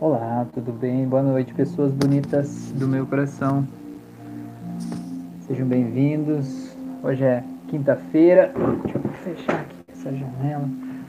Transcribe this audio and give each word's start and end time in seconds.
Olá, 0.00 0.46
tudo 0.54 0.72
bem? 0.72 1.06
Boa 1.06 1.22
noite, 1.22 1.52
pessoas 1.52 1.92
bonitas 1.92 2.72
do 2.72 2.88
meu 2.88 3.06
coração. 3.06 3.68
Sejam 5.40 5.66
bem-vindos. 5.66 6.74
Hoje 7.02 7.22
é 7.22 7.44
quinta-feira. 7.68 8.50
Deixa 8.82 8.96
eu 8.96 9.02
fechar 9.12 9.60
aqui 9.60 9.76
essa 9.92 10.10
janela. 10.10 10.66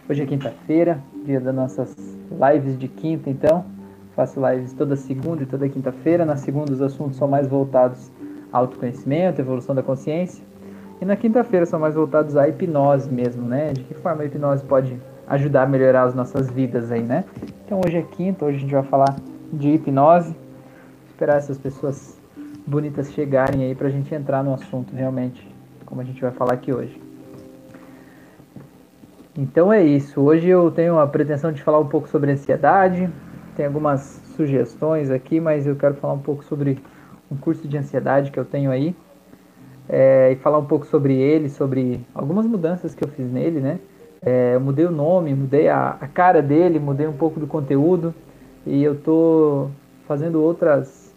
Hoje 0.09 0.23
é 0.23 0.25
quinta-feira, 0.25 0.99
dia 1.23 1.39
das 1.39 1.55
nossas 1.55 1.95
lives 2.29 2.77
de 2.77 2.89
quinta, 2.89 3.29
então. 3.29 3.63
Faço 4.13 4.41
lives 4.45 4.73
toda 4.73 4.97
segunda 4.97 5.43
e 5.43 5.45
toda 5.45 5.69
quinta-feira. 5.69 6.25
Na 6.25 6.35
segunda, 6.35 6.73
os 6.73 6.81
assuntos 6.81 7.15
são 7.15 7.29
mais 7.29 7.47
voltados 7.47 8.11
ao 8.51 8.63
autoconhecimento, 8.63 9.39
evolução 9.39 9.73
da 9.73 9.81
consciência. 9.81 10.43
E 10.99 11.05
na 11.05 11.15
quinta-feira 11.15 11.65
são 11.65 11.79
mais 11.79 11.95
voltados 11.95 12.35
à 12.35 12.45
hipnose 12.49 13.09
mesmo, 13.09 13.47
né? 13.47 13.71
De 13.71 13.83
que 13.83 13.93
forma 13.93 14.23
a 14.23 14.25
hipnose 14.25 14.65
pode 14.65 14.99
ajudar 15.31 15.63
a 15.63 15.65
melhorar 15.65 16.03
as 16.03 16.13
nossas 16.13 16.49
vidas 16.49 16.91
aí, 16.91 17.01
né? 17.01 17.23
Então 17.65 17.79
hoje 17.85 17.97
é 17.97 18.01
quinta, 18.01 18.43
hoje 18.43 18.57
a 18.57 18.59
gente 18.59 18.73
vai 18.73 18.83
falar 18.83 19.15
de 19.51 19.69
hipnose. 19.69 20.35
Esperar 21.07 21.37
essas 21.37 21.57
pessoas 21.57 22.19
bonitas 22.67 23.11
chegarem 23.13 23.63
aí 23.63 23.73
pra 23.73 23.89
gente 23.89 24.13
entrar 24.13 24.43
no 24.43 24.53
assunto 24.53 24.93
realmente, 24.93 25.47
como 25.85 26.01
a 26.01 26.03
gente 26.03 26.21
vai 26.21 26.31
falar 26.31 26.53
aqui 26.53 26.73
hoje. 26.73 27.01
Então 29.37 29.71
é 29.71 29.81
isso. 29.81 30.19
Hoje 30.19 30.49
eu 30.49 30.69
tenho 30.69 30.99
a 30.99 31.07
pretensão 31.07 31.53
de 31.53 31.63
falar 31.63 31.79
um 31.79 31.87
pouco 31.87 32.09
sobre 32.09 32.29
ansiedade. 32.31 33.09
Tem 33.55 33.65
algumas 33.65 34.21
sugestões 34.35 35.09
aqui, 35.09 35.39
mas 35.39 35.65
eu 35.65 35.77
quero 35.77 35.93
falar 35.95 36.13
um 36.13 36.19
pouco 36.19 36.43
sobre 36.43 36.77
um 37.31 37.37
curso 37.37 37.69
de 37.69 37.77
ansiedade 37.77 38.31
que 38.31 38.39
eu 38.39 38.43
tenho 38.43 38.69
aí. 38.69 38.93
É, 39.87 40.33
e 40.33 40.35
falar 40.35 40.57
um 40.57 40.65
pouco 40.65 40.85
sobre 40.85 41.15
ele, 41.15 41.47
sobre 41.47 42.05
algumas 42.13 42.45
mudanças 42.45 42.93
que 42.93 43.03
eu 43.03 43.07
fiz 43.07 43.31
nele, 43.31 43.61
né? 43.61 43.79
É, 44.23 44.55
mudei 44.59 44.85
o 44.85 44.91
nome, 44.91 45.33
mudei 45.33 45.67
a, 45.67 45.97
a, 45.99 46.07
cara 46.07 46.43
dele, 46.43 46.77
mudei 46.77 47.07
um 47.07 47.13
pouco 47.13 47.39
do 47.39 47.47
conteúdo 47.47 48.13
e 48.67 48.83
eu 48.83 48.95
tô 48.95 49.69
fazendo 50.07 50.39
outras, 50.43 51.11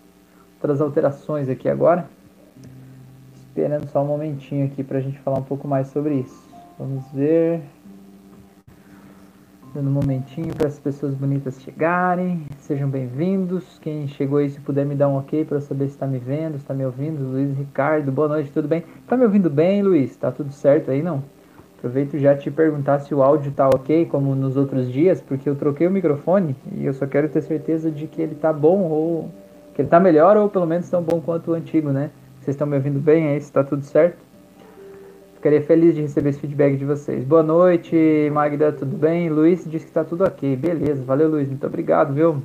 outras 0.54 0.80
alterações 0.80 1.50
aqui 1.50 1.68
agora. 1.68 2.08
Esperando 3.34 3.86
só 3.90 4.02
um 4.02 4.06
momentinho 4.06 4.64
aqui 4.64 4.82
para 4.82 4.96
a 4.96 5.00
gente 5.02 5.18
falar 5.18 5.38
um 5.38 5.42
pouco 5.42 5.68
mais 5.68 5.88
sobre 5.88 6.14
isso. 6.14 6.48
Vamos 6.78 7.04
ver. 7.12 7.60
Dando 9.74 9.90
um 9.90 9.92
momentinho 9.92 10.54
para 10.54 10.68
as 10.68 10.78
pessoas 10.78 11.14
bonitas 11.14 11.60
chegarem. 11.60 12.46
Sejam 12.60 12.88
bem-vindos. 12.88 13.78
Quem 13.80 14.08
chegou 14.08 14.38
aí, 14.38 14.48
se 14.48 14.60
puder 14.60 14.86
me 14.86 14.94
dar 14.94 15.08
um 15.08 15.18
ok 15.18 15.44
para 15.44 15.60
saber 15.60 15.88
se 15.88 15.94
está 15.94 16.06
me 16.06 16.18
vendo, 16.18 16.52
se 16.52 16.62
está 16.64 16.72
me 16.72 16.86
ouvindo. 16.86 17.22
Luiz 17.22 17.54
Ricardo, 17.54 18.10
boa 18.10 18.28
noite, 18.28 18.50
tudo 18.50 18.66
bem? 18.66 18.82
Tá 19.06 19.14
me 19.14 19.24
ouvindo 19.24 19.50
bem, 19.50 19.82
Luiz? 19.82 20.16
Tá 20.16 20.32
tudo 20.32 20.50
certo 20.52 20.90
aí, 20.90 21.02
não? 21.02 21.33
Aproveito 21.84 22.16
já 22.16 22.34
te 22.34 22.50
perguntar 22.50 23.00
se 23.00 23.14
o 23.14 23.22
áudio 23.22 23.52
tá 23.52 23.68
ok, 23.68 24.06
como 24.06 24.34
nos 24.34 24.56
outros 24.56 24.90
dias, 24.90 25.20
porque 25.20 25.46
eu 25.46 25.54
troquei 25.54 25.86
o 25.86 25.90
microfone 25.90 26.56
e 26.72 26.86
eu 26.86 26.94
só 26.94 27.06
quero 27.06 27.28
ter 27.28 27.42
certeza 27.42 27.90
de 27.90 28.06
que 28.06 28.22
ele 28.22 28.34
tá 28.34 28.50
bom 28.54 28.84
ou 28.84 29.30
que 29.74 29.82
ele 29.82 29.88
tá 29.88 30.00
melhor 30.00 30.34
ou 30.38 30.48
pelo 30.48 30.64
menos 30.66 30.88
tão 30.88 31.02
bom 31.02 31.20
quanto 31.20 31.50
o 31.50 31.54
antigo, 31.54 31.90
né? 31.90 32.10
Vocês 32.40 32.54
estão 32.54 32.66
me 32.66 32.74
ouvindo 32.74 32.98
bem 32.98 33.28
aí? 33.28 33.38
Se 33.38 33.52
tá 33.52 33.62
tudo 33.62 33.84
certo? 33.84 34.16
Ficaria 35.34 35.60
feliz 35.60 35.94
de 35.94 36.00
receber 36.00 36.30
esse 36.30 36.40
feedback 36.40 36.74
de 36.78 36.86
vocês. 36.86 37.22
Boa 37.22 37.42
noite, 37.42 38.30
Magda, 38.32 38.72
tudo 38.72 38.96
bem? 38.96 39.28
Luiz 39.28 39.62
disse 39.70 39.84
que 39.84 39.92
tá 39.92 40.04
tudo 40.04 40.24
ok. 40.24 40.56
Beleza, 40.56 41.04
valeu, 41.04 41.28
Luiz. 41.28 41.50
Muito 41.50 41.66
obrigado, 41.66 42.14
viu? 42.14 42.42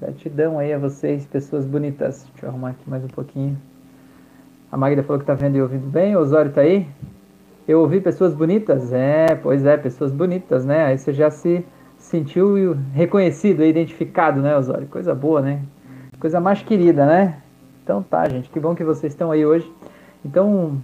Gratidão 0.00 0.58
aí 0.58 0.72
a 0.72 0.78
vocês, 0.78 1.26
pessoas 1.26 1.66
bonitas. 1.66 2.26
Deixa 2.32 2.46
eu 2.46 2.48
arrumar 2.48 2.70
aqui 2.70 2.88
mais 2.88 3.04
um 3.04 3.08
pouquinho. 3.08 3.58
A 4.72 4.76
Magda 4.78 5.02
falou 5.02 5.20
que 5.20 5.26
tá 5.26 5.34
vendo 5.34 5.54
e 5.54 5.60
ouvindo 5.60 5.86
bem. 5.86 6.16
O 6.16 6.20
Osório 6.20 6.50
tá 6.50 6.62
aí? 6.62 6.88
Eu 7.66 7.80
ouvi 7.80 7.98
pessoas 7.98 8.34
bonitas? 8.34 8.92
É, 8.92 9.34
pois 9.34 9.64
é, 9.64 9.78
pessoas 9.78 10.12
bonitas, 10.12 10.66
né? 10.66 10.84
Aí 10.84 10.98
você 10.98 11.14
já 11.14 11.30
se 11.30 11.64
sentiu 11.96 12.76
reconhecido, 12.92 13.64
identificado, 13.64 14.42
né, 14.42 14.54
Osório? 14.54 14.86
Coisa 14.86 15.14
boa, 15.14 15.40
né? 15.40 15.62
Coisa 16.20 16.38
mais 16.40 16.62
querida, 16.62 17.06
né? 17.06 17.38
Então 17.82 18.02
tá, 18.02 18.28
gente, 18.28 18.50
que 18.50 18.60
bom 18.60 18.74
que 18.74 18.84
vocês 18.84 19.14
estão 19.14 19.30
aí 19.30 19.46
hoje. 19.46 19.70
Então, 20.22 20.78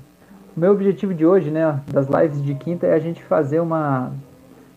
o 0.56 0.60
meu 0.60 0.72
objetivo 0.72 1.12
de 1.12 1.26
hoje, 1.26 1.50
né, 1.50 1.80
das 1.86 2.06
lives 2.06 2.42
de 2.42 2.54
quinta 2.54 2.86
é 2.86 2.94
a 2.94 2.98
gente 2.98 3.22
fazer 3.24 3.60
uma 3.60 4.12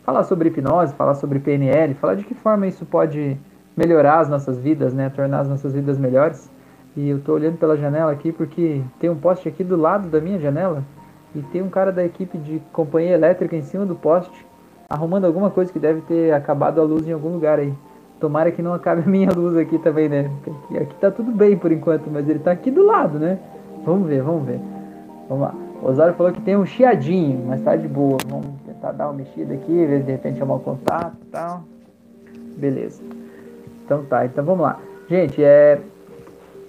falar 0.03 0.25
sobre 0.25 0.49
hipnose, 0.49 0.93
falar 0.95 1.15
sobre 1.15 1.39
PNL, 1.39 1.93
falar 1.93 2.15
de 2.15 2.25
que 2.25 2.33
forma 2.33 2.67
isso 2.67 2.85
pode 2.85 3.37
melhorar 3.77 4.19
as 4.19 4.27
nossas 4.27 4.59
vidas, 4.59 4.93
né, 4.93 5.09
tornar 5.09 5.39
as 5.39 5.47
nossas 5.47 5.71
vidas 5.71 5.97
melhores. 5.97 6.51
E 6.97 7.07
eu 7.07 7.21
tô 7.21 7.33
olhando 7.33 7.57
pela 7.57 7.77
janela 7.77 8.11
aqui 8.11 8.33
porque 8.33 8.81
tem 8.99 9.09
um 9.09 9.15
poste 9.15 9.47
aqui 9.47 9.63
do 9.63 9.77
lado 9.77 10.09
da 10.09 10.19
minha 10.19 10.37
janela 10.37 10.83
e 11.35 11.41
tem 11.41 11.61
um 11.61 11.69
cara 11.69 11.91
da 11.91 12.03
equipe 12.03 12.37
de 12.37 12.61
companhia 12.71 13.11
elétrica 13.13 13.55
em 13.55 13.61
cima 13.61 13.85
do 13.85 13.95
poste, 13.95 14.45
arrumando 14.89 15.25
alguma 15.25 15.49
coisa 15.49 15.71
que 15.71 15.79
deve 15.79 16.01
ter 16.01 16.33
acabado 16.33 16.79
a 16.79 16.83
luz 16.83 17.07
em 17.07 17.11
algum 17.11 17.29
lugar 17.29 17.59
aí. 17.59 17.73
Tomara 18.19 18.51
que 18.51 18.61
não 18.61 18.73
acabe 18.73 19.01
a 19.01 19.09
minha 19.09 19.31
luz 19.35 19.57
aqui 19.57 19.77
também, 19.79 20.07
né? 20.07 20.29
Aqui, 20.41 20.77
aqui 20.77 20.95
tá 20.95 21.09
tudo 21.09 21.31
bem 21.31 21.57
por 21.57 21.71
enquanto, 21.71 22.09
mas 22.11 22.27
ele 22.29 22.39
tá 22.39 22.51
aqui 22.51 22.69
do 22.69 22.85
lado, 22.85 23.17
né? 23.17 23.39
Vamos 23.83 24.07
ver, 24.07 24.21
vamos 24.21 24.45
ver. 24.45 24.59
Vamos 25.27 25.43
lá. 25.43 25.55
O 25.81 25.89
Osório 25.89 26.13
falou 26.13 26.31
que 26.31 26.41
tem 26.41 26.55
um 26.55 26.65
chiadinho, 26.65 27.45
mas 27.47 27.61
tá 27.61 27.75
de 27.75 27.87
boa. 27.87 28.17
Vamos 28.27 28.47
tentar 28.65 28.91
dar 28.91 29.07
uma 29.07 29.13
mexida 29.13 29.53
aqui, 29.53 29.85
ver 29.85 29.99
se 29.99 30.05
de 30.05 30.11
repente 30.11 30.39
chamar 30.39 30.55
o 30.55 30.59
contato 30.59 31.17
e 31.21 31.25
tal. 31.25 31.63
Beleza. 32.57 33.01
Então 33.83 34.05
tá, 34.05 34.25
então 34.25 34.45
vamos 34.45 34.61
lá. 34.61 34.79
Gente, 35.09 35.43
é... 35.43 35.81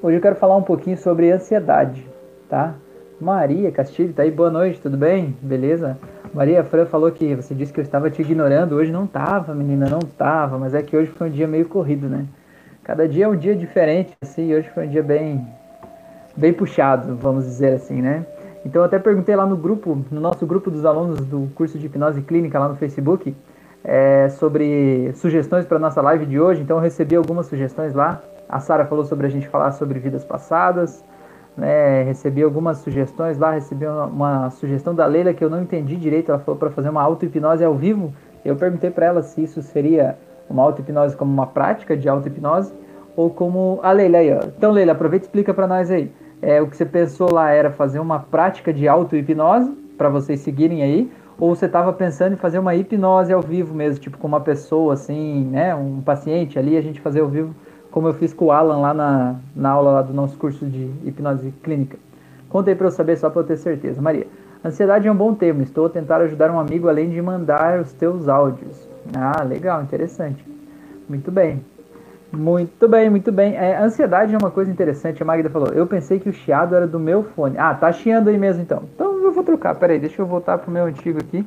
hoje 0.02 0.16
eu 0.16 0.20
quero 0.20 0.34
falar 0.34 0.56
um 0.56 0.62
pouquinho 0.62 0.96
sobre 0.96 1.30
ansiedade, 1.30 2.04
tá? 2.48 2.74
Maria 3.20 3.70
Castilho, 3.70 4.12
tá 4.12 4.22
aí, 4.22 4.30
boa 4.30 4.50
noite, 4.50 4.80
tudo 4.80 4.96
bem? 4.96 5.36
Beleza? 5.40 5.96
Maria 6.34 6.64
Fran 6.64 6.84
falou 6.84 7.10
que 7.12 7.34
você 7.34 7.54
disse 7.54 7.72
que 7.72 7.78
eu 7.78 7.84
estava 7.84 8.10
te 8.10 8.20
ignorando. 8.20 8.74
Hoje 8.74 8.90
não 8.90 9.06
tava, 9.06 9.54
menina, 9.54 9.88
não 9.88 10.00
tava, 10.00 10.58
mas 10.58 10.74
é 10.74 10.82
que 10.82 10.96
hoje 10.96 11.10
foi 11.12 11.28
um 11.28 11.30
dia 11.30 11.46
meio 11.46 11.66
corrido, 11.66 12.08
né? 12.08 12.26
Cada 12.82 13.08
dia 13.08 13.26
é 13.26 13.28
um 13.28 13.36
dia 13.36 13.54
diferente, 13.54 14.12
assim, 14.20 14.52
hoje 14.52 14.68
foi 14.70 14.86
um 14.86 14.90
dia 14.90 15.02
bem, 15.02 15.46
bem 16.36 16.52
puxado, 16.52 17.16
vamos 17.16 17.44
dizer 17.44 17.74
assim, 17.74 18.02
né? 18.02 18.26
Então 18.66 18.82
eu 18.82 18.86
até 18.86 18.98
perguntei 18.98 19.36
lá 19.36 19.46
no 19.46 19.56
grupo, 19.56 20.04
no 20.10 20.20
nosso 20.20 20.44
grupo 20.44 20.70
dos 20.70 20.84
alunos 20.84 21.24
do 21.24 21.48
curso 21.54 21.78
de 21.78 21.86
hipnose 21.86 22.20
clínica 22.20 22.58
lá 22.58 22.68
no 22.68 22.74
Facebook, 22.74 23.34
é, 23.84 24.28
sobre 24.30 25.12
sugestões 25.14 25.64
para 25.64 25.78
nossa 25.78 26.02
live 26.02 26.26
de 26.26 26.40
hoje. 26.40 26.62
Então 26.62 26.78
eu 26.78 26.82
recebi 26.82 27.14
algumas 27.14 27.46
sugestões 27.46 27.94
lá. 27.94 28.20
A 28.48 28.58
Sara 28.58 28.84
falou 28.84 29.04
sobre 29.04 29.26
a 29.26 29.30
gente 29.30 29.48
falar 29.48 29.72
sobre 29.72 29.98
vidas 29.98 30.24
passadas 30.24 31.04
né, 31.56 32.02
recebi 32.02 32.42
algumas 32.42 32.78
sugestões 32.78 33.38
lá, 33.38 33.52
recebi 33.52 33.86
uma, 33.86 34.06
uma, 34.06 34.50
sugestão 34.50 34.94
da 34.94 35.06
Leila 35.06 35.32
que 35.32 35.44
eu 35.44 35.50
não 35.50 35.62
entendi 35.62 35.96
direito, 35.96 36.30
ela 36.30 36.40
falou 36.40 36.58
para 36.58 36.70
fazer 36.70 36.88
uma 36.88 37.02
auto-hipnose 37.02 37.64
ao 37.64 37.74
vivo, 37.74 38.12
eu 38.44 38.56
perguntei 38.56 38.90
para 38.90 39.06
ela 39.06 39.22
se 39.22 39.42
isso 39.42 39.62
seria 39.62 40.18
uma 40.50 40.62
auto-hipnose 40.62 41.16
como 41.16 41.32
uma 41.32 41.46
prática 41.46 41.96
de 41.96 42.08
auto-hipnose 42.08 42.72
ou 43.16 43.30
como 43.30 43.78
a 43.82 43.92
Leila 43.92 44.18
aí, 44.18 44.32
ó. 44.32 44.40
Então 44.44 44.72
Leila, 44.72 44.92
aproveita 44.92 45.24
e 45.24 45.28
explica 45.28 45.54
para 45.54 45.66
nós 45.66 45.90
aí, 45.90 46.10
é, 46.42 46.60
o 46.60 46.66
que 46.66 46.76
você 46.76 46.84
pensou 46.84 47.32
lá 47.32 47.50
era 47.50 47.70
fazer 47.70 48.00
uma 48.00 48.18
prática 48.18 48.72
de 48.72 48.88
auto-hipnose 48.88 49.70
para 49.96 50.08
vocês 50.08 50.40
seguirem 50.40 50.82
aí, 50.82 51.10
ou 51.38 51.54
você 51.54 51.66
estava 51.66 51.92
pensando 51.92 52.34
em 52.34 52.36
fazer 52.36 52.58
uma 52.58 52.74
hipnose 52.74 53.32
ao 53.32 53.40
vivo 53.40 53.74
mesmo, 53.74 54.00
tipo 54.00 54.18
com 54.18 54.26
uma 54.26 54.40
pessoa 54.40 54.94
assim, 54.94 55.44
né, 55.44 55.74
um 55.74 56.00
paciente 56.00 56.58
ali, 56.58 56.76
a 56.76 56.80
gente 56.80 57.00
fazer 57.00 57.20
ao 57.20 57.28
vivo 57.28 57.54
como 57.94 58.08
eu 58.08 58.12
fiz 58.12 58.34
com 58.34 58.46
o 58.46 58.50
Alan 58.50 58.78
lá 58.78 58.92
na, 58.92 59.36
na 59.54 59.70
aula 59.70 59.92
lá 59.92 60.02
do 60.02 60.12
nosso 60.12 60.36
curso 60.36 60.66
de 60.66 60.90
hipnose 61.04 61.54
clínica. 61.62 61.96
Contei 62.48 62.74
para 62.74 62.88
eu 62.88 62.90
saber 62.90 63.16
só 63.16 63.30
para 63.30 63.42
eu 63.42 63.46
ter 63.46 63.56
certeza. 63.56 64.02
Maria, 64.02 64.26
ansiedade 64.64 65.06
é 65.06 65.12
um 65.12 65.14
bom 65.14 65.32
termo. 65.32 65.62
Estou 65.62 65.86
a 65.86 65.88
tentar 65.88 66.16
ajudar 66.22 66.50
um 66.50 66.58
amigo 66.58 66.88
além 66.88 67.08
de 67.08 67.22
mandar 67.22 67.78
os 67.78 67.92
teus 67.92 68.26
áudios. 68.28 68.88
Ah, 69.16 69.44
legal, 69.44 69.80
interessante. 69.80 70.44
Muito 71.08 71.30
bem. 71.30 71.64
Muito 72.32 72.88
bem, 72.88 73.08
muito 73.08 73.30
bem. 73.30 73.54
É, 73.54 73.80
ansiedade 73.80 74.34
é 74.34 74.38
uma 74.38 74.50
coisa 74.50 74.72
interessante. 74.72 75.22
A 75.22 75.26
Magda 75.26 75.48
falou: 75.48 75.68
Eu 75.68 75.86
pensei 75.86 76.18
que 76.18 76.28
o 76.28 76.32
chiado 76.32 76.74
era 76.74 76.88
do 76.88 76.98
meu 76.98 77.22
fone. 77.22 77.56
Ah, 77.56 77.74
tá 77.74 77.92
chiando 77.92 78.26
aí 78.26 78.36
mesmo 78.36 78.60
então. 78.60 78.82
Então 78.92 79.22
eu 79.22 79.30
vou 79.30 79.44
trocar. 79.44 79.72
Peraí, 79.76 80.00
deixa 80.00 80.20
eu 80.20 80.26
voltar 80.26 80.58
pro 80.58 80.68
meu 80.68 80.86
antigo 80.86 81.20
aqui. 81.20 81.46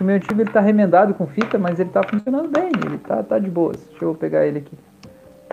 O 0.00 0.02
meu 0.02 0.16
antigo 0.16 0.40
ele 0.40 0.50
tá 0.50 0.60
remendado 0.60 1.14
com 1.14 1.24
fita, 1.28 1.56
mas 1.56 1.78
ele 1.78 1.90
tá 1.90 2.02
funcionando 2.02 2.48
bem. 2.48 2.72
Ele 2.84 2.98
tá, 2.98 3.22
tá 3.22 3.38
de 3.38 3.48
boas. 3.48 3.76
Deixa 3.90 4.04
eu 4.04 4.12
pegar 4.12 4.44
ele 4.44 4.58
aqui. 4.58 4.76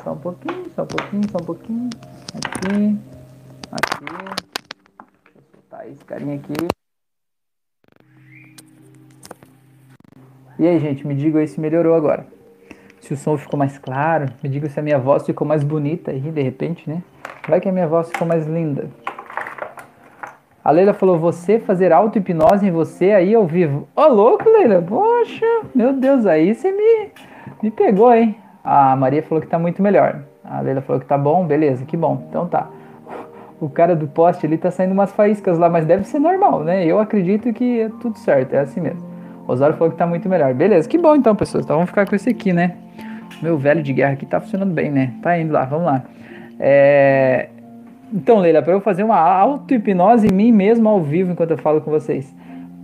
Só 0.04 0.14
um 0.14 0.18
pouquinho, 0.18 0.70
só 0.76 0.84
um 0.84 0.88
pouquinho, 0.88 1.30
só 1.32 1.38
um 1.38 1.46
pouquinho. 1.46 1.90
Aqui, 2.34 2.98
aqui. 3.72 4.06
Deixa 5.24 5.38
eu 5.38 5.44
soltar 5.54 5.90
esse 5.90 6.04
carinha 6.06 6.36
aqui. 6.36 6.54
E 10.58 10.68
aí, 10.68 10.80
gente, 10.80 11.06
me 11.06 11.16
diga 11.16 11.40
aí 11.40 11.48
se 11.48 11.60
melhorou 11.60 11.96
agora. 11.96 12.28
Se 13.02 13.14
o 13.14 13.18
som 13.18 13.38
ficou 13.38 13.58
mais 13.58 13.78
claro, 13.78 14.32
me 14.42 14.50
diga 14.50 14.70
se 14.70 14.80
a 14.80 14.84
minha 14.84 14.98
voz 14.98 15.26
ficou 15.26 15.48
mais 15.48 15.64
bonita 15.64 16.12
aí, 16.12 16.20
de 16.20 16.42
repente, 16.42 16.90
né? 16.90 17.04
Vai 17.48 17.60
que 17.60 17.70
a 17.70 17.72
minha 17.72 17.88
voz 17.88 18.10
ficou 18.10 18.28
mais 18.28 18.48
linda. 18.48 18.90
A 20.64 20.72
Leila 20.72 20.94
falou, 20.94 21.20
você 21.20 21.60
fazer 21.60 21.92
auto-hipnose 21.92 22.66
em 22.66 22.72
você 22.72 23.12
aí 23.12 23.36
ao 23.36 23.46
vivo. 23.46 23.88
Ô, 23.96 24.02
oh, 24.02 24.08
louco, 24.08 24.50
Leila. 24.50 24.82
Poxa, 24.82 25.46
meu 25.76 25.94
Deus, 25.94 26.26
aí 26.26 26.56
você 26.56 26.72
me, 26.72 27.12
me 27.62 27.70
pegou, 27.70 28.12
hein? 28.12 28.36
A 28.66 28.96
Maria 28.96 29.22
falou 29.22 29.42
que 29.42 29.48
tá 29.48 29.60
muito 29.60 29.82
melhor. 29.82 30.22
A 30.44 30.60
Leila 30.62 30.82
falou 30.82 31.00
que 31.00 31.06
tá 31.06 31.18
bom, 31.18 31.46
beleza, 31.46 31.86
que 31.86 31.96
bom. 31.96 32.26
Então 32.30 32.48
tá. 32.48 32.68
O 33.62 33.70
cara 33.70 33.96
do 33.96 34.06
poste 34.06 34.46
ali 34.46 34.58
tá 34.58 34.70
saindo 34.70 34.92
umas 34.92 35.14
faíscas 35.14 35.58
lá, 35.58 35.70
mas 35.70 35.86
deve 35.86 36.04
ser 36.04 36.20
normal, 36.20 36.62
né? 36.62 36.86
Eu 36.86 37.00
acredito 37.00 37.54
que 37.54 37.82
é 37.82 37.90
tudo 38.02 38.18
certo, 38.18 38.54
é 38.54 38.60
assim 38.60 38.82
mesmo. 38.82 39.02
O 39.48 39.52
Osório 39.52 39.78
falou 39.78 39.92
que 39.92 39.98
tá 39.98 40.06
muito 40.06 40.28
melhor. 40.28 40.54
Beleza, 40.54 40.90
que 40.90 40.98
bom 40.98 41.16
então, 41.16 41.34
pessoas. 41.36 41.64
Então 41.64 41.78
vamos 41.78 41.90
ficar 41.90 42.06
com 42.06 42.16
esse 42.16 42.30
aqui, 42.30 42.52
né? 42.52 42.76
Meu 43.42 43.58
velho 43.58 43.82
de 43.82 43.94
guerra 43.94 44.14
aqui 44.14 44.26
tá 44.26 44.42
funcionando 44.42 44.74
bem, 44.74 44.92
né? 44.92 45.14
Tá 45.22 45.38
indo 45.38 45.54
lá, 45.54 45.64
vamos 45.64 45.86
lá. 45.86 46.04
É... 46.60 47.50
Então, 48.14 48.40
Leila, 48.40 48.62
para 48.62 48.74
eu 48.74 48.82
fazer 48.82 49.04
uma 49.04 49.18
auto-hipnose 49.18 50.28
em 50.28 50.32
mim 50.32 50.52
mesmo 50.52 50.88
ao 50.90 51.02
vivo 51.02 51.32
enquanto 51.32 51.52
eu 51.52 51.58
falo 51.58 51.82
com 51.82 51.92
vocês. 51.92 52.34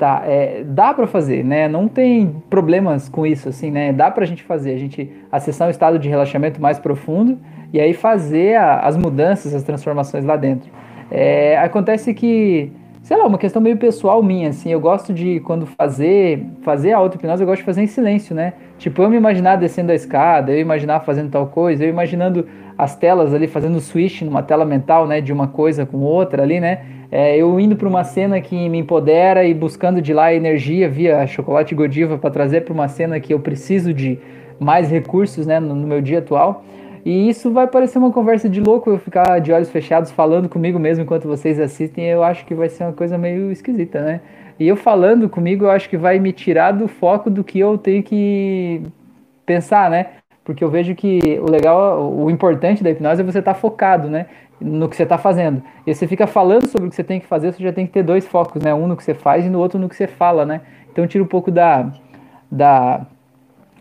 Tá, 0.01 0.23
é, 0.25 0.63
dá 0.65 0.95
para 0.95 1.05
fazer, 1.05 1.45
né? 1.45 1.67
Não 1.67 1.87
tem 1.87 2.41
problemas 2.49 3.07
com 3.07 3.23
isso, 3.23 3.49
assim, 3.49 3.69
né? 3.69 3.93
Dá 3.93 4.09
pra 4.09 4.25
gente 4.25 4.41
fazer, 4.41 4.73
a 4.73 4.77
gente 4.79 5.11
acessar 5.31 5.67
um 5.67 5.69
estado 5.69 5.99
de 5.99 6.09
relaxamento 6.09 6.59
mais 6.59 6.79
profundo 6.79 7.37
e 7.71 7.79
aí 7.79 7.93
fazer 7.93 8.55
a, 8.55 8.79
as 8.79 8.97
mudanças, 8.97 9.53
as 9.53 9.61
transformações 9.61 10.25
lá 10.25 10.35
dentro. 10.35 10.71
É, 11.11 11.55
acontece 11.59 12.15
que 12.15 12.71
sei 13.03 13.15
lá, 13.15 13.27
uma 13.27 13.37
questão 13.37 13.61
meio 13.61 13.77
pessoal 13.77 14.23
minha, 14.23 14.49
assim, 14.49 14.71
eu 14.71 14.79
gosto 14.79 15.13
de, 15.13 15.39
quando 15.41 15.67
fazer, 15.67 16.47
fazer 16.63 16.93
a 16.93 16.97
auto-hipnose, 16.97 17.43
eu 17.43 17.47
gosto 17.47 17.59
de 17.59 17.65
fazer 17.65 17.83
em 17.83 17.87
silêncio, 17.87 18.35
né? 18.35 18.53
Tipo, 18.79 19.03
eu 19.03 19.09
me 19.09 19.17
imaginar 19.17 19.55
descendo 19.55 19.91
a 19.91 19.95
escada, 19.95 20.51
eu 20.51 20.59
imaginar 20.59 21.01
fazendo 21.01 21.29
tal 21.29 21.45
coisa, 21.45 21.83
eu 21.83 21.89
imaginando 21.89 22.47
as 22.75 22.95
telas 22.95 23.33
ali, 23.35 23.47
fazendo 23.47 23.79
switch 23.79 24.23
numa 24.23 24.41
tela 24.41 24.65
mental, 24.65 25.05
né, 25.05 25.21
de 25.21 25.31
uma 25.31 25.47
coisa 25.47 25.85
com 25.85 25.97
outra 25.99 26.41
ali, 26.41 26.59
né? 26.59 26.81
É, 27.11 27.35
eu 27.35 27.59
indo 27.59 27.75
para 27.75 27.89
uma 27.89 28.05
cena 28.05 28.39
que 28.39 28.69
me 28.69 28.77
empodera 28.77 29.43
e 29.43 29.53
buscando 29.53 30.01
de 30.01 30.13
lá 30.13 30.33
energia 30.33 30.87
via 30.87 31.27
chocolate 31.27 31.75
Godiva 31.75 32.17
para 32.17 32.29
trazer 32.29 32.61
para 32.61 32.73
uma 32.73 32.87
cena 32.87 33.19
que 33.19 33.33
eu 33.33 33.39
preciso 33.39 33.93
de 33.93 34.17
mais 34.57 34.89
recursos, 34.89 35.45
né, 35.45 35.59
no, 35.59 35.75
no 35.75 35.85
meu 35.85 36.01
dia 36.01 36.19
atual. 36.19 36.63
E 37.03 37.27
isso 37.27 37.51
vai 37.51 37.67
parecer 37.67 37.97
uma 37.97 38.11
conversa 38.11 38.47
de 38.47 38.61
louco 38.61 38.89
eu 38.89 38.97
ficar 38.97 39.39
de 39.39 39.51
olhos 39.51 39.69
fechados 39.69 40.11
falando 40.11 40.47
comigo 40.47 40.79
mesmo 40.79 41.03
enquanto 41.03 41.27
vocês 41.27 41.59
assistem. 41.59 42.05
Eu 42.05 42.23
acho 42.23 42.45
que 42.45 42.53
vai 42.53 42.69
ser 42.69 42.83
uma 42.83 42.93
coisa 42.93 43.17
meio 43.17 43.51
esquisita, 43.51 44.01
né? 44.01 44.21
E 44.59 44.67
eu 44.67 44.75
falando 44.75 45.27
comigo, 45.27 45.65
eu 45.65 45.71
acho 45.71 45.89
que 45.89 45.97
vai 45.97 46.19
me 46.19 46.31
tirar 46.31 46.71
do 46.71 46.87
foco 46.87 47.29
do 47.29 47.43
que 47.43 47.59
eu 47.59 47.77
tenho 47.77 48.03
que 48.03 48.83
pensar, 49.45 49.89
né? 49.89 50.20
Porque 50.43 50.63
eu 50.63 50.69
vejo 50.69 50.95
que 50.95 51.39
o 51.39 51.49
legal, 51.49 52.11
o 52.11 52.29
importante 52.29 52.83
da 52.83 52.89
hipnose 52.89 53.21
é 53.21 53.23
você 53.23 53.39
estar 53.39 53.53
tá 53.53 53.59
focado, 53.59 54.09
né? 54.09 54.25
No 54.59 54.89
que 54.89 54.95
você 54.95 55.03
está 55.03 55.17
fazendo. 55.17 55.61
E 55.85 55.93
você 55.93 56.07
fica 56.07 56.25
falando 56.27 56.67
sobre 56.67 56.87
o 56.87 56.89
que 56.89 56.95
você 56.95 57.03
tem 57.03 57.19
que 57.19 57.27
fazer, 57.27 57.51
você 57.51 57.63
já 57.63 57.71
tem 57.71 57.85
que 57.85 57.93
ter 57.93 58.03
dois 58.03 58.27
focos, 58.27 58.61
né? 58.61 58.73
Um 58.73 58.87
no 58.87 58.97
que 58.97 59.03
você 59.03 59.13
faz 59.13 59.45
e 59.45 59.49
no 59.49 59.59
outro 59.59 59.79
no 59.79 59.87
que 59.87 59.95
você 59.95 60.07
fala, 60.07 60.45
né? 60.45 60.61
Então 60.91 61.05
tira 61.07 61.23
um 61.23 61.27
pouco 61.27 61.51
da, 61.51 61.91
da 62.51 63.05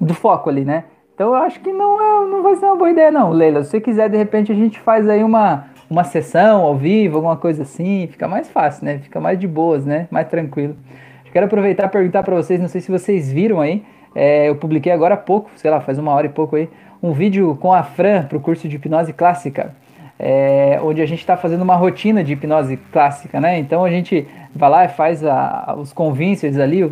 do 0.00 0.14
foco 0.14 0.48
ali, 0.48 0.64
né? 0.64 0.84
Então 1.14 1.34
eu 1.34 1.34
acho 1.34 1.60
que 1.60 1.70
não, 1.70 2.00
é, 2.00 2.26
não 2.28 2.42
vai 2.42 2.56
ser 2.56 2.64
uma 2.64 2.76
boa 2.76 2.90
ideia, 2.90 3.10
não, 3.10 3.30
Leila. 3.30 3.62
Se 3.62 3.70
você 3.70 3.80
quiser, 3.80 4.08
de 4.08 4.16
repente, 4.16 4.50
a 4.50 4.54
gente 4.54 4.78
faz 4.80 5.06
aí 5.08 5.22
uma, 5.22 5.66
uma 5.90 6.02
sessão 6.02 6.62
ao 6.62 6.74
vivo, 6.74 7.16
alguma 7.16 7.36
coisa 7.36 7.62
assim. 7.62 8.06
Fica 8.06 8.26
mais 8.26 8.48
fácil, 8.48 8.86
né? 8.86 8.98
Fica 8.98 9.20
mais 9.20 9.38
de 9.38 9.46
boas, 9.46 9.84
né? 9.84 10.08
Mais 10.10 10.28
tranquilo. 10.28 10.74
Quero 11.30 11.46
aproveitar 11.46 11.86
e 11.86 11.88
perguntar 11.88 12.22
para 12.22 12.34
vocês, 12.34 12.58
não 12.58 12.68
sei 12.68 12.80
se 12.80 12.90
vocês 12.90 13.30
viram 13.30 13.60
aí, 13.60 13.84
é, 14.14 14.48
eu 14.48 14.56
publiquei 14.56 14.92
agora 14.92 15.14
há 15.14 15.18
pouco, 15.18 15.50
sei 15.56 15.70
lá, 15.70 15.80
faz 15.80 15.98
uma 15.98 16.12
hora 16.12 16.26
e 16.26 16.30
pouco 16.30 16.56
aí, 16.56 16.68
um 17.02 17.12
vídeo 17.12 17.56
com 17.60 17.72
a 17.72 17.82
Fran 17.82 18.24
para 18.24 18.36
o 18.36 18.40
curso 18.40 18.68
de 18.68 18.76
hipnose 18.76 19.12
clássica. 19.12 19.72
É, 20.18 20.78
onde 20.82 21.00
a 21.00 21.06
gente 21.06 21.20
está 21.20 21.34
fazendo 21.34 21.62
uma 21.62 21.76
rotina 21.76 22.22
de 22.22 22.34
hipnose 22.34 22.76
clássica, 22.92 23.40
né? 23.40 23.58
Então 23.58 23.84
a 23.86 23.90
gente 23.90 24.28
vai 24.54 24.68
lá 24.68 24.84
e 24.84 24.88
faz 24.88 25.24
a, 25.24 25.74
os 25.78 25.94
convincers 25.94 26.58
ali, 26.58 26.82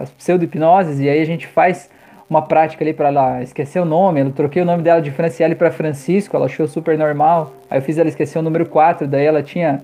as 0.00 0.10
pseudo-hipnoses, 0.12 0.98
e 0.98 1.06
aí 1.06 1.20
a 1.20 1.26
gente 1.26 1.46
faz 1.46 1.90
uma 2.30 2.42
prática 2.42 2.82
ali 2.82 2.94
para 2.94 3.08
ela 3.08 3.42
esquecer 3.42 3.80
o 3.80 3.84
nome. 3.84 4.20
Eu 4.20 4.30
troquei 4.30 4.62
o 4.62 4.64
nome 4.64 4.82
dela 4.82 5.02
de 5.02 5.10
Franciele 5.10 5.54
para 5.54 5.70
Francisco, 5.70 6.34
ela 6.34 6.46
achou 6.46 6.66
super 6.66 6.96
normal. 6.96 7.52
Aí 7.70 7.78
eu 7.78 7.82
fiz 7.82 7.98
ela 7.98 8.08
esquecer 8.08 8.38
o 8.38 8.42
número 8.42 8.64
4, 8.64 9.06
daí 9.06 9.26
ela 9.26 9.42
tinha 9.42 9.82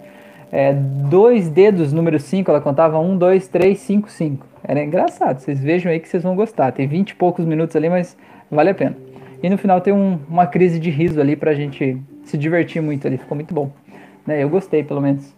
é, 0.52 0.72
dois 0.72 1.48
dedos, 1.48 1.92
número 1.92 2.18
5, 2.18 2.50
ela 2.50 2.60
contava 2.60 2.98
1, 2.98 3.16
2, 3.16 3.48
3, 3.48 3.78
5, 3.78 4.10
5. 4.10 4.46
Era 4.62 4.82
engraçado, 4.82 5.40
vocês 5.40 5.60
vejam 5.60 5.90
aí 5.90 6.00
que 6.00 6.08
vocês 6.08 6.22
vão 6.22 6.34
gostar. 6.34 6.72
Tem 6.72 6.86
20 6.86 7.10
e 7.10 7.14
poucos 7.14 7.44
minutos 7.44 7.76
ali, 7.76 7.88
mas 7.88 8.16
vale 8.50 8.70
a 8.70 8.74
pena. 8.74 8.96
E 9.42 9.50
no 9.50 9.58
final 9.58 9.80
tem 9.80 9.92
um, 9.92 10.18
uma 10.28 10.46
crise 10.46 10.78
de 10.78 10.90
riso 10.90 11.20
ali 11.20 11.36
pra 11.36 11.54
gente 11.54 12.00
se 12.24 12.38
divertir 12.38 12.80
muito 12.80 13.06
ali, 13.06 13.18
ficou 13.18 13.34
muito 13.34 13.52
bom. 13.52 13.70
Né? 14.26 14.42
Eu 14.42 14.48
gostei, 14.48 14.82
pelo 14.82 15.00
menos. 15.00 15.34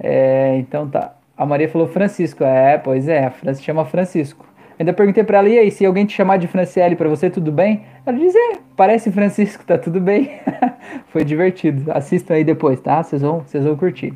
É, 0.00 0.56
então 0.58 0.88
tá. 0.88 1.14
A 1.36 1.44
Maria 1.44 1.68
falou 1.68 1.86
Francisco. 1.86 2.44
É, 2.44 2.78
pois 2.78 3.08
é, 3.08 3.26
a 3.26 3.30
Fran 3.30 3.54
se 3.54 3.62
chama 3.62 3.84
Francisco. 3.84 4.46
Ainda 4.78 4.92
perguntei 4.92 5.22
para 5.22 5.38
ela, 5.38 5.48
e 5.48 5.58
aí, 5.58 5.70
se 5.70 5.84
alguém 5.84 6.06
te 6.06 6.12
chamar 6.12 6.38
de 6.38 6.48
Franciele 6.48 6.96
para 6.96 7.08
você, 7.08 7.30
tudo 7.30 7.52
bem? 7.52 7.82
Ela 8.04 8.18
disse, 8.18 8.36
é, 8.36 8.58
parece 8.76 9.12
Francisco, 9.12 9.64
tá 9.64 9.78
tudo 9.78 10.00
bem. 10.00 10.30
Foi 11.08 11.24
divertido. 11.24 11.92
Assistam 11.92 12.34
aí 12.34 12.42
depois, 12.42 12.80
tá? 12.80 13.02
Vocês 13.02 13.22
vão, 13.22 13.40
vocês 13.40 13.64
vão 13.64 13.76
curtir. 13.76 14.12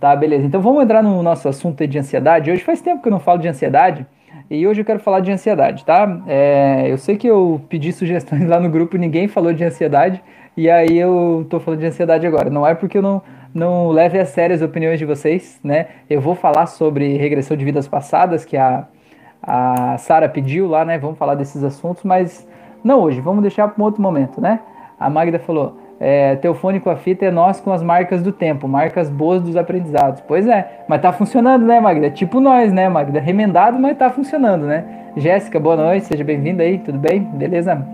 Tá, 0.00 0.16
beleza. 0.16 0.46
Então 0.46 0.62
vamos 0.62 0.82
entrar 0.82 1.02
no 1.02 1.22
nosso 1.22 1.46
assunto 1.46 1.86
de 1.86 1.98
ansiedade. 1.98 2.50
Hoje 2.50 2.64
faz 2.64 2.80
tempo 2.80 3.02
que 3.02 3.08
eu 3.08 3.12
não 3.12 3.20
falo 3.20 3.38
de 3.38 3.48
ansiedade. 3.48 4.06
E 4.50 4.66
hoje 4.66 4.80
eu 4.80 4.84
quero 4.84 4.98
falar 4.98 5.20
de 5.20 5.30
ansiedade, 5.30 5.84
tá? 5.84 6.22
É, 6.26 6.86
eu 6.88 6.96
sei 6.96 7.16
que 7.16 7.26
eu 7.26 7.60
pedi 7.68 7.92
sugestões 7.92 8.48
lá 8.48 8.58
no 8.58 8.70
grupo 8.70 8.96
ninguém 8.96 9.28
falou 9.28 9.52
de 9.52 9.62
ansiedade. 9.62 10.22
E 10.56 10.70
aí 10.70 10.98
eu 10.98 11.46
tô 11.50 11.60
falando 11.60 11.80
de 11.80 11.86
ansiedade 11.86 12.26
agora. 12.26 12.48
Não 12.48 12.66
é 12.66 12.74
porque 12.74 12.98
eu 12.98 13.02
não, 13.02 13.22
não 13.54 13.90
leve 13.90 14.18
a 14.18 14.24
sério 14.24 14.56
as 14.56 14.62
opiniões 14.62 14.98
de 14.98 15.04
vocês, 15.04 15.60
né? 15.62 15.88
Eu 16.08 16.20
vou 16.20 16.34
falar 16.34 16.66
sobre 16.66 17.16
regressão 17.18 17.56
de 17.56 17.64
vidas 17.64 17.86
passadas, 17.86 18.44
que 18.44 18.56
a 18.56 18.88
a 19.42 19.96
Sara 19.98 20.28
pediu 20.28 20.68
lá, 20.68 20.84
né? 20.84 20.98
Vamos 20.98 21.18
falar 21.18 21.34
desses 21.34 21.64
assuntos, 21.64 22.02
mas 22.04 22.46
não 22.84 23.00
hoje, 23.00 23.20
vamos 23.20 23.42
deixar 23.42 23.68
para 23.68 23.82
um 23.82 23.84
outro 23.84 24.02
momento, 24.02 24.40
né? 24.40 24.60
A 24.98 25.08
Magda 25.08 25.38
falou: 25.38 25.78
é, 26.00 26.38
fone 26.54 26.80
com 26.80 26.88
a 26.88 26.96
fita 26.96 27.26
é 27.26 27.30
nós 27.30 27.60
com 27.60 27.70
as 27.70 27.82
marcas 27.82 28.22
do 28.22 28.32
tempo, 28.32 28.66
marcas 28.66 29.10
boas 29.10 29.42
dos 29.42 29.54
aprendizados. 29.54 30.22
Pois 30.26 30.46
é, 30.46 30.84
mas 30.88 31.02
tá 31.02 31.12
funcionando, 31.12 31.66
né, 31.66 31.78
Magda? 31.78 32.10
Tipo 32.10 32.40
nós, 32.40 32.72
né, 32.72 32.88
Magda? 32.88 33.20
Remendado, 33.20 33.78
mas 33.78 33.98
tá 33.98 34.08
funcionando, 34.08 34.64
né? 34.64 34.82
Jéssica, 35.16 35.60
boa 35.60 35.76
noite, 35.76 36.06
seja 36.06 36.24
bem-vinda 36.24 36.62
aí, 36.62 36.78
tudo 36.78 36.98
bem? 36.98 37.20
Beleza? 37.20 37.86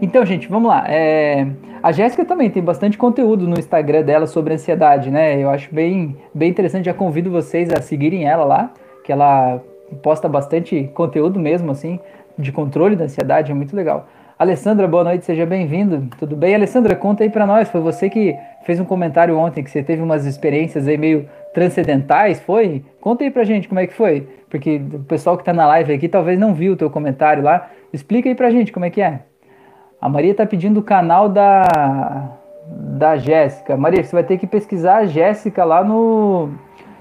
Então, 0.00 0.24
gente, 0.24 0.48
vamos 0.48 0.68
lá. 0.68 0.84
É, 0.86 1.48
a 1.82 1.90
Jéssica 1.90 2.24
também 2.24 2.48
tem 2.48 2.62
bastante 2.62 2.96
conteúdo 2.96 3.48
no 3.48 3.58
Instagram 3.58 4.02
dela 4.02 4.26
sobre 4.26 4.54
ansiedade, 4.54 5.10
né? 5.10 5.42
Eu 5.42 5.50
acho 5.50 5.74
bem, 5.74 6.16
bem 6.32 6.48
interessante, 6.48 6.84
já 6.84 6.94
convido 6.94 7.30
vocês 7.30 7.72
a 7.72 7.82
seguirem 7.82 8.24
ela 8.24 8.44
lá, 8.44 8.70
que 9.04 9.10
ela 9.10 9.60
posta 10.02 10.28
bastante 10.28 10.88
conteúdo 10.94 11.40
mesmo, 11.40 11.72
assim, 11.72 11.98
de 12.38 12.52
controle 12.52 12.94
da 12.94 13.04
ansiedade, 13.04 13.50
é 13.50 13.54
muito 13.54 13.74
legal. 13.74 14.06
Alessandra, 14.40 14.88
boa 14.88 15.04
noite, 15.04 15.26
seja 15.26 15.44
bem-vindo. 15.44 16.08
Tudo 16.18 16.34
bem? 16.34 16.54
Alessandra, 16.54 16.96
conta 16.96 17.22
aí 17.22 17.28
para 17.28 17.46
nós. 17.46 17.68
Foi 17.68 17.78
você 17.78 18.08
que 18.08 18.34
fez 18.62 18.80
um 18.80 18.86
comentário 18.86 19.36
ontem 19.36 19.62
que 19.62 19.70
você 19.70 19.82
teve 19.82 20.00
umas 20.00 20.24
experiências 20.24 20.88
aí 20.88 20.96
meio 20.96 21.28
transcendentais, 21.52 22.40
foi? 22.40 22.82
Conta 23.02 23.22
aí 23.22 23.30
pra 23.30 23.44
gente 23.44 23.68
como 23.68 23.80
é 23.80 23.86
que 23.86 23.92
foi. 23.92 24.26
Porque 24.48 24.80
o 24.94 25.00
pessoal 25.00 25.36
que 25.36 25.44
tá 25.44 25.52
na 25.52 25.66
live 25.66 25.92
aqui 25.92 26.08
talvez 26.08 26.38
não 26.38 26.54
viu 26.54 26.72
o 26.72 26.76
teu 26.76 26.88
comentário 26.88 27.42
lá. 27.42 27.68
Explica 27.92 28.30
aí 28.30 28.34
pra 28.34 28.48
gente 28.48 28.72
como 28.72 28.86
é 28.86 28.88
que 28.88 29.02
é. 29.02 29.20
A 30.00 30.08
Maria 30.08 30.34
tá 30.34 30.46
pedindo 30.46 30.80
o 30.80 30.82
canal 30.82 31.28
da 31.28 32.38
da 32.66 33.18
Jéssica. 33.18 33.76
Maria, 33.76 34.02
você 34.02 34.16
vai 34.16 34.24
ter 34.24 34.38
que 34.38 34.46
pesquisar 34.46 34.96
a 34.96 35.04
Jéssica 35.04 35.66
lá 35.66 35.84
no 35.84 36.48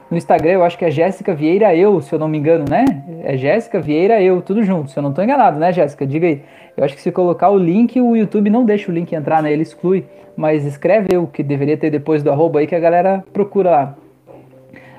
no 0.10 0.18
Instagram, 0.18 0.52
eu 0.52 0.64
acho 0.64 0.78
que 0.78 0.86
é 0.86 0.90
Jéssica 0.90 1.36
Vieira 1.36 1.76
Eu, 1.76 2.02
se 2.02 2.14
eu 2.14 2.18
não 2.18 2.28
me 2.28 2.38
engano, 2.38 2.66
né? 2.68 2.86
É 3.24 3.38
Jéssica 3.38 3.80
Vieira 3.80 4.22
Eu, 4.22 4.42
tudo 4.42 4.64
junto, 4.64 4.90
se 4.90 4.98
eu 4.98 5.04
não 5.04 5.12
estou 5.12 5.24
enganado, 5.24 5.60
né, 5.60 5.72
Jéssica? 5.72 6.06
Diga 6.06 6.28
aí. 6.28 6.42
Eu 6.76 6.84
acho 6.84 6.96
que 6.96 7.02
se 7.02 7.12
colocar 7.12 7.50
o 7.50 7.58
link, 7.58 8.00
o 8.00 8.16
YouTube 8.16 8.50
não 8.50 8.66
deixa 8.66 8.92
o 8.92 8.94
link 8.94 9.14
entrar, 9.14 9.44
né? 9.44 9.52
Ele 9.52 9.62
exclui. 9.62 10.06
Mas 10.36 10.66
escreve 10.66 11.10
eu, 11.12 11.28
que 11.28 11.44
deveria 11.44 11.78
ter 11.78 11.92
depois 11.92 12.24
do 12.24 12.32
arroba 12.32 12.60
aí, 12.60 12.68
que 12.68 12.74
a 12.74 12.80
galera 12.80 13.24
procura 13.34 13.70
lá. 13.70 13.96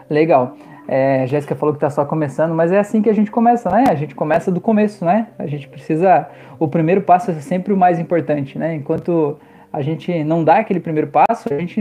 Legal. 0.08 0.56
É, 0.86 1.26
Jéssica 1.26 1.54
falou 1.54 1.72
que 1.72 1.78
está 1.78 1.88
só 1.88 2.04
começando, 2.04 2.54
mas 2.54 2.70
é 2.72 2.78
assim 2.78 3.00
que 3.00 3.08
a 3.08 3.14
gente 3.14 3.30
começa, 3.30 3.70
né? 3.70 3.84
A 3.88 3.94
gente 3.94 4.14
começa 4.14 4.50
do 4.50 4.60
começo, 4.60 5.04
né? 5.04 5.28
A 5.38 5.46
gente 5.46 5.68
precisa. 5.68 6.28
O 6.58 6.68
primeiro 6.68 7.00
passo 7.00 7.30
é 7.30 7.34
sempre 7.34 7.72
o 7.72 7.76
mais 7.76 7.98
importante, 7.98 8.58
né? 8.58 8.74
Enquanto 8.74 9.38
a 9.72 9.82
gente 9.82 10.24
não 10.24 10.42
dá 10.42 10.56
aquele 10.56 10.80
primeiro 10.80 11.08
passo, 11.08 11.52
a 11.52 11.58
gente 11.58 11.80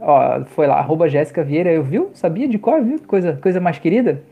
ó, 0.00 0.44
foi 0.46 0.66
lá, 0.66 0.78
arroba 0.78 1.08
Jéssica 1.08 1.44
Vieira, 1.44 1.70
eu 1.70 1.82
viu? 1.82 2.10
Sabia 2.12 2.48
de 2.48 2.58
cor, 2.58 2.82
viu? 2.82 2.98
Coisa, 3.06 3.38
coisa 3.40 3.60
mais 3.60 3.78
querida. 3.78 4.22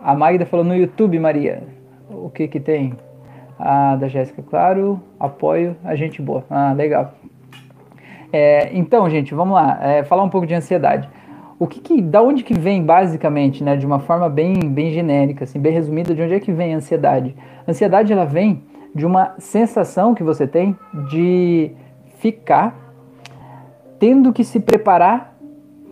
A 0.00 0.14
Magda 0.14 0.46
falou 0.46 0.64
no 0.64 0.74
YouTube, 0.74 1.18
Maria. 1.18 1.62
O 2.08 2.30
que 2.30 2.46
que 2.46 2.60
tem? 2.60 2.94
A 3.58 3.96
da 3.96 4.08
Jéssica, 4.08 4.42
claro, 4.42 5.00
apoio, 5.18 5.76
a 5.84 5.94
gente 5.94 6.22
boa. 6.22 6.44
Ah, 6.48 6.72
legal. 6.72 7.14
É, 8.32 8.70
então, 8.72 9.10
gente, 9.10 9.34
vamos 9.34 9.54
lá, 9.54 9.78
é, 9.82 10.04
falar 10.04 10.22
um 10.22 10.28
pouco 10.28 10.46
de 10.46 10.54
ansiedade. 10.54 11.08
O 11.58 11.66
que, 11.66 11.80
que 11.80 12.00
da 12.00 12.22
onde 12.22 12.42
que 12.42 12.54
vem 12.54 12.82
basicamente, 12.82 13.62
né, 13.62 13.76
de 13.76 13.84
uma 13.84 13.98
forma 13.98 14.30
bem, 14.30 14.54
bem 14.70 14.92
genérica, 14.92 15.44
assim, 15.44 15.58
bem 15.58 15.72
resumida, 15.72 16.14
de 16.14 16.22
onde 16.22 16.34
é 16.34 16.40
que 16.40 16.52
vem 16.52 16.72
a 16.72 16.76
ansiedade? 16.78 17.34
A 17.66 17.70
ansiedade 17.70 18.12
ela 18.12 18.24
vem 18.24 18.62
de 18.94 19.04
uma 19.04 19.34
sensação 19.38 20.14
que 20.14 20.22
você 20.22 20.46
tem 20.46 20.76
de 21.10 21.70
ficar 22.20 22.76
tendo 23.98 24.32
que 24.32 24.44
se 24.44 24.60
preparar, 24.60 25.36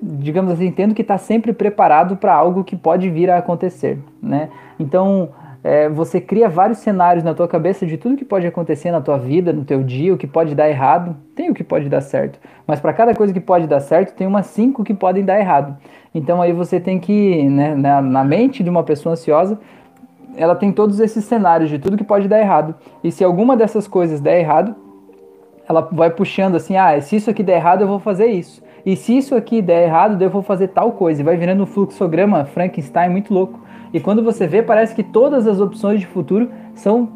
digamos 0.02 0.52
assim, 0.52 0.70
tendo 0.70 0.94
que 0.94 1.02
estar 1.02 1.18
sempre 1.18 1.52
preparado 1.52 2.16
para 2.16 2.32
algo 2.35 2.64
que 2.64 2.76
pode 2.76 3.11
vir 3.11 3.30
a 3.30 3.38
acontecer, 3.38 3.99
né? 4.23 4.49
Então, 4.78 5.30
é, 5.62 5.88
você 5.88 6.20
cria 6.20 6.49
vários 6.49 6.78
cenários 6.78 7.25
na 7.25 7.35
tua 7.35 7.49
cabeça 7.49 7.85
de 7.85 7.99
tudo 7.99 8.16
que 8.16 8.25
pode 8.25 8.47
acontecer 8.47 8.90
na 8.90 9.00
tua 9.00 9.18
vida, 9.18 9.52
no 9.52 9.64
teu 9.64 9.82
dia, 9.82 10.14
o 10.14 10.16
que 10.16 10.26
pode 10.26 10.54
dar 10.54 10.68
errado, 10.68 11.16
tem 11.35 11.50
o 11.50 11.54
que 11.54 11.64
pode 11.64 11.88
dar 11.88 12.00
certo, 12.00 12.38
mas 12.66 12.80
para 12.80 12.92
cada 12.92 13.14
coisa 13.14 13.32
que 13.32 13.40
pode 13.40 13.66
dar 13.66 13.80
certo, 13.80 14.14
tem 14.14 14.26
umas 14.26 14.47
cinco 14.47 14.85
que 14.85 14.94
podem 14.94 15.25
dar 15.25 15.38
errado. 15.38 15.76
Então 16.14 16.40
aí 16.40 16.52
você 16.52 16.78
tem 16.78 16.99
que, 16.99 17.49
né, 17.49 17.75
na, 17.75 18.00
na 18.00 18.25
mente 18.25 18.62
de 18.62 18.70
uma 18.70 18.85
pessoa 18.85 19.14
ansiosa, 19.14 19.58
ela 20.37 20.54
tem 20.54 20.73
todos 20.73 21.00
esses 21.00 21.25
cenários 21.25 21.68
de 21.68 21.78
tudo 21.78 21.97
que 21.97 22.04
pode 22.04 22.28
dar 22.28 22.38
errado. 22.38 22.75
E 23.02 23.11
se 23.11 23.25
alguma 23.25 23.56
dessas 23.56 23.88
coisas 23.88 24.20
der 24.20 24.38
errado, 24.38 24.75
ela 25.68 25.88
vai 25.92 26.10
puxando 26.10 26.56
assim, 26.56 26.76
ah, 26.76 27.00
se 27.00 27.16
isso 27.16 27.28
aqui 27.28 27.42
der 27.42 27.56
errado, 27.56 27.82
eu 27.82 27.88
vou 27.88 27.98
fazer 27.98 28.26
isso. 28.26 28.62
E 28.87 28.96
se 28.96 29.16
isso 29.16 29.34
aqui 29.34 29.60
der 29.60 29.84
errado, 29.84 30.20
eu 30.22 30.30
vou 30.30 30.42
fazer 30.42 30.68
tal 30.68 30.92
coisa. 30.92 31.20
E 31.20 31.25
vai 31.25 31.37
virando 31.37 31.62
um 31.62 31.66
fluxograma 31.66 32.44
Frankenstein 32.46 33.10
muito 33.10 33.34
louco. 33.34 33.60
E 33.92 34.00
quando 34.00 34.22
você 34.22 34.46
vê, 34.46 34.62
parece 34.62 34.94
que 34.94 35.02
todas 35.02 35.46
as 35.46 35.60
opções 35.60 36.00
de 36.00 36.06
futuro 36.06 36.48
são 36.75 37.08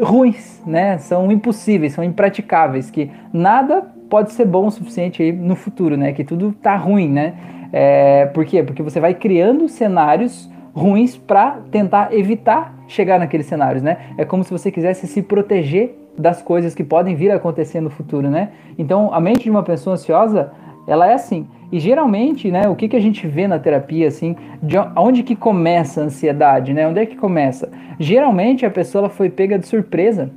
ruins, 0.00 0.62
né? 0.66 0.98
São 0.98 1.30
impossíveis, 1.30 1.92
são 1.92 2.02
impraticáveis, 2.02 2.90
que 2.90 3.10
nada 3.32 3.82
pode 4.08 4.32
ser 4.32 4.44
bom 4.44 4.66
o 4.66 4.70
suficiente 4.70 5.22
aí 5.22 5.32
no 5.32 5.54
futuro, 5.54 5.96
né? 5.96 6.12
Que 6.12 6.24
tudo 6.24 6.52
tá 6.52 6.76
ruim, 6.76 7.08
né? 7.08 7.34
É, 7.72 8.26
por 8.26 8.44
quê? 8.44 8.62
Porque 8.62 8.82
você 8.82 8.98
vai 8.98 9.14
criando 9.14 9.68
cenários 9.68 10.50
ruins 10.74 11.16
para 11.16 11.58
tentar 11.70 12.14
evitar 12.14 12.74
chegar 12.86 13.18
naqueles 13.18 13.46
cenários, 13.46 13.82
né? 13.82 13.98
É 14.16 14.24
como 14.24 14.44
se 14.44 14.50
você 14.50 14.70
quisesse 14.70 15.06
se 15.06 15.22
proteger 15.22 15.97
das 16.18 16.42
coisas 16.42 16.74
que 16.74 16.82
podem 16.82 17.14
vir 17.14 17.30
a 17.30 17.36
acontecer 17.36 17.80
no 17.80 17.90
futuro, 17.90 18.28
né? 18.28 18.50
Então, 18.76 19.12
a 19.14 19.20
mente 19.20 19.44
de 19.44 19.50
uma 19.50 19.62
pessoa 19.62 19.94
ansiosa, 19.94 20.50
ela 20.86 21.08
é 21.08 21.14
assim. 21.14 21.46
E 21.70 21.78
geralmente, 21.78 22.50
né, 22.50 22.68
o 22.68 22.74
que, 22.74 22.88
que 22.88 22.96
a 22.96 23.00
gente 23.00 23.26
vê 23.26 23.46
na 23.46 23.58
terapia, 23.58 24.08
assim, 24.08 24.34
de 24.62 24.76
onde 24.96 25.22
que 25.22 25.36
começa 25.36 26.00
a 26.00 26.04
ansiedade, 26.04 26.72
né? 26.72 26.88
Onde 26.88 27.00
é 27.00 27.06
que 27.06 27.16
começa? 27.16 27.70
Geralmente 27.98 28.64
a 28.64 28.70
pessoa 28.70 29.02
ela 29.02 29.08
foi 29.10 29.28
pega 29.28 29.58
de 29.58 29.66
surpresa 29.66 30.30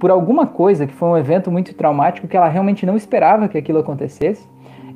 por 0.00 0.10
alguma 0.10 0.46
coisa 0.46 0.86
que 0.86 0.92
foi 0.92 1.08
um 1.08 1.16
evento 1.16 1.50
muito 1.50 1.72
traumático 1.74 2.26
que 2.26 2.36
ela 2.36 2.48
realmente 2.48 2.84
não 2.84 2.96
esperava 2.96 3.48
que 3.48 3.56
aquilo 3.56 3.78
acontecesse 3.78 4.46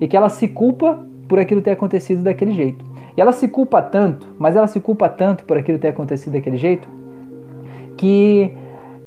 e 0.00 0.06
que 0.06 0.16
ela 0.16 0.28
se 0.28 0.48
culpa 0.48 1.06
por 1.28 1.38
aquilo 1.38 1.62
ter 1.62 1.70
acontecido 1.70 2.22
daquele 2.22 2.52
jeito. 2.52 2.84
E 3.16 3.20
ela 3.20 3.32
se 3.32 3.48
culpa 3.48 3.80
tanto, 3.80 4.26
mas 4.38 4.56
ela 4.56 4.66
se 4.66 4.80
culpa 4.80 5.08
tanto 5.08 5.44
por 5.44 5.56
aquilo 5.56 5.78
ter 5.78 5.88
acontecido 5.88 6.32
daquele 6.32 6.56
jeito, 6.56 6.88
que 7.96 8.52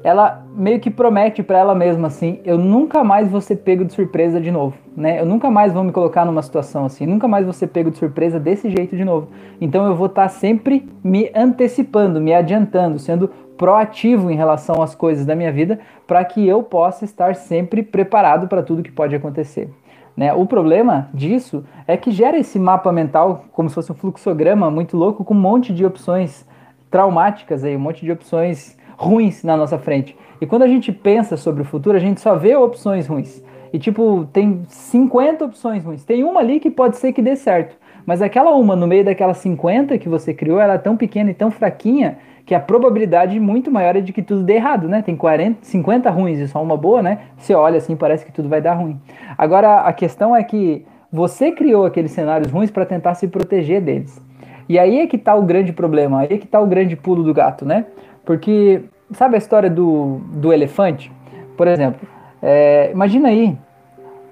ela 0.03 0.43
meio 0.55 0.79
que 0.79 0.89
promete 0.89 1.43
para 1.43 1.59
ela 1.59 1.75
mesma 1.75 2.07
assim: 2.07 2.39
eu 2.43 2.57
nunca 2.57 3.03
mais 3.03 3.29
vou 3.29 3.41
ser 3.41 3.57
pego 3.57 3.85
de 3.85 3.93
surpresa 3.93 4.39
de 4.39 4.51
novo, 4.51 4.75
né? 4.95 5.19
Eu 5.19 5.25
nunca 5.25 5.49
mais 5.49 5.73
vou 5.73 5.83
me 5.83 5.91
colocar 5.91 6.25
numa 6.25 6.41
situação 6.41 6.85
assim, 6.85 7.05
nunca 7.05 7.27
mais 7.27 7.45
vou 7.45 7.53
ser 7.53 7.67
pego 7.67 7.91
de 7.91 7.97
surpresa 7.97 8.39
desse 8.39 8.69
jeito 8.69 8.95
de 8.95 9.05
novo. 9.05 9.27
Então 9.59 9.85
eu 9.85 9.95
vou 9.95 10.07
estar 10.07 10.23
tá 10.23 10.29
sempre 10.29 10.89
me 11.03 11.31
antecipando, 11.35 12.19
me 12.19 12.33
adiantando, 12.33 12.99
sendo 12.99 13.29
proativo 13.57 14.31
em 14.31 14.35
relação 14.35 14.81
às 14.81 14.95
coisas 14.95 15.25
da 15.25 15.35
minha 15.35 15.51
vida, 15.51 15.79
para 16.07 16.25
que 16.25 16.47
eu 16.47 16.63
possa 16.63 17.05
estar 17.05 17.35
sempre 17.35 17.83
preparado 17.83 18.47
para 18.47 18.63
tudo 18.63 18.81
que 18.81 18.91
pode 18.91 19.15
acontecer. 19.15 19.69
Né? 20.17 20.33
O 20.33 20.45
problema 20.45 21.09
disso 21.13 21.63
é 21.87 21.95
que 21.95 22.11
gera 22.11 22.37
esse 22.37 22.57
mapa 22.59 22.91
mental 22.91 23.45
como 23.51 23.69
se 23.69 23.75
fosse 23.75 23.91
um 23.91 23.95
fluxograma 23.95 24.69
muito 24.69 24.97
louco 24.97 25.23
com 25.23 25.33
um 25.33 25.39
monte 25.39 25.73
de 25.73 25.85
opções 25.85 26.45
traumáticas 26.89 27.63
aí, 27.63 27.75
um 27.75 27.79
monte 27.79 28.03
de 28.03 28.11
opções 28.11 28.77
ruins 29.01 29.43
na 29.43 29.57
nossa 29.57 29.79
frente. 29.79 30.15
E 30.39 30.45
quando 30.45 30.61
a 30.61 30.67
gente 30.67 30.91
pensa 30.91 31.35
sobre 31.35 31.63
o 31.63 31.65
futuro, 31.65 31.97
a 31.97 31.99
gente 31.99 32.21
só 32.21 32.35
vê 32.35 32.55
opções 32.55 33.07
ruins. 33.07 33.43
E 33.73 33.79
tipo, 33.79 34.27
tem 34.31 34.61
50 34.67 35.45
opções 35.45 35.83
ruins. 35.83 36.03
Tem 36.03 36.23
uma 36.23 36.39
ali 36.39 36.59
que 36.59 36.69
pode 36.69 36.97
ser 36.97 37.11
que 37.11 37.21
dê 37.21 37.35
certo. 37.35 37.75
Mas 38.05 38.21
aquela 38.21 38.51
uma 38.51 38.75
no 38.75 38.85
meio 38.85 39.03
daquelas 39.03 39.37
50 39.37 39.97
que 39.97 40.07
você 40.07 40.33
criou, 40.33 40.59
ela 40.59 40.73
é 40.73 40.77
tão 40.77 40.95
pequena 40.95 41.31
e 41.31 41.33
tão 41.33 41.49
fraquinha 41.49 42.19
que 42.45 42.53
a 42.53 42.59
probabilidade 42.59 43.39
muito 43.39 43.71
maior 43.71 43.95
é 43.95 44.01
de 44.01 44.11
que 44.13 44.21
tudo 44.21 44.43
dê 44.43 44.55
errado, 44.55 44.87
né? 44.87 45.01
Tem 45.01 45.15
40, 45.15 45.59
50 45.61 46.09
ruins 46.09 46.39
e 46.39 46.47
só 46.47 46.61
uma 46.61 46.77
boa, 46.77 47.01
né? 47.01 47.19
Você 47.37 47.55
olha 47.55 47.77
assim, 47.77 47.95
parece 47.95 48.25
que 48.25 48.31
tudo 48.31 48.49
vai 48.49 48.61
dar 48.61 48.73
ruim. 48.73 48.99
Agora, 49.37 49.81
a 49.81 49.93
questão 49.93 50.35
é 50.35 50.43
que 50.43 50.85
você 51.11 51.51
criou 51.51 51.85
aqueles 51.85 52.11
cenários 52.11 52.51
ruins 52.51 52.69
para 52.69 52.85
tentar 52.85 53.15
se 53.15 53.27
proteger 53.27 53.81
deles. 53.81 54.21
E 54.67 54.79
aí 54.79 54.99
é 54.99 55.07
que 55.07 55.17
tá 55.17 55.35
o 55.35 55.43
grande 55.43 55.73
problema, 55.73 56.21
aí 56.21 56.27
é 56.31 56.37
que 56.37 56.47
tá 56.47 56.59
o 56.59 56.65
grande 56.65 56.95
pulo 56.95 57.23
do 57.23 57.33
gato, 57.33 57.65
né? 57.65 57.85
Porque, 58.25 58.83
sabe 59.11 59.35
a 59.35 59.37
história 59.37 59.69
do, 59.69 60.21
do 60.33 60.53
elefante? 60.53 61.11
Por 61.57 61.67
exemplo, 61.67 62.07
é, 62.41 62.91
imagina 62.91 63.29
aí, 63.29 63.57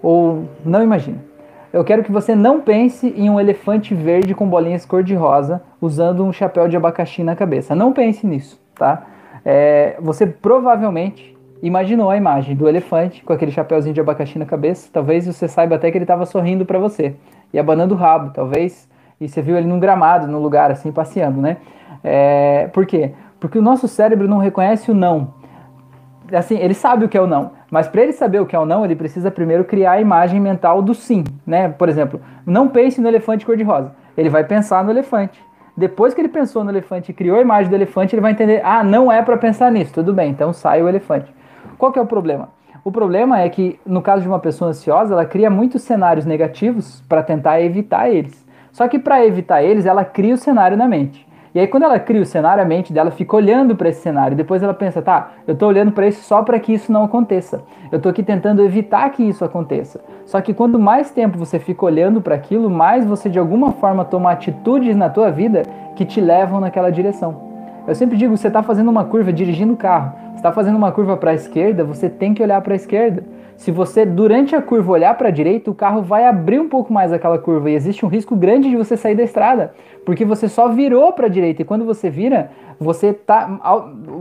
ou 0.01 0.45
não 0.65 0.81
imagina, 0.81 1.17
eu 1.71 1.83
quero 1.83 2.03
que 2.03 2.11
você 2.11 2.33
não 2.33 2.61
pense 2.61 3.13
em 3.15 3.29
um 3.29 3.39
elefante 3.39 3.93
verde 3.93 4.33
com 4.33 4.47
bolinhas 4.47 4.85
cor-de-rosa 4.85 5.61
usando 5.79 6.25
um 6.25 6.33
chapéu 6.33 6.67
de 6.67 6.75
abacaxi 6.75 7.23
na 7.23 7.35
cabeça. 7.35 7.75
Não 7.75 7.93
pense 7.93 8.25
nisso, 8.25 8.59
tá? 8.73 9.05
É, 9.45 9.95
você 9.99 10.25
provavelmente 10.25 11.37
imaginou 11.61 12.09
a 12.09 12.17
imagem 12.17 12.55
do 12.55 12.67
elefante 12.67 13.23
com 13.23 13.33
aquele 13.33 13.51
chapéuzinho 13.51 13.93
de 13.93 14.01
abacaxi 14.01 14.39
na 14.39 14.45
cabeça. 14.45 14.89
Talvez 14.91 15.27
você 15.27 15.47
saiba 15.47 15.75
até 15.75 15.91
que 15.91 15.97
ele 15.97 16.05
estava 16.05 16.25
sorrindo 16.25 16.65
para 16.65 16.79
você 16.79 17.15
e 17.53 17.59
abanando 17.59 17.93
o 17.93 17.97
rabo, 17.97 18.31
talvez. 18.33 18.89
E 19.21 19.27
você 19.27 19.41
viu 19.41 19.57
ele 19.57 19.67
num 19.67 19.79
gramado, 19.79 20.27
num 20.27 20.39
lugar 20.39 20.71
assim, 20.71 20.91
passeando, 20.91 21.39
né? 21.39 21.57
É, 22.03 22.67
por 22.73 22.85
quê? 22.85 23.11
Porque 23.39 23.57
o 23.57 23.61
nosso 23.61 23.87
cérebro 23.87 24.27
não 24.27 24.37
reconhece 24.37 24.91
o 24.91 24.93
não. 24.93 25.33
Assim, 26.33 26.57
ele 26.57 26.73
sabe 26.73 27.05
o 27.05 27.09
que 27.09 27.17
é 27.17 27.21
o 27.21 27.27
não. 27.27 27.51
Mas 27.71 27.87
para 27.87 28.01
ele 28.01 28.11
saber 28.11 28.39
o 28.39 28.45
que 28.45 28.55
é 28.55 28.59
o 28.59 28.65
não, 28.65 28.83
ele 28.83 28.95
precisa 28.95 29.31
primeiro 29.31 29.63
criar 29.63 29.93
a 29.93 30.01
imagem 30.01 30.39
mental 30.39 30.81
do 30.81 30.93
sim, 30.93 31.23
né? 31.45 31.69
Por 31.69 31.89
exemplo, 31.89 32.21
não 32.45 32.67
pense 32.67 32.99
no 32.99 33.07
elefante 33.07 33.45
cor-de-rosa. 33.45 33.93
Ele 34.17 34.29
vai 34.29 34.43
pensar 34.43 34.83
no 34.83 34.91
elefante. 34.91 35.41
Depois 35.75 36.13
que 36.13 36.19
ele 36.19 36.27
pensou 36.27 36.63
no 36.63 36.71
elefante 36.71 37.11
e 37.11 37.13
criou 37.13 37.37
a 37.37 37.41
imagem 37.41 37.69
do 37.69 37.75
elefante, 37.75 38.13
ele 38.13 38.21
vai 38.21 38.31
entender: 38.31 38.61
ah, 38.65 38.83
não 38.83 39.11
é 39.11 39.21
para 39.21 39.37
pensar 39.37 39.71
nisso. 39.71 39.93
Tudo 39.93 40.13
bem, 40.13 40.31
então 40.31 40.51
sai 40.51 40.81
o 40.81 40.89
elefante. 40.89 41.33
Qual 41.77 41.91
que 41.91 41.97
é 41.97 42.01
o 42.01 42.05
problema? 42.05 42.49
O 42.83 42.91
problema 42.91 43.39
é 43.39 43.49
que, 43.49 43.79
no 43.85 44.01
caso 44.01 44.21
de 44.21 44.27
uma 44.27 44.39
pessoa 44.39 44.71
ansiosa, 44.71 45.13
ela 45.13 45.25
cria 45.25 45.49
muitos 45.49 45.81
cenários 45.81 46.25
negativos 46.25 47.01
para 47.07 47.23
tentar 47.23 47.61
evitar 47.61 48.09
eles. 48.09 48.45
Só 48.71 48.87
que 48.87 48.99
para 48.99 49.25
evitar 49.25 49.63
eles, 49.63 49.85
ela 49.85 50.03
cria 50.03 50.33
o 50.33 50.37
cenário 50.37 50.77
na 50.77 50.87
mente. 50.87 51.27
E 51.59 51.63
aí 51.63 51.67
quando 51.67 51.83
ela 51.83 51.99
cria 51.99 52.21
o 52.21 52.25
cenário, 52.25 52.63
a 52.63 52.65
mente 52.65 52.93
dela 52.93 53.11
fica 53.11 53.35
olhando 53.35 53.75
para 53.75 53.89
esse 53.89 53.99
cenário. 53.99 54.37
Depois 54.37 54.63
ela 54.63 54.73
pensa, 54.73 55.01
tá, 55.01 55.31
eu 55.45 55.55
estou 55.55 55.67
olhando 55.67 55.91
para 55.91 56.07
isso 56.07 56.23
só 56.23 56.41
para 56.41 56.57
que 56.57 56.73
isso 56.73 56.89
não 56.89 57.03
aconteça. 57.03 57.63
Eu 57.91 57.97
estou 57.97 58.09
aqui 58.09 58.23
tentando 58.23 58.63
evitar 58.63 59.09
que 59.09 59.23
isso 59.23 59.43
aconteça. 59.43 59.99
Só 60.25 60.39
que 60.39 60.53
quanto 60.53 60.79
mais 60.79 61.11
tempo 61.11 61.37
você 61.37 61.59
fica 61.59 61.83
olhando 61.83 62.21
para 62.21 62.33
aquilo, 62.33 62.69
mais 62.69 63.05
você 63.05 63.29
de 63.29 63.37
alguma 63.37 63.73
forma 63.73 64.05
toma 64.05 64.31
atitudes 64.31 64.95
na 64.95 65.09
tua 65.09 65.31
vida 65.31 65.63
que 65.97 66.05
te 66.05 66.21
levam 66.21 66.61
naquela 66.61 66.89
direção. 66.89 67.35
Eu 67.85 67.93
sempre 67.93 68.15
digo, 68.15 68.37
você 68.37 68.47
está 68.47 68.63
fazendo 68.63 68.89
uma 68.89 69.03
curva 69.03 69.33
dirigindo 69.33 69.73
o 69.73 69.77
carro, 69.77 70.13
está 70.37 70.53
fazendo 70.53 70.77
uma 70.77 70.93
curva 70.93 71.17
para 71.17 71.31
a 71.31 71.33
esquerda, 71.33 71.83
você 71.83 72.07
tem 72.07 72.33
que 72.33 72.41
olhar 72.41 72.61
para 72.61 72.71
a 72.71 72.77
esquerda. 72.77 73.21
Se 73.59 73.71
você, 73.71 74.05
durante 74.05 74.55
a 74.55 74.61
curva, 74.61 74.93
olhar 74.93 75.17
para 75.17 75.27
a 75.27 75.31
direita, 75.31 75.69
o 75.69 75.75
carro 75.75 76.01
vai 76.01 76.25
abrir 76.25 76.61
um 76.61 76.69
pouco 76.69 76.93
mais 76.93 77.11
aquela 77.11 77.37
curva 77.37 77.69
e 77.69 77.75
existe 77.75 78.05
um 78.05 78.09
risco 78.09 78.33
grande 78.33 78.69
de 78.69 78.77
você 78.77 78.95
sair 78.95 79.15
da 79.15 79.23
estrada, 79.23 79.73
porque 80.05 80.23
você 80.23 80.47
só 80.47 80.69
virou 80.69 81.11
para 81.11 81.25
a 81.25 81.29
direita 81.29 81.61
e 81.61 81.65
quando 81.65 81.83
você 81.83 82.09
vira, 82.09 82.51
você 82.79 83.11
tá, 83.11 83.59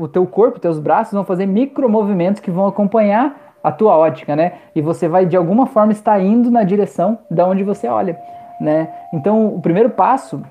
o 0.01 0.09
teu 0.09 0.27
corpo, 0.27 0.59
teus 0.59 0.81
braços 0.81 1.13
vão 1.13 1.23
fazer 1.23 1.47
micromovimentos 1.47 2.41
que 2.41 2.51
vão 2.51 2.67
acompanhar 2.67 3.55
a 3.63 3.71
tua 3.71 3.97
ótica, 3.97 4.35
né? 4.35 4.55
E 4.75 4.83
você 4.83 5.07
vai 5.07 5.25
de 5.25 5.37
alguma 5.37 5.67
forma 5.67 5.93
estar 5.93 6.19
indo 6.19 6.51
na 6.51 6.65
direção 6.65 7.17
da 7.31 7.47
onde 7.47 7.63
você 7.63 7.87
olha, 7.87 8.19
né? 8.61 8.89
Então, 9.15 9.55
o 9.55 9.61
primeiro 9.61 9.91
passo 9.91 10.43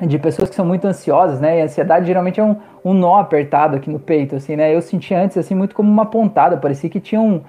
de 0.00 0.20
pessoas 0.20 0.48
que 0.48 0.54
são 0.54 0.64
muito 0.64 0.86
ansiosas, 0.86 1.40
né? 1.40 1.58
E 1.58 1.62
a 1.62 1.64
ansiedade 1.64 2.06
geralmente 2.06 2.38
é 2.38 2.44
um, 2.44 2.54
um 2.84 2.94
nó 2.94 3.18
apertado 3.18 3.74
aqui 3.74 3.90
no 3.90 3.98
peito, 3.98 4.36
assim, 4.36 4.54
né? 4.54 4.72
Eu 4.72 4.80
senti 4.80 5.12
antes 5.12 5.36
assim 5.36 5.56
muito 5.56 5.74
como 5.74 5.90
uma 5.90 6.06
pontada, 6.06 6.56
parecia 6.56 6.88
que 6.88 7.00
tinha 7.00 7.20
um 7.20 7.40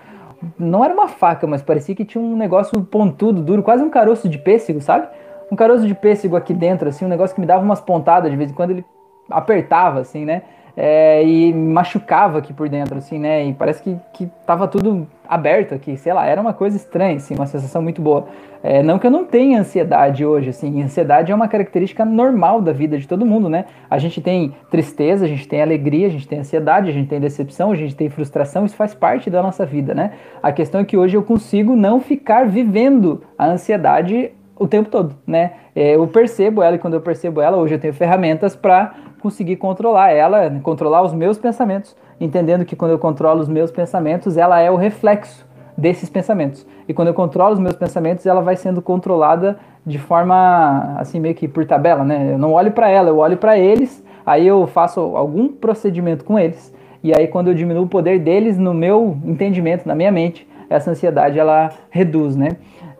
não 0.58 0.84
era 0.84 0.94
uma 0.94 1.08
faca, 1.08 1.46
mas 1.46 1.62
parecia 1.62 1.96
que 1.96 2.06
tinha 2.06 2.24
um 2.24 2.36
negócio 2.36 2.82
pontudo, 2.84 3.42
duro, 3.42 3.64
quase 3.64 3.84
um 3.84 3.90
caroço 3.90 4.28
de 4.28 4.38
pêssego, 4.38 4.82
sabe? 4.82 5.08
Um 5.52 5.56
caroço 5.56 5.86
de 5.86 5.94
pêssego 5.94 6.36
aqui 6.36 6.54
dentro, 6.54 6.90
assim, 6.90 7.06
um 7.06 7.10
negócio 7.10 7.36
que 7.36 7.42
me 7.42 7.48
dava 7.48 7.64
umas 7.64 7.82
pontadas 7.82 8.32
de 8.32 8.38
vez 8.38 8.52
em 8.52 8.54
quando 8.54 8.72
ele 8.72 8.86
apertava, 9.30 10.00
assim, 10.00 10.26
né? 10.26 10.44
É, 10.76 11.24
e 11.24 11.54
machucava 11.54 12.40
aqui 12.40 12.54
por 12.54 12.70
dentro, 12.70 12.98
assim, 12.98 13.20
né? 13.20 13.46
E 13.46 13.54
parece 13.54 13.84
que, 13.84 13.98
que 14.14 14.30
tava 14.46 14.68
tudo 14.68 15.08
aberto 15.28 15.74
aqui, 15.74 15.98
sei 15.98 16.14
lá, 16.14 16.26
era 16.26 16.40
uma 16.40 16.54
coisa 16.54 16.76
estranha, 16.76 17.16
assim, 17.16 17.36
uma 17.36 17.46
sensação 17.46 17.82
muito 17.82 18.02
boa. 18.02 18.28
É, 18.64 18.84
não 18.84 19.00
que 19.00 19.08
eu 19.08 19.12
não 19.12 19.26
tenha 19.26 19.60
ansiedade 19.60 20.26
hoje, 20.26 20.50
assim, 20.50 20.84
ansiedade 20.84 21.32
é 21.32 21.36
uma 21.36 21.48
característica 21.48 22.06
normal 22.06 22.62
da 22.62 22.72
vida 22.72 22.98
de 22.98 23.08
todo 23.08 23.26
mundo, 23.26 23.50
né? 23.50 23.66
A 23.90 23.98
gente 23.98 24.22
tem 24.22 24.54
tristeza, 24.70 25.26
a 25.26 25.28
gente 25.28 25.48
tem 25.48 25.62
alegria, 25.62 26.08
a 26.08 26.10
gente 26.12 26.28
tem 26.28 26.40
ansiedade, 26.40 26.90
a 26.90 26.94
gente 26.94 27.08
tem 27.08 27.20
decepção, 27.20 27.72
a 27.72 27.76
gente 27.76 27.96
tem 27.96 28.10
frustração, 28.10 28.66
isso 28.66 28.76
faz 28.76 28.94
parte 28.94 29.30
da 29.30 29.42
nossa 29.42 29.66
vida, 29.66 29.96
né? 29.96 30.12
A 30.44 30.52
questão 30.52 30.82
é 30.82 30.86
que 30.86 30.96
hoje 30.96 31.18
eu 31.18 31.24
consigo 31.24 31.76
não 31.76 32.00
ficar 32.00 32.46
vivendo 32.48 33.24
a 33.38 33.48
ansiedade 33.48 34.32
o 34.60 34.68
tempo 34.68 34.90
todo, 34.90 35.16
né? 35.26 35.54
É, 35.76 35.96
eu 35.96 36.06
percebo 36.06 36.62
ela 36.62 36.76
e 36.76 36.80
quando 36.80 36.94
eu 36.94 37.02
percebo 37.02 37.42
ela, 37.42 37.58
hoje 37.58 37.74
eu 37.74 37.80
tenho 37.80 37.94
ferramentas 37.94 38.56
para 38.56 38.94
conseguir 39.22 39.58
controlar 39.58 40.12
ela, 40.12 40.50
controlar 40.62 41.02
os 41.04 41.14
meus 41.14 41.38
pensamentos, 41.38 41.96
entendendo 42.20 42.66
que 42.66 42.76
quando 42.76 42.92
eu 42.92 43.00
controlo 43.00 43.40
os 43.40 43.48
meus 43.48 43.72
pensamentos, 43.72 44.38
ela 44.38 44.60
é 44.60 44.70
o 44.70 44.76
reflexo 44.76 45.48
desses 45.78 46.10
pensamentos. 46.10 46.66
E 46.88 46.94
quando 46.94 47.08
eu 47.08 47.14
controlo 47.14 47.54
os 47.54 47.60
meus 47.60 47.76
pensamentos, 47.76 48.26
ela 48.26 48.42
vai 48.42 48.56
sendo 48.56 48.82
controlada 48.82 49.58
de 49.86 49.98
forma 49.98 50.96
assim 50.98 51.20
meio 51.20 51.34
que 51.34 51.48
por 51.48 51.66
tabela, 51.66 52.04
né? 52.04 52.34
Eu 52.34 52.38
não 52.38 52.54
olho 52.54 52.72
para 52.72 52.90
ela, 52.90 53.10
eu 53.10 53.18
olho 53.18 53.38
para 53.38 53.58
eles, 53.58 54.04
aí 54.26 54.46
eu 54.46 54.68
faço 54.68 55.00
algum 55.00 55.48
procedimento 55.48 56.24
com 56.24 56.38
eles, 56.38 56.74
e 57.04 57.12
aí 57.14 57.28
quando 57.28 57.48
eu 57.48 57.54
diminuo 57.54 57.86
o 57.86 57.88
poder 57.88 58.20
deles 58.20 58.58
no 58.58 58.74
meu 58.74 59.18
entendimento, 59.26 59.88
na 59.88 59.96
minha 59.96 60.12
mente, 60.12 60.48
essa 60.70 60.92
ansiedade 60.92 61.40
ela 61.40 61.70
reduz, 61.90 62.36
né? 62.36 62.50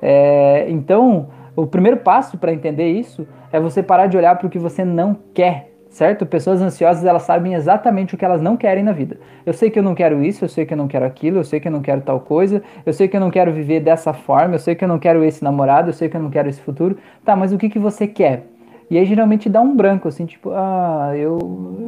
É, 0.02 0.66
então, 0.70 1.28
o 1.56 1.68
primeiro 1.68 1.98
passo 1.98 2.38
para 2.38 2.52
entender 2.52 2.90
isso 2.90 3.28
é 3.52 3.60
você 3.60 3.84
parar 3.84 4.08
de 4.08 4.18
olhar 4.18 4.36
para 4.38 4.48
o 4.48 4.50
que 4.50 4.58
você 4.58 4.84
não 4.84 5.16
quer 5.34 5.71
certo? 5.92 6.26
Pessoas 6.26 6.62
ansiosas, 6.62 7.04
elas 7.04 7.24
sabem 7.24 7.54
exatamente 7.54 8.16
o 8.16 8.18
que 8.18 8.24
elas 8.24 8.42
não 8.42 8.56
querem 8.56 8.82
na 8.82 8.94
vida. 8.94 9.20
Eu 9.46 9.54
sei 9.54 9.70
que 9.70 9.78
eu 9.78 9.84
não 9.84 9.94
quero 9.94 10.24
isso, 10.24 10.46
eu 10.46 10.50
sei 10.50 10.66
que 10.66 10.74
eu 10.74 10.78
não 10.78 10.88
quero 10.88 11.06
aquilo, 11.06 11.40
eu 11.40 11.44
sei 11.44 11.60
que 11.60 11.68
eu 11.68 11.72
não 11.72 11.82
quero 11.82 12.02
tal 12.02 12.22
coisa, 12.22 12.64
eu 12.86 12.94
sei 12.94 13.10
que 13.10 13.16
eu 13.16 13.20
não 13.20 13.30
quero 13.30 13.52
viver 13.52 13.82
dessa 13.82 14.14
forma, 14.14 14.56
eu 14.56 14.60
sei 14.60 14.74
que 14.74 14.84
eu 14.84 14.88
não 14.88 14.98
quero 14.98 15.24
esse 15.24 15.44
namorado, 15.44 15.90
eu 15.90 15.94
sei 15.94 16.08
que 16.08 16.16
eu 16.16 16.22
não 16.22 16.32
quero 16.32 16.50
esse 16.50 16.62
futuro. 16.62 16.98
Tá, 17.26 17.36
mas 17.36 17.52
o 17.52 17.58
que, 17.58 17.70
que 17.70 17.78
você 17.78 18.08
quer? 18.08 18.48
E 18.90 18.98
aí 18.98 19.06
geralmente 19.06 19.50
dá 19.50 19.62
um 19.62 19.76
branco, 19.76 20.08
assim, 20.08 20.26
tipo, 20.26 20.52
ah, 20.52 21.12
eu, 21.16 21.38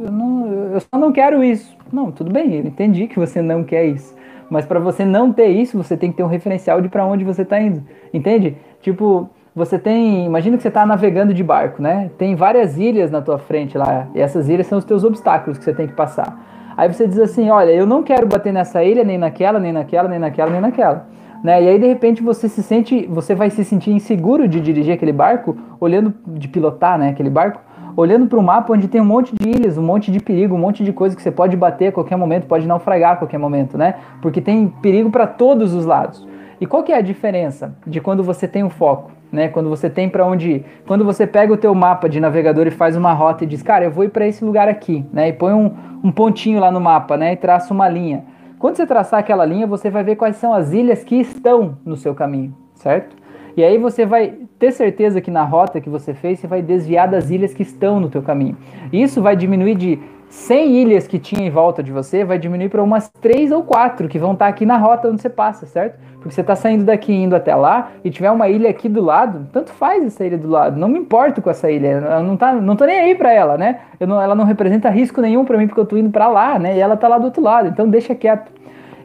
eu, 0.04 0.12
não, 0.12 0.52
eu 0.74 0.80
só 0.80 0.98
não 0.98 1.10
quero 1.10 1.42
isso. 1.42 1.74
Não, 1.90 2.12
tudo 2.12 2.30
bem, 2.30 2.54
eu 2.54 2.66
entendi 2.66 3.06
que 3.06 3.18
você 3.18 3.40
não 3.40 3.64
quer 3.64 3.86
isso. 3.86 4.14
Mas 4.50 4.66
para 4.66 4.78
você 4.78 5.04
não 5.04 5.32
ter 5.32 5.48
isso, 5.48 5.78
você 5.78 5.96
tem 5.96 6.10
que 6.10 6.18
ter 6.18 6.22
um 6.22 6.28
referencial 6.28 6.80
de 6.82 6.90
para 6.90 7.06
onde 7.06 7.24
você 7.24 7.40
está 7.40 7.58
indo. 7.58 7.82
Entende? 8.12 8.56
Tipo, 8.82 9.30
você 9.54 9.78
tem, 9.78 10.24
imagina 10.24 10.56
que 10.56 10.62
você 10.62 10.68
está 10.68 10.84
navegando 10.84 11.32
de 11.32 11.44
barco, 11.44 11.80
né? 11.80 12.10
Tem 12.18 12.34
várias 12.34 12.76
ilhas 12.76 13.10
na 13.10 13.22
tua 13.22 13.38
frente 13.38 13.78
lá, 13.78 14.08
e 14.14 14.20
essas 14.20 14.48
ilhas 14.48 14.66
são 14.66 14.78
os 14.78 14.84
teus 14.84 15.04
obstáculos 15.04 15.56
que 15.56 15.64
você 15.64 15.72
tem 15.72 15.86
que 15.86 15.92
passar. 15.92 16.36
Aí 16.76 16.92
você 16.92 17.06
diz 17.06 17.20
assim, 17.20 17.50
olha, 17.50 17.70
eu 17.70 17.86
não 17.86 18.02
quero 18.02 18.26
bater 18.26 18.52
nessa 18.52 18.82
ilha, 18.82 19.04
nem 19.04 19.16
naquela, 19.16 19.60
nem 19.60 19.72
naquela, 19.72 20.08
nem 20.08 20.18
naquela, 20.18 20.50
nem 20.50 20.60
naquela. 20.60 21.06
Né? 21.42 21.62
E 21.62 21.68
aí 21.68 21.78
de 21.78 21.86
repente 21.86 22.20
você 22.20 22.48
se 22.48 22.62
sente, 22.64 23.06
você 23.06 23.32
vai 23.34 23.48
se 23.48 23.64
sentir 23.64 23.92
inseguro 23.92 24.48
de 24.48 24.60
dirigir 24.60 24.92
aquele 24.92 25.12
barco, 25.12 25.56
olhando 25.78 26.12
de 26.26 26.48
pilotar, 26.48 26.98
né, 26.98 27.10
aquele 27.10 27.30
barco, 27.30 27.60
olhando 27.96 28.26
para 28.26 28.38
o 28.38 28.42
mapa 28.42 28.72
onde 28.72 28.88
tem 28.88 29.00
um 29.00 29.04
monte 29.04 29.32
de 29.36 29.48
ilhas, 29.48 29.78
um 29.78 29.82
monte 29.82 30.10
de 30.10 30.18
perigo, 30.18 30.56
um 30.56 30.58
monte 30.58 30.82
de 30.82 30.92
coisa 30.92 31.14
que 31.14 31.22
você 31.22 31.30
pode 31.30 31.56
bater 31.56 31.88
a 31.88 31.92
qualquer 31.92 32.16
momento, 32.16 32.46
pode 32.46 32.66
naufragar 32.66 33.12
a 33.12 33.16
qualquer 33.16 33.38
momento, 33.38 33.78
né? 33.78 33.94
Porque 34.20 34.40
tem 34.40 34.66
perigo 34.82 35.10
para 35.10 35.28
todos 35.28 35.74
os 35.74 35.86
lados. 35.86 36.26
E 36.64 36.66
qual 36.66 36.82
que 36.82 36.92
é 36.92 36.96
a 36.96 37.02
diferença 37.02 37.76
de 37.86 38.00
quando 38.00 38.24
você 38.24 38.48
tem 38.48 38.64
um 38.64 38.70
foco? 38.70 39.12
Né, 39.30 39.48
quando 39.48 39.68
você 39.68 39.90
tem 39.90 40.08
para 40.08 40.24
onde 40.24 40.50
ir. 40.50 40.64
Quando 40.86 41.04
você 41.04 41.26
pega 41.26 41.52
o 41.52 41.58
teu 41.58 41.74
mapa 41.74 42.08
de 42.08 42.18
navegador 42.18 42.66
e 42.66 42.70
faz 42.70 42.96
uma 42.96 43.12
rota 43.12 43.44
e 43.44 43.46
diz, 43.46 43.62
cara, 43.62 43.84
eu 43.84 43.90
vou 43.90 44.04
ir 44.04 44.08
para 44.08 44.26
esse 44.26 44.42
lugar 44.42 44.66
aqui, 44.66 45.04
né, 45.12 45.28
e 45.28 45.32
põe 45.34 45.52
um, 45.52 45.70
um 46.02 46.10
pontinho 46.10 46.58
lá 46.58 46.70
no 46.70 46.80
mapa, 46.80 47.18
né, 47.18 47.34
e 47.34 47.36
traça 47.36 47.74
uma 47.74 47.86
linha. 47.86 48.24
Quando 48.58 48.76
você 48.76 48.86
traçar 48.86 49.20
aquela 49.20 49.44
linha, 49.44 49.66
você 49.66 49.90
vai 49.90 50.02
ver 50.02 50.16
quais 50.16 50.36
são 50.36 50.54
as 50.54 50.72
ilhas 50.72 51.04
que 51.04 51.16
estão 51.16 51.76
no 51.84 51.98
seu 51.98 52.14
caminho, 52.14 52.54
certo? 52.76 53.14
E 53.56 53.62
aí 53.62 53.76
você 53.76 54.06
vai 54.06 54.32
ter 54.58 54.72
certeza 54.72 55.20
que 55.20 55.30
na 55.30 55.44
rota 55.44 55.82
que 55.82 55.90
você 55.90 56.14
fez, 56.14 56.38
você 56.38 56.46
vai 56.46 56.62
desviar 56.62 57.08
das 57.08 57.28
ilhas 57.28 57.52
que 57.52 57.62
estão 57.62 58.00
no 58.00 58.08
teu 58.08 58.22
caminho. 58.22 58.56
Isso 58.90 59.20
vai 59.20 59.36
diminuir 59.36 59.74
de 59.74 59.98
100 60.34 60.76
ilhas 60.76 61.06
que 61.06 61.18
tinha 61.18 61.46
em 61.46 61.50
volta 61.50 61.80
de 61.82 61.92
você, 61.92 62.24
vai 62.24 62.38
diminuir 62.38 62.68
para 62.68 62.82
umas 62.82 63.08
3 63.08 63.52
ou 63.52 63.62
4 63.62 64.08
que 64.08 64.18
vão 64.18 64.32
estar 64.32 64.46
tá 64.46 64.50
aqui 64.50 64.66
na 64.66 64.76
rota 64.76 65.08
onde 65.08 65.22
você 65.22 65.30
passa, 65.30 65.64
certo? 65.64 65.96
Porque 66.14 66.34
você 66.34 66.40
está 66.40 66.56
saindo 66.56 66.84
daqui 66.84 67.14
indo 67.14 67.36
até 67.36 67.54
lá 67.54 67.92
e 68.02 68.10
tiver 68.10 68.30
uma 68.30 68.48
ilha 68.48 68.68
aqui 68.68 68.88
do 68.88 69.00
lado, 69.00 69.46
tanto 69.52 69.72
faz 69.72 70.04
essa 70.04 70.24
ilha 70.24 70.36
do 70.36 70.48
lado, 70.48 70.78
não 70.78 70.88
me 70.88 70.98
importo 70.98 71.40
com 71.40 71.48
essa 71.48 71.70
ilha, 71.70 71.86
eu 71.86 72.22
não, 72.22 72.36
tá, 72.36 72.52
não 72.52 72.74
tô 72.74 72.84
nem 72.84 72.98
aí 72.98 73.14
para 73.14 73.32
ela, 73.32 73.56
né? 73.56 73.80
Não, 74.00 74.20
ela 74.20 74.34
não 74.34 74.44
representa 74.44 74.90
risco 74.90 75.20
nenhum 75.20 75.44
para 75.44 75.56
mim 75.56 75.68
porque 75.68 75.80
eu 75.80 75.86
tô 75.86 75.96
indo 75.96 76.10
para 76.10 76.26
lá, 76.26 76.58
né? 76.58 76.76
E 76.76 76.80
ela 76.80 76.96
tá 76.96 77.06
lá 77.06 77.16
do 77.16 77.26
outro 77.26 77.42
lado, 77.42 77.68
então 77.68 77.88
deixa 77.88 78.14
quieto. 78.14 78.50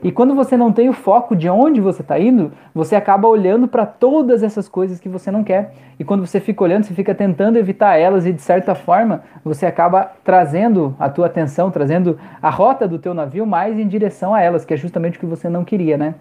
E 0.03 0.11
quando 0.11 0.33
você 0.33 0.55
não 0.55 0.71
tem 0.71 0.87
o 0.87 0.93
foco 0.93 1.35
de 1.35 1.49
onde 1.49 1.81
você 1.81 2.01
está 2.01 2.17
indo, 2.17 2.51
você 2.73 2.95
acaba 2.95 3.27
olhando 3.27 3.67
para 3.67 3.85
todas 3.85 4.43
essas 4.43 4.69
coisas 4.69 4.99
que 4.99 5.09
você 5.09 5.29
não 5.29 5.43
quer. 5.43 5.73
E 5.99 6.03
quando 6.03 6.25
você 6.25 6.39
fica 6.39 6.63
olhando, 6.63 6.83
você 6.83 6.93
fica 6.93 7.13
tentando 7.13 7.57
evitar 7.57 7.97
elas 7.97 8.25
e 8.25 8.31
de 8.31 8.41
certa 8.41 8.73
forma 8.73 9.23
você 9.43 9.65
acaba 9.65 10.11
trazendo 10.23 10.95
a 10.97 11.09
tua 11.09 11.25
atenção, 11.25 11.69
trazendo 11.69 12.17
a 12.41 12.49
rota 12.49 12.87
do 12.87 12.97
teu 12.97 13.13
navio 13.13 13.45
mais 13.45 13.77
em 13.77 13.87
direção 13.87 14.33
a 14.33 14.41
elas, 14.41 14.63
que 14.63 14.73
é 14.73 14.77
justamente 14.77 15.17
o 15.17 15.19
que 15.19 15.25
você 15.25 15.49
não 15.49 15.65
queria, 15.65 15.97
né? 15.97 16.15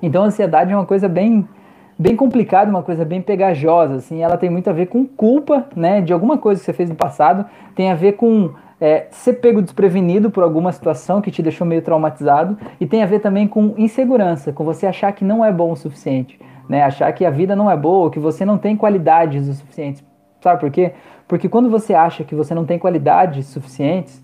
Então 0.00 0.22
a 0.22 0.26
ansiedade 0.26 0.72
é 0.72 0.76
uma 0.76 0.86
coisa 0.86 1.08
bem 1.08 1.48
bem 1.96 2.16
complicada, 2.16 2.68
uma 2.68 2.82
coisa 2.82 3.04
bem 3.04 3.22
pegajosa, 3.22 3.94
assim, 3.96 4.20
ela 4.20 4.36
tem 4.36 4.50
muito 4.50 4.68
a 4.68 4.72
ver 4.72 4.86
com 4.86 5.06
culpa, 5.06 5.66
né, 5.76 6.00
de 6.00 6.12
alguma 6.12 6.36
coisa 6.36 6.60
que 6.60 6.64
você 6.64 6.72
fez 6.72 6.90
no 6.90 6.96
passado, 6.96 7.46
tem 7.74 7.90
a 7.90 7.94
ver 7.94 8.14
com 8.14 8.50
é, 8.80 9.06
ser 9.10 9.34
pego 9.34 9.62
desprevenido 9.62 10.30
por 10.30 10.42
alguma 10.42 10.72
situação 10.72 11.20
que 11.20 11.30
te 11.30 11.42
deixou 11.42 11.66
meio 11.66 11.82
traumatizado 11.82 12.58
e 12.80 12.86
tem 12.86 13.02
a 13.02 13.06
ver 13.06 13.20
também 13.20 13.46
com 13.46 13.74
insegurança, 13.76 14.52
com 14.52 14.64
você 14.64 14.86
achar 14.86 15.12
que 15.12 15.24
não 15.24 15.44
é 15.44 15.52
bom 15.52 15.72
o 15.72 15.76
suficiente, 15.76 16.38
né? 16.68 16.82
Achar 16.82 17.12
que 17.12 17.24
a 17.24 17.30
vida 17.30 17.54
não 17.54 17.70
é 17.70 17.76
boa, 17.76 18.10
que 18.10 18.18
você 18.18 18.44
não 18.44 18.58
tem 18.58 18.76
qualidades 18.76 19.48
o 19.48 19.54
suficiente. 19.54 20.04
Sabe 20.40 20.60
por 20.60 20.70
quê? 20.70 20.92
Porque 21.26 21.48
quando 21.48 21.70
você 21.70 21.94
acha 21.94 22.24
que 22.24 22.34
você 22.34 22.54
não 22.54 22.66
tem 22.66 22.78
qualidades 22.78 23.46
suficientes, 23.46 24.22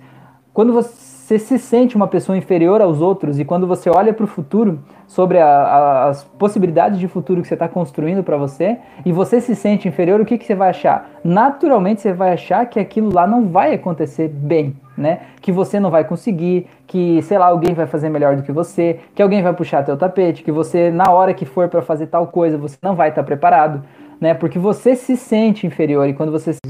quando 0.52 0.72
você 0.72 1.09
se 1.38 1.58
sente 1.58 1.96
uma 1.96 2.08
pessoa 2.08 2.36
inferior 2.36 2.80
aos 2.80 3.00
outros 3.00 3.38
e 3.38 3.44
quando 3.44 3.66
você 3.66 3.90
olha 3.90 4.12
para 4.12 4.24
o 4.24 4.26
futuro, 4.26 4.80
sobre 5.10 5.38
a, 5.38 5.46
a, 5.46 6.08
as 6.08 6.22
possibilidades 6.22 6.98
de 6.98 7.08
futuro 7.08 7.42
que 7.42 7.48
você 7.48 7.54
está 7.54 7.68
construindo 7.68 8.22
para 8.22 8.36
você, 8.36 8.78
e 9.04 9.10
você 9.10 9.40
se 9.40 9.56
sente 9.56 9.88
inferior, 9.88 10.20
o 10.20 10.24
que, 10.24 10.38
que 10.38 10.44
você 10.44 10.54
vai 10.54 10.70
achar? 10.70 11.10
Naturalmente 11.24 12.00
você 12.00 12.12
vai 12.12 12.32
achar 12.32 12.64
que 12.66 12.78
aquilo 12.78 13.12
lá 13.12 13.26
não 13.26 13.48
vai 13.48 13.74
acontecer 13.74 14.28
bem, 14.28 14.76
né? 14.96 15.20
Que 15.40 15.50
você 15.50 15.80
não 15.80 15.90
vai 15.90 16.04
conseguir, 16.04 16.68
que, 16.86 17.20
sei 17.22 17.38
lá, 17.38 17.46
alguém 17.46 17.74
vai 17.74 17.88
fazer 17.88 18.08
melhor 18.08 18.36
do 18.36 18.44
que 18.44 18.52
você, 18.52 19.00
que 19.14 19.20
alguém 19.20 19.42
vai 19.42 19.52
puxar 19.52 19.84
teu 19.84 19.96
tapete, 19.96 20.44
que 20.44 20.52
você, 20.52 20.92
na 20.92 21.10
hora 21.10 21.34
que 21.34 21.44
for 21.44 21.68
para 21.68 21.82
fazer 21.82 22.06
tal 22.06 22.28
coisa, 22.28 22.56
você 22.56 22.78
não 22.80 22.94
vai 22.94 23.08
estar 23.08 23.22
tá 23.22 23.26
preparado, 23.26 23.82
né? 24.20 24.32
Porque 24.32 24.60
você 24.60 24.94
se 24.94 25.16
sente 25.16 25.66
inferior 25.66 26.08
e 26.08 26.14
quando 26.14 26.30
você 26.30 26.52
se. 26.52 26.60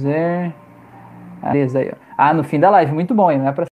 Beleza 1.42 1.78
aí, 1.78 1.90
ó. 1.92 1.96
Ah, 2.16 2.32
no 2.32 2.42
fim 2.42 2.58
da 2.58 2.70
live, 2.70 2.92
muito 2.92 3.14
bom, 3.14 3.30
hein? 3.30 3.38
Não 3.38 3.48
é 3.48 3.52
pra 3.52 3.69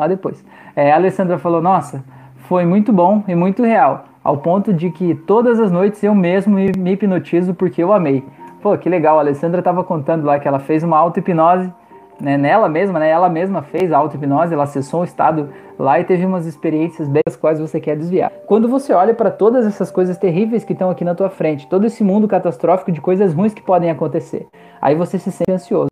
lá 0.00 0.06
depois. 0.06 0.44
É, 0.74 0.92
a 0.92 0.96
Alessandra 0.96 1.38
falou: 1.38 1.60
Nossa, 1.60 2.02
foi 2.48 2.64
muito 2.64 2.92
bom 2.92 3.22
e 3.28 3.34
muito 3.34 3.62
real, 3.62 4.04
ao 4.24 4.38
ponto 4.38 4.72
de 4.72 4.90
que 4.90 5.14
todas 5.14 5.60
as 5.60 5.70
noites 5.70 6.02
eu 6.02 6.14
mesmo 6.14 6.54
me 6.54 6.92
hipnotizo 6.92 7.54
porque 7.54 7.82
eu 7.82 7.92
amei. 7.92 8.24
Pô, 8.62 8.76
que 8.76 8.88
legal, 8.88 9.18
a 9.18 9.20
Alessandra 9.20 9.60
estava 9.60 9.82
contando 9.84 10.24
lá 10.24 10.38
que 10.38 10.46
ela 10.46 10.58
fez 10.58 10.82
uma 10.82 10.98
auto-hipnose 10.98 11.72
né, 12.20 12.36
nela 12.36 12.68
mesma, 12.68 12.98
né? 12.98 13.08
Ela 13.08 13.30
mesma 13.30 13.62
fez 13.62 13.90
a 13.90 13.96
auto-hipnose, 13.96 14.52
ela 14.52 14.64
acessou 14.64 15.00
um 15.00 15.04
estado 15.04 15.48
lá 15.78 15.98
e 15.98 16.04
teve 16.04 16.26
umas 16.26 16.44
experiências 16.46 17.08
bem 17.08 17.22
das 17.26 17.36
quais 17.36 17.58
você 17.58 17.80
quer 17.80 17.96
desviar. 17.96 18.30
Quando 18.46 18.68
você 18.68 18.92
olha 18.92 19.14
para 19.14 19.30
todas 19.30 19.66
essas 19.66 19.90
coisas 19.90 20.18
terríveis 20.18 20.62
que 20.62 20.74
estão 20.74 20.90
aqui 20.90 21.04
na 21.04 21.14
tua 21.14 21.30
frente, 21.30 21.66
todo 21.66 21.86
esse 21.86 22.04
mundo 22.04 22.28
catastrófico 22.28 22.92
de 22.92 23.00
coisas 23.00 23.32
ruins 23.32 23.54
que 23.54 23.62
podem 23.62 23.90
acontecer, 23.90 24.46
aí 24.80 24.94
você 24.94 25.18
se 25.18 25.32
sente 25.32 25.50
ansioso. 25.50 25.88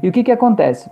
E 0.00 0.08
o 0.08 0.12
que 0.12 0.22
que 0.22 0.30
acontece? 0.30 0.88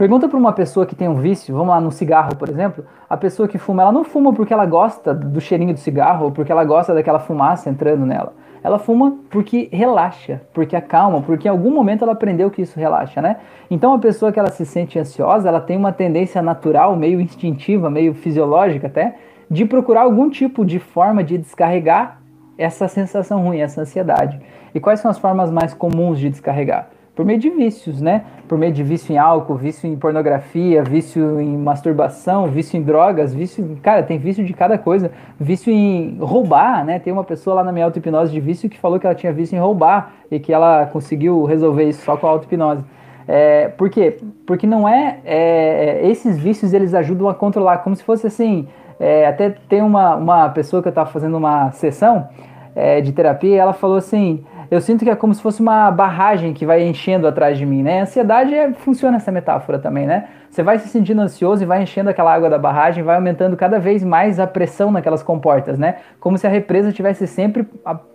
Pergunta 0.00 0.26
para 0.26 0.38
uma 0.38 0.54
pessoa 0.54 0.86
que 0.86 0.96
tem 0.96 1.06
um 1.06 1.16
vício, 1.16 1.54
vamos 1.54 1.68
lá, 1.68 1.78
no 1.78 1.92
cigarro, 1.92 2.34
por 2.34 2.48
exemplo, 2.48 2.86
a 3.06 3.18
pessoa 3.18 3.46
que 3.46 3.58
fuma, 3.58 3.82
ela 3.82 3.92
não 3.92 4.02
fuma 4.02 4.32
porque 4.32 4.50
ela 4.50 4.64
gosta 4.64 5.12
do 5.12 5.42
cheirinho 5.42 5.74
do 5.74 5.78
cigarro 5.78 6.24
ou 6.24 6.32
porque 6.32 6.50
ela 6.50 6.64
gosta 6.64 6.94
daquela 6.94 7.18
fumaça 7.18 7.68
entrando 7.68 8.06
nela. 8.06 8.32
Ela 8.64 8.78
fuma 8.78 9.18
porque 9.28 9.68
relaxa, 9.70 10.40
porque 10.54 10.74
acalma, 10.74 11.20
porque 11.20 11.46
em 11.46 11.50
algum 11.50 11.70
momento 11.70 12.02
ela 12.02 12.12
aprendeu 12.12 12.50
que 12.50 12.62
isso 12.62 12.80
relaxa, 12.80 13.20
né? 13.20 13.36
Então 13.70 13.92
a 13.92 13.98
pessoa 13.98 14.32
que 14.32 14.40
ela 14.40 14.50
se 14.50 14.64
sente 14.64 14.98
ansiosa, 14.98 15.50
ela 15.50 15.60
tem 15.60 15.76
uma 15.76 15.92
tendência 15.92 16.40
natural, 16.40 16.96
meio 16.96 17.20
instintiva, 17.20 17.90
meio 17.90 18.14
fisiológica 18.14 18.86
até, 18.86 19.16
de 19.50 19.66
procurar 19.66 20.04
algum 20.04 20.30
tipo 20.30 20.64
de 20.64 20.78
forma 20.78 21.22
de 21.22 21.36
descarregar 21.36 22.22
essa 22.56 22.88
sensação 22.88 23.42
ruim, 23.42 23.58
essa 23.58 23.82
ansiedade. 23.82 24.40
E 24.74 24.80
quais 24.80 25.00
são 25.00 25.10
as 25.10 25.18
formas 25.18 25.50
mais 25.50 25.74
comuns 25.74 26.18
de 26.18 26.30
descarregar? 26.30 26.88
Por 27.20 27.26
meio 27.26 27.38
de 27.38 27.50
vícios, 27.50 28.00
né? 28.00 28.24
Por 28.48 28.56
meio 28.56 28.72
de 28.72 28.82
vício 28.82 29.12
em 29.12 29.18
álcool, 29.18 29.54
vício 29.54 29.86
em 29.86 29.94
pornografia, 29.94 30.82
vício 30.82 31.38
em 31.38 31.54
masturbação, 31.54 32.46
vício 32.46 32.78
em 32.78 32.82
drogas, 32.82 33.34
vício, 33.34 33.78
cara, 33.82 34.02
tem 34.02 34.16
vício 34.16 34.42
de 34.42 34.54
cada 34.54 34.78
coisa, 34.78 35.12
vício 35.38 35.70
em 35.70 36.16
roubar, 36.18 36.82
né? 36.82 36.98
Tem 36.98 37.12
uma 37.12 37.22
pessoa 37.22 37.56
lá 37.56 37.64
na 37.64 37.72
minha 37.72 37.84
auto-hipnose 37.84 38.32
de 38.32 38.40
vício 38.40 38.70
que 38.70 38.78
falou 38.78 38.98
que 38.98 39.04
ela 39.04 39.14
tinha 39.14 39.34
vício 39.34 39.54
em 39.54 39.58
roubar 39.58 40.14
e 40.30 40.40
que 40.40 40.50
ela 40.50 40.86
conseguiu 40.86 41.44
resolver 41.44 41.90
isso 41.90 42.02
só 42.02 42.16
com 42.16 42.26
a 42.26 42.30
auto-hipnose. 42.30 42.82
É, 43.28 43.68
por 43.68 43.90
quê? 43.90 44.16
Porque 44.46 44.66
não 44.66 44.88
é, 44.88 45.18
é, 45.22 46.08
Esses 46.08 46.38
vícios 46.38 46.72
eles 46.72 46.94
ajudam 46.94 47.28
a 47.28 47.34
controlar, 47.34 47.78
como 47.84 47.94
se 47.94 48.02
fosse 48.02 48.26
assim. 48.26 48.66
É, 48.98 49.26
até 49.26 49.50
tem 49.68 49.82
uma, 49.82 50.16
uma 50.16 50.48
pessoa 50.48 50.80
que 50.80 50.88
eu 50.88 50.90
estava 50.90 51.10
fazendo 51.10 51.36
uma 51.36 51.70
sessão 51.72 52.30
é, 52.74 53.02
de 53.02 53.12
terapia 53.12 53.56
e 53.56 53.58
ela 53.58 53.74
falou 53.74 53.98
assim: 53.98 54.42
eu 54.70 54.80
sinto 54.80 55.04
que 55.04 55.10
é 55.10 55.16
como 55.16 55.34
se 55.34 55.42
fosse 55.42 55.60
uma 55.60 55.90
barragem 55.90 56.52
que 56.52 56.64
vai 56.64 56.82
enchendo 56.86 57.26
atrás 57.26 57.58
de 57.58 57.66
mim, 57.66 57.82
né? 57.82 58.00
A 58.00 58.02
ansiedade 58.02 58.54
é, 58.54 58.72
funciona 58.72 59.16
essa 59.16 59.32
metáfora 59.32 59.80
também, 59.80 60.06
né? 60.06 60.28
Você 60.48 60.62
vai 60.62 60.78
se 60.78 60.88
sentindo 60.88 61.20
ansioso 61.20 61.62
e 61.62 61.66
vai 61.66 61.82
enchendo 61.82 62.08
aquela 62.08 62.32
água 62.32 62.48
da 62.48 62.58
barragem, 62.58 63.02
vai 63.02 63.16
aumentando 63.16 63.56
cada 63.56 63.80
vez 63.80 64.04
mais 64.04 64.38
a 64.38 64.46
pressão 64.46 64.92
naquelas 64.92 65.22
comportas, 65.24 65.76
né? 65.76 65.96
Como 66.20 66.38
se 66.38 66.46
a 66.46 66.50
represa 66.50 66.90
estivesse 66.90 67.26
sempre 67.26 67.66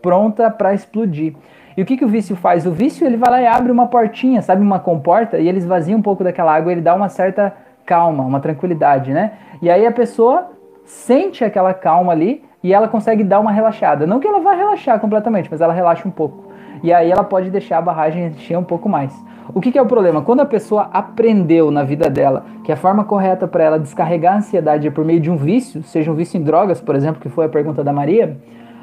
pronta 0.02 0.50
para 0.50 0.74
explodir. 0.74 1.36
E 1.76 1.82
o 1.82 1.86
que, 1.86 1.98
que 1.98 2.06
o 2.06 2.08
vício 2.08 2.38
faz? 2.38 2.66
O 2.66 2.72
vício 2.72 3.06
ele 3.06 3.18
vai 3.18 3.30
lá 3.30 3.42
e 3.42 3.48
abre 3.48 3.70
uma 3.70 3.88
portinha, 3.88 4.42
sabe, 4.42 4.62
uma 4.62 4.80
comporta, 4.80 5.38
e 5.38 5.50
ele 5.50 5.58
esvazia 5.58 5.96
um 5.96 6.02
pouco 6.02 6.24
daquela 6.24 6.56
água, 6.56 6.72
ele 6.72 6.80
dá 6.80 6.96
uma 6.96 7.10
certa 7.10 7.54
calma, 7.86 8.24
uma 8.24 8.40
tranquilidade, 8.40 9.12
né? 9.12 9.34
E 9.62 9.70
aí 9.70 9.86
a 9.86 9.92
pessoa 9.92 10.52
sente 10.86 11.44
aquela 11.44 11.74
calma 11.74 12.14
ali 12.14 12.44
e 12.64 12.74
ela 12.74 12.88
consegue 12.88 13.24
dar 13.24 13.40
uma 13.40 13.52
relaxada. 13.52 14.08
Não 14.08 14.20
que 14.20 14.28
ela 14.28 14.40
vá 14.40 14.54
relaxar 14.54 15.00
completamente, 15.00 15.50
mas 15.52 15.62
ela 15.62 15.74
relaxa 15.74 16.08
um 16.08 16.12
pouco. 16.12 16.45
E 16.86 16.94
aí 16.94 17.10
ela 17.10 17.24
pode 17.24 17.50
deixar 17.50 17.80
a 17.80 17.82
barragem 17.82 18.28
encher 18.28 18.56
um 18.56 18.64
pouco 18.64 18.88
mais. 18.88 19.12
O 19.52 19.60
que, 19.60 19.72
que, 19.72 19.78
é 19.80 19.82
o 19.82 19.88
problema? 19.88 20.22
Quando 20.22 20.42
a 20.42 20.46
pessoa 20.46 20.88
aprendeu 20.94 21.72
na 21.72 21.82
vida 21.82 22.12
dela 22.12 22.46
que 22.64 22.72
a 22.72 22.76
forma 22.76 23.04
correta 23.04 23.48
para 23.48 23.64
ela 23.64 23.80
descarregar 23.80 24.36
a 24.36 24.38
ansiedade 24.38 24.88
é 24.88 24.92
por 24.92 25.04
meio 25.04 25.20
de 25.20 25.32
um 25.32 25.36
vício, 25.36 25.82
seja 25.82 26.12
um 26.12 26.14
vício 26.14 26.40
em 26.40 26.44
drogas, 26.44 26.80
por 26.80 26.96
exemplo, 26.96 27.20
que 27.20 27.28
foi 27.28 27.46
a 27.46 27.50
pergunta 27.50 27.84
da 27.84 27.92
Maria, 27.92 28.38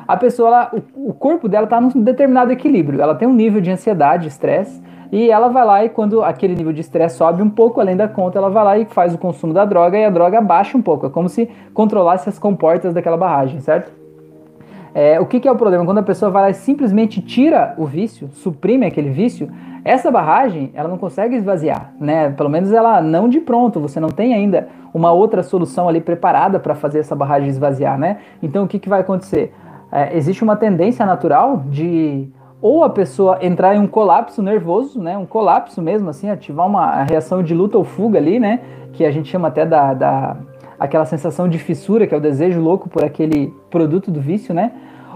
a 0.09 0.17
pessoa, 0.17 0.49
ela, 0.49 0.73
o, 0.97 1.15
corpo 1.15 1.49
dela 1.49 1.63
está 1.63 1.81
num 1.81 1.91
determinado 2.03 2.51
equilíbrio. 2.51 3.01
Ela 3.01 3.15
tem 3.15 3.29
um 3.29 3.33
nível 3.33 3.61
de 3.61 3.71
ansiedade, 3.71 4.27
estresse, 4.27 4.83
E 5.13 5.31
ela 5.31 5.47
vai 5.47 5.65
lá 5.65 5.85
e 5.85 5.89
quando 5.89 6.25
aquele 6.25 6.57
nível 6.57 6.73
de 6.73 6.81
estresse 6.81 7.19
sobe 7.19 7.41
um 7.41 7.51
pouco 7.51 7.81
além 7.81 7.97
da 7.97 8.09
conta, 8.09 8.37
ela 8.37 8.51
vai 8.51 8.65
lá 8.65 8.79
e 8.79 8.85
faz 8.85 9.15
o 9.15 9.19
consumo 9.19 9.55
da 9.55 9.65
droga 9.65 9.97
e 9.97 10.05
a 10.05 10.11
droga 10.11 10.41
baixa 10.41 10.77
um 10.77 10.83
pouco. 10.83 11.07
É 11.07 11.09
como 11.09 11.29
se 11.29 11.49
controlasse 11.73 12.29
as 12.29 12.37
comportas 12.37 12.93
daquela 12.95 13.17
barragem, 13.17 13.61
certo? 13.61 14.02
É, 14.95 15.19
o 15.19 15.27
que, 15.27 15.41
que, 15.41 15.49
é 15.49 15.53
o 15.53 15.57
problema? 15.57 15.85
Quando 15.85 15.99
a 15.99 16.03
pessoa 16.03 16.31
vai 16.31 16.43
lá 16.43 16.51
e 16.51 16.55
simplesmente 16.55 17.23
tira 17.23 17.75
o 17.79 17.87
vício, 17.87 18.29
suprime 18.33 18.85
aquele 18.85 19.11
vício, 19.11 19.51
essa 19.85 20.11
barragem 20.11 20.71
ela 20.75 20.89
não 20.89 20.99
consegue 20.99 21.35
esvaziar, 21.35 21.93
né? 21.99 22.31
Pelo 22.31 22.51
menos 22.51 22.73
ela 22.73 23.01
não 23.01 23.29
de 23.29 23.41
pronto, 23.41 23.81
você 23.81 23.99
não 23.99 24.11
tem 24.11 24.35
ainda 24.35 24.69
uma 24.93 25.11
outra 25.11 25.43
solução 25.43 25.89
ali 25.89 26.01
preparada 26.01 26.61
para 26.61 26.75
fazer 26.75 26.99
essa 26.99 27.17
barragem 27.17 27.49
esvaziar, 27.49 27.99
né? 27.99 28.19
Então 28.43 28.65
o 28.65 28.69
que, 28.69 28.79
que 28.79 28.89
vai 28.89 29.01
acontecer? 29.01 29.55
É, 29.91 30.17
existe 30.17 30.45
uma 30.45 30.57
tendência 30.57 31.07
natural 31.07 31.65
de 31.67 32.29
ou 32.61 32.85
a 32.85 32.91
pessoa 32.91 33.39
entrar 33.43 33.75
em 33.75 33.81
um 33.81 33.89
colapso 33.89 34.41
nervoso, 34.41 35.03
né? 35.03 35.19
Um 35.19 35.27
colapso 35.27 35.83
mesmo, 35.83 36.09
assim, 36.11 36.31
ativar 36.31 36.67
uma 36.67 37.03
reação 37.03 37.43
de 37.43 37.53
luta 37.53 37.77
ou 37.77 37.83
fuga 37.83 38.19
ali, 38.19 38.39
né? 38.39 38.61
Que 38.93 39.05
a 39.05 39.11
gente 39.11 39.29
chama 39.29 39.49
até 39.49 39.67
da, 39.67 39.93
da 39.93 40.37
aquela 40.83 41.05
sensação 41.05 41.49
de 41.49 41.59
fissura, 41.59 42.09
que 42.09 42.15
é 42.15 42.17
o 42.17 42.21
desejo 42.21 42.61
louco 42.61 42.89
por 42.89 43.05
aquele 43.05 43.55
produto 43.71 44.11
do 44.11 44.21
vício, 44.21 44.53
né? 44.53 44.73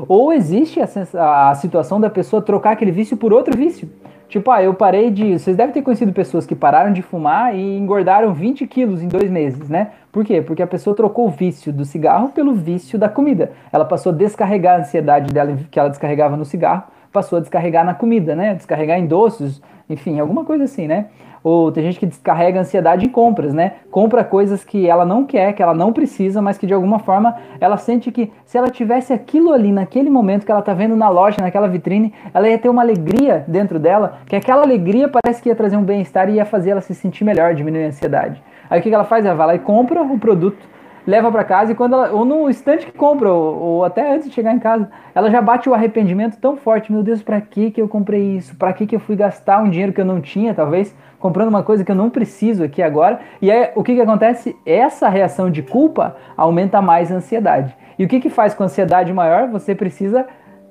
Ou 0.07 0.33
existe 0.33 0.81
a, 0.81 1.51
a 1.51 1.55
situação 1.57 2.01
da 2.01 2.09
pessoa 2.09 2.41
trocar 2.41 2.73
aquele 2.73 2.93
vício 2.93 3.17
por 3.17 3.33
outro 3.33 3.57
vício. 3.57 3.91
Tipo, 4.29 4.51
ah, 4.53 4.63
eu 4.63 4.75
parei 4.75 5.11
de. 5.11 5.39
Vocês 5.39 5.57
devem 5.57 5.73
ter 5.73 5.83
conhecido 5.83 6.13
pessoas 6.13 6.47
que 6.47 6.55
pararam 6.55 6.93
de 6.93 7.03
fumar 7.03 7.55
e 7.55 7.79
engordaram 7.79 8.33
20 8.33 8.65
quilos 8.67 9.03
em 9.03 9.09
dois 9.09 9.29
meses, 9.29 9.69
né? 9.69 9.91
Por 10.13 10.25
quê? 10.25 10.41
Porque 10.41 10.63
a 10.63 10.67
pessoa 10.67 10.95
trocou 10.95 11.27
o 11.27 11.31
vício 11.31 11.73
do 11.73 11.85
cigarro 11.85 12.29
pelo 12.29 12.55
vício 12.55 12.97
da 12.97 13.09
comida. 13.09 13.53
Ela 13.73 13.85
passou 13.85 14.13
a 14.13 14.15
descarregar 14.15 14.77
a 14.77 14.79
ansiedade 14.83 15.33
dela 15.33 15.57
que 15.69 15.79
ela 15.79 15.89
descarregava 15.89 16.37
no 16.37 16.45
cigarro, 16.45 16.85
passou 17.17 17.39
a 17.39 17.41
descarregar 17.41 17.83
na 17.83 17.95
comida, 17.95 18.37
né? 18.37 18.55
Descarregar 18.55 18.99
em 18.99 19.07
doces, 19.07 19.63
enfim, 19.89 20.21
alguma 20.21 20.45
coisa 20.45 20.65
assim, 20.65 20.87
né? 20.87 21.07
Ou 21.43 21.73
tem 21.73 21.83
gente 21.83 21.99
que 21.99 22.05
descarrega 22.05 22.61
ansiedade 22.61 23.07
em 23.07 23.09
compras, 23.09 23.55
né? 23.55 23.77
Compra 23.91 24.23
coisas 24.23 24.63
que 24.63 24.87
ela 24.87 25.07
não 25.07 25.25
quer, 25.25 25.55
que 25.55 25.63
ela 25.63 25.73
não 25.73 25.95
precisa, 25.95 26.43
mas 26.43 26.59
que 26.59 26.67
de 26.67 26.75
alguma 26.75 26.99
forma 26.99 27.35
ela 27.59 27.79
sente 27.79 28.13
que 28.13 28.31
se 28.45 28.59
ela 28.59 28.69
tivesse 28.69 29.15
aquilo 29.15 29.51
ali 29.51 29.73
naquele 29.73 30.11
momento 30.11 30.45
que 30.45 30.53
ela 30.53 30.61
tá 30.61 30.75
vendo 30.75 30.95
na 30.95 31.09
loja, 31.09 31.41
naquela 31.41 31.69
vitrine, 31.69 32.13
ela 32.35 32.47
ia 32.51 32.59
ter 32.59 32.69
uma 32.69 32.83
alegria 32.83 33.45
dentro 33.49 33.79
dela, 33.79 34.19
que 34.27 34.37
aquela 34.37 34.63
alegria 34.63 35.09
parece 35.09 35.41
que 35.41 35.49
ia 35.49 35.57
trazer 35.57 35.79
um 35.79 35.85
bem-estar 35.85 36.29
e 36.29 36.35
ia 36.35 36.45
fazer 36.45 36.71
ela 36.71 36.83
se 36.83 36.95
sentir 36.95 37.25
melhor, 37.25 37.55
diminuir 37.55 37.85
a 37.85 37.89
ansiedade. 37.89 38.43
Aí 38.69 38.81
o 38.81 38.83
que 38.83 38.93
ela 38.93 39.05
faz? 39.05 39.25
Ela 39.25 39.35
vai 39.35 39.47
lá 39.47 39.55
e 39.55 39.61
compra 39.61 40.03
o 40.03 40.19
produto 40.19 40.76
leva 41.07 41.31
para 41.31 41.45
casa 41.45 41.73
e 41.73 41.75
quando 41.75 41.95
ela, 41.95 42.11
ou 42.11 42.25
no 42.25 42.51
instante 42.51 42.85
que 42.85 42.93
compra, 42.93 43.33
ou, 43.33 43.59
ou, 43.59 43.85
até 43.85 44.15
antes 44.15 44.29
de 44.29 44.35
chegar 44.35 44.53
em 44.53 44.59
casa, 44.59 44.91
ela 45.15 45.31
já 45.31 45.41
bate 45.41 45.69
o 45.69 45.75
arrependimento 45.75 46.37
tão 46.39 46.57
forte, 46.57 46.93
meu 46.93 47.03
Deus, 47.03 47.23
para 47.23 47.41
que 47.41 47.71
que 47.71 47.81
eu 47.81 47.89
comprei 47.89 48.37
isso? 48.37 48.57
Para 48.57 48.73
que 48.73 48.87
que 48.87 48.97
eu 48.97 49.01
fui 49.01 49.15
gastar 49.15 49.63
um 49.63 49.71
dinheiro 49.71 49.93
que 49.93 50.01
eu 50.01 50.05
não 50.05 50.21
tinha, 50.21 50.53
talvez, 50.53 50.95
comprando 51.19 51.49
uma 51.49 51.63
coisa 51.63 51.85
que 51.85 51.91
eu 51.91 51.97
não 51.97 52.11
preciso 52.11 52.65
aqui 52.65 52.83
agora? 52.83 53.21
E 53.41 53.51
aí, 53.51 53.71
o 53.77 53.85
que 53.85 53.95
que 53.95 54.01
acontece? 54.01 54.57
Essa 54.67 55.09
reação 55.09 55.51
de 55.51 55.63
culpa 55.63 56.17
aumenta 56.37 56.83
mais 56.83 57.13
a 57.13 57.17
ansiedade. 57.17 57.77
E 57.99 58.05
o 58.05 58.09
que 58.09 58.21
que 58.21 58.29
faz 58.29 58.53
com 58.55 58.65
a 58.65 58.67
ansiedade 58.67 59.13
maior? 59.13 59.49
Você 59.49 59.75
precisa 59.75 60.27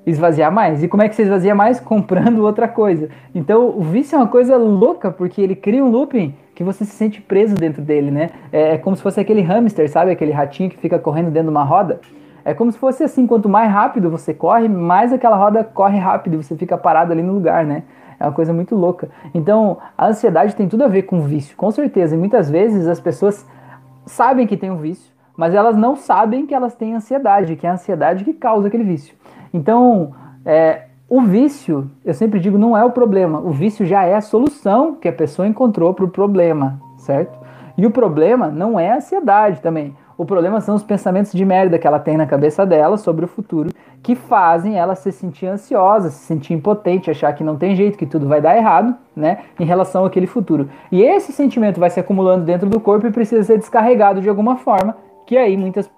esvaziar 0.06 0.52
mais. 0.52 0.82
E 0.82 0.88
como 0.88 1.02
é 1.02 1.08
que 1.08 1.16
você 1.16 1.22
esvazia 1.22 1.54
mais? 1.54 1.80
Comprando 1.80 2.44
outra 2.44 2.68
coisa. 2.68 3.08
Então, 3.34 3.68
o 3.76 3.80
vício 3.80 4.14
é 4.14 4.18
uma 4.18 4.28
coisa 4.28 4.56
louca, 4.56 5.10
porque 5.10 5.40
ele 5.40 5.56
cria 5.56 5.84
um 5.84 5.90
looping 5.90 6.34
que 6.56 6.64
você 6.64 6.86
se 6.86 6.92
sente 6.92 7.20
preso 7.20 7.54
dentro 7.54 7.82
dele, 7.82 8.10
né? 8.10 8.30
É, 8.50 8.72
é, 8.72 8.78
como 8.78 8.96
se 8.96 9.02
fosse 9.02 9.20
aquele 9.20 9.42
hamster, 9.42 9.90
sabe? 9.90 10.10
Aquele 10.10 10.32
ratinho 10.32 10.70
que 10.70 10.78
fica 10.78 10.98
correndo 10.98 11.26
dentro 11.30 11.48
de 11.48 11.50
uma 11.50 11.62
roda. 11.62 12.00
É 12.46 12.54
como 12.54 12.72
se 12.72 12.78
fosse 12.78 13.04
assim, 13.04 13.26
quanto 13.26 13.46
mais 13.46 13.70
rápido 13.70 14.10
você 14.10 14.32
corre, 14.32 14.66
mais 14.66 15.12
aquela 15.12 15.36
roda 15.36 15.62
corre 15.62 15.98
rápido 15.98 16.34
e 16.34 16.36
você 16.38 16.56
fica 16.56 16.78
parado 16.78 17.12
ali 17.12 17.22
no 17.22 17.34
lugar, 17.34 17.66
né? 17.66 17.82
É 18.18 18.24
uma 18.24 18.32
coisa 18.32 18.54
muito 18.54 18.74
louca. 18.74 19.10
Então, 19.34 19.76
a 19.98 20.06
ansiedade 20.06 20.56
tem 20.56 20.66
tudo 20.66 20.82
a 20.82 20.88
ver 20.88 21.02
com 21.02 21.20
vício, 21.20 21.54
com 21.58 21.70
certeza. 21.70 22.14
E 22.14 22.18
muitas 22.18 22.48
vezes 22.48 22.88
as 22.88 22.98
pessoas 22.98 23.46
sabem 24.06 24.46
que 24.46 24.56
tem 24.56 24.70
um 24.70 24.78
vício, 24.78 25.12
mas 25.36 25.54
elas 25.54 25.76
não 25.76 25.94
sabem 25.94 26.46
que 26.46 26.54
elas 26.54 26.74
têm 26.74 26.94
ansiedade, 26.94 27.56
que 27.56 27.66
é 27.66 27.70
a 27.70 27.74
ansiedade 27.74 28.24
que 28.24 28.32
causa 28.32 28.68
aquele 28.68 28.84
vício. 28.84 29.14
Então, 29.52 30.14
é, 30.42 30.86
o 31.08 31.20
vício, 31.20 31.88
eu 32.04 32.12
sempre 32.12 32.40
digo, 32.40 32.58
não 32.58 32.76
é 32.76 32.84
o 32.84 32.90
problema. 32.90 33.38
O 33.38 33.50
vício 33.50 33.86
já 33.86 34.04
é 34.04 34.14
a 34.14 34.20
solução 34.20 34.94
que 34.94 35.08
a 35.08 35.12
pessoa 35.12 35.46
encontrou 35.46 35.94
para 35.94 36.04
o 36.04 36.08
problema, 36.08 36.80
certo? 36.96 37.38
E 37.78 37.86
o 37.86 37.90
problema 37.90 38.48
não 38.48 38.78
é 38.78 38.90
a 38.90 38.96
ansiedade 38.96 39.60
também. 39.60 39.94
O 40.18 40.24
problema 40.24 40.60
são 40.60 40.74
os 40.74 40.82
pensamentos 40.82 41.32
de 41.32 41.44
merda 41.44 41.78
que 41.78 41.86
ela 41.86 41.98
tem 41.98 42.16
na 42.16 42.26
cabeça 42.26 42.64
dela 42.64 42.96
sobre 42.96 43.24
o 43.24 43.28
futuro, 43.28 43.70
que 44.02 44.14
fazem 44.14 44.78
ela 44.78 44.94
se 44.94 45.12
sentir 45.12 45.46
ansiosa, 45.46 46.10
se 46.10 46.24
sentir 46.24 46.54
impotente, 46.54 47.10
achar 47.10 47.34
que 47.34 47.44
não 47.44 47.56
tem 47.56 47.76
jeito, 47.76 47.98
que 47.98 48.06
tudo 48.06 48.26
vai 48.26 48.40
dar 48.40 48.56
errado, 48.56 48.96
né, 49.14 49.40
em 49.60 49.64
relação 49.64 50.06
àquele 50.06 50.26
futuro. 50.26 50.70
E 50.90 51.02
esse 51.02 51.32
sentimento 51.32 51.78
vai 51.78 51.90
se 51.90 52.00
acumulando 52.00 52.44
dentro 52.44 52.68
do 52.68 52.80
corpo 52.80 53.06
e 53.06 53.12
precisa 53.12 53.42
ser 53.42 53.58
descarregado 53.58 54.22
de 54.22 54.28
alguma 54.28 54.56
forma, 54.56 54.96
que 55.26 55.36
aí 55.36 55.56
muitas, 55.56 55.90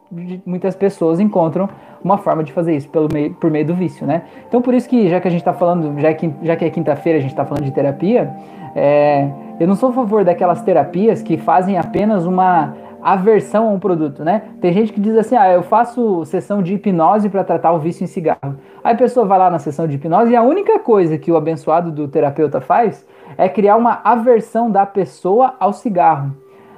muitas 0.44 0.74
pessoas 0.74 1.20
encontram 1.20 1.68
uma 2.02 2.16
forma 2.16 2.42
de 2.42 2.52
fazer 2.52 2.74
isso 2.74 2.88
pelo 2.88 3.08
meio, 3.12 3.34
por 3.34 3.50
meio 3.50 3.66
do 3.66 3.74
vício, 3.74 4.06
né? 4.06 4.22
Então 4.48 4.62
por 4.62 4.72
isso 4.72 4.88
que 4.88 5.08
já 5.08 5.20
que 5.20 5.28
a 5.28 5.30
gente 5.30 5.40
está 5.40 5.52
falando, 5.52 6.00
já 6.00 6.12
que, 6.14 6.32
já 6.42 6.56
que 6.56 6.64
é 6.64 6.70
quinta-feira 6.70 7.18
a 7.18 7.20
gente 7.20 7.32
está 7.32 7.44
falando 7.44 7.64
de 7.64 7.70
terapia, 7.70 8.30
é, 8.74 9.28
eu 9.60 9.66
não 9.66 9.74
sou 9.74 9.90
a 9.90 9.92
favor 9.92 10.24
daquelas 10.24 10.62
terapias 10.62 11.22
que 11.22 11.36
fazem 11.36 11.76
apenas 11.76 12.24
uma 12.24 12.74
aversão 13.02 13.68
a 13.68 13.70
um 13.70 13.78
produto, 13.78 14.24
né? 14.24 14.42
Tem 14.60 14.72
gente 14.72 14.92
que 14.92 15.00
diz 15.00 15.16
assim, 15.16 15.36
ah, 15.36 15.52
eu 15.52 15.62
faço 15.62 16.24
sessão 16.24 16.62
de 16.62 16.74
hipnose 16.74 17.28
para 17.28 17.44
tratar 17.44 17.72
o 17.72 17.78
vício 17.78 18.04
em 18.04 18.06
cigarro. 18.06 18.56
Aí 18.82 18.94
a 18.94 18.96
pessoa 18.96 19.26
vai 19.26 19.38
lá 19.38 19.50
na 19.50 19.58
sessão 19.58 19.86
de 19.86 19.96
hipnose 19.96 20.32
e 20.32 20.36
a 20.36 20.42
única 20.42 20.78
coisa 20.78 21.18
que 21.18 21.30
o 21.30 21.36
abençoado 21.36 21.92
do 21.92 22.08
terapeuta 22.08 22.60
faz 22.60 23.06
é 23.36 23.48
criar 23.48 23.76
uma 23.76 24.00
aversão 24.02 24.70
da 24.70 24.84
pessoa 24.86 25.54
ao 25.60 25.72
cigarro. 25.72 26.34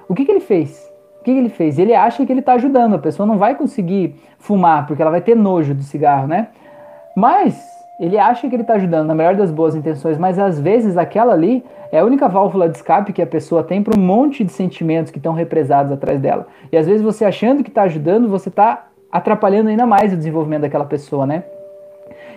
O 0.09 0.15
que, 0.15 0.25
que 0.25 0.31
ele 0.31 0.41
fez? 0.41 0.90
O 1.21 1.25
que, 1.25 1.31
ele 1.31 1.51
fez? 1.51 1.79
Ele 1.79 1.95
acha 1.95 2.25
que 2.25 2.33
ele 2.33 2.41
está 2.41 2.55
ajudando, 2.55 2.95
a 2.95 2.99
pessoa 2.99 3.27
não 3.27 3.37
vai 3.37 3.55
conseguir 3.55 4.15
fumar, 4.39 4.87
porque 4.87 5.03
ela 5.03 5.11
vai 5.11 5.21
ter 5.21 5.37
nojo 5.37 5.75
do 5.75 5.83
cigarro, 5.83 6.27
né? 6.27 6.49
Mas 7.15 7.63
ele 8.01 8.19
acha 8.19 8.49
que 8.49 8.55
ele 8.55 8.63
está 8.63 8.75
ajudando, 8.75 9.09
na 9.09 9.15
melhor 9.15 9.35
das 9.35 9.51
boas 9.51 9.75
intenções, 9.75 10.17
mas 10.17 10.39
às 10.39 10.59
vezes 10.59 10.97
aquela 10.97 11.35
ali 11.35 11.63
é 11.93 11.99
a 11.99 12.05
única 12.05 12.27
válvula 12.27 12.67
de 12.67 12.77
escape 12.77 13.13
que 13.13 13.21
a 13.21 13.27
pessoa 13.27 13.63
tem 13.63 13.83
para 13.83 13.99
um 13.99 14.03
monte 14.03 14.43
de 14.43 14.51
sentimentos 14.51 15.13
que 15.13 15.19
estão 15.19 15.35
represados 15.35 15.93
atrás 15.93 16.19
dela. 16.19 16.47
E 16.73 16.77
às 16.79 16.87
vezes 16.87 17.03
você 17.03 17.27
achando 17.27 17.63
que 17.63 17.69
está 17.69 17.83
ajudando, 17.83 18.27
você 18.27 18.49
está 18.49 18.87
atrapalhando 19.13 19.69
ainda 19.69 19.85
mais 19.85 20.15
o 20.15 20.17
desenvolvimento 20.17 20.63
daquela 20.63 20.87
pessoa, 20.87 21.27
né? 21.27 21.45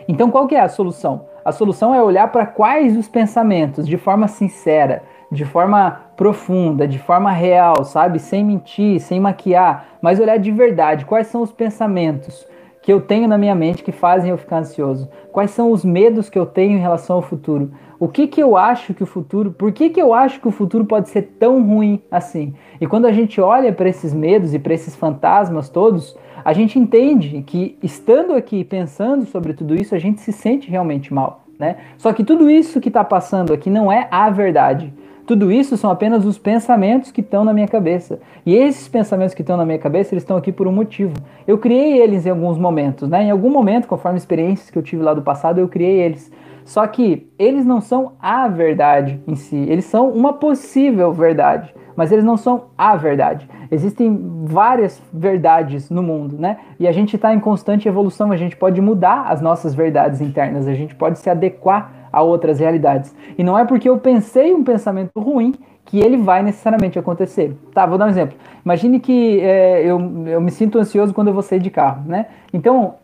Então 0.10 0.30
qual 0.30 0.46
que 0.46 0.56
é 0.56 0.60
a 0.60 0.68
solução? 0.68 1.22
A 1.46 1.54
solução 1.54 1.96
é 1.96 2.04
olhar 2.04 2.30
para 2.30 2.46
quais 2.46 2.98
os 2.98 3.08
pensamentos, 3.08 3.88
de 3.88 3.96
forma 3.96 4.28
sincera, 4.28 5.04
de 5.32 5.46
forma 5.46 6.02
profunda, 6.16 6.88
de 6.88 7.00
forma 7.00 7.32
real, 7.32 7.84
sabe? 7.84 8.20
Sem 8.20 8.44
mentir, 8.44 9.00
sem 9.00 9.20
maquiar, 9.20 9.98
mas 10.02 10.20
olhar 10.20 10.38
de 10.38 10.52
verdade. 10.52 11.06
Quais 11.06 11.28
são 11.28 11.42
os 11.42 11.52
pensamentos 11.52 12.48
que 12.82 12.92
eu 12.92 13.00
tenho 13.00 13.28
na 13.28 13.38
minha 13.38 13.56
mente 13.56 13.84
que 13.84 13.92
fazem 13.92 14.30
eu 14.30 14.38
ficar 14.38 14.60
ansioso? 14.60 15.10
Quais 15.32 15.52
são 15.52 15.72
os 15.72 15.84
medos 15.86 16.30
que 16.30 16.38
eu 16.38 16.46
tenho 16.46 16.78
em 16.78 16.82
relação 16.82 17.16
ao 17.16 17.22
futuro? 17.22 17.72
O 18.00 18.08
que 18.10 18.28
que 18.28 18.44
eu 18.44 18.58
acho 18.58 18.94
que 18.94 19.02
o 19.02 19.06
futuro, 19.06 19.52
por 19.52 19.72
que 19.72 19.90
que 19.90 20.02
eu 20.02 20.14
acho 20.14 20.42
que 20.42 20.48
o 20.48 20.52
futuro 20.52 20.84
pode 20.84 21.10
ser 21.10 21.22
tão 21.40 21.66
ruim 21.66 22.02
assim? 22.12 22.54
E 22.82 22.86
quando 22.86 23.06
a 23.06 23.12
gente 23.14 23.40
olha 23.40 23.72
para 23.72 23.88
esses 23.88 24.14
medos 24.14 24.54
e 24.54 24.60
para 24.60 24.74
esses 24.74 24.94
fantasmas 24.94 25.70
todos, 25.70 26.18
a 26.44 26.52
gente 26.52 26.78
entende 26.78 27.42
que 27.44 27.78
estando 27.82 28.34
aqui 28.34 28.66
pensando 28.66 29.26
sobre 29.26 29.54
tudo 29.54 29.74
isso, 29.74 29.96
a 29.96 30.00
gente 30.00 30.20
se 30.20 30.34
sente 30.34 30.70
realmente 30.70 31.14
mal, 31.14 31.44
né? 31.58 31.78
Só 31.98 32.12
que 32.12 32.26
tudo 32.26 32.50
isso 32.50 32.82
que 32.82 32.90
está 32.90 33.06
passando 33.06 33.54
aqui 33.54 33.70
não 33.70 33.90
é 33.90 34.08
a 34.12 34.30
verdade. 34.30 34.94
Tudo 35.26 35.52
isso 35.52 35.78
são 35.78 35.90
apenas 35.90 36.26
os 36.26 36.38
pensamentos 36.38 37.10
que 37.10 37.22
estão 37.22 37.46
na 37.46 37.54
minha 37.54 37.68
cabeça. 37.68 38.20
E 38.46 38.54
esses 38.54 38.90
pensamentos 38.90 39.34
que 39.34 39.42
estão 39.42 39.56
na 39.56 39.66
minha 39.66 39.80
cabeça, 39.80 40.14
eles 40.14 40.24
estão 40.24 40.36
aqui 40.36 40.52
por 40.52 40.68
um 40.68 40.72
motivo. 40.72 41.14
Eu 41.48 41.58
criei 41.58 41.98
eles 42.02 42.26
em 42.26 42.30
alguns 42.30 42.58
momentos, 42.58 43.08
né? 43.10 43.24
Em 43.24 43.32
algum 43.32 43.50
momento, 43.50 43.88
conforme 43.88 44.18
experiências 44.18 44.70
que 44.70 44.78
eu 44.78 44.84
tive 44.84 45.02
lá 45.02 45.14
do 45.14 45.22
passado, 45.22 45.60
eu 45.60 45.68
criei 45.70 46.02
eles. 46.02 46.30
Só 46.66 46.86
que 46.88 47.30
eles 47.38 47.66
não 47.66 47.80
são 47.80 48.14
a 48.22 48.48
verdade 48.48 49.22
em 49.28 49.36
si, 49.36 49.56
eles 49.56 49.86
são 49.86 50.10
uma 50.10 50.34
possível 50.34 51.12
verdade, 51.12 51.74
mas 51.96 52.12
eles 52.12 52.24
não 52.24 52.38
são 52.38 52.66
a 52.78 52.96
verdade. 52.96 53.50
Existem 53.70 54.18
várias 54.46 55.02
verdades 55.12 55.90
no 55.90 56.04
mundo, 56.04 56.38
né? 56.38 56.58
E 56.80 56.88
a 56.88 56.92
gente 56.92 57.16
está 57.16 57.34
em 57.34 57.40
constante 57.40 57.88
evolução, 57.88 58.32
a 58.32 58.38
gente 58.38 58.56
pode 58.56 58.80
mudar 58.80 59.26
as 59.28 59.42
nossas 59.42 59.74
verdades 59.74 60.22
internas, 60.22 60.68
a 60.68 60.74
gente 60.74 60.96
pode 60.96 61.20
se 61.20 61.30
adequar 61.30 62.03
a 62.14 62.22
outras 62.22 62.60
realidades. 62.60 63.14
E 63.36 63.44
não 63.44 63.58
é 63.58 63.66
porque 63.66 63.90
eu 63.90 63.98
pensei 63.98 64.54
um 64.54 64.64
pensamento 64.64 65.20
ruim 65.20 65.56
que 65.84 66.00
ele 66.00 66.16
vai 66.16 66.44
necessariamente 66.44 66.98
acontecer. 67.00 67.58
Tá, 67.74 67.88
vou 67.88 67.98
dar 67.98 68.06
um 68.06 68.10
exemplo. 68.10 68.38
Imagine 68.64 69.00
que 69.00 69.42
é, 69.42 69.82
eu, 69.84 70.00
eu 70.28 70.40
me 70.40 70.52
sinto 70.52 70.78
ansioso 70.78 71.14
quando 71.14 71.30
eu 71.30 71.34
vou 71.34 71.42
sair 71.42 71.60
de 71.60 71.72
carro, 71.72 72.04
né? 72.06 72.28
Então, 72.54 72.96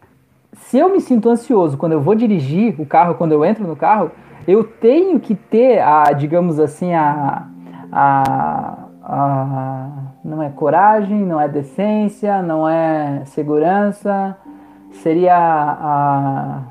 se 0.54 0.78
eu 0.78 0.90
me 0.90 1.02
sinto 1.02 1.28
ansioso 1.28 1.76
quando 1.76 1.94
eu 1.94 2.02
vou 2.02 2.14
dirigir 2.14 2.80
o 2.80 2.86
carro, 2.86 3.16
quando 3.16 3.32
eu 3.32 3.44
entro 3.44 3.68
no 3.68 3.76
carro, 3.76 4.12
eu 4.48 4.64
tenho 4.64 5.20
que 5.20 5.36
ter 5.36 5.80
a, 5.80 6.12
digamos 6.14 6.60
assim, 6.60 6.94
a, 6.94 7.48
a, 7.92 8.78
a 9.04 9.90
não 10.24 10.42
é 10.44 10.50
coragem, 10.50 11.26
não 11.26 11.42
é 11.42 11.48
decência, 11.48 12.42
não 12.42 12.68
é 12.68 13.24
segurança, 13.26 14.38
seria 14.92 15.36
a 15.36 16.62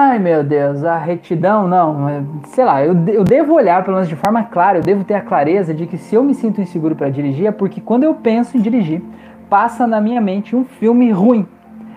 Ai 0.00 0.20
meu 0.20 0.44
Deus, 0.44 0.84
a 0.84 0.96
retidão, 0.96 1.66
não, 1.66 2.08
é, 2.08 2.22
sei 2.50 2.64
lá, 2.64 2.84
eu, 2.84 2.94
eu 3.08 3.24
devo 3.24 3.54
olhar, 3.54 3.82
pelo 3.82 3.96
menos 3.96 4.08
de 4.08 4.14
forma 4.14 4.44
clara, 4.44 4.78
eu 4.78 4.82
devo 4.82 5.02
ter 5.02 5.14
a 5.14 5.20
clareza 5.20 5.74
de 5.74 5.88
que 5.88 5.98
se 5.98 6.14
eu 6.14 6.22
me 6.22 6.34
sinto 6.34 6.60
inseguro 6.60 6.94
para 6.94 7.10
dirigir 7.10 7.46
é 7.46 7.50
porque 7.50 7.80
quando 7.80 8.04
eu 8.04 8.14
penso 8.14 8.56
em 8.56 8.60
dirigir, 8.60 9.02
passa 9.50 9.88
na 9.88 10.00
minha 10.00 10.20
mente 10.20 10.54
um 10.54 10.64
filme 10.64 11.10
ruim. 11.10 11.48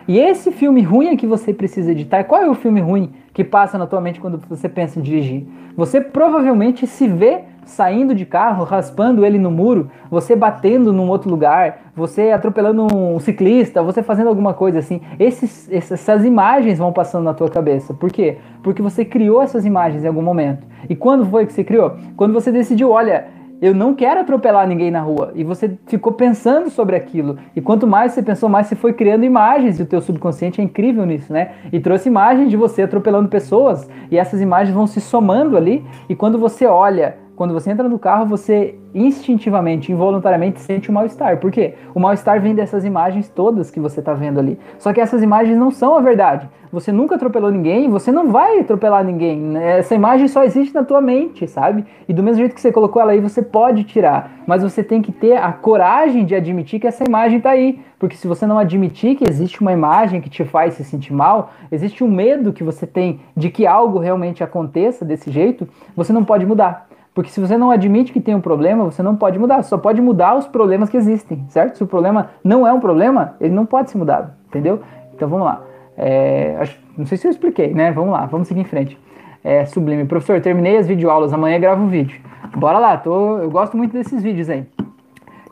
E 0.07 0.17
esse 0.17 0.51
filme 0.51 0.81
ruim 0.81 1.09
é 1.09 1.15
que 1.15 1.27
você 1.27 1.53
precisa 1.53 1.91
editar. 1.91 2.23
Qual 2.23 2.41
é 2.41 2.49
o 2.49 2.55
filme 2.55 2.81
ruim 2.81 3.13
que 3.35 3.43
passa 3.43 3.77
na 3.77 3.85
tua 3.85 4.01
mente 4.01 4.19
quando 4.19 4.39
você 4.49 4.67
pensa 4.67 4.97
em 4.97 5.03
dirigir? 5.03 5.45
Você 5.77 6.01
provavelmente 6.01 6.87
se 6.87 7.07
vê 7.07 7.41
saindo 7.65 8.13
de 8.13 8.25
carro, 8.25 8.63
raspando 8.63 9.25
ele 9.25 9.37
no 9.37 9.51
muro, 9.51 9.89
você 10.09 10.35
batendo 10.35 10.91
num 10.91 11.09
outro 11.09 11.29
lugar, 11.29 11.91
você 11.95 12.31
atropelando 12.31 12.87
um 12.93 13.19
ciclista, 13.19 13.83
você 13.83 14.03
fazendo 14.03 14.27
alguma 14.27 14.53
coisa 14.53 14.79
assim. 14.79 15.01
Esses, 15.19 15.69
essas 15.71 16.25
imagens 16.25 16.79
vão 16.79 16.91
passando 16.91 17.23
na 17.23 17.33
tua 17.33 17.49
cabeça. 17.49 17.93
Por 17.93 18.11
quê? 18.11 18.37
Porque 18.63 18.81
você 18.81 19.05
criou 19.05 19.41
essas 19.41 19.65
imagens 19.65 20.03
em 20.03 20.07
algum 20.07 20.21
momento. 20.21 20.65
E 20.89 20.95
quando 20.95 21.25
foi 21.25 21.45
que 21.45 21.53
você 21.53 21.63
criou? 21.63 21.95
Quando 22.15 22.33
você 22.33 22.51
decidiu, 22.51 22.91
olha, 22.91 23.27
eu 23.61 23.75
não 23.75 23.93
quero 23.93 24.21
atropelar 24.21 24.67
ninguém 24.67 24.89
na 24.89 25.01
rua. 25.01 25.31
E 25.35 25.43
você 25.43 25.77
ficou 25.85 26.13
pensando 26.13 26.71
sobre 26.71 26.95
aquilo. 26.95 27.37
E 27.55 27.61
quanto 27.61 27.85
mais 27.85 28.11
você 28.11 28.23
pensou, 28.23 28.49
mais 28.49 28.65
você 28.65 28.75
foi 28.75 28.91
criando 28.91 29.23
imagens. 29.23 29.79
E 29.79 29.83
o 29.83 29.85
teu 29.85 30.01
subconsciente 30.01 30.59
é 30.59 30.63
incrível 30.63 31.05
nisso, 31.05 31.31
né? 31.31 31.51
E 31.71 31.79
trouxe 31.79 32.09
imagens 32.09 32.49
de 32.49 32.57
você 32.57 32.81
atropelando 32.81 33.29
pessoas. 33.29 33.87
E 34.09 34.17
essas 34.17 34.41
imagens 34.41 34.73
vão 34.73 34.87
se 34.87 34.99
somando 34.99 35.55
ali. 35.55 35.85
E 36.09 36.15
quando 36.15 36.39
você 36.39 36.65
olha 36.65 37.17
quando 37.41 37.55
você 37.55 37.71
entra 37.71 37.89
no 37.89 37.97
carro, 37.97 38.27
você 38.27 38.75
instintivamente, 38.93 39.91
involuntariamente 39.91 40.59
sente 40.59 40.91
o 40.91 40.93
mal-estar. 40.93 41.37
Por 41.37 41.49
quê? 41.49 41.73
O 41.95 41.99
mal-estar 41.99 42.39
vem 42.39 42.53
dessas 42.53 42.85
imagens 42.85 43.27
todas 43.29 43.71
que 43.71 43.79
você 43.79 43.99
está 43.99 44.13
vendo 44.13 44.39
ali. 44.39 44.59
Só 44.77 44.93
que 44.93 45.01
essas 45.01 45.23
imagens 45.23 45.57
não 45.57 45.71
são 45.71 45.95
a 45.95 46.01
verdade. 46.01 46.47
Você 46.71 46.91
nunca 46.91 47.15
atropelou 47.15 47.49
ninguém, 47.49 47.89
você 47.89 48.11
não 48.11 48.31
vai 48.31 48.59
atropelar 48.59 49.03
ninguém. 49.03 49.57
Essa 49.57 49.95
imagem 49.95 50.27
só 50.27 50.43
existe 50.43 50.75
na 50.75 50.83
tua 50.83 51.01
mente, 51.01 51.47
sabe? 51.47 51.83
E 52.07 52.13
do 52.13 52.21
mesmo 52.21 52.41
jeito 52.41 52.53
que 52.53 52.61
você 52.61 52.71
colocou 52.71 53.01
ela 53.01 53.11
aí, 53.11 53.19
você 53.19 53.41
pode 53.41 53.85
tirar. 53.85 54.43
Mas 54.45 54.61
você 54.61 54.83
tem 54.83 55.01
que 55.01 55.11
ter 55.11 55.35
a 55.35 55.51
coragem 55.51 56.25
de 56.25 56.35
admitir 56.35 56.79
que 56.79 56.85
essa 56.85 57.03
imagem 57.03 57.39
está 57.39 57.49
aí. 57.49 57.79
Porque 57.97 58.15
se 58.15 58.27
você 58.27 58.45
não 58.45 58.59
admitir 58.59 59.15
que 59.15 59.27
existe 59.27 59.61
uma 59.61 59.73
imagem 59.73 60.21
que 60.21 60.29
te 60.29 60.45
faz 60.45 60.75
se 60.75 60.83
sentir 60.83 61.11
mal, 61.11 61.51
existe 61.71 62.03
um 62.03 62.07
medo 62.07 62.53
que 62.53 62.63
você 62.63 62.85
tem 62.85 63.19
de 63.35 63.49
que 63.49 63.65
algo 63.65 63.97
realmente 63.97 64.43
aconteça 64.43 65.03
desse 65.03 65.31
jeito, 65.31 65.67
você 65.95 66.13
não 66.13 66.23
pode 66.23 66.45
mudar. 66.45 66.90
Porque 67.13 67.29
se 67.29 67.41
você 67.41 67.57
não 67.57 67.71
admite 67.71 68.13
que 68.13 68.21
tem 68.21 68.33
um 68.33 68.41
problema, 68.41 68.85
você 68.85 69.03
não 69.03 69.15
pode 69.15 69.37
mudar. 69.37 69.61
Você 69.61 69.69
só 69.69 69.77
pode 69.77 70.01
mudar 70.01 70.35
os 70.35 70.47
problemas 70.47 70.89
que 70.89 70.95
existem, 70.95 71.43
certo? 71.49 71.77
Se 71.77 71.83
o 71.83 71.87
problema 71.87 72.31
não 72.43 72.65
é 72.65 72.71
um 72.71 72.79
problema, 72.79 73.35
ele 73.39 73.53
não 73.53 73.65
pode 73.65 73.91
ser 73.91 73.97
mudado, 73.97 74.31
entendeu? 74.47 74.81
Então 75.13 75.27
vamos 75.27 75.45
lá. 75.45 75.61
É, 75.97 76.55
acho, 76.59 76.79
não 76.97 77.05
sei 77.05 77.17
se 77.17 77.27
eu 77.27 77.31
expliquei, 77.31 77.73
né? 77.73 77.91
Vamos 77.91 78.11
lá, 78.11 78.25
vamos 78.25 78.47
seguir 78.47 78.61
em 78.61 78.65
frente. 78.65 78.97
É, 79.43 79.65
sublime. 79.65 80.05
Professor, 80.05 80.39
terminei 80.39 80.77
as 80.77 80.87
videoaulas, 80.87 81.33
amanhã 81.33 81.59
gravo 81.59 81.83
um 81.83 81.87
vídeo. 81.87 82.21
Bora 82.55 82.79
lá, 82.79 82.97
tô, 82.97 83.39
eu 83.39 83.49
gosto 83.49 83.75
muito 83.75 83.91
desses 83.91 84.23
vídeos 84.23 84.49
aí. 84.49 84.65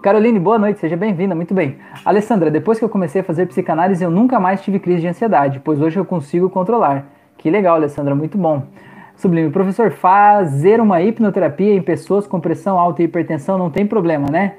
Caroline, 0.02 0.40
boa 0.40 0.58
noite, 0.58 0.80
seja 0.80 0.96
bem-vinda, 0.96 1.36
muito 1.36 1.54
bem. 1.54 1.76
Alessandra, 2.06 2.50
depois 2.50 2.80
que 2.80 2.86
eu 2.86 2.90
comecei 2.90 3.20
a 3.20 3.24
fazer 3.24 3.46
psicanálise, 3.48 4.02
eu 4.02 4.10
nunca 4.10 4.40
mais 4.40 4.62
tive 4.62 4.80
crise 4.80 5.02
de 5.02 5.08
ansiedade, 5.08 5.60
pois 5.60 5.82
hoje 5.82 6.00
eu 6.00 6.06
consigo 6.06 6.50
controlar. 6.50 7.06
Que 7.38 7.50
legal, 7.50 7.76
Alessandra, 7.76 8.16
muito 8.16 8.38
bom. 8.38 8.64
Sublime. 9.20 9.50
Professor, 9.50 9.92
fazer 9.92 10.80
uma 10.80 11.02
hipnoterapia 11.02 11.74
em 11.74 11.82
pessoas 11.82 12.26
com 12.26 12.40
pressão 12.40 12.80
alta 12.80 13.02
e 13.02 13.06
hipertensão 13.06 13.58
não 13.58 13.70
tem 13.70 13.86
problema, 13.86 14.30
né? 14.32 14.56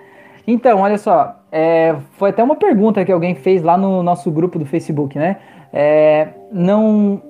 Então, 0.46 0.80
olha 0.80 0.98
só, 0.98 1.34
é, 1.50 1.96
foi 2.18 2.28
até 2.28 2.44
uma 2.44 2.54
pergunta 2.54 3.02
que 3.02 3.10
alguém 3.10 3.34
fez 3.34 3.62
lá 3.62 3.78
no 3.78 4.02
nosso 4.02 4.30
grupo 4.30 4.58
do 4.58 4.66
Facebook, 4.66 5.18
né? 5.18 5.38
É, 5.72 6.28
não, 6.52 7.22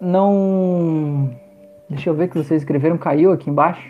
não, 0.00 1.30
deixa 1.88 2.10
eu 2.10 2.14
ver 2.14 2.28
que 2.28 2.36
vocês 2.36 2.62
escreveram, 2.62 2.98
caiu 2.98 3.30
aqui 3.30 3.48
embaixo. 3.48 3.88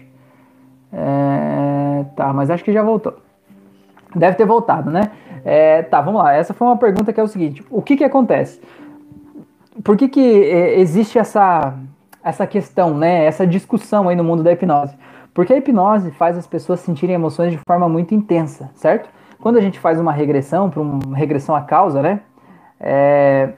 É, 0.93 2.05
tá, 2.15 2.31
mas 2.35 2.51
acho 2.51 2.63
que 2.63 2.75
já 2.75 2.83
voltou. 2.83 3.17
Deve 4.15 4.37
ter 4.37 4.45
voltado, 4.45 4.91
né? 4.91 5.13
É, 5.47 5.81
tá, 5.81 6.03
vamos 6.03 6.23
lá. 6.23 6.35
Essa 6.35 6.53
foi 6.53 6.67
uma 6.67 6.77
pergunta 6.77 7.11
que 7.11 7.19
é 7.19 7.23
o 7.23 7.29
seguinte: 7.29 7.65
o 7.71 7.81
que 7.81 7.97
que 7.97 8.05
acontece? 8.05 8.61
Por 9.83 9.97
que 9.97 10.09
que 10.11 10.45
é, 10.45 10.79
existe 10.79 11.19
essa 11.19 11.75
essa 12.25 12.47
questão, 12.47 12.97
né, 12.97 13.25
essa 13.25 13.47
discussão 13.47 14.09
aí 14.09 14.17
no 14.17 14.25
mundo 14.25 14.43
da 14.43 14.53
hipnose. 14.53 14.97
Porque 15.35 15.53
a 15.53 15.57
hipnose 15.57 16.11
faz 16.13 16.37
as 16.37 16.47
pessoas 16.47 16.81
sentirem 16.81 17.15
emoções 17.15 17.53
de 17.53 17.59
forma 17.67 17.89
muito 17.89 18.15
intensa, 18.15 18.71
certo? 18.75 19.09
Quando 19.41 19.57
a 19.57 19.61
gente 19.61 19.79
faz 19.79 19.99
uma 19.99 20.13
regressão, 20.13 20.71
para 20.71 20.81
uma 20.81 21.17
regressão 21.17 21.55
à 21.55 21.63
causa, 21.63 22.01
né, 22.03 22.21
é, 22.79 23.51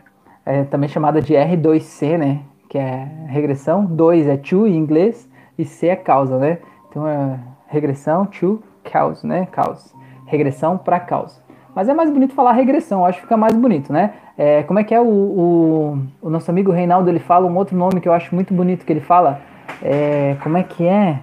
é, 0.46 0.64
também 0.64 0.88
chamada 0.88 1.20
de 1.20 1.35
R2C, 1.35 2.16
né, 2.16 2.40
que 2.68 2.79
é 2.79 3.09
regressão, 3.29 3.85
2 3.85 4.27
é 4.29 4.37
to 4.37 4.66
em 4.66 4.77
inglês 4.77 5.29
e 5.59 5.64
C 5.64 5.88
é 5.88 5.96
causa, 5.96 6.38
né? 6.38 6.59
Então 6.88 7.07
é 7.07 7.38
regressão 7.68 8.27
to 8.27 8.62
cause, 8.83 9.27
né, 9.27 9.46
cause. 9.46 9.94
Regressão 10.27 10.77
para 10.77 10.98
causa. 10.98 11.43
Mas 11.74 11.88
é 11.88 11.94
mais 11.94 12.10
bonito 12.10 12.34
falar 12.34 12.52
regressão, 12.52 13.04
acho 13.04 13.18
que 13.18 13.24
fica 13.24 13.37
mais 13.37 13.54
bonito, 13.54 13.92
né? 13.92 14.14
É, 14.38 14.62
como 14.62 14.78
é 14.78 14.84
que 14.84 14.94
é 14.94 15.00
o, 15.00 15.06
o, 15.06 15.98
o, 16.22 16.30
nosso 16.30 16.50
amigo 16.50 16.70
Reinaldo? 16.70 17.08
Ele 17.08 17.18
fala 17.18 17.46
um 17.46 17.56
outro 17.56 17.76
nome 17.76 18.00
que 18.00 18.08
eu 18.08 18.12
acho 18.12 18.34
muito 18.34 18.52
bonito 18.54 18.84
que 18.84 18.92
ele 18.92 19.00
fala. 19.00 19.40
É, 19.82 20.37
como 20.42 20.56
é 20.56 20.62
que 20.62 20.87
é? 20.87 21.18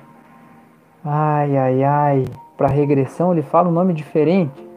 Ai, 1.04 1.58
ai, 1.58 1.84
ai. 1.84 2.26
Para 2.58 2.68
regressão 2.68 3.32
ele 3.32 3.42
fala 3.42 3.70
um 3.70 3.72
nome 3.72 3.94
diferente. 3.94 4.71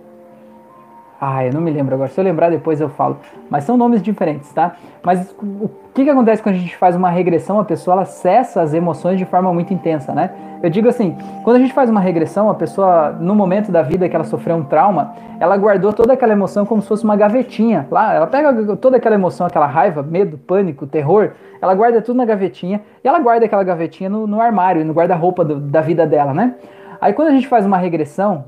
Ah, 1.21 1.45
eu 1.45 1.53
não 1.53 1.61
me 1.61 1.71
lembro 1.71 1.95
agora. 1.95 2.11
Se 2.11 2.21
eu 2.21 2.25
lembrar 2.25 2.51
depois 2.51 2.81
eu 2.81 2.89
falo. 2.89 3.19
Mas 3.49 3.65
são 3.65 3.77
nomes 3.77 4.03
diferentes, 4.03 4.53
tá? 4.53 4.77
Mas 5.03 5.35
o 5.41 5.71
que, 5.95 6.05
que 6.05 6.11
acontece 6.11 6.43
quando 6.43 6.57
a 6.57 6.59
gente 6.59 6.77
faz 6.77 6.97
uma 6.97 7.09
regressão? 7.09 7.59
A 7.61 7.65
pessoa 7.65 7.95
ela 7.95 8.03
acessa 8.03 8.61
as 8.61 8.75
emoções 8.75 9.19
de 9.19 9.25
forma 9.25 9.53
muito 9.53 9.73
intensa, 9.73 10.13
né? 10.13 10.31
Eu 10.63 10.71
digo 10.71 10.89
assim, 10.89 11.17
quando 11.43 11.57
a 11.57 11.61
gente 11.61 11.73
faz 11.73 11.91
uma 11.91 12.01
regressão, 12.01 12.51
a 12.51 12.55
pessoa, 12.55 13.11
no 13.13 13.35
momento 13.35 13.71
da 13.71 13.83
vida 13.83 14.09
que 14.09 14.17
ela 14.17 14.25
sofreu 14.25 14.57
um 14.57 14.65
trauma, 14.65 15.15
ela 15.39 15.57
guardou 15.57 15.93
toda 15.93 16.15
aquela 16.15 16.33
emoção 16.33 16.65
como 16.65 16.81
se 16.81 16.89
fosse 16.89 17.05
uma 17.05 17.17
gavetinha. 17.17 17.87
Lá, 17.91 18.15
ela 18.15 18.27
pega 18.27 18.77
toda 18.77 18.97
aquela 18.97 19.15
emoção, 19.15 19.47
aquela 19.47 19.67
raiva, 19.67 20.03
medo, 20.03 20.39
pânico, 20.39 20.87
terror, 20.87 21.33
ela 21.61 21.75
guarda 21.75 22.01
tudo 22.01 22.17
na 22.17 22.25
gavetinha 22.25 22.81
e 23.03 23.09
ela 23.09 23.19
guarda 23.19 23.45
aquela 23.45 23.63
gavetinha 23.63 24.09
no, 24.09 24.27
no 24.27 24.41
armário, 24.41 24.85
no 24.85 24.93
guarda-roupa 24.93 25.45
da 25.45 25.81
vida 25.81 26.07
dela, 26.07 26.33
né? 26.33 26.55
Aí 27.01 27.13
quando 27.13 27.29
a 27.29 27.33
gente 27.33 27.47
faz 27.47 27.67
uma 27.67 27.77
regressão, 27.77 28.45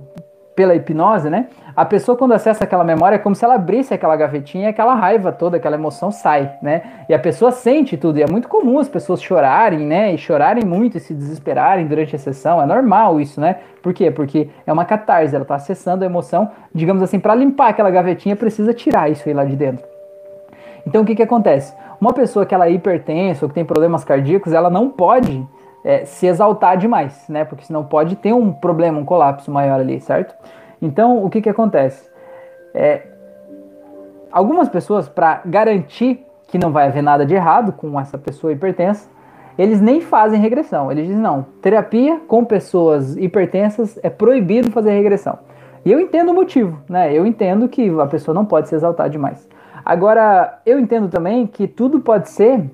pela 0.57 0.75
hipnose, 0.75 1.29
né? 1.29 1.49
A 1.77 1.85
pessoa 1.85 2.17
quando 2.17 2.33
acessa 2.33 2.65
aquela 2.65 2.83
memória 2.83 3.17
é 3.17 3.19
como 3.19 3.35
se 3.35 3.45
ela 3.45 3.55
abrisse 3.55 3.93
aquela 3.93 4.17
gavetinha 4.17 4.71
aquela 4.71 4.95
raiva 4.95 5.31
toda, 5.31 5.59
aquela 5.59 5.77
emoção 5.77 6.11
sai, 6.11 6.51
né? 6.63 6.83
E 7.07 7.13
a 7.13 7.19
pessoa 7.19 7.53
sente 7.53 7.99
tudo. 7.99 8.19
E 8.19 8.23
é 8.23 8.27
muito 8.27 8.49
comum 8.49 8.79
as 8.79 8.89
pessoas 8.89 9.23
chorarem, 9.23 9.81
né? 9.81 10.15
E 10.15 10.19
chorarem 10.19 10.65
muito 10.65 10.97
e 10.97 11.01
se 11.01 11.13
desesperarem 11.13 11.87
durante 11.87 12.17
a 12.17 12.19
sessão. 12.19 12.61
É 12.61 12.65
normal 12.65 13.21
isso, 13.21 13.39
né? 13.39 13.57
Por 13.83 13.93
quê? 13.93 14.11
Porque 14.11 14.49
é 14.67 14.73
uma 14.73 14.87
catarse, 14.87 15.35
ela 15.35 15.43
está 15.43 15.57
acessando 15.57 16.03
a 16.03 16.07
emoção, 16.07 16.51
digamos 16.75 17.03
assim, 17.03 17.21
para 17.21 17.35
limpar 17.35 17.69
aquela 17.69 17.91
gavetinha 17.91 18.35
precisa 18.35 18.73
tirar 18.73 19.11
isso 19.11 19.29
aí 19.29 19.35
lá 19.35 19.45
de 19.45 19.55
dentro. 19.55 19.85
Então 20.87 21.03
o 21.03 21.05
que 21.05 21.15
que 21.15 21.23
acontece? 21.23 21.75
Uma 22.01 22.15
pessoa 22.15 22.47
que 22.47 22.55
ela 22.55 22.67
é 22.67 22.71
hipertensa 22.71 23.45
ou 23.45 23.49
que 23.49 23.55
tem 23.55 23.65
problemas 23.65 24.05
cardíacos, 24.05 24.53
ela 24.53 24.71
não 24.71 24.89
pode 24.89 25.47
é, 25.87 26.05
se 26.05 26.27
exaltar 26.27 26.77
demais, 26.77 27.25
né? 27.29 27.45
Porque 27.45 27.65
senão 27.65 27.85
pode 27.85 28.17
ter 28.17 28.33
um 28.33 28.53
problema, 28.53 28.99
um 28.99 29.05
colapso 29.05 29.53
maior 29.53 29.79
ali, 29.79 30.01
certo? 30.01 30.35
Então, 30.83 31.25
o 31.25 31.31
que 31.31 31.41
que 31.41 31.49
acontece? 31.49 32.11
É, 32.75 33.03
algumas 34.33 34.69
pessoas, 34.69 35.09
para 35.09 35.43
garantir 35.47 36.27
que 36.49 36.59
não 36.59 36.73
vai 36.73 36.89
haver 36.89 37.05
nada 37.05 37.25
de 37.25 37.37
errado 37.37 37.71
com 37.71 37.99
essa 38.01 38.19
pessoa 38.19 38.53
hipertensa, 38.53 39.09
eles 39.57 39.81
nem 39.81 40.01
fazem 40.01 40.41
regressão. 40.41 40.91
Eles 40.91 41.07
dizem, 41.07 41.23
não, 41.23 41.47
terapia 41.63 42.21
com 42.27 42.45
pessoas 42.45 43.17
hipertensas 43.17 43.97
é 44.03 44.11
proibido 44.11 44.73
fazer 44.73 44.91
regressão. 44.91 45.39
E 45.85 45.93
eu 45.93 46.01
entendo 46.01 46.33
o 46.33 46.35
motivo, 46.35 46.81
né? 46.89 47.15
Eu 47.15 47.25
entendo 47.25 47.69
que 47.69 47.89
a 48.01 48.07
pessoa 48.07 48.35
não 48.35 48.45
pode 48.45 48.69
se 48.69 48.75
exaltar 48.75 49.09
demais. 49.09 49.49
Agora, 49.85 50.59
eu 50.67 50.81
entendo 50.81 51.09
também 51.09 51.47
que 51.47 51.69
tudo 51.69 52.01
pode 52.01 52.29
ser 52.29 52.69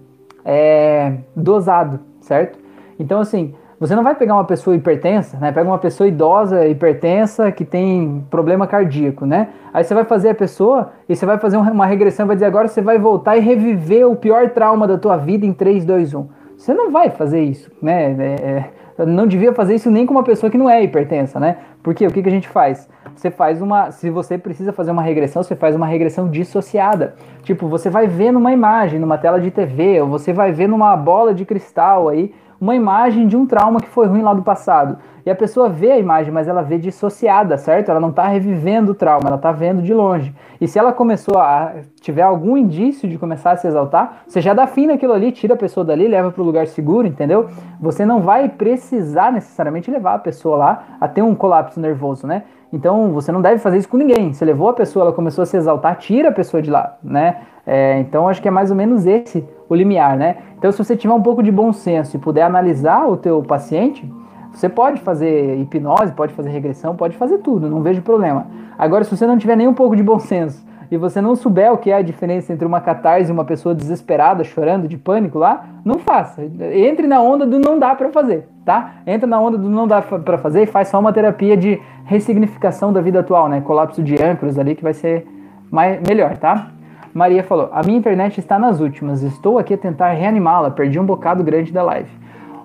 é, 0.47 1.19
dosado, 1.37 2.01
certo? 2.23 2.62
Então, 3.03 3.19
assim, 3.21 3.53
você 3.81 3.97
não 3.97 4.05
vai 4.05 4.15
pegar 4.15 4.35
uma 4.35 4.45
pessoa 4.45 4.77
hipertensa, 4.77 5.37
né? 5.39 5.51
Pega 5.51 5.69
uma 5.69 5.79
pessoa 5.79 6.07
idosa, 6.07 6.69
hipertensa, 6.69 7.51
que 7.51 7.65
tem 7.65 8.25
problema 8.31 8.65
cardíaco, 8.65 9.27
né? 9.27 9.49
Aí 9.75 9.83
você 9.83 9.93
vai 9.93 10.05
fazer 10.05 10.29
a 10.29 10.35
pessoa 10.37 10.93
e 11.09 11.17
você 11.17 11.27
vai 11.27 11.37
fazer 11.37 11.57
uma 11.57 11.85
regressão, 11.85 12.25
vai 12.25 12.37
dizer 12.37 12.47
agora 12.47 12.69
você 12.69 12.81
vai 12.81 12.97
voltar 12.97 13.37
e 13.37 13.41
reviver 13.41 14.07
o 14.09 14.15
pior 14.15 14.51
trauma 14.51 14.87
da 14.87 14.97
tua 14.97 15.17
vida 15.17 15.45
em 15.45 15.53
3, 15.53 15.85
2, 15.85 16.15
1. 16.15 16.29
Você 16.57 16.73
não 16.73 16.93
vai 16.93 17.11
fazer 17.11 17.43
isso, 17.43 17.73
né? 17.83 18.13
É, 18.17 18.71
é, 19.01 19.05
não 19.05 19.27
devia 19.27 19.53
fazer 19.53 19.75
isso 19.75 19.91
nem 19.91 20.07
com 20.07 20.15
uma 20.15 20.23
pessoa 20.23 20.49
que 20.49 20.57
não 20.57 20.71
é 20.71 20.81
hipertensa, 20.85 21.41
né? 21.41 21.57
Porque 21.83 22.07
o 22.07 22.11
que, 22.13 22.23
que 22.23 22.29
a 22.29 22.33
gente 22.33 22.49
faz? 22.49 22.89
Você 23.17 23.33
faz 23.33 23.61
uma. 23.61 23.91
Se 23.91 24.11
você 24.11 24.39
precisa 24.39 24.73
fazer 24.73 24.93
uma 24.93 25.03
regressão, 25.03 25.43
você 25.43 25.57
faz 25.57 25.75
uma 25.75 25.87
regressão 25.87 26.31
dissociada. 26.31 27.17
Tipo, 27.43 27.67
você 27.67 27.91
vai 27.91 28.07
ver 28.07 28.31
numa 28.31 28.53
imagem, 28.53 29.01
numa 29.01 29.19
tela 29.19 29.41
de 29.41 29.51
TV, 29.51 30.01
ou 30.01 30.07
você 30.07 30.33
vai 30.33 30.53
ver 30.53 30.69
numa 30.69 30.97
bola 30.97 31.35
de 31.35 31.45
cristal 31.45 32.09
aí 32.09 32.33
uma 32.63 32.77
imagem 32.77 33.27
de 33.27 33.37
um 33.37 33.45
trauma 33.45 33.81
que 33.81 33.89
foi 33.89 34.07
ruim 34.07 34.23
lá 34.23 34.33
do 34.33 34.41
passado. 34.41 34.97
E 35.27 35.31
a 35.31 35.35
pessoa 35.35 35.69
vê 35.69 35.91
a 35.91 35.99
imagem, 35.99 36.33
mas 36.33 36.47
ela 36.47 36.63
vê 36.63 36.79
dissociada, 36.79 37.59
certo? 37.59 37.91
Ela 37.91 37.99
não 37.99 38.11
está 38.11 38.29
revivendo 38.29 38.93
o 38.93 38.95
trauma, 38.95 39.27
ela 39.27 39.35
está 39.35 39.51
vendo 39.51 39.83
de 39.83 39.93
longe. 39.93 40.33
E 40.61 40.69
se 40.69 40.79
ela 40.79 40.93
começou 40.93 41.39
a 41.39 41.73
tiver 42.01 42.23
algum 42.23 42.57
indício 42.57 43.09
de 43.09 43.19
começar 43.19 43.51
a 43.51 43.57
se 43.57 43.67
exaltar, 43.67 44.23
você 44.29 44.41
já 44.41 44.55
dá 44.55 44.65
fim 44.69 44.87
naquilo 44.87 45.13
ali, 45.13 45.33
tira 45.33 45.55
a 45.55 45.57
pessoa 45.57 45.85
dali, 45.85 46.07
leva 46.07 46.31
para 46.31 46.41
o 46.41 46.45
lugar 46.45 46.69
seguro, 46.69 47.05
entendeu? 47.05 47.49
Você 47.81 48.07
não 48.07 48.21
vai 48.21 48.49
precisar 48.49 49.33
necessariamente 49.33 49.91
levar 49.91 50.15
a 50.15 50.19
pessoa 50.21 50.57
lá 50.57 50.85
a 51.01 51.09
ter 51.09 51.23
um 51.23 51.35
colapso 51.35 51.81
nervoso, 51.81 52.29
né? 52.29 52.45
Então 52.73 53.13
você 53.13 53.33
não 53.33 53.43
deve 53.43 53.59
fazer 53.59 53.79
isso 53.79 53.89
com 53.89 53.97
ninguém. 53.97 54.33
Você 54.33 54.45
levou 54.45 54.69
a 54.69 54.73
pessoa, 54.73 55.07
ela 55.07 55.13
começou 55.13 55.43
a 55.43 55.47
se 55.47 55.57
exaltar, 55.57 55.97
tira 55.97 56.29
a 56.29 56.33
pessoa 56.33 56.63
de 56.63 56.71
lá, 56.71 56.97
né? 57.03 57.39
É, 57.67 57.99
então 58.01 58.29
acho 58.29 58.41
que 58.41 58.49
é 58.49 58.51
mais 58.51 58.71
ou 58.71 58.77
menos 58.77 59.05
esse 59.05 59.45
o 59.73 59.77
limiar, 59.77 60.17
né? 60.17 60.37
Então 60.59 60.71
se 60.71 60.79
você 60.79 60.97
tiver 60.97 61.15
um 61.15 61.23
pouco 61.23 61.43
de 61.43 61.51
bom 61.51 61.73
senso 61.73 62.17
e 62.17 62.21
puder 62.21 62.43
analisar 62.43 63.09
o 63.09 63.17
teu 63.17 63.43
paciente, 63.43 64.11
você 64.53 64.69
pode 64.69 65.01
fazer 65.01 65.59
hipnose, 65.59 66.13
pode 66.13 66.35
fazer 66.35 66.51
regressão, 66.51 66.95
pode 66.95 67.17
fazer 67.17 67.39
tudo, 67.39 67.69
não 67.69 67.83
vejo 67.83 68.03
problema. 68.03 68.47
Agora 68.79 69.05
se 69.05 69.17
você 69.17 69.27
não 69.27 69.39
tiver 69.39 69.57
nem 69.57 69.67
um 69.67 69.75
pouco 69.75 69.97
de 69.97 70.03
bom 70.03 70.19
senso 70.19 70.65
e 70.91 70.97
você 70.99 71.23
não 71.23 71.35
souber 71.35 71.73
o 71.73 71.79
que 71.79 71.91
é 71.91 71.97
a 71.97 72.03
diferença 72.03 72.53
entre 72.53 72.67
uma 72.67 72.79
catarse 72.79 73.31
e 73.31 73.33
uma 73.33 73.47
pessoa 73.47 73.75
desesperada, 73.75 74.45
chorando 74.45 74.87
de 74.87 74.99
pânico 74.99 75.39
lá, 75.39 75.65
não 75.83 75.99
faça. 75.99 76.43
Entre 76.75 77.07
na 77.07 77.19
onda 77.19 77.47
do 77.47 77.59
não 77.59 77.79
dá 77.79 77.95
para 77.95 78.11
fazer, 78.11 78.47
tá? 78.63 78.97
Entra 79.07 79.27
na 79.27 79.41
onda 79.41 79.57
do 79.57 79.71
não 79.71 79.89
dá 79.89 80.03
para 80.03 80.37
fazer 80.37 80.65
e 80.65 80.67
faz 80.67 80.89
só 80.89 81.01
uma 81.01 81.11
terapia 81.11 81.57
de 81.57 81.81
ressignificação 82.05 82.93
da 82.93 83.01
vida 83.01 83.21
atual, 83.21 83.49
né? 83.49 83.63
Colapso 83.63 84.03
de 84.03 84.23
âncoras 84.23 84.59
ali 84.59 84.75
que 84.75 84.83
vai 84.83 84.93
ser 84.93 85.27
mais, 85.71 85.99
melhor, 86.07 86.37
tá? 86.37 86.69
Maria 87.15 87.43
falou: 87.43 87.69
A 87.73 87.83
minha 87.83 87.99
internet 87.99 88.39
está 88.39 88.59
nas 88.59 88.81
últimas, 88.81 89.23
estou 89.23 89.59
aqui 89.59 89.75
a 89.75 89.79
tentar 89.79 90.13
reanimá-la, 90.13 90.71
perdi 90.71 90.99
um 90.99 91.05
bocado 91.05 91.45
grande 91.45 91.73
da 91.73 91.83
live. 91.83 92.11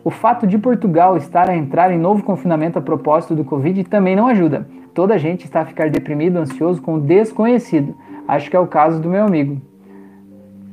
O 0.04 0.10
fato 0.10 0.48
de 0.48 0.58
Portugal 0.58 1.18
estar 1.18 1.50
a 1.50 1.56
entrar 1.56 1.92
em 1.92 1.98
novo 1.98 2.24
confinamento 2.24 2.80
a 2.80 2.82
propósito 2.82 3.36
do 3.36 3.44
Covid 3.44 3.84
também 3.84 4.16
não 4.16 4.28
ajuda. 4.28 4.68
Toda 4.94 5.16
a 5.16 5.18
gente 5.18 5.44
está 5.46 5.62
a 5.62 5.66
ficar 5.66 5.90
deprimido, 5.90 6.38
ansioso 6.38 6.82
com 6.82 6.96
o 6.96 7.00
desconhecido. 7.00 7.94
Acho 8.28 8.50
que 8.50 8.56
é 8.56 8.60
o 8.60 8.68
caso 8.68 9.02
do 9.02 9.10
meu 9.10 9.26
amigo. 9.26 9.62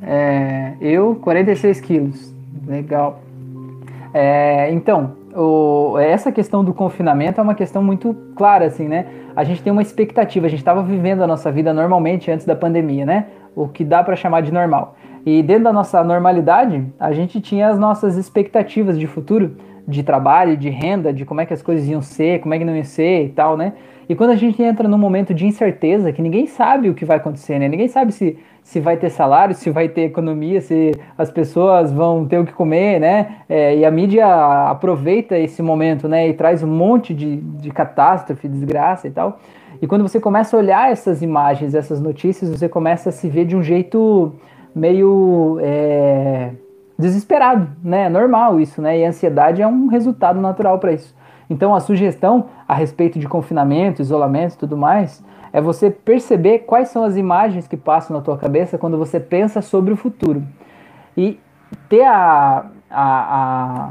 É, 0.03 0.75
eu, 0.81 1.17
46 1.17 1.81
quilos. 1.81 2.35
Legal. 2.67 3.21
É, 4.13 4.73
então, 4.73 5.13
o, 5.35 5.99
essa 5.99 6.31
questão 6.31 6.63
do 6.65 6.73
confinamento 6.73 7.41
é 7.41 7.43
uma 7.43 7.55
questão 7.55 7.83
muito 7.83 8.15
clara, 8.37 8.67
assim, 8.67 8.87
né? 8.87 9.07
A 9.35 9.43
gente 9.43 9.63
tem 9.63 9.73
uma 9.73 9.83
expectativa, 9.83 10.47
a 10.47 10.49
gente 10.49 10.61
estava 10.61 10.83
vivendo 10.83 11.23
a 11.23 11.27
nossa 11.27 11.51
vida 11.51 11.73
normalmente 11.73 12.31
antes 12.31 12.47
da 12.47 12.55
pandemia, 12.55 13.05
né? 13.05 13.27
O 13.55 13.69
que 13.69 13.85
dá 13.85 14.03
para 14.03 14.17
chamar 14.17 14.41
de 14.43 14.53
normal. 14.53 14.97
E 15.25 15.43
dentro 15.43 15.65
da 15.65 15.73
nossa 15.73 16.05
normalidade, 16.05 16.87
a 16.99 17.13
gente 17.13 17.41
tinha 17.41 17.69
as 17.69 17.79
nossas 17.79 18.17
expectativas 18.17 18.99
de 18.99 19.07
futuro, 19.07 19.57
de 19.87 20.03
trabalho, 20.03 20.57
de 20.57 20.69
renda, 20.69 21.13
de 21.13 21.25
como 21.25 21.41
é 21.41 21.47
que 21.47 21.55
as 21.55 21.63
coisas 21.63 21.89
iam 21.89 22.03
ser, 22.03 22.41
como 22.41 22.55
é 22.55 22.59
que 22.59 22.65
não 22.65 22.75
iam 22.75 22.85
ser 22.85 23.25
e 23.25 23.29
tal, 23.31 23.57
né? 23.57 23.73
E 24.09 24.15
quando 24.15 24.31
a 24.31 24.37
gente 24.37 24.63
entra 24.63 24.87
num 24.87 24.99
momento 24.99 25.33
de 25.33 25.47
incerteza, 25.47 26.13
que 26.13 26.21
ninguém 26.21 26.47
sabe 26.47 26.91
o 26.91 26.95
que 26.95 27.05
vai 27.05 27.17
acontecer, 27.17 27.59
né? 27.59 27.69
Ninguém 27.69 27.89
sabe 27.89 28.13
se, 28.13 28.39
se 28.63 28.81
vai 28.81 28.97
ter 28.97 29.09
salário, 29.09 29.55
se 29.55 29.71
vai 29.71 29.89
ter 29.89 30.03
economia, 30.03 30.61
se 30.61 30.93
as 31.17 31.31
pessoas 31.31 31.91
vão 31.91 32.27
ter 32.27 32.39
o 32.39 32.45
que 32.45 32.53
comer, 32.53 33.01
né? 33.01 33.37
É, 33.49 33.77
e 33.77 33.85
a 33.85 33.91
mídia 33.91 34.27
aproveita 34.69 35.39
esse 35.39 35.63
momento, 35.63 36.07
né? 36.07 36.29
E 36.29 36.35
traz 36.35 36.63
um 36.63 36.69
monte 36.69 37.15
de, 37.15 37.37
de 37.37 37.71
catástrofe, 37.71 38.47
desgraça 38.47 39.09
e 39.09 39.11
tal. 39.11 39.39
E 39.85 39.87
quando 39.87 40.01
você 40.01 40.19
começa 40.19 40.57
a 40.57 40.61
olhar 40.61 40.91
essas 40.91 41.21
imagens, 41.21 41.75
essas 41.75 42.01
notícias, 42.01 42.49
você 42.49 42.67
começa 42.71 43.11
a 43.11 43.13
se 43.13 43.29
ver 43.29 43.45
de 43.45 43.55
um 43.55 43.63
jeito 43.63 44.33
meio 44.75 45.59
é, 45.61 46.53
desesperado, 46.99 47.69
né? 47.85 48.05
É 48.05 48.09
normal 48.09 48.59
isso, 48.59 48.81
né? 48.81 48.99
E 48.99 49.05
a 49.05 49.09
ansiedade 49.11 49.61
é 49.61 49.67
um 49.67 49.89
resultado 49.89 50.41
natural 50.41 50.79
para 50.79 50.95
isso. 50.95 51.15
Então 51.51 51.75
a 51.75 51.81
sugestão 51.81 52.47
a 52.67 52.75
respeito 52.75 53.19
de 53.19 53.29
confinamento, 53.29 54.01
isolamento 54.01 54.55
e 54.55 54.57
tudo 54.57 54.75
mais 54.75 55.23
é 55.53 55.61
você 55.61 55.91
perceber 55.91 56.61
quais 56.61 56.89
são 56.89 57.05
as 57.05 57.19
imagens 57.19 57.69
que 57.69 57.77
passam 57.77 58.17
na 58.17 58.23
tua 58.23 58.39
cabeça 58.39 58.79
quando 58.79 58.97
você 58.97 59.21
pensa 59.21 59.61
sobre 59.61 59.93
o 59.93 59.99
futuro. 59.99 60.43
E 61.15 61.39
ter 61.91 62.05
a, 62.05 62.71
a, 62.91 63.91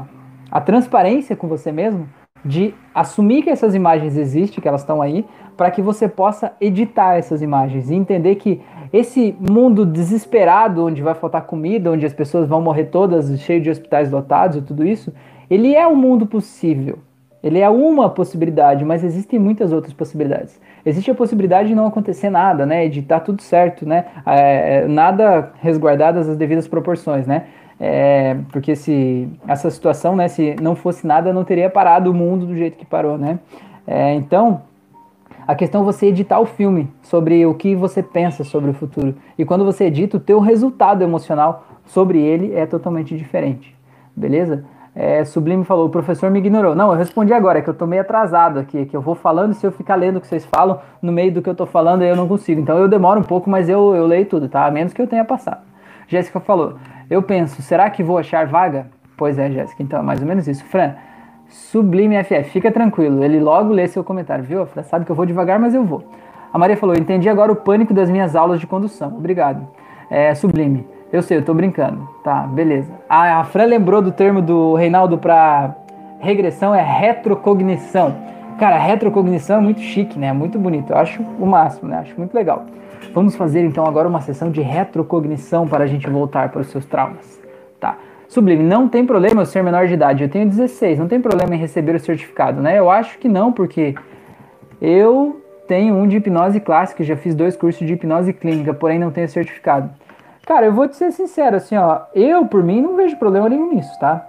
a 0.50 0.60
transparência 0.60 1.36
com 1.36 1.46
você 1.46 1.70
mesmo 1.70 2.08
de 2.44 2.74
assumir 2.94 3.42
que 3.42 3.50
essas 3.50 3.74
imagens 3.74 4.16
existem, 4.16 4.60
que 4.60 4.68
elas 4.68 4.82
estão 4.82 5.00
aí, 5.00 5.24
para 5.56 5.70
que 5.70 5.82
você 5.82 6.08
possa 6.08 6.52
editar 6.60 7.16
essas 7.16 7.42
imagens 7.42 7.90
e 7.90 7.94
entender 7.94 8.36
que 8.36 8.60
esse 8.92 9.36
mundo 9.40 9.84
desesperado, 9.84 10.86
onde 10.86 11.02
vai 11.02 11.14
faltar 11.14 11.42
comida, 11.42 11.90
onde 11.90 12.06
as 12.06 12.12
pessoas 12.12 12.48
vão 12.48 12.60
morrer 12.60 12.84
todas, 12.84 13.40
cheio 13.40 13.60
de 13.60 13.70
hospitais 13.70 14.10
lotados 14.10 14.56
e 14.56 14.62
tudo 14.62 14.86
isso, 14.86 15.12
ele 15.50 15.74
é 15.74 15.86
um 15.86 15.96
mundo 15.96 16.26
possível. 16.26 16.98
Ele 17.42 17.58
é 17.58 17.68
uma 17.68 18.08
possibilidade, 18.08 18.86
mas 18.86 19.04
existem 19.04 19.38
muitas 19.38 19.70
outras 19.70 19.92
possibilidades. 19.92 20.58
Existe 20.86 21.10
a 21.10 21.14
possibilidade 21.14 21.68
de 21.68 21.74
não 21.74 21.86
acontecer 21.86 22.30
nada, 22.30 22.64
né? 22.64 22.88
De 22.88 23.00
estar 23.00 23.18
tá 23.18 23.24
tudo 23.24 23.42
certo, 23.42 23.86
né? 23.86 24.06
É, 24.24 24.86
nada 24.88 25.52
resguardadas 25.60 26.26
as 26.26 26.38
devidas 26.38 26.66
proporções, 26.66 27.26
né? 27.26 27.44
É, 27.78 28.36
porque 28.50 28.74
se 28.74 29.28
essa 29.46 29.70
situação, 29.70 30.16
né? 30.16 30.26
Se 30.26 30.56
não 30.62 30.74
fosse 30.74 31.06
nada, 31.06 31.34
não 31.34 31.44
teria 31.44 31.68
parado 31.68 32.10
o 32.10 32.14
mundo 32.14 32.46
do 32.46 32.56
jeito 32.56 32.78
que 32.78 32.86
parou, 32.86 33.18
né? 33.18 33.38
É, 33.86 34.14
então, 34.14 34.62
a 35.46 35.54
questão 35.54 35.82
é 35.82 35.84
você 35.84 36.06
editar 36.06 36.40
o 36.40 36.46
filme 36.46 36.90
sobre 37.02 37.44
o 37.44 37.54
que 37.54 37.74
você 37.74 38.02
pensa 38.02 38.44
sobre 38.44 38.70
o 38.70 38.74
futuro. 38.74 39.14
E 39.38 39.44
quando 39.44 39.64
você 39.64 39.84
edita, 39.84 40.16
o 40.16 40.20
teu 40.20 40.40
resultado 40.40 41.02
emocional 41.02 41.66
sobre 41.84 42.18
ele 42.18 42.54
é 42.54 42.66
totalmente 42.66 43.16
diferente. 43.16 43.76
Beleza? 44.16 44.64
É, 44.96 45.24
Sublime 45.24 45.64
falou, 45.64 45.86
o 45.86 45.90
professor 45.90 46.30
me 46.30 46.38
ignorou. 46.38 46.74
Não, 46.74 46.92
eu 46.92 46.96
respondi 46.96 47.32
agora, 47.32 47.58
é 47.58 47.62
que 47.62 47.68
eu 47.68 47.74
tô 47.74 47.86
meio 47.86 48.02
atrasado 48.02 48.60
aqui, 48.60 48.86
que 48.86 48.96
eu 48.96 49.00
vou 49.00 49.14
falando 49.14 49.52
e 49.52 49.54
se 49.54 49.66
eu 49.66 49.72
ficar 49.72 49.96
lendo 49.96 50.16
o 50.16 50.20
que 50.20 50.26
vocês 50.26 50.44
falam, 50.44 50.80
no 51.02 51.10
meio 51.10 51.32
do 51.32 51.42
que 51.42 51.50
eu 51.50 51.54
tô 51.54 51.66
falando, 51.66 52.02
eu 52.02 52.14
não 52.14 52.28
consigo. 52.28 52.60
Então 52.60 52.78
eu 52.78 52.88
demoro 52.88 53.20
um 53.20 53.24
pouco, 53.24 53.50
mas 53.50 53.68
eu, 53.68 53.94
eu 53.94 54.06
leio 54.06 54.24
tudo, 54.26 54.48
tá? 54.48 54.66
A 54.66 54.70
menos 54.70 54.92
que 54.92 55.02
eu 55.02 55.06
tenha 55.06 55.24
passado. 55.24 55.62
Jéssica 56.06 56.38
falou, 56.38 56.76
eu 57.10 57.22
penso, 57.22 57.60
será 57.60 57.90
que 57.90 58.02
vou 58.02 58.18
achar 58.18 58.46
vaga? 58.46 58.86
Pois 59.16 59.38
é, 59.38 59.50
Jéssica, 59.50 59.82
então 59.82 59.98
é 59.98 60.02
mais 60.02 60.20
ou 60.20 60.28
menos 60.28 60.46
isso. 60.46 60.64
Fran, 60.64 60.94
Sublime 61.48 62.22
FF, 62.24 62.50
fica 62.50 62.70
tranquilo, 62.70 63.22
ele 63.22 63.40
logo 63.40 63.72
lê 63.72 63.86
seu 63.86 64.02
comentário, 64.02 64.44
viu? 64.44 64.66
Sabe 64.84 65.04
que 65.04 65.10
eu 65.10 65.16
vou 65.16 65.26
devagar, 65.26 65.58
mas 65.58 65.74
eu 65.74 65.84
vou. 65.84 66.04
A 66.52 66.58
Maria 66.58 66.76
falou, 66.76 66.94
entendi 66.94 67.28
agora 67.28 67.50
o 67.50 67.56
pânico 67.56 67.92
das 67.92 68.08
minhas 68.08 68.36
aulas 68.36 68.60
de 68.60 68.66
condução. 68.66 69.08
Obrigado. 69.08 69.66
É, 70.08 70.34
Sublime, 70.34 70.86
eu 71.12 71.22
sei, 71.22 71.38
eu 71.38 71.44
tô 71.44 71.54
brincando. 71.54 72.08
Tá, 72.22 72.46
beleza. 72.46 72.92
A, 73.08 73.40
a 73.40 73.44
Fran 73.44 73.64
lembrou 73.64 74.00
do 74.00 74.12
termo 74.12 74.40
do 74.40 74.74
Reinaldo 74.74 75.18
pra 75.18 75.74
regressão, 76.20 76.74
é 76.74 76.82
retrocognição. 76.82 78.14
Cara, 78.58 78.78
retrocognição 78.78 79.58
é 79.58 79.60
muito 79.60 79.80
chique, 79.80 80.18
né? 80.18 80.32
Muito 80.32 80.58
bonito. 80.58 80.92
Eu 80.92 80.96
acho 80.96 81.22
o 81.22 81.46
máximo, 81.46 81.90
né? 81.90 81.98
Acho 81.98 82.14
muito 82.16 82.34
legal. 82.34 82.66
Vamos 83.12 83.36
fazer 83.36 83.64
então 83.64 83.84
agora 83.84 84.08
uma 84.08 84.20
sessão 84.20 84.50
de 84.50 84.60
retrocognição 84.60 85.66
para 85.66 85.84
a 85.84 85.86
gente 85.86 86.08
voltar 86.08 86.50
para 86.50 86.60
os 86.60 86.68
seus 86.68 86.84
traumas. 86.86 87.40
Tá. 87.78 87.96
Sublime, 88.34 88.64
não 88.64 88.88
tem 88.88 89.06
problema 89.06 89.42
eu 89.42 89.46
ser 89.46 89.62
menor 89.62 89.86
de 89.86 89.94
idade, 89.94 90.24
eu 90.24 90.28
tenho 90.28 90.48
16, 90.48 90.98
não 90.98 91.06
tem 91.06 91.20
problema 91.20 91.54
em 91.54 91.58
receber 91.58 91.94
o 91.94 92.00
certificado, 92.00 92.60
né? 92.60 92.76
Eu 92.76 92.90
acho 92.90 93.16
que 93.20 93.28
não, 93.28 93.52
porque 93.52 93.94
eu 94.82 95.40
tenho 95.68 95.94
um 95.94 96.04
de 96.08 96.16
hipnose 96.16 96.58
clássica, 96.58 97.04
já 97.04 97.16
fiz 97.16 97.32
dois 97.32 97.56
cursos 97.56 97.86
de 97.86 97.92
hipnose 97.92 98.32
clínica, 98.32 98.74
porém 98.74 98.98
não 98.98 99.12
tenho 99.12 99.28
certificado. 99.28 99.88
Cara, 100.44 100.66
eu 100.66 100.72
vou 100.72 100.88
te 100.88 100.96
ser 100.96 101.12
sincero, 101.12 101.54
assim, 101.54 101.76
ó, 101.76 102.00
eu 102.12 102.44
por 102.46 102.64
mim 102.64 102.82
não 102.82 102.96
vejo 102.96 103.16
problema 103.18 103.48
nenhum 103.48 103.72
nisso, 103.72 103.96
tá? 104.00 104.26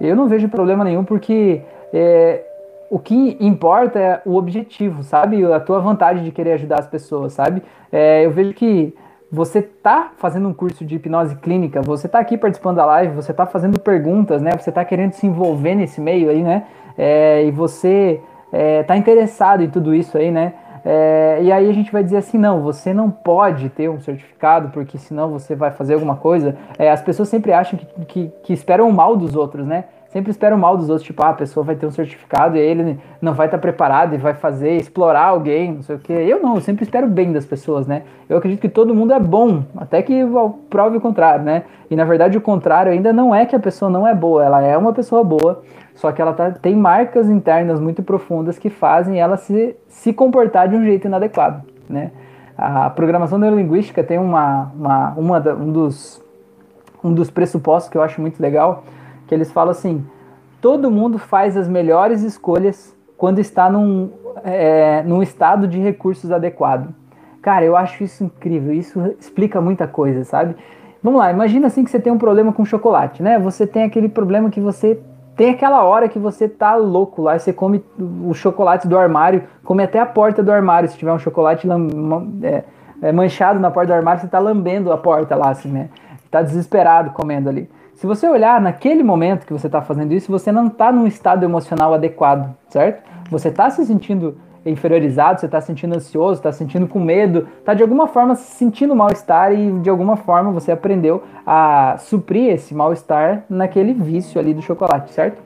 Eu 0.00 0.14
não 0.14 0.28
vejo 0.28 0.48
problema 0.48 0.84
nenhum 0.84 1.02
porque 1.02 1.60
é, 1.92 2.44
o 2.88 3.00
que 3.00 3.36
importa 3.40 3.98
é 3.98 4.22
o 4.24 4.36
objetivo, 4.36 5.02
sabe? 5.02 5.44
A 5.52 5.58
tua 5.58 5.80
vontade 5.80 6.22
de 6.22 6.30
querer 6.30 6.52
ajudar 6.52 6.78
as 6.78 6.86
pessoas, 6.86 7.32
sabe? 7.32 7.60
É, 7.90 8.24
eu 8.24 8.30
vejo 8.30 8.54
que 8.54 8.94
você 9.30 9.60
tá 9.60 10.12
fazendo 10.16 10.48
um 10.48 10.54
curso 10.54 10.84
de 10.84 10.96
hipnose 10.96 11.36
clínica, 11.36 11.82
você 11.82 12.08
tá 12.08 12.18
aqui 12.18 12.38
participando 12.38 12.76
da 12.76 12.86
live, 12.86 13.14
você 13.14 13.32
tá 13.32 13.44
fazendo 13.44 13.78
perguntas, 13.78 14.40
né? 14.40 14.52
Você 14.58 14.72
tá 14.72 14.84
querendo 14.84 15.12
se 15.12 15.26
envolver 15.26 15.74
nesse 15.74 16.00
meio 16.00 16.30
aí, 16.30 16.42
né? 16.42 16.64
É, 16.96 17.44
e 17.44 17.50
você 17.50 18.20
é, 18.52 18.82
tá 18.82 18.96
interessado 18.96 19.62
em 19.62 19.68
tudo 19.68 19.94
isso 19.94 20.16
aí, 20.16 20.30
né? 20.30 20.54
É, 20.84 21.40
e 21.42 21.52
aí 21.52 21.68
a 21.68 21.72
gente 21.72 21.92
vai 21.92 22.02
dizer 22.02 22.16
assim, 22.16 22.38
não, 22.38 22.62
você 22.62 22.94
não 22.94 23.10
pode 23.10 23.68
ter 23.68 23.90
um 23.90 24.00
certificado, 24.00 24.70
porque 24.70 24.96
senão 24.96 25.30
você 25.30 25.54
vai 25.54 25.70
fazer 25.70 25.94
alguma 25.94 26.16
coisa. 26.16 26.56
É, 26.78 26.90
as 26.90 27.02
pessoas 27.02 27.28
sempre 27.28 27.52
acham 27.52 27.78
que, 27.78 28.04
que, 28.06 28.32
que 28.44 28.52
esperam 28.52 28.88
o 28.88 28.92
mal 28.92 29.16
dos 29.16 29.36
outros, 29.36 29.66
né? 29.66 29.84
Sempre 30.08 30.30
espera 30.30 30.54
o 30.54 30.58
mal 30.58 30.76
dos 30.76 30.88
outros, 30.88 31.06
tipo, 31.06 31.22
ah, 31.22 31.30
a 31.30 31.34
pessoa 31.34 31.64
vai 31.64 31.76
ter 31.76 31.86
um 31.86 31.90
certificado 31.90 32.56
e 32.56 32.60
ele 32.60 32.98
não 33.20 33.34
vai 33.34 33.46
estar 33.46 33.58
tá 33.58 33.60
preparado 33.60 34.14
e 34.14 34.18
vai 34.18 34.34
fazer, 34.34 34.76
explorar 34.76 35.24
alguém, 35.24 35.74
não 35.74 35.82
sei 35.82 35.96
o 35.96 35.98
quê. 35.98 36.12
Eu 36.12 36.42
não, 36.42 36.54
eu 36.54 36.60
sempre 36.60 36.84
espero 36.84 37.06
bem 37.06 37.32
das 37.32 37.44
pessoas, 37.44 37.86
né? 37.86 38.02
Eu 38.28 38.38
acredito 38.38 38.60
que 38.60 38.68
todo 38.68 38.94
mundo 38.94 39.12
é 39.12 39.20
bom, 39.20 39.64
até 39.76 40.00
que 40.02 40.22
prove 40.70 40.96
o 40.96 41.00
contrário, 41.00 41.44
né? 41.44 41.64
E 41.90 41.96
na 41.96 42.04
verdade 42.04 42.38
o 42.38 42.40
contrário 42.40 42.90
ainda 42.90 43.12
não 43.12 43.34
é 43.34 43.44
que 43.44 43.54
a 43.54 43.60
pessoa 43.60 43.90
não 43.90 44.06
é 44.06 44.14
boa, 44.14 44.44
ela 44.44 44.62
é 44.62 44.76
uma 44.76 44.92
pessoa 44.92 45.22
boa, 45.22 45.62
só 45.94 46.10
que 46.10 46.22
ela 46.22 46.32
tá, 46.32 46.52
tem 46.52 46.74
marcas 46.74 47.28
internas 47.28 47.78
muito 47.78 48.02
profundas 48.02 48.58
que 48.58 48.70
fazem 48.70 49.20
ela 49.20 49.36
se, 49.36 49.76
se 49.88 50.12
comportar 50.12 50.68
de 50.68 50.76
um 50.76 50.84
jeito 50.84 51.06
inadequado, 51.06 51.62
né? 51.88 52.12
A 52.56 52.90
programação 52.90 53.38
neurolinguística 53.38 54.02
tem 54.02 54.18
uma, 54.18 54.72
uma, 54.74 55.14
uma 55.16 55.38
um, 55.52 55.70
dos, 55.70 56.20
um 57.04 57.14
dos 57.14 57.30
pressupostos 57.30 57.88
que 57.88 57.96
eu 57.96 58.02
acho 58.02 58.20
muito 58.20 58.40
legal, 58.42 58.82
que 59.28 59.34
eles 59.34 59.52
falam 59.52 59.70
assim: 59.70 60.04
todo 60.60 60.90
mundo 60.90 61.18
faz 61.18 61.56
as 61.56 61.68
melhores 61.68 62.22
escolhas 62.22 62.96
quando 63.16 63.38
está 63.38 63.70
num, 63.70 64.10
é, 64.42 65.02
num 65.02 65.22
estado 65.22 65.68
de 65.68 65.78
recursos 65.78 66.32
adequado. 66.32 66.92
Cara, 67.40 67.64
eu 67.64 67.76
acho 67.76 68.02
isso 68.02 68.24
incrível, 68.24 68.72
isso 68.72 69.14
explica 69.20 69.60
muita 69.60 69.86
coisa, 69.86 70.24
sabe? 70.24 70.56
Vamos 71.02 71.20
lá, 71.20 71.30
imagina 71.30 71.68
assim 71.68 71.84
que 71.84 71.90
você 71.90 72.00
tem 72.00 72.12
um 72.12 72.18
problema 72.18 72.52
com 72.52 72.64
chocolate, 72.64 73.22
né? 73.22 73.38
Você 73.38 73.66
tem 73.66 73.84
aquele 73.84 74.08
problema 74.08 74.50
que 74.50 74.60
você 74.60 75.00
tem 75.36 75.50
aquela 75.50 75.84
hora 75.84 76.08
que 76.08 76.18
você 76.18 76.48
tá 76.48 76.74
louco 76.74 77.22
lá 77.22 77.38
você 77.38 77.52
come 77.52 77.84
o 78.24 78.34
chocolate 78.34 78.88
do 78.88 78.98
armário, 78.98 79.44
come 79.62 79.84
até 79.84 80.00
a 80.00 80.06
porta 80.06 80.42
do 80.42 80.50
armário. 80.50 80.88
Se 80.88 80.98
tiver 80.98 81.12
um 81.12 81.18
chocolate 81.18 81.68
é, 82.42 82.64
é, 83.00 83.12
manchado 83.12 83.60
na 83.60 83.70
porta 83.70 83.92
do 83.92 83.96
armário, 83.96 84.20
você 84.20 84.26
tá 84.26 84.40
lambendo 84.40 84.90
a 84.90 84.98
porta 84.98 85.36
lá, 85.36 85.50
assim, 85.50 85.68
né? 85.68 85.90
Tá 86.28 86.42
desesperado 86.42 87.10
comendo 87.10 87.48
ali. 87.48 87.70
Se 87.98 88.06
você 88.06 88.28
olhar 88.28 88.60
naquele 88.60 89.02
momento 89.02 89.44
que 89.44 89.52
você 89.52 89.66
está 89.66 89.82
fazendo 89.82 90.14
isso, 90.14 90.30
você 90.30 90.52
não 90.52 90.68
está 90.68 90.92
num 90.92 91.04
estado 91.04 91.44
emocional 91.44 91.92
adequado, 91.92 92.54
certo? 92.68 93.02
Você 93.28 93.48
está 93.48 93.68
se 93.70 93.84
sentindo 93.84 94.36
inferiorizado, 94.64 95.40
você 95.40 95.46
está 95.46 95.60
sentindo 95.60 95.96
ansioso, 95.96 96.34
está 96.34 96.52
sentindo 96.52 96.86
com 96.86 97.00
medo, 97.00 97.48
está 97.58 97.74
de 97.74 97.82
alguma 97.82 98.06
forma 98.06 98.36
sentindo 98.36 98.94
mal-estar 98.94 99.52
e 99.52 99.80
de 99.80 99.90
alguma 99.90 100.14
forma 100.14 100.52
você 100.52 100.70
aprendeu 100.70 101.24
a 101.44 101.96
suprir 101.98 102.52
esse 102.52 102.72
mal-estar 102.72 103.42
naquele 103.50 103.92
vício 103.92 104.40
ali 104.40 104.54
do 104.54 104.62
chocolate, 104.62 105.10
certo? 105.12 105.42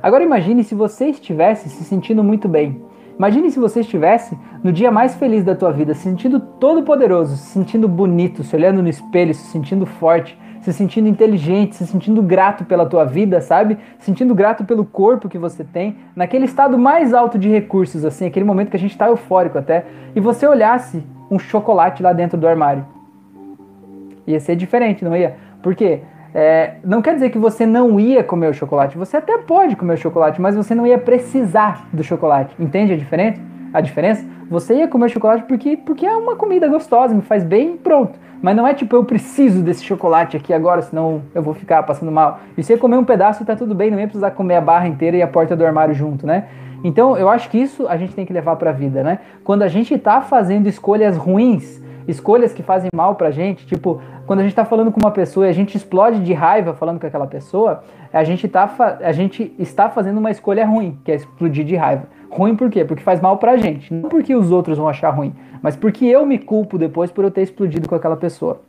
Agora 0.00 0.22
imagine 0.22 0.62
se 0.62 0.76
você 0.76 1.06
estivesse 1.06 1.68
se 1.68 1.82
sentindo 1.82 2.22
muito 2.22 2.48
bem. 2.48 2.84
Imagine 3.18 3.50
se 3.50 3.58
você 3.58 3.80
estivesse 3.80 4.38
no 4.62 4.70
dia 4.70 4.92
mais 4.92 5.16
feliz 5.16 5.42
da 5.42 5.56
tua 5.56 5.72
vida, 5.72 5.92
se 5.92 6.02
sentindo 6.02 6.38
todo 6.38 6.84
poderoso, 6.84 7.36
se 7.36 7.46
sentindo 7.46 7.88
bonito, 7.88 8.44
se 8.44 8.54
olhando 8.54 8.80
no 8.80 8.88
espelho, 8.88 9.34
se 9.34 9.50
sentindo 9.50 9.84
forte, 9.84 10.38
se 10.66 10.72
sentindo 10.72 11.08
inteligente, 11.08 11.76
se 11.76 11.86
sentindo 11.86 12.20
grato 12.20 12.64
pela 12.64 12.84
tua 12.84 13.04
vida, 13.04 13.40
sabe? 13.40 13.78
Sentindo 14.00 14.34
grato 14.34 14.64
pelo 14.64 14.84
corpo 14.84 15.28
que 15.28 15.38
você 15.38 15.62
tem, 15.62 15.96
naquele 16.16 16.44
estado 16.44 16.76
mais 16.76 17.14
alto 17.14 17.38
de 17.38 17.48
recursos, 17.48 18.04
assim, 18.04 18.26
aquele 18.26 18.44
momento 18.44 18.70
que 18.70 18.76
a 18.76 18.80
gente 18.80 18.90
está 18.90 19.06
eufórico 19.06 19.56
até, 19.56 19.84
e 20.12 20.18
você 20.18 20.44
olhasse 20.44 21.06
um 21.30 21.38
chocolate 21.38 22.02
lá 22.02 22.12
dentro 22.12 22.36
do 22.36 22.48
armário. 22.48 22.84
Ia 24.26 24.40
ser 24.40 24.56
diferente, 24.56 25.04
não 25.04 25.16
ia? 25.16 25.36
Por 25.62 25.76
quê? 25.76 26.00
É, 26.34 26.78
não 26.82 27.00
quer 27.00 27.14
dizer 27.14 27.30
que 27.30 27.38
você 27.38 27.64
não 27.64 28.00
ia 28.00 28.24
comer 28.24 28.50
o 28.50 28.52
chocolate. 28.52 28.98
Você 28.98 29.18
até 29.18 29.38
pode 29.38 29.76
comer 29.76 29.94
o 29.94 29.96
chocolate, 29.96 30.40
mas 30.40 30.56
você 30.56 30.74
não 30.74 30.84
ia 30.84 30.98
precisar 30.98 31.86
do 31.92 32.02
chocolate. 32.02 32.56
Entende 32.58 32.92
a 32.92 32.96
diferença? 32.96 33.40
A 33.72 33.80
diferença? 33.80 34.26
Você 34.50 34.74
ia 34.74 34.88
comer 34.88 35.10
chocolate 35.10 35.44
porque, 35.44 35.76
porque 35.76 36.04
é 36.04 36.16
uma 36.16 36.34
comida 36.34 36.66
gostosa, 36.66 37.14
me 37.14 37.22
faz 37.22 37.44
bem 37.44 37.74
e 37.74 37.78
pronto. 37.78 38.25
Mas 38.42 38.54
não 38.54 38.66
é 38.66 38.74
tipo, 38.74 38.94
eu 38.94 39.04
preciso 39.04 39.62
desse 39.62 39.84
chocolate 39.84 40.36
aqui 40.36 40.52
agora, 40.52 40.82
senão 40.82 41.22
eu 41.34 41.42
vou 41.42 41.54
ficar 41.54 41.82
passando 41.82 42.12
mal. 42.12 42.40
E 42.56 42.62
você 42.62 42.76
comer 42.76 42.96
um 42.96 43.04
pedaço 43.04 43.44
tá 43.44 43.56
tudo 43.56 43.74
bem, 43.74 43.90
não 43.90 43.98
ia 43.98 44.06
precisar 44.06 44.30
comer 44.32 44.56
a 44.56 44.60
barra 44.60 44.88
inteira 44.88 45.16
e 45.16 45.22
a 45.22 45.28
porta 45.28 45.56
do 45.56 45.64
armário 45.64 45.94
junto, 45.94 46.26
né? 46.26 46.46
Então 46.84 47.16
eu 47.16 47.28
acho 47.28 47.48
que 47.50 47.58
isso 47.58 47.88
a 47.88 47.96
gente 47.96 48.14
tem 48.14 48.26
que 48.26 48.32
levar 48.32 48.56
pra 48.56 48.72
vida, 48.72 49.02
né? 49.02 49.18
Quando 49.42 49.62
a 49.62 49.68
gente 49.68 49.96
tá 49.98 50.20
fazendo 50.20 50.68
escolhas 50.68 51.16
ruins, 51.16 51.82
escolhas 52.06 52.52
que 52.52 52.62
fazem 52.62 52.90
mal 52.94 53.14
pra 53.14 53.30
gente, 53.30 53.66
tipo, 53.66 54.00
quando 54.26 54.40
a 54.40 54.42
gente 54.42 54.54
tá 54.54 54.64
falando 54.64 54.92
com 54.92 55.00
uma 55.02 55.10
pessoa 55.10 55.46
e 55.46 55.50
a 55.50 55.52
gente 55.52 55.76
explode 55.76 56.20
de 56.20 56.32
raiva 56.32 56.74
falando 56.74 57.00
com 57.00 57.06
aquela 57.06 57.26
pessoa, 57.26 57.82
a 58.12 58.22
gente, 58.22 58.46
tá 58.48 58.68
a 59.02 59.12
gente 59.12 59.54
está 59.58 59.88
fazendo 59.88 60.18
uma 60.18 60.30
escolha 60.30 60.64
ruim, 60.64 60.98
que 61.04 61.10
é 61.10 61.16
explodir 61.16 61.64
de 61.64 61.76
raiva. 61.76 62.04
Ruim 62.36 62.54
por 62.54 62.70
quê? 62.70 62.84
Porque 62.84 63.02
faz 63.02 63.20
mal 63.20 63.38
pra 63.38 63.56
gente, 63.56 63.92
não 63.92 64.08
porque 64.08 64.34
os 64.34 64.50
outros 64.50 64.76
vão 64.76 64.88
achar 64.88 65.10
ruim 65.10 65.34
mas 65.66 65.74
porque 65.74 66.04
eu 66.04 66.24
me 66.24 66.38
culpo 66.38 66.78
depois 66.78 67.10
por 67.10 67.24
eu 67.24 67.30
ter 67.30 67.42
explodido 67.42 67.88
com 67.88 67.94
aquela 67.96 68.16
pessoa. 68.16 68.62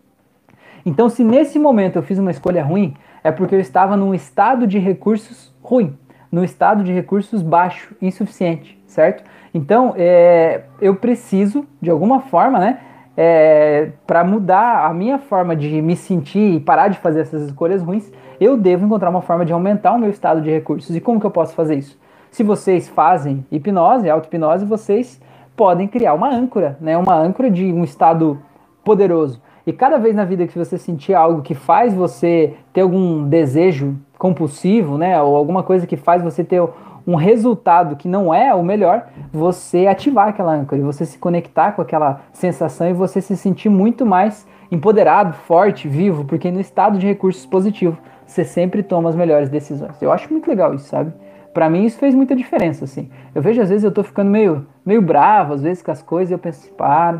Então, 0.83 1.09
se 1.09 1.23
nesse 1.23 1.59
momento 1.59 1.97
eu 1.97 2.01
fiz 2.01 2.17
uma 2.17 2.31
escolha 2.31 2.63
ruim, 2.63 2.95
é 3.23 3.31
porque 3.31 3.53
eu 3.53 3.59
estava 3.59 3.95
num 3.95 4.15
estado 4.15 4.65
de 4.65 4.79
recursos 4.79 5.53
ruim, 5.61 5.95
num 6.31 6.43
estado 6.43 6.83
de 6.83 6.91
recursos 6.91 7.43
baixo, 7.43 7.95
insuficiente, 8.01 8.81
certo? 8.87 9.23
Então, 9.53 9.93
é, 9.95 10.63
eu 10.81 10.95
preciso, 10.95 11.67
de 11.79 11.91
alguma 11.91 12.21
forma, 12.21 12.57
né, 12.57 12.79
é, 13.15 13.89
para 14.05 14.23
mudar 14.23 14.85
a 14.85 14.91
minha 14.91 15.19
forma 15.19 15.55
de 15.55 15.81
me 15.81 15.95
sentir 15.95 16.55
e 16.55 16.59
parar 16.59 16.87
de 16.87 16.97
fazer 16.97 17.21
essas 17.21 17.43
escolhas 17.43 17.83
ruins, 17.83 18.11
eu 18.39 18.57
devo 18.57 18.85
encontrar 18.85 19.11
uma 19.11 19.21
forma 19.21 19.45
de 19.45 19.53
aumentar 19.53 19.93
o 19.93 19.99
meu 19.99 20.09
estado 20.09 20.41
de 20.41 20.49
recursos. 20.49 20.95
E 20.95 20.99
como 21.01 21.19
que 21.19 21.25
eu 21.25 21.31
posso 21.31 21.53
fazer 21.53 21.75
isso? 21.75 21.95
Se 22.31 22.43
vocês 22.43 22.87
fazem 22.87 23.45
hipnose, 23.51 24.09
auto-hipnose, 24.09 24.65
vocês 24.65 25.21
podem 25.55 25.87
criar 25.87 26.13
uma 26.13 26.29
âncora, 26.29 26.77
né? 26.79 26.97
Uma 26.97 27.15
âncora 27.15 27.49
de 27.49 27.65
um 27.73 27.83
estado 27.83 28.39
poderoso. 28.83 29.41
E 29.65 29.73
cada 29.73 29.97
vez 29.97 30.15
na 30.15 30.23
vida 30.23 30.47
que 30.47 30.57
você 30.57 30.77
sentir 30.77 31.13
algo 31.13 31.41
que 31.41 31.53
faz 31.53 31.93
você 31.93 32.53
ter 32.71 32.81
algum 32.81 33.27
desejo 33.27 33.97
compulsivo, 34.17 34.97
né, 34.97 35.21
ou 35.21 35.35
alguma 35.35 35.61
coisa 35.61 35.85
que 35.85 35.97
faz 35.97 36.23
você 36.23 36.41
ter 36.41 36.63
um 37.05 37.15
resultado 37.15 37.97
que 37.97 38.07
não 38.07 38.33
é 38.33 38.53
o 38.53 38.63
melhor, 38.63 39.07
você 39.31 39.85
ativar 39.85 40.29
aquela 40.29 40.53
âncora, 40.53 40.79
e 40.79 40.83
você 40.83 41.05
se 41.05 41.17
conectar 41.17 41.73
com 41.73 41.81
aquela 41.81 42.21
sensação 42.31 42.89
e 42.89 42.93
você 42.93 43.19
se 43.19 43.35
sentir 43.35 43.67
muito 43.67 44.05
mais 44.05 44.47
empoderado, 44.71 45.33
forte, 45.33 45.87
vivo, 45.87 46.23
porque 46.23 46.49
no 46.49 46.61
estado 46.61 46.97
de 46.97 47.05
recursos 47.05 47.45
positivo 47.45 47.97
você 48.25 48.43
sempre 48.43 48.83
toma 48.83 49.09
as 49.09 49.15
melhores 49.15 49.49
decisões. 49.49 50.01
Eu 50.01 50.11
acho 50.11 50.31
muito 50.31 50.49
legal 50.49 50.73
isso, 50.73 50.87
sabe? 50.87 51.13
Para 51.57 51.71
mim 51.71 51.85
isso 51.85 51.97
fez 51.97 52.13
muita 52.13 52.35
diferença, 52.35 52.85
assim. 52.85 53.09
Eu 53.33 53.41
vejo 53.41 53.59
às 53.59 53.69
vezes 53.69 53.83
eu 53.83 53.91
tô 53.91 54.03
ficando 54.03 54.29
meio, 54.29 54.67
meio 54.85 55.01
bravo, 55.01 55.53
às 55.53 55.63
vezes 55.63 55.81
com 55.81 55.89
as 55.89 56.03
coisas, 56.03 56.31
eu 56.31 56.37
penso, 56.37 56.69
paro. 56.73 57.19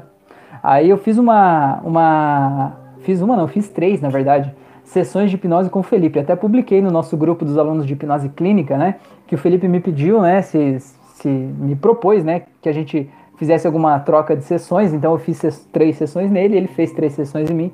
Aí 0.62 0.92
eu 0.92 0.98
fiz 0.98 1.18
uma, 1.18 1.82
uma, 1.84 2.78
fiz 3.00 3.20
uma 3.20 3.36
não, 3.36 3.48
fiz 3.48 3.68
três, 3.68 4.00
na 4.00 4.10
verdade, 4.10 4.54
sessões 4.84 5.32
de 5.32 5.38
hipnose 5.38 5.72
com 5.72 5.80
o 5.80 5.84
Felipe. 5.84 6.20
Até 6.20 6.36
publiquei 6.36 6.84
no 6.84 6.92
nosso 6.92 7.18
grupo 7.18 7.44
dos 7.44 7.58
alunos 7.58 7.88
de 7.88 7.94
hipnose 7.94 8.30
clínica, 8.30 8.78
né, 8.78 8.98
que 9.26 9.34
o 9.34 9.40
Felipe 9.40 9.68
me 9.68 9.80
pediu, 9.80 10.22
né, 10.22 10.44
se, 10.44 10.82
se 11.16 11.28
me 11.28 11.76
propôs, 11.76 12.24
né, 12.24 12.44
que 12.62 12.70
a 12.70 12.74
gente 12.74 13.10
fizesse 13.38 13.66
alguma 13.66 14.00
troca 14.02 14.36
de 14.36 14.44
sessões. 14.44 14.94
Então 14.94 15.14
eu 15.14 15.18
fiz 15.18 15.68
três 15.74 15.98
sessões 15.98 16.30
nele, 16.30 16.58
ele 16.58 16.68
fez 16.68 16.92
três 16.92 17.14
sessões 17.14 17.50
em 17.50 17.56
mim. 17.56 17.72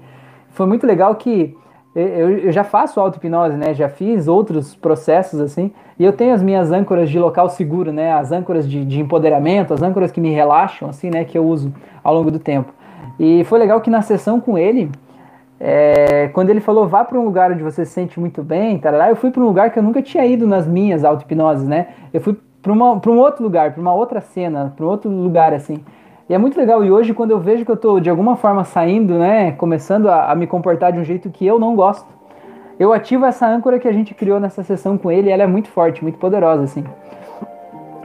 Foi 0.51 0.65
muito 0.65 0.87
legal 0.87 1.13
que 1.15 1.57
eu, 1.95 2.37
eu 2.39 2.51
já 2.51 2.63
faço 2.63 2.99
auto-hipnose, 2.99 3.55
né? 3.55 3.73
Já 3.73 3.87
fiz 3.87 4.27
outros 4.27 4.75
processos 4.75 5.39
assim. 5.39 5.71
E 5.99 6.03
eu 6.03 6.11
tenho 6.11 6.33
as 6.33 6.41
minhas 6.41 6.71
âncoras 6.71 7.09
de 7.09 7.19
local 7.19 7.49
seguro, 7.49 7.91
né? 7.91 8.11
As 8.13 8.31
âncoras 8.31 8.67
de, 8.67 8.83
de 8.83 8.99
empoderamento, 8.99 9.73
as 9.73 9.81
âncoras 9.81 10.11
que 10.11 10.19
me 10.19 10.31
relaxam, 10.31 10.89
assim, 10.89 11.09
né? 11.09 11.23
Que 11.23 11.37
eu 11.37 11.45
uso 11.45 11.73
ao 12.03 12.15
longo 12.15 12.31
do 12.31 12.39
tempo. 12.39 12.73
E 13.19 13.43
foi 13.43 13.59
legal 13.59 13.79
que 13.79 13.89
na 13.89 14.01
sessão 14.01 14.39
com 14.39 14.57
ele, 14.57 14.89
é, 15.59 16.29
quando 16.33 16.49
ele 16.49 16.59
falou 16.59 16.87
vá 16.87 17.05
para 17.05 17.19
um 17.19 17.23
lugar 17.23 17.51
onde 17.51 17.61
você 17.61 17.85
se 17.85 17.91
sente 17.91 18.19
muito 18.19 18.41
bem, 18.41 18.79
tarará, 18.79 19.09
eu 19.09 19.15
fui 19.15 19.29
para 19.29 19.41
um 19.41 19.45
lugar 19.45 19.69
que 19.69 19.77
eu 19.77 19.83
nunca 19.83 20.01
tinha 20.01 20.25
ido 20.25 20.47
nas 20.47 20.67
minhas 20.67 21.05
auto-hipnoses, 21.05 21.67
né? 21.67 21.89
Eu 22.11 22.19
fui 22.21 22.35
para 22.61 22.71
um 22.71 23.17
outro 23.19 23.43
lugar, 23.43 23.71
para 23.71 23.81
uma 23.81 23.93
outra 23.93 24.19
cena, 24.19 24.73
para 24.75 24.85
um 24.85 24.89
outro 24.89 25.11
lugar 25.11 25.53
assim. 25.53 25.83
E 26.33 26.35
é 26.35 26.37
muito 26.39 26.57
legal. 26.57 26.83
E 26.83 26.89
hoje, 26.89 27.13
quando 27.13 27.29
eu 27.29 27.39
vejo 27.39 27.63
que 27.63 27.69
eu 27.69 27.75
estou 27.75 27.99
de 27.99 28.09
alguma 28.09 28.35
forma 28.35 28.63
saindo, 28.63 29.19
né, 29.19 29.51
começando 29.51 30.09
a, 30.09 30.31
a, 30.31 30.35
me 30.35 30.47
comportar 30.47 30.91
de 30.91 30.97
um 30.97 31.03
jeito 31.03 31.29
que 31.29 31.45
eu 31.45 31.59
não 31.59 31.75
gosto, 31.75 32.07
eu 32.79 32.91
ativo 32.91 33.23
essa 33.23 33.45
âncora 33.45 33.77
que 33.77 33.87
a 33.87 33.91
gente 33.91 34.15
criou 34.15 34.39
nessa 34.39 34.63
sessão 34.63 34.97
com 34.97 35.11
ele. 35.11 35.29
Ela 35.29 35.43
é 35.43 35.45
muito 35.45 35.69
forte, 35.69 36.01
muito 36.01 36.17
poderosa, 36.17 36.63
assim. 36.63 36.83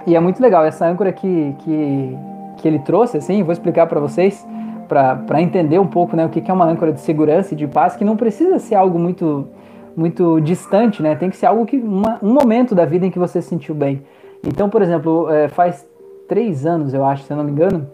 E 0.06 0.14
é 0.14 0.20
muito 0.20 0.42
legal 0.42 0.62
essa 0.62 0.86
âncora 0.86 1.10
que, 1.10 1.54
que, 1.60 2.18
que 2.58 2.68
ele 2.68 2.78
trouxe, 2.80 3.16
assim. 3.16 3.42
Vou 3.42 3.50
explicar 3.50 3.86
para 3.86 3.98
vocês, 3.98 4.46
para 4.86 5.40
entender 5.40 5.78
um 5.78 5.86
pouco, 5.86 6.14
né, 6.14 6.26
o 6.26 6.28
que 6.28 6.50
é 6.50 6.52
uma 6.52 6.66
âncora 6.66 6.92
de 6.92 7.00
segurança 7.00 7.54
e 7.54 7.56
de 7.56 7.66
paz, 7.66 7.96
que 7.96 8.04
não 8.04 8.14
precisa 8.14 8.58
ser 8.58 8.74
algo 8.74 8.98
muito 8.98 9.48
muito 9.96 10.38
distante, 10.38 11.02
né? 11.02 11.16
Tem 11.16 11.30
que 11.30 11.36
ser 11.36 11.46
algo 11.46 11.64
que 11.64 11.78
uma, 11.78 12.18
um 12.22 12.34
momento 12.34 12.74
da 12.74 12.84
vida 12.84 13.06
em 13.06 13.10
que 13.10 13.18
você 13.18 13.40
se 13.40 13.48
sentiu 13.48 13.74
bem. 13.74 14.02
Então, 14.46 14.68
por 14.68 14.82
exemplo, 14.82 15.28
é, 15.30 15.48
faz 15.48 15.88
três 16.28 16.66
anos, 16.66 16.92
eu 16.92 17.04
acho, 17.04 17.24
se 17.24 17.32
eu 17.32 17.36
não 17.36 17.44
me 17.44 17.50
engano, 17.50 17.88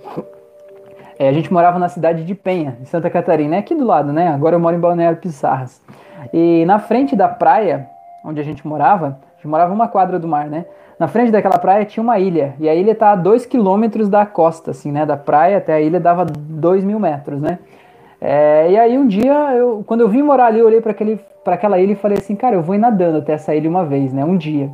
é, 1.18 1.28
a 1.28 1.32
gente 1.32 1.53
morava 1.53 1.78
na 1.78 1.89
cidade 1.89 2.24
de 2.24 2.35
Penha, 2.35 2.76
em 2.80 2.85
Santa 2.85 3.09
Catarina, 3.09 3.57
é 3.57 3.59
aqui 3.61 3.74
do 3.74 3.85
lado, 3.85 4.12
né? 4.12 4.28
Agora 4.28 4.57
eu 4.57 4.61
moro 4.61 4.74
em 4.74 4.80
Balneário 4.80 5.18
Pissarras. 5.18 5.80
E 6.32 6.64
na 6.66 6.78
frente 6.78 7.14
da 7.14 7.28
praia, 7.28 7.89
onde 8.24 8.41
a 8.41 8.45
gente 8.45 8.66
morava, 8.66 9.18
a 9.32 9.37
gente 9.37 9.47
morava 9.47 9.72
uma 9.72 9.87
quadra 9.87 10.18
do 10.18 10.26
mar, 10.26 10.47
né? 10.47 10.64
Na 10.99 11.09
frente 11.09 11.30
daquela 11.30 11.59
praia 11.59 11.85
tinha 11.85 12.03
uma 12.03 12.18
ilha, 12.18 12.55
e 12.59 12.68
a 12.68 12.74
ilha 12.74 12.95
tá 12.95 13.12
a 13.12 13.16
dois 13.16 13.47
quilômetros 13.47 14.09
da 14.09 14.26
costa, 14.26 14.72
assim, 14.72 14.91
né? 14.91 15.07
Da 15.07 15.16
praia 15.16 15.59
até 15.59 15.74
a 15.74 15.80
ilha 15.80 16.01
dava 16.01 16.24
dois 16.24 16.82
mil 16.85 16.99
metros, 16.99 17.41
né? 17.41 17.59
É, 18.20 18.70
e 18.70 18.78
aí 18.78 18.99
um 18.99 19.07
dia, 19.07 19.32
eu, 19.55 19.85
quando 19.87 20.01
eu 20.01 20.09
vim 20.09 20.22
morar 20.22 20.47
ali, 20.47 20.59
eu 20.59 20.66
olhei 20.66 20.80
para 20.80 20.93
aquela 21.55 21.78
ilha 21.78 21.93
e 21.93 21.97
falei 21.97 22.18
assim, 22.18 22.35
cara, 22.35 22.57
eu 22.57 22.62
vou 22.62 22.74
ir 22.74 22.78
nadando 22.78 23.18
até 23.18 23.35
essa 23.35 23.55
ilha 23.55 23.68
uma 23.68 23.85
vez, 23.85 24.12
né? 24.12 24.24
Um 24.24 24.37
dia. 24.37 24.70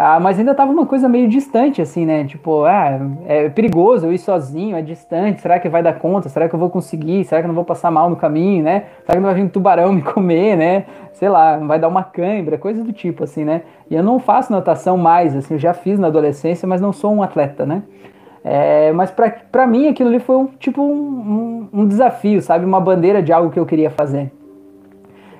Ah, 0.00 0.20
mas 0.20 0.38
ainda 0.38 0.54
tava 0.54 0.70
uma 0.70 0.86
coisa 0.86 1.08
meio 1.08 1.26
distante, 1.26 1.82
assim, 1.82 2.06
né? 2.06 2.24
Tipo, 2.24 2.62
ah, 2.62 3.00
é 3.26 3.48
perigoso 3.48 4.06
eu 4.06 4.12
ir 4.12 4.18
sozinho, 4.18 4.76
é 4.76 4.80
distante, 4.80 5.40
será 5.40 5.58
que 5.58 5.68
vai 5.68 5.82
dar 5.82 5.98
conta? 5.98 6.28
Será 6.28 6.48
que 6.48 6.54
eu 6.54 6.58
vou 6.58 6.70
conseguir? 6.70 7.24
Será 7.24 7.40
que 7.40 7.46
eu 7.46 7.48
não 7.48 7.54
vou 7.56 7.64
passar 7.64 7.90
mal 7.90 8.08
no 8.08 8.14
caminho, 8.14 8.62
né? 8.62 8.84
Será 9.04 9.14
que 9.14 9.16
não 9.16 9.24
vai 9.24 9.34
vir 9.34 9.42
um 9.42 9.48
tubarão 9.48 9.92
me 9.92 10.00
comer, 10.06 10.56
né? 10.56 10.84
Sei 11.14 11.28
lá, 11.28 11.56
vai 11.56 11.80
dar 11.80 11.88
uma 11.88 12.04
cãibra, 12.04 12.56
coisa 12.56 12.84
do 12.84 12.92
tipo, 12.92 13.24
assim, 13.24 13.44
né? 13.44 13.62
E 13.90 13.96
eu 13.96 14.04
não 14.04 14.20
faço 14.20 14.52
natação 14.52 14.96
mais, 14.96 15.34
assim, 15.34 15.54
eu 15.54 15.58
já 15.58 15.74
fiz 15.74 15.98
na 15.98 16.06
adolescência, 16.06 16.68
mas 16.68 16.80
não 16.80 16.92
sou 16.92 17.12
um 17.12 17.20
atleta, 17.20 17.66
né? 17.66 17.82
É, 18.44 18.92
mas 18.92 19.10
para 19.10 19.66
mim 19.66 19.88
aquilo 19.88 20.10
ali 20.10 20.20
foi 20.20 20.36
um, 20.36 20.46
tipo 20.46 20.80
um, 20.80 21.68
um, 21.72 21.80
um 21.80 21.88
desafio, 21.88 22.40
sabe? 22.40 22.64
Uma 22.64 22.80
bandeira 22.80 23.20
de 23.20 23.32
algo 23.32 23.50
que 23.50 23.58
eu 23.58 23.66
queria 23.66 23.90
fazer. 23.90 24.30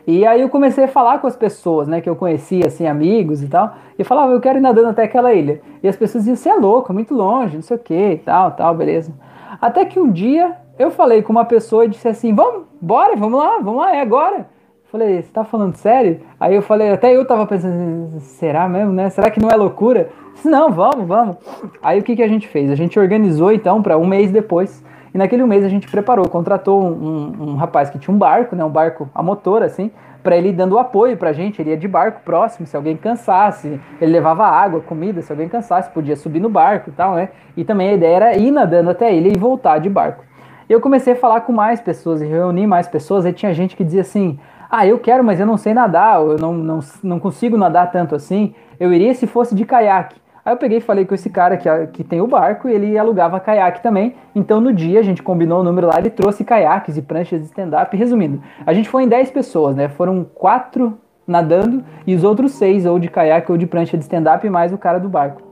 E 0.08 0.24
aí 0.26 0.40
eu 0.40 0.48
comecei 0.48 0.84
a 0.84 0.88
falar 0.88 1.18
com 1.18 1.26
as 1.26 1.36
pessoas, 1.36 1.86
né, 1.86 2.00
que 2.00 2.08
eu 2.08 2.16
conhecia, 2.16 2.66
assim, 2.66 2.86
amigos 2.86 3.42
e 3.42 3.46
tal, 3.46 3.74
e 3.98 4.02
falava, 4.02 4.32
eu 4.32 4.40
quero 4.40 4.56
ir 4.56 4.62
nadando 4.62 4.88
até 4.88 5.02
aquela 5.02 5.34
ilha. 5.34 5.60
E 5.82 5.86
as 5.86 5.96
pessoas 5.96 6.24
diziam, 6.24 6.34
você 6.34 6.48
é 6.48 6.54
louco, 6.54 6.94
muito 6.94 7.12
longe, 7.12 7.56
não 7.56 7.62
sei 7.62 7.76
o 7.76 7.80
que, 7.80 8.18
tal, 8.24 8.52
tal, 8.52 8.74
beleza. 8.74 9.12
Até 9.60 9.84
que 9.84 10.00
um 10.00 10.10
dia 10.10 10.56
eu 10.78 10.90
falei 10.90 11.20
com 11.20 11.30
uma 11.30 11.44
pessoa 11.44 11.84
e 11.84 11.88
disse 11.88 12.08
assim, 12.08 12.34
vamos, 12.34 12.62
bora, 12.80 13.14
vamos 13.16 13.38
lá, 13.38 13.58
vamos 13.58 13.82
lá, 13.82 13.94
é 13.94 14.00
agora. 14.00 14.48
Falei, 14.90 15.20
você 15.20 15.30
tá 15.30 15.44
falando 15.44 15.76
sério? 15.76 16.22
Aí 16.40 16.54
eu 16.54 16.62
falei, 16.62 16.90
até 16.90 17.14
eu 17.14 17.26
tava 17.26 17.46
pensando, 17.46 18.18
será 18.20 18.66
mesmo, 18.66 18.94
né? 18.94 19.10
Será 19.10 19.30
que 19.30 19.38
não 19.38 19.50
é 19.50 19.56
loucura? 19.56 20.08
Disse, 20.32 20.48
não, 20.48 20.70
vamos, 20.70 21.06
vamos. 21.06 21.36
Aí 21.82 22.00
o 22.00 22.02
que, 22.02 22.16
que 22.16 22.22
a 22.22 22.28
gente 22.28 22.48
fez? 22.48 22.70
A 22.70 22.74
gente 22.74 22.98
organizou 22.98 23.52
então 23.52 23.82
para 23.82 23.98
um 23.98 24.06
mês 24.06 24.30
depois. 24.30 24.82
Naquele 25.18 25.44
mês 25.44 25.64
a 25.64 25.68
gente 25.68 25.88
preparou, 25.88 26.28
contratou 26.28 26.80
um, 26.80 26.92
um, 26.92 27.50
um 27.50 27.54
rapaz 27.56 27.90
que 27.90 27.98
tinha 27.98 28.14
um 28.14 28.18
barco, 28.18 28.54
né? 28.54 28.64
Um 28.64 28.70
barco 28.70 29.10
a 29.12 29.20
motor, 29.20 29.64
assim, 29.64 29.90
para 30.22 30.36
ele 30.36 30.52
dando 30.52 30.78
apoio 30.78 31.16
pra 31.16 31.32
gente. 31.32 31.60
Ele 31.60 31.70
ia 31.70 31.76
de 31.76 31.88
barco 31.88 32.20
próximo, 32.24 32.68
se 32.68 32.76
alguém 32.76 32.96
cansasse, 32.96 33.80
ele 34.00 34.12
levava 34.12 34.46
água, 34.46 34.80
comida, 34.80 35.20
se 35.20 35.32
alguém 35.32 35.48
cansasse, 35.48 35.90
podia 35.90 36.14
subir 36.14 36.38
no 36.38 36.48
barco 36.48 36.90
e 36.90 36.92
tal, 36.92 37.16
né? 37.16 37.30
E 37.56 37.64
também 37.64 37.88
a 37.88 37.94
ideia 37.94 38.14
era 38.14 38.36
ir 38.36 38.52
nadando 38.52 38.90
até 38.90 39.12
ele 39.12 39.32
e 39.34 39.36
voltar 39.36 39.78
de 39.78 39.88
barco. 39.88 40.22
Eu 40.68 40.80
comecei 40.80 41.14
a 41.14 41.16
falar 41.16 41.40
com 41.40 41.52
mais 41.52 41.80
pessoas 41.80 42.22
e 42.22 42.24
reunir 42.24 42.68
mais 42.68 42.86
pessoas, 42.86 43.26
e 43.26 43.32
tinha 43.32 43.52
gente 43.52 43.74
que 43.74 43.82
dizia 43.82 44.02
assim: 44.02 44.38
ah, 44.70 44.86
eu 44.86 45.00
quero, 45.00 45.24
mas 45.24 45.40
eu 45.40 45.46
não 45.46 45.56
sei 45.56 45.74
nadar, 45.74 46.20
eu 46.20 46.36
não, 46.38 46.54
não, 46.54 46.78
não 47.02 47.18
consigo 47.18 47.56
nadar 47.56 47.90
tanto 47.90 48.14
assim. 48.14 48.54
Eu 48.78 48.92
iria 48.92 49.12
se 49.14 49.26
fosse 49.26 49.52
de 49.52 49.64
caiaque. 49.64 50.14
Aí 50.48 50.54
eu 50.54 50.56
peguei 50.56 50.78
e 50.78 50.80
falei 50.80 51.04
com 51.04 51.14
esse 51.14 51.28
cara 51.28 51.58
que, 51.58 51.68
que 51.88 52.02
tem 52.02 52.22
o 52.22 52.26
barco 52.26 52.70
e 52.70 52.72
ele 52.72 52.96
alugava 52.96 53.38
caiaque 53.38 53.82
também. 53.82 54.14
Então 54.34 54.62
no 54.62 54.72
dia 54.72 54.98
a 54.98 55.02
gente 55.02 55.22
combinou 55.22 55.60
o 55.60 55.62
número 55.62 55.88
lá, 55.88 55.98
ele 55.98 56.08
trouxe 56.08 56.42
caiaques 56.42 56.96
e 56.96 57.02
pranchas 57.02 57.40
de 57.40 57.46
stand-up. 57.48 57.94
Resumindo, 57.94 58.42
a 58.64 58.72
gente 58.72 58.88
foi 58.88 59.02
em 59.02 59.08
10 59.08 59.30
pessoas, 59.30 59.76
né? 59.76 59.90
Foram 59.90 60.24
quatro 60.24 60.96
nadando 61.26 61.84
e 62.06 62.14
os 62.14 62.24
outros 62.24 62.52
seis 62.52 62.86
ou 62.86 62.98
de 62.98 63.08
caiaque 63.08 63.52
ou 63.52 63.58
de 63.58 63.66
prancha 63.66 63.98
de 63.98 64.04
stand-up 64.04 64.48
mais 64.48 64.72
o 64.72 64.78
cara 64.78 64.98
do 64.98 65.06
barco. 65.06 65.47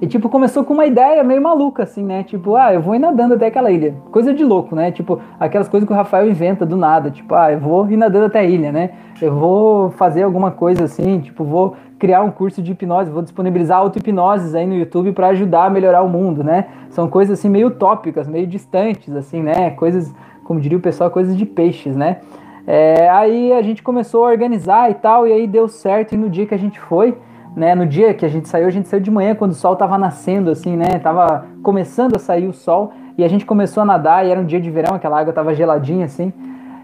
E, 0.00 0.06
tipo, 0.06 0.28
começou 0.28 0.64
com 0.64 0.74
uma 0.74 0.84
ideia 0.84 1.24
meio 1.24 1.40
maluca, 1.40 1.82
assim, 1.82 2.04
né? 2.04 2.22
Tipo, 2.22 2.54
ah, 2.54 2.74
eu 2.74 2.82
vou 2.82 2.94
ir 2.94 2.98
nadando 2.98 3.34
até 3.34 3.46
aquela 3.46 3.70
ilha. 3.70 3.94
Coisa 4.10 4.34
de 4.34 4.44
louco, 4.44 4.74
né? 4.74 4.90
Tipo, 4.90 5.20
aquelas 5.40 5.68
coisas 5.68 5.86
que 5.86 5.92
o 5.92 5.96
Rafael 5.96 6.28
inventa 6.28 6.66
do 6.66 6.76
nada. 6.76 7.10
Tipo, 7.10 7.34
ah, 7.34 7.52
eu 7.52 7.58
vou 7.58 7.90
ir 7.90 7.96
nadando 7.96 8.26
até 8.26 8.40
a 8.40 8.44
ilha, 8.44 8.70
né? 8.70 8.90
Eu 9.20 9.34
vou 9.34 9.90
fazer 9.92 10.22
alguma 10.22 10.50
coisa 10.50 10.84
assim, 10.84 11.20
tipo, 11.20 11.42
vou 11.44 11.74
criar 11.98 12.22
um 12.22 12.30
curso 12.30 12.60
de 12.60 12.72
hipnose, 12.72 13.10
vou 13.10 13.22
disponibilizar 13.22 13.78
auto-hipnoses 13.78 14.54
aí 14.54 14.66
no 14.66 14.74
YouTube 14.74 15.12
para 15.12 15.28
ajudar 15.28 15.64
a 15.64 15.70
melhorar 15.70 16.02
o 16.02 16.08
mundo, 16.08 16.44
né? 16.44 16.66
São 16.90 17.08
coisas 17.08 17.38
assim 17.38 17.48
meio 17.48 17.68
utópicas, 17.68 18.28
meio 18.28 18.46
distantes, 18.46 19.14
assim, 19.16 19.42
né? 19.42 19.70
Coisas, 19.70 20.14
como 20.44 20.60
diria 20.60 20.76
o 20.76 20.80
pessoal, 20.80 21.10
coisas 21.10 21.34
de 21.34 21.46
peixes, 21.46 21.96
né? 21.96 22.18
É, 22.66 23.08
aí 23.08 23.52
a 23.52 23.62
gente 23.62 23.82
começou 23.82 24.24
a 24.24 24.28
organizar 24.28 24.90
e 24.90 24.94
tal, 24.94 25.26
e 25.26 25.32
aí 25.32 25.46
deu 25.46 25.68
certo, 25.68 26.14
e 26.14 26.18
no 26.18 26.28
dia 26.28 26.46
que 26.46 26.54
a 26.54 26.58
gente 26.58 26.80
foi, 26.80 27.16
né? 27.56 27.74
No 27.74 27.86
dia 27.86 28.12
que 28.12 28.26
a 28.26 28.28
gente 28.28 28.46
saiu, 28.48 28.66
a 28.66 28.70
gente 28.70 28.86
saiu 28.86 29.00
de 29.00 29.10
manhã 29.10 29.34
quando 29.34 29.52
o 29.52 29.54
sol 29.54 29.72
estava 29.72 29.96
nascendo, 29.96 30.50
assim, 30.50 30.76
né? 30.76 30.98
Tava 30.98 31.46
começando 31.62 32.14
a 32.14 32.18
sair 32.18 32.46
o 32.46 32.52
sol 32.52 32.92
e 33.16 33.24
a 33.24 33.28
gente 33.28 33.46
começou 33.46 33.82
a 33.82 33.86
nadar 33.86 34.26
e 34.26 34.30
era 34.30 34.38
um 34.38 34.44
dia 34.44 34.60
de 34.60 34.70
verão, 34.70 34.94
aquela 34.94 35.18
água 35.18 35.32
tava 35.32 35.54
geladinha, 35.54 36.04
assim. 36.04 36.30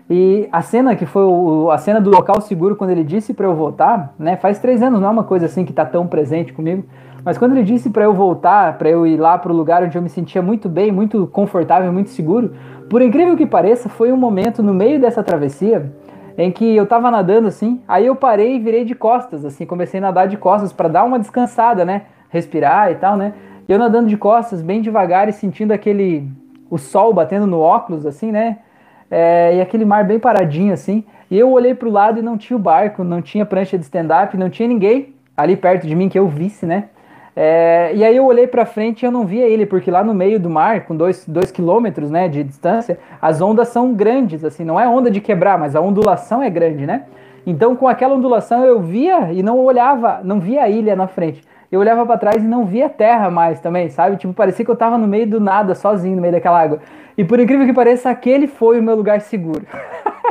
E 0.09 0.49
a 0.51 0.63
cena 0.63 0.97
que 0.97 1.05
foi 1.05 1.25
o, 1.25 1.71
a 1.71 1.77
cena 1.77 2.01
do 2.01 2.11
local 2.11 2.41
seguro 2.41 2.75
quando 2.75 2.91
ele 2.91 3.05
disse 3.05 3.35
para 3.35 3.47
eu 3.47 3.55
voltar, 3.55 4.15
né? 4.19 4.37
Faz 4.37 4.59
três 4.59 4.83
anos, 4.83 4.99
não 4.99 5.09
é 5.09 5.11
uma 5.11 5.25
coisa 5.25 5.45
assim 5.45 5.65
que 5.67 5.75
tá 5.75 5.85
tão 5.85 6.07
presente 6.07 6.55
comigo. 6.55 6.85
Mas 7.23 7.37
quando 7.37 7.53
ele 7.53 7.63
disse 7.63 7.91
para 7.91 8.05
eu 8.05 8.15
voltar, 8.15 8.79
para 8.79 8.89
eu 8.89 9.07
ir 9.07 9.17
lá 9.17 9.39
para 9.39 9.53
o 9.53 9.55
lugar 9.55 9.83
onde 9.83 9.97
eu 9.97 10.03
me 10.03 10.09
sentia 10.09 10.43
muito 10.43 10.69
bem, 10.69 10.91
muito 10.91 11.27
confortável, 11.27 11.93
muito 11.93 12.11
seguro, 12.11 12.53
por 12.89 13.01
incrível 13.01 13.37
que 13.37 13.47
pareça, 13.47 13.89
foi 13.89 14.11
um 14.11 14.17
momento 14.17 14.63
no 14.63 14.75
meio 14.75 14.99
dessa 14.99 15.23
travessia 15.23 15.93
em 16.37 16.51
que 16.51 16.77
eu 16.77 16.87
tava 16.87 17.11
nadando 17.11 17.49
assim, 17.49 17.81
aí 17.87 18.07
eu 18.07 18.17
parei 18.17 18.57
e 18.57 18.59
virei 18.59 18.85
de 18.85 18.95
costas, 18.95 19.45
assim, 19.45 19.67
comecei 19.67 19.99
a 19.99 20.03
nadar 20.03 20.29
de 20.29 20.37
costas 20.37 20.73
para 20.73 20.89
dar 20.89 21.05
uma 21.05 21.19
descansada, 21.19 21.85
né? 21.85 22.03
Respirar 22.31 22.91
e 22.91 22.95
tal, 22.95 23.17
né? 23.17 23.35
E 23.69 23.73
eu 23.73 23.79
nadando 23.79 24.09
de 24.09 24.17
costas, 24.17 24.63
bem 24.63 24.81
devagar 24.81 25.29
e 25.29 25.33
sentindo 25.33 25.73
aquele. 25.73 26.29
o 26.71 26.79
sol 26.79 27.13
batendo 27.13 27.47
no 27.47 27.61
óculos, 27.61 28.07
assim, 28.07 28.33
né? 28.33 28.59
É, 29.11 29.57
e 29.57 29.61
aquele 29.61 29.85
mar 29.85 30.05
bem 30.05 30.19
paradinho, 30.19 30.73
assim. 30.73 31.05
E 31.31 31.39
eu 31.39 31.51
olhei 31.51 31.75
pro 31.75 31.91
lado 31.91 32.19
e 32.19 32.23
não 32.23 32.39
tinha 32.39 32.57
o 32.57 32.61
barco, 32.61 33.05
não 33.05 33.21
tinha 33.21 33.45
prancha 33.45 33.79
de 33.79 33.85
stand-up, 33.85 34.37
não 34.37 34.51
tinha 34.51 34.69
ninguém 34.69 35.15
ali 35.37 35.57
perto 35.57 35.87
de 35.87 35.95
mim 35.95 36.09
que 36.09 36.19
eu 36.19 36.29
visse, 36.29 36.67
né? 36.67 36.89
É, 37.35 37.93
e 37.95 38.05
aí 38.05 38.17
eu 38.17 38.27
olhei 38.27 38.47
para 38.47 38.67
frente 38.67 39.03
e 39.03 39.07
eu 39.07 39.11
não 39.11 39.25
via 39.25 39.47
ele, 39.47 39.65
porque 39.65 39.91
lá 39.91 40.05
no 40.05 40.13
meio 40.13 40.39
do 40.39 40.51
mar, 40.51 40.85
com 40.85 40.95
dois, 40.95 41.27
dois 41.27 41.51
quilômetros 41.51 42.11
né, 42.11 42.29
de 42.29 42.45
distância, 42.45 42.99
as 43.21 43.41
ondas 43.41 43.69
são 43.69 43.95
grandes, 43.95 44.45
assim, 44.45 44.65
não 44.65 44.79
é 44.79 44.87
onda 44.87 45.11
de 45.11 45.21
quebrar, 45.21 45.59
mas 45.59 45.75
a 45.75 45.81
ondulação 45.81 46.43
é 46.43 46.51
grande, 46.51 46.87
né? 46.87 47.05
Então 47.47 47.75
com 47.75 47.89
aquela 47.89 48.15
ondulação 48.15 48.65
eu 48.65 48.81
via 48.81 49.33
e 49.33 49.43
não 49.43 49.59
olhava, 49.59 50.21
não 50.23 50.39
via 50.39 50.63
a 50.63 50.69
ilha 50.69 50.95
na 50.95 51.07
frente. 51.07 51.43
Eu 51.71 51.81
olhava 51.81 52.05
para 52.05 52.19
trás 52.19 52.45
e 52.45 52.47
não 52.47 52.67
via 52.67 52.89
terra 52.91 53.31
mais 53.31 53.59
também, 53.59 53.89
sabe? 53.89 54.19
Tipo, 54.19 54.35
parecia 54.35 54.63
que 54.63 54.71
eu 54.71 54.77
tava 54.77 54.99
no 54.99 55.09
meio 55.09 55.27
do 55.27 55.41
nada, 55.41 55.75
sozinho, 55.75 56.17
no 56.17 56.21
meio 56.21 56.35
daquela 56.35 56.61
água. 56.61 56.81
E 57.17 57.25
por 57.25 57.41
incrível 57.41 57.67
que 57.67 57.73
pareça, 57.73 58.11
aquele 58.11 58.47
foi 58.47 58.79
o 58.79 58.83
meu 58.83 58.95
lugar 58.95 59.23
seguro. 59.23 59.63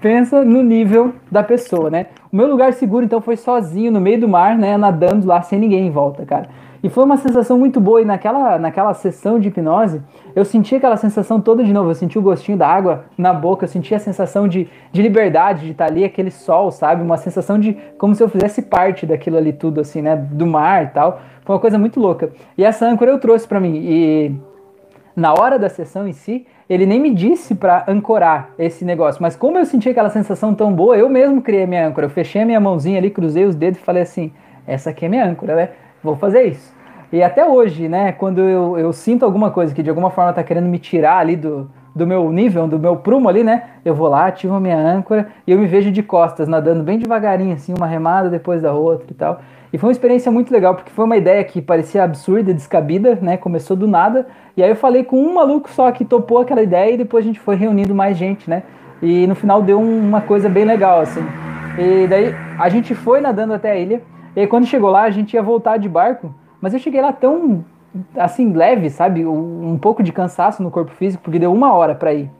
Pensa 0.00 0.44
no 0.44 0.62
nível 0.62 1.12
da 1.30 1.42
pessoa, 1.42 1.90
né? 1.90 2.06
O 2.32 2.36
meu 2.36 2.46
lugar 2.46 2.72
seguro, 2.72 3.04
então, 3.04 3.20
foi 3.20 3.36
sozinho 3.36 3.90
no 3.90 4.00
meio 4.00 4.20
do 4.20 4.28
mar, 4.28 4.56
né? 4.56 4.76
Nadando 4.76 5.26
lá 5.26 5.42
sem 5.42 5.58
ninguém 5.58 5.86
em 5.86 5.90
volta, 5.90 6.24
cara. 6.24 6.48
E 6.82 6.88
foi 6.88 7.04
uma 7.04 7.16
sensação 7.16 7.58
muito 7.58 7.80
boa. 7.80 8.00
E 8.00 8.04
naquela, 8.04 8.58
naquela 8.58 8.94
sessão 8.94 9.40
de 9.40 9.48
hipnose, 9.48 10.02
eu 10.34 10.44
senti 10.44 10.76
aquela 10.76 10.96
sensação 10.96 11.40
toda 11.40 11.64
de 11.64 11.72
novo. 11.72 11.90
Eu 11.90 11.94
senti 11.94 12.18
o 12.18 12.22
gostinho 12.22 12.56
da 12.56 12.68
água 12.68 13.06
na 13.16 13.32
boca, 13.32 13.64
eu 13.64 13.68
senti 13.68 13.94
a 13.94 13.98
sensação 13.98 14.46
de, 14.46 14.68
de 14.92 15.02
liberdade, 15.02 15.64
de 15.64 15.72
estar 15.72 15.86
ali, 15.86 16.04
aquele 16.04 16.30
sol, 16.30 16.70
sabe? 16.70 17.02
Uma 17.02 17.16
sensação 17.16 17.58
de 17.58 17.76
como 17.98 18.14
se 18.14 18.22
eu 18.22 18.28
fizesse 18.28 18.62
parte 18.62 19.06
daquilo 19.06 19.36
ali 19.36 19.52
tudo, 19.52 19.80
assim, 19.80 20.02
né? 20.02 20.14
Do 20.16 20.46
mar 20.46 20.84
e 20.84 20.88
tal. 20.88 21.20
Foi 21.44 21.54
uma 21.54 21.60
coisa 21.60 21.78
muito 21.78 21.98
louca. 21.98 22.30
E 22.56 22.64
essa 22.64 22.86
âncora 22.86 23.10
eu 23.10 23.18
trouxe 23.18 23.48
para 23.48 23.58
mim. 23.58 23.80
E 23.82 24.34
na 25.16 25.32
hora 25.32 25.58
da 25.58 25.68
sessão 25.68 26.06
em 26.06 26.12
si, 26.12 26.46
ele 26.68 26.84
nem 26.84 27.00
me 27.00 27.14
disse 27.14 27.54
para 27.54 27.84
ancorar 27.86 28.50
esse 28.58 28.84
negócio, 28.84 29.22
mas 29.22 29.36
como 29.36 29.56
eu 29.58 29.64
senti 29.64 29.88
aquela 29.88 30.10
sensação 30.10 30.54
tão 30.54 30.72
boa, 30.72 30.96
eu 30.96 31.08
mesmo 31.08 31.40
criei 31.40 31.66
minha 31.66 31.86
âncora. 31.86 32.06
Eu 32.06 32.10
fechei 32.10 32.42
a 32.42 32.46
minha 32.46 32.60
mãozinha 32.60 32.98
ali, 32.98 33.10
cruzei 33.10 33.44
os 33.44 33.54
dedos 33.54 33.80
e 33.80 33.84
falei 33.84 34.02
assim: 34.02 34.32
essa 34.66 34.90
aqui 34.90 35.04
é 35.06 35.08
minha 35.08 35.24
âncora, 35.24 35.54
né? 35.54 35.68
Vou 36.02 36.16
fazer 36.16 36.42
isso. 36.42 36.74
E 37.12 37.22
até 37.22 37.46
hoje, 37.48 37.88
né, 37.88 38.10
quando 38.12 38.40
eu, 38.40 38.76
eu 38.76 38.92
sinto 38.92 39.24
alguma 39.24 39.50
coisa 39.50 39.72
que 39.72 39.82
de 39.82 39.88
alguma 39.88 40.10
forma 40.10 40.32
tá 40.32 40.42
querendo 40.42 40.66
me 40.66 40.78
tirar 40.78 41.18
ali 41.18 41.36
do, 41.36 41.70
do 41.94 42.04
meu 42.06 42.30
nível, 42.32 42.66
do 42.66 42.78
meu 42.78 42.96
prumo 42.96 43.28
ali, 43.28 43.44
né? 43.44 43.62
Eu 43.84 43.94
vou 43.94 44.08
lá, 44.08 44.26
ativo 44.26 44.54
a 44.54 44.60
minha 44.60 44.76
âncora 44.76 45.28
e 45.46 45.52
eu 45.52 45.58
me 45.58 45.66
vejo 45.66 45.92
de 45.92 46.02
costas, 46.02 46.48
nadando 46.48 46.82
bem 46.82 46.98
devagarinho, 46.98 47.54
assim, 47.54 47.72
uma 47.72 47.86
remada 47.86 48.28
depois 48.28 48.60
da 48.60 48.74
outra 48.74 49.06
e 49.10 49.14
tal. 49.14 49.40
E 49.72 49.78
foi 49.78 49.88
uma 49.88 49.92
experiência 49.92 50.30
muito 50.30 50.52
legal, 50.52 50.74
porque 50.74 50.90
foi 50.90 51.04
uma 51.04 51.16
ideia 51.16 51.42
que 51.44 51.60
parecia 51.60 52.04
absurda, 52.04 52.54
descabida, 52.54 53.18
né? 53.20 53.36
Começou 53.36 53.76
do 53.76 53.86
nada. 53.86 54.26
E 54.56 54.62
aí 54.62 54.70
eu 54.70 54.76
falei 54.76 55.04
com 55.04 55.20
um 55.20 55.34
maluco 55.34 55.68
só 55.70 55.90
que 55.90 56.04
topou 56.04 56.38
aquela 56.38 56.62
ideia 56.62 56.92
e 56.92 56.96
depois 56.96 57.24
a 57.24 57.26
gente 57.26 57.40
foi 57.40 57.56
reunindo 57.56 57.94
mais 57.94 58.16
gente, 58.16 58.48
né? 58.48 58.62
E 59.02 59.26
no 59.26 59.34
final 59.34 59.60
deu 59.62 59.80
uma 59.80 60.20
coisa 60.20 60.48
bem 60.48 60.64
legal, 60.64 61.00
assim. 61.00 61.24
E 61.78 62.06
daí 62.06 62.34
a 62.58 62.68
gente 62.68 62.94
foi 62.94 63.20
nadando 63.20 63.52
até 63.52 63.72
a 63.72 63.76
ilha. 63.76 64.02
E 64.34 64.46
quando 64.46 64.66
chegou 64.66 64.90
lá, 64.90 65.02
a 65.02 65.10
gente 65.10 65.34
ia 65.34 65.42
voltar 65.42 65.76
de 65.78 65.88
barco. 65.88 66.34
Mas 66.60 66.72
eu 66.72 66.78
cheguei 66.78 67.00
lá 67.00 67.12
tão, 67.12 67.64
assim, 68.16 68.52
leve, 68.52 68.88
sabe? 68.88 69.26
Um 69.26 69.78
pouco 69.78 70.02
de 70.02 70.12
cansaço 70.12 70.62
no 70.62 70.70
corpo 70.70 70.92
físico, 70.92 71.22
porque 71.22 71.38
deu 71.38 71.52
uma 71.52 71.72
hora 71.72 71.94
para 71.94 72.14
ir. 72.14 72.30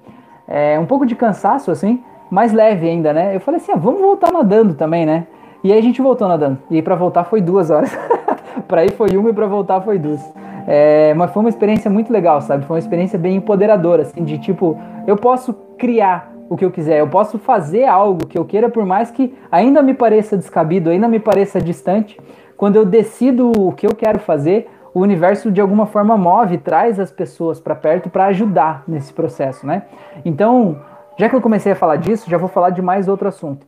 É, 0.48 0.78
um 0.78 0.86
pouco 0.86 1.04
de 1.04 1.14
cansaço, 1.14 1.70
assim, 1.70 2.02
mais 2.30 2.52
leve 2.52 2.88
ainda, 2.88 3.12
né? 3.12 3.34
Eu 3.34 3.40
falei 3.40 3.60
assim, 3.60 3.72
ah, 3.72 3.76
vamos 3.76 4.00
voltar 4.00 4.32
nadando 4.32 4.74
também, 4.74 5.04
né? 5.04 5.26
E 5.66 5.72
aí 5.72 5.80
a 5.80 5.82
gente 5.82 6.00
voltou 6.00 6.28
nadando. 6.28 6.58
E 6.70 6.80
para 6.80 6.94
voltar 6.94 7.24
foi 7.24 7.40
duas 7.40 7.70
horas. 7.70 7.90
para 8.68 8.84
ir 8.84 8.92
foi 8.92 9.16
uma 9.16 9.30
e 9.30 9.32
para 9.32 9.48
voltar 9.48 9.80
foi 9.80 9.98
duas. 9.98 10.20
É, 10.64 11.12
mas 11.14 11.32
foi 11.32 11.40
uma 11.40 11.48
experiência 11.48 11.90
muito 11.90 12.12
legal, 12.12 12.40
sabe? 12.40 12.64
Foi 12.64 12.76
uma 12.76 12.78
experiência 12.78 13.18
bem 13.18 13.34
empoderadora, 13.34 14.02
assim, 14.02 14.22
de 14.22 14.38
tipo, 14.38 14.78
eu 15.08 15.16
posso 15.16 15.52
criar 15.76 16.32
o 16.48 16.56
que 16.56 16.64
eu 16.64 16.70
quiser, 16.70 17.00
eu 17.00 17.08
posso 17.08 17.36
fazer 17.36 17.84
algo 17.84 18.28
que 18.28 18.38
eu 18.38 18.44
queira, 18.44 18.70
por 18.70 18.86
mais 18.86 19.10
que 19.10 19.34
ainda 19.50 19.82
me 19.82 19.92
pareça 19.92 20.36
descabido, 20.36 20.88
ainda 20.88 21.08
me 21.08 21.18
pareça 21.18 21.60
distante. 21.60 22.16
Quando 22.56 22.76
eu 22.76 22.84
decido 22.84 23.50
o 23.58 23.72
que 23.72 23.88
eu 23.88 23.94
quero 23.96 24.20
fazer, 24.20 24.70
o 24.94 25.00
universo 25.00 25.50
de 25.50 25.60
alguma 25.60 25.86
forma 25.86 26.16
move, 26.16 26.58
traz 26.58 27.00
as 27.00 27.10
pessoas 27.10 27.58
para 27.58 27.74
perto 27.74 28.08
para 28.08 28.26
ajudar 28.26 28.84
nesse 28.86 29.12
processo, 29.12 29.66
né? 29.66 29.82
Então, 30.24 30.78
já 31.18 31.28
que 31.28 31.34
eu 31.34 31.40
comecei 31.40 31.72
a 31.72 31.76
falar 31.76 31.96
disso, 31.96 32.30
já 32.30 32.38
vou 32.38 32.48
falar 32.48 32.70
de 32.70 32.80
mais 32.80 33.08
outro 33.08 33.26
assunto. 33.26 33.66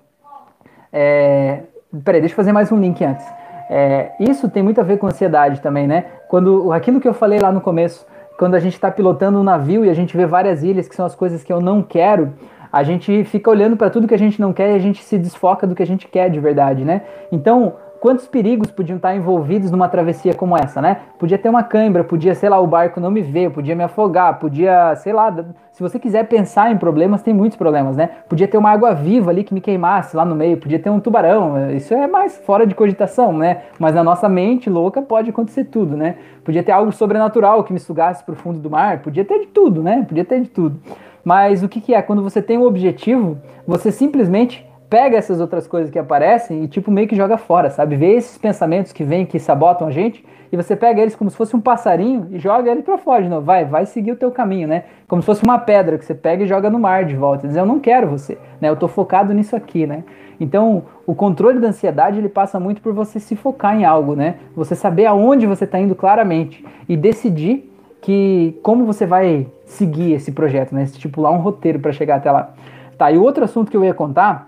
É, 0.93 1.63
Peraí, 2.05 2.21
deixa 2.21 2.35
eu 2.35 2.37
fazer 2.37 2.53
mais 2.53 2.71
um 2.71 2.79
link 2.79 3.03
antes. 3.03 3.25
É, 3.71 4.13
isso 4.21 4.47
tem 4.51 4.63
muito 4.63 4.79
a 4.79 4.85
ver 4.85 4.99
com 4.99 5.07
ansiedade 5.07 5.63
também, 5.63 5.87
né? 5.87 6.05
Quando 6.29 6.71
aquilo 6.71 7.01
que 7.01 7.09
eu 7.09 7.15
falei 7.15 7.39
lá 7.39 7.51
no 7.51 7.63
começo, 7.63 8.07
quando 8.39 8.55
a 8.55 8.61
gente 8.61 8.75
está 8.75 8.91
pilotando 8.91 9.39
um 9.41 9.43
navio 9.43 9.87
e 9.87 9.89
a 9.89 9.95
gente 9.95 10.15
vê 10.15 10.27
várias 10.27 10.63
ilhas 10.63 10.87
que 10.87 10.95
são 10.95 11.07
as 11.07 11.15
coisas 11.15 11.43
que 11.43 11.51
eu 11.51 11.63
não 11.63 11.83
quero, 11.83 12.35
a 12.71 12.83
gente 12.83 13.25
fica 13.25 13.49
olhando 13.49 13.75
para 13.75 13.89
tudo 13.89 14.07
que 14.07 14.15
a 14.15 14.19
gente 14.19 14.39
não 14.39 14.53
quer 14.53 14.73
e 14.73 14.75
a 14.75 14.79
gente 14.79 15.03
se 15.03 15.17
desfoca 15.17 15.67
do 15.67 15.75
que 15.75 15.83
a 15.83 15.87
gente 15.87 16.07
quer 16.07 16.29
de 16.29 16.39
verdade, 16.39 16.85
né? 16.85 17.03
Então, 17.33 17.77
quantos 18.01 18.27
perigos 18.27 18.71
podiam 18.71 18.97
estar 18.97 19.15
envolvidos 19.15 19.71
numa 19.71 19.89
travessia 19.89 20.35
como 20.35 20.57
essa, 20.57 20.81
né? 20.81 20.99
Podia 21.19 21.39
ter 21.39 21.49
uma 21.49 21.63
cãibra, 21.63 22.05
podia, 22.05 22.35
sei 22.35 22.49
lá, 22.49 22.59
o 22.61 22.67
barco 22.67 23.01
não 23.01 23.11
me 23.11 23.21
ver, 23.21 23.51
podia 23.51 23.75
me 23.75 23.83
afogar, 23.83 24.39
podia, 24.39 24.95
sei 24.97 25.13
lá, 25.13 25.35
se 25.73 25.83
você 25.83 25.99
quiser 25.99 26.27
pensar 26.27 26.71
em 26.71 26.77
problemas, 26.77 27.23
tem 27.23 27.35
muitos 27.35 27.57
problemas, 27.57 27.97
né? 27.97 28.11
Podia 28.29 28.49
ter 28.49 28.57
uma 28.57 28.71
água 28.71 28.95
viva 28.95 29.31
ali 29.31 29.45
que 29.45 29.55
me 29.55 29.61
queimasse 29.61 30.17
lá 30.17 30.25
no 30.25 30.35
meio, 30.35 30.57
podia 30.57 30.79
ter 30.79 30.91
um 30.91 31.01
tubarão, 31.01 31.71
isso 31.73 31.95
é 31.95 32.07
mais 32.07 32.39
fora 32.39 32.67
de 32.67 32.75
cogitação, 32.75 33.33
né? 33.37 33.63
Mas 33.79 33.95
na 33.95 34.05
nossa 34.05 34.29
mente 34.29 34.71
louca 34.71 35.03
pode 35.03 35.31
acontecer 35.31 35.65
tudo, 35.65 35.97
né? 35.97 36.17
Podia 36.45 36.63
ter 36.63 36.73
algo 36.73 36.93
sobrenatural 36.93 37.65
que 37.65 37.73
me 37.73 37.79
sugasse 37.79 38.25
para 38.25 38.33
o 38.33 38.37
fundo 38.37 38.59
do 38.59 38.71
mar, 38.71 39.01
podia 39.01 39.25
ter 39.25 39.41
de 39.41 39.47
tudo, 39.47 39.83
né? 39.83 40.05
Podia 40.09 40.25
ter 40.25 40.41
de 40.41 40.49
tudo. 40.49 40.81
Mas 41.25 41.63
o 41.63 41.69
que, 41.69 41.81
que 41.81 41.95
é? 41.95 42.01
Quando 42.01 42.23
você 42.23 42.41
tem 42.41 42.57
um 42.57 42.63
objetivo, 42.63 43.39
você 43.67 43.93
simplesmente 43.93 44.67
pega 44.89 45.17
essas 45.17 45.41
outras 45.41 45.67
coisas 45.67 45.91
que 45.91 45.99
aparecem 45.99 46.65
e 46.65 46.69
tipo 46.69 46.91
meio 46.91 47.07
que 47.07 47.17
joga 47.17 47.37
fora, 47.37 47.71
sabe? 47.71 47.97
Vê 47.97 48.15
esses 48.15 48.39
pensamentos 48.39 48.93
que 48.93 49.05
vêm 49.05 49.27
que 49.27 49.39
sabotam 49.39 49.87
a 49.87 49.91
gente 49.91 50.25
e 50.51 50.57
você 50.57 50.75
pega 50.75 51.03
eles 51.03 51.15
como 51.15 51.31
se 51.31 51.37
fosse 51.37 51.55
um 51.55 51.61
passarinho 51.61 52.29
e 52.31 52.39
joga 52.39 52.71
ele 52.71 52.83
para 52.83 52.97
fora 52.97 53.23
de 53.23 53.29
novo. 53.29 53.45
Vai, 53.45 53.65
vai 53.65 53.85
seguir 53.85 54.13
o 54.13 54.17
teu 54.17 54.31
caminho, 54.31 54.67
né? 54.67 54.85
Como 55.07 55.21
se 55.21 55.27
fosse 55.27 55.43
uma 55.43 55.59
pedra 55.59 55.99
que 55.99 56.05
você 56.05 56.15
pega 56.15 56.45
e 56.45 56.47
joga 56.47 56.71
no 56.71 56.79
mar 56.79 57.05
de 57.05 57.15
volta. 57.15 57.47
Diz, 57.47 57.57
eu 57.57 57.67
não 57.67 57.79
quero 57.79 58.09
você, 58.09 58.39
né? 58.61 58.69
Eu 58.69 58.77
tô 58.77 58.89
focado 58.89 59.35
nisso 59.35 59.55
aqui, 59.55 59.87
né? 59.87 60.05
Então, 60.41 60.85
o 61.07 61.15
controle 61.15 61.59
da 61.59 61.69
ansiedade 61.69 62.19
ele 62.19 62.29
passa 62.29 62.59
muito 62.59 62.81
por 62.81 62.95
você 62.95 63.21
se 63.21 63.37
focar 63.37 63.77
em 63.77 63.85
algo, 63.85 64.15
né? 64.15 64.37
Você 64.57 64.75
saber 64.75 65.05
aonde 65.05 65.47
você 65.47 65.65
está 65.65 65.79
indo 65.79 65.95
claramente 65.95 66.65
e 66.89 66.97
decidir 66.97 67.71
que 68.01 68.59
como 68.63 68.87
você 68.87 69.05
vai 69.05 69.49
seguir 69.67 70.13
esse 70.13 70.33
projeto, 70.33 70.75
né? 70.75 70.85
Estipular 70.85 71.33
um 71.33 71.39
roteiro 71.39 71.79
para 71.79 71.93
chegar 71.93 72.17
até 72.17 72.31
lá. 72.31 72.55
Tá, 72.97 73.13
e 73.13 73.19
outro 73.19 73.45
assunto 73.45 73.71
que 73.71 73.77
eu 73.77 73.85
ia 73.85 73.95
contar 73.95 74.48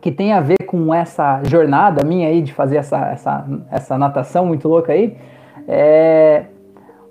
que 0.00 0.10
tem 0.10 0.32
a 0.32 0.40
ver 0.40 0.64
com 0.66 0.94
essa 0.94 1.42
jornada 1.44 2.04
minha 2.04 2.28
aí 2.28 2.42
de 2.42 2.52
fazer 2.52 2.76
essa, 2.76 2.98
essa, 3.08 3.44
essa 3.70 3.98
natação 3.98 4.46
muito 4.46 4.68
louca 4.68 4.92
aí, 4.92 5.16
é 5.68 6.44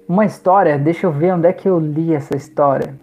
uma 0.07 0.25
história, 0.25 0.77
deixa 0.77 1.05
eu 1.05 1.11
ver 1.11 1.33
onde 1.33 1.47
é 1.47 1.53
que 1.53 1.69
eu 1.69 1.77
li 1.77 2.15
essa 2.15 2.35
história. 2.35 2.95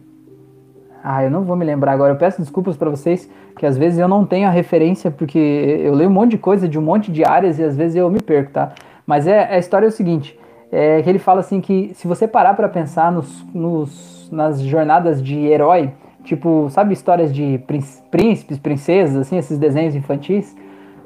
Ah, 1.02 1.22
eu 1.22 1.30
não 1.30 1.44
vou 1.44 1.54
me 1.54 1.64
lembrar 1.64 1.92
agora. 1.92 2.12
Eu 2.12 2.18
peço 2.18 2.40
desculpas 2.40 2.76
para 2.76 2.90
vocês 2.90 3.30
que 3.56 3.64
às 3.64 3.78
vezes 3.78 3.96
eu 3.98 4.08
não 4.08 4.26
tenho 4.26 4.48
a 4.48 4.50
referência 4.50 5.08
porque 5.08 5.38
eu 5.38 5.94
leio 5.94 6.10
um 6.10 6.12
monte 6.12 6.32
de 6.32 6.38
coisa 6.38 6.68
de 6.68 6.76
um 6.76 6.82
monte 6.82 7.12
de 7.12 7.24
áreas 7.24 7.60
e 7.60 7.62
às 7.62 7.76
vezes 7.76 7.94
eu 7.94 8.10
me 8.10 8.20
perco, 8.20 8.50
tá? 8.50 8.72
Mas 9.06 9.28
é, 9.28 9.54
a 9.54 9.56
história 9.56 9.86
é 9.86 9.88
o 9.88 9.92
seguinte, 9.92 10.36
é 10.72 11.00
que 11.00 11.08
ele 11.08 11.20
fala 11.20 11.40
assim 11.40 11.60
que 11.60 11.92
se 11.94 12.08
você 12.08 12.26
parar 12.26 12.54
para 12.54 12.68
pensar 12.68 13.12
nos, 13.12 13.46
nos, 13.54 14.28
nas 14.32 14.60
jornadas 14.60 15.22
de 15.22 15.46
herói, 15.46 15.92
Tipo, 16.26 16.68
sabe 16.70 16.92
histórias 16.92 17.32
de 17.32 17.58
príncipes, 18.10 18.58
princesas, 18.58 19.16
assim, 19.16 19.38
esses 19.38 19.56
desenhos 19.58 19.94
infantis? 19.94 20.56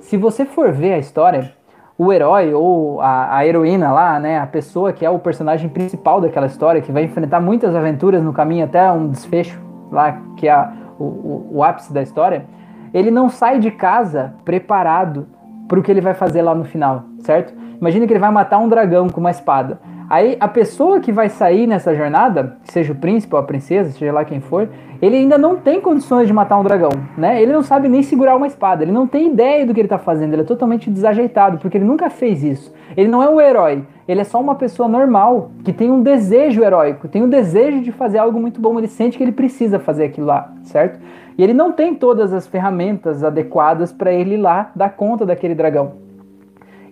Se 0.00 0.16
você 0.16 0.46
for 0.46 0.72
ver 0.72 0.94
a 0.94 0.98
história, 0.98 1.52
o 1.98 2.10
herói 2.10 2.54
ou 2.54 3.02
a, 3.02 3.36
a, 3.36 3.46
heroína 3.46 3.92
lá, 3.92 4.18
né, 4.18 4.38
a 4.38 4.46
pessoa 4.46 4.94
que 4.94 5.04
é 5.04 5.10
o 5.10 5.18
personagem 5.18 5.68
principal 5.68 6.22
daquela 6.22 6.46
história, 6.46 6.80
que 6.80 6.90
vai 6.90 7.04
enfrentar 7.04 7.38
muitas 7.38 7.76
aventuras 7.76 8.22
no 8.22 8.32
caminho 8.32 8.64
até 8.64 8.90
um 8.90 9.08
desfecho 9.08 9.60
lá, 9.92 10.22
que 10.38 10.48
é 10.48 10.68
o, 10.98 11.04
o, 11.04 11.48
o 11.56 11.62
ápice 11.62 11.92
da 11.92 12.00
história, 12.00 12.46
ele 12.94 13.10
não 13.10 13.28
sai 13.28 13.58
de 13.58 13.70
casa 13.70 14.32
preparado 14.42 15.28
para 15.68 15.78
o 15.78 15.82
que 15.82 15.90
ele 15.90 16.00
vai 16.00 16.14
fazer 16.14 16.40
lá 16.40 16.54
no 16.54 16.64
final, 16.64 17.04
certo? 17.18 17.54
Imagina 17.78 18.06
que 18.06 18.12
ele 18.14 18.20
vai 18.20 18.30
matar 18.30 18.56
um 18.56 18.70
dragão 18.70 19.10
com 19.10 19.20
uma 19.20 19.30
espada. 19.30 19.78
Aí 20.10 20.36
a 20.40 20.48
pessoa 20.48 20.98
que 20.98 21.12
vai 21.12 21.28
sair 21.28 21.68
nessa 21.68 21.94
jornada, 21.94 22.56
seja 22.64 22.92
o 22.92 22.96
príncipe 22.96 23.32
ou 23.32 23.40
a 23.40 23.44
princesa, 23.44 23.92
seja 23.92 24.12
lá 24.12 24.24
quem 24.24 24.40
for, 24.40 24.68
ele 25.00 25.16
ainda 25.16 25.38
não 25.38 25.54
tem 25.54 25.80
condições 25.80 26.26
de 26.26 26.32
matar 26.32 26.58
um 26.58 26.64
dragão, 26.64 26.90
né? 27.16 27.40
Ele 27.40 27.52
não 27.52 27.62
sabe 27.62 27.88
nem 27.88 28.02
segurar 28.02 28.34
uma 28.34 28.48
espada, 28.48 28.82
ele 28.82 28.90
não 28.90 29.06
tem 29.06 29.28
ideia 29.28 29.64
do 29.64 29.72
que 29.72 29.78
ele 29.78 29.86
está 29.86 29.98
fazendo, 29.98 30.32
ele 30.32 30.42
é 30.42 30.44
totalmente 30.44 30.90
desajeitado, 30.90 31.58
porque 31.58 31.78
ele 31.78 31.84
nunca 31.84 32.10
fez 32.10 32.42
isso. 32.42 32.74
Ele 32.96 33.06
não 33.06 33.22
é 33.22 33.28
um 33.28 33.40
herói, 33.40 33.84
ele 34.08 34.20
é 34.20 34.24
só 34.24 34.40
uma 34.40 34.56
pessoa 34.56 34.88
normal, 34.88 35.52
que 35.62 35.72
tem 35.72 35.92
um 35.92 36.02
desejo 36.02 36.60
heróico, 36.60 37.06
tem 37.06 37.22
um 37.22 37.28
desejo 37.28 37.80
de 37.80 37.92
fazer 37.92 38.18
algo 38.18 38.40
muito 38.40 38.60
bom, 38.60 38.76
ele 38.78 38.88
sente 38.88 39.16
que 39.16 39.22
ele 39.22 39.30
precisa 39.30 39.78
fazer 39.78 40.06
aquilo 40.06 40.26
lá, 40.26 40.52
certo? 40.64 40.98
E 41.38 41.44
ele 41.44 41.54
não 41.54 41.70
tem 41.70 41.94
todas 41.94 42.32
as 42.32 42.48
ferramentas 42.48 43.22
adequadas 43.22 43.92
para 43.92 44.12
ele 44.12 44.34
ir 44.34 44.38
lá 44.38 44.72
dar 44.74 44.90
conta 44.90 45.24
daquele 45.24 45.54
dragão. 45.54 46.09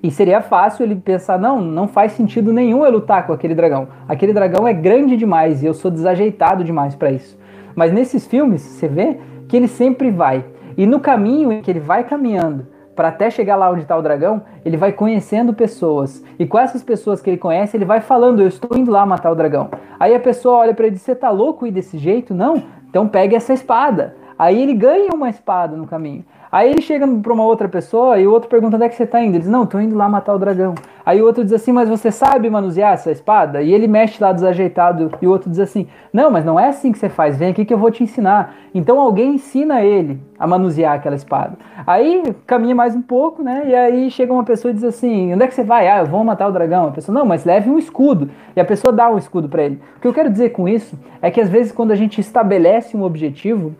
E 0.02 0.10
seria 0.10 0.40
fácil 0.40 0.84
ele 0.84 0.96
pensar: 0.96 1.38
não, 1.38 1.60
não 1.60 1.88
faz 1.88 2.12
sentido 2.12 2.52
nenhum 2.52 2.84
eu 2.84 2.92
lutar 2.92 3.26
com 3.26 3.32
aquele 3.32 3.54
dragão. 3.54 3.88
Aquele 4.08 4.32
dragão 4.32 4.66
é 4.66 4.72
grande 4.72 5.16
demais 5.16 5.62
e 5.62 5.66
eu 5.66 5.74
sou 5.74 5.90
desajeitado 5.90 6.62
demais 6.64 6.94
para 6.94 7.10
isso. 7.10 7.38
Mas 7.74 7.92
nesses 7.92 8.26
filmes, 8.26 8.62
você 8.62 8.88
vê 8.88 9.18
que 9.48 9.56
ele 9.56 9.68
sempre 9.68 10.10
vai. 10.10 10.44
E 10.76 10.86
no 10.86 11.00
caminho 11.00 11.50
em 11.50 11.62
que 11.62 11.70
ele 11.70 11.80
vai 11.80 12.04
caminhando, 12.04 12.66
para 12.94 13.08
até 13.08 13.30
chegar 13.30 13.54
lá 13.54 13.70
onde 13.70 13.82
está 13.82 13.96
o 13.96 14.02
dragão, 14.02 14.42
ele 14.64 14.76
vai 14.76 14.92
conhecendo 14.92 15.54
pessoas. 15.54 16.24
E 16.36 16.44
com 16.44 16.58
essas 16.58 16.82
pessoas 16.82 17.20
que 17.20 17.30
ele 17.30 17.36
conhece, 17.36 17.76
ele 17.76 17.84
vai 17.84 18.00
falando: 18.00 18.40
Eu 18.40 18.48
estou 18.48 18.76
indo 18.76 18.90
lá 18.90 19.06
matar 19.06 19.30
o 19.30 19.36
dragão. 19.36 19.70
Aí 20.00 20.14
a 20.14 20.20
pessoa 20.20 20.58
olha 20.58 20.74
para 20.74 20.86
ele 20.86 20.94
e 20.94 20.96
diz: 20.96 21.02
Você 21.02 21.14
tá 21.14 21.30
louco 21.30 21.66
ir 21.66 21.70
desse 21.70 21.96
jeito? 21.96 22.34
Não? 22.34 22.62
Então 22.90 23.06
pegue 23.06 23.36
essa 23.36 23.52
espada. 23.52 24.16
Aí 24.38 24.60
ele 24.60 24.74
ganha 24.74 25.12
uma 25.12 25.28
espada 25.28 25.76
no 25.76 25.86
caminho. 25.86 26.24
Aí 26.50 26.70
ele 26.70 26.80
chega 26.80 27.06
para 27.06 27.32
uma 27.32 27.44
outra 27.44 27.68
pessoa 27.68 28.18
e 28.18 28.26
o 28.26 28.32
outro 28.32 28.48
pergunta 28.48 28.76
onde 28.76 28.86
é 28.86 28.88
que 28.88 28.94
você 28.94 29.04
está 29.04 29.20
indo. 29.20 29.32
Ele 29.32 29.40
diz, 29.40 29.48
não, 29.48 29.64
estou 29.64 29.80
indo 29.80 29.96
lá 29.96 30.08
matar 30.08 30.34
o 30.34 30.38
dragão. 30.38 30.74
Aí 31.04 31.22
o 31.22 31.24
outro 31.24 31.42
diz 31.42 31.52
assim, 31.52 31.72
mas 31.72 31.88
você 31.88 32.10
sabe 32.10 32.50
manusear 32.50 32.92
essa 32.92 33.10
espada? 33.10 33.62
E 33.62 33.72
ele 33.72 33.86
mexe 33.86 34.22
lá 34.22 34.32
desajeitado 34.32 35.10
e 35.22 35.26
o 35.26 35.30
outro 35.30 35.48
diz 35.48 35.58
assim, 35.58 35.86
não, 36.12 36.30
mas 36.30 36.44
não 36.44 36.60
é 36.60 36.68
assim 36.68 36.92
que 36.92 36.98
você 36.98 37.08
faz, 37.08 37.38
vem 37.38 37.50
aqui 37.50 37.64
que 37.64 37.72
eu 37.72 37.78
vou 37.78 37.90
te 37.90 38.02
ensinar. 38.02 38.54
Então 38.74 39.00
alguém 39.00 39.34
ensina 39.34 39.82
ele 39.82 40.20
a 40.38 40.46
manusear 40.46 40.94
aquela 40.94 41.16
espada. 41.16 41.56
Aí 41.86 42.22
caminha 42.46 42.74
mais 42.74 42.94
um 42.94 43.02
pouco, 43.02 43.42
né? 43.42 43.64
E 43.66 43.74
aí 43.74 44.10
chega 44.10 44.32
uma 44.32 44.44
pessoa 44.44 44.70
e 44.70 44.74
diz 44.74 44.84
assim, 44.84 45.32
onde 45.32 45.42
é 45.42 45.46
que 45.46 45.54
você 45.54 45.64
vai? 45.64 45.88
Ah, 45.88 46.00
eu 46.00 46.06
vou 46.06 46.22
matar 46.22 46.48
o 46.48 46.52
dragão. 46.52 46.88
A 46.88 46.90
pessoa, 46.90 47.18
não, 47.18 47.24
mas 47.24 47.44
leve 47.44 47.70
um 47.70 47.78
escudo. 47.78 48.30
E 48.54 48.60
a 48.60 48.64
pessoa 48.64 48.92
dá 48.92 49.08
um 49.10 49.16
escudo 49.16 49.48
para 49.48 49.62
ele. 49.62 49.80
O 49.96 50.00
que 50.00 50.08
eu 50.08 50.12
quero 50.14 50.30
dizer 50.30 50.50
com 50.50 50.68
isso 50.68 50.98
é 51.22 51.30
que 51.30 51.40
às 51.40 51.48
vezes 51.48 51.72
quando 51.72 51.90
a 51.90 51.96
gente 51.96 52.20
estabelece 52.20 52.96
um 52.96 53.02
objetivo, 53.02 53.74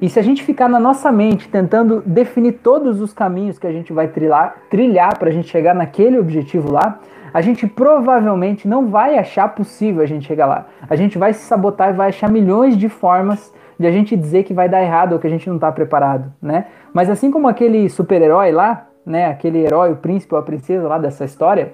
e 0.00 0.08
se 0.08 0.18
a 0.18 0.22
gente 0.22 0.42
ficar 0.42 0.68
na 0.68 0.80
nossa 0.80 1.10
mente 1.10 1.48
tentando 1.48 2.02
definir 2.04 2.52
todos 2.62 3.00
os 3.00 3.12
caminhos 3.12 3.58
que 3.58 3.66
a 3.66 3.72
gente 3.72 3.92
vai 3.92 4.08
trilhar, 4.08 4.56
trilhar 4.70 5.18
para 5.18 5.28
a 5.28 5.32
gente 5.32 5.48
chegar 5.48 5.74
naquele 5.74 6.18
objetivo 6.18 6.72
lá, 6.72 7.00
a 7.32 7.40
gente 7.40 7.66
provavelmente 7.66 8.68
não 8.68 8.86
vai 8.86 9.18
achar 9.18 9.48
possível 9.48 10.02
a 10.02 10.06
gente 10.06 10.26
chegar 10.26 10.46
lá. 10.46 10.66
A 10.88 10.94
gente 10.94 11.18
vai 11.18 11.32
se 11.32 11.40
sabotar 11.40 11.90
e 11.90 11.92
vai 11.92 12.10
achar 12.10 12.30
milhões 12.30 12.76
de 12.76 12.88
formas 12.88 13.52
de 13.78 13.86
a 13.86 13.90
gente 13.90 14.16
dizer 14.16 14.44
que 14.44 14.54
vai 14.54 14.68
dar 14.68 14.82
errado 14.82 15.14
ou 15.14 15.18
que 15.18 15.26
a 15.26 15.30
gente 15.30 15.48
não 15.48 15.56
está 15.56 15.72
preparado, 15.72 16.32
né? 16.40 16.66
Mas 16.92 17.10
assim 17.10 17.30
como 17.30 17.48
aquele 17.48 17.88
super-herói 17.88 18.52
lá, 18.52 18.86
né, 19.04 19.26
aquele 19.26 19.58
herói, 19.58 19.92
o 19.92 19.96
príncipe 19.96 20.34
ou 20.34 20.40
a 20.40 20.44
princesa 20.44 20.86
lá 20.86 20.96
dessa 20.96 21.24
história, 21.24 21.72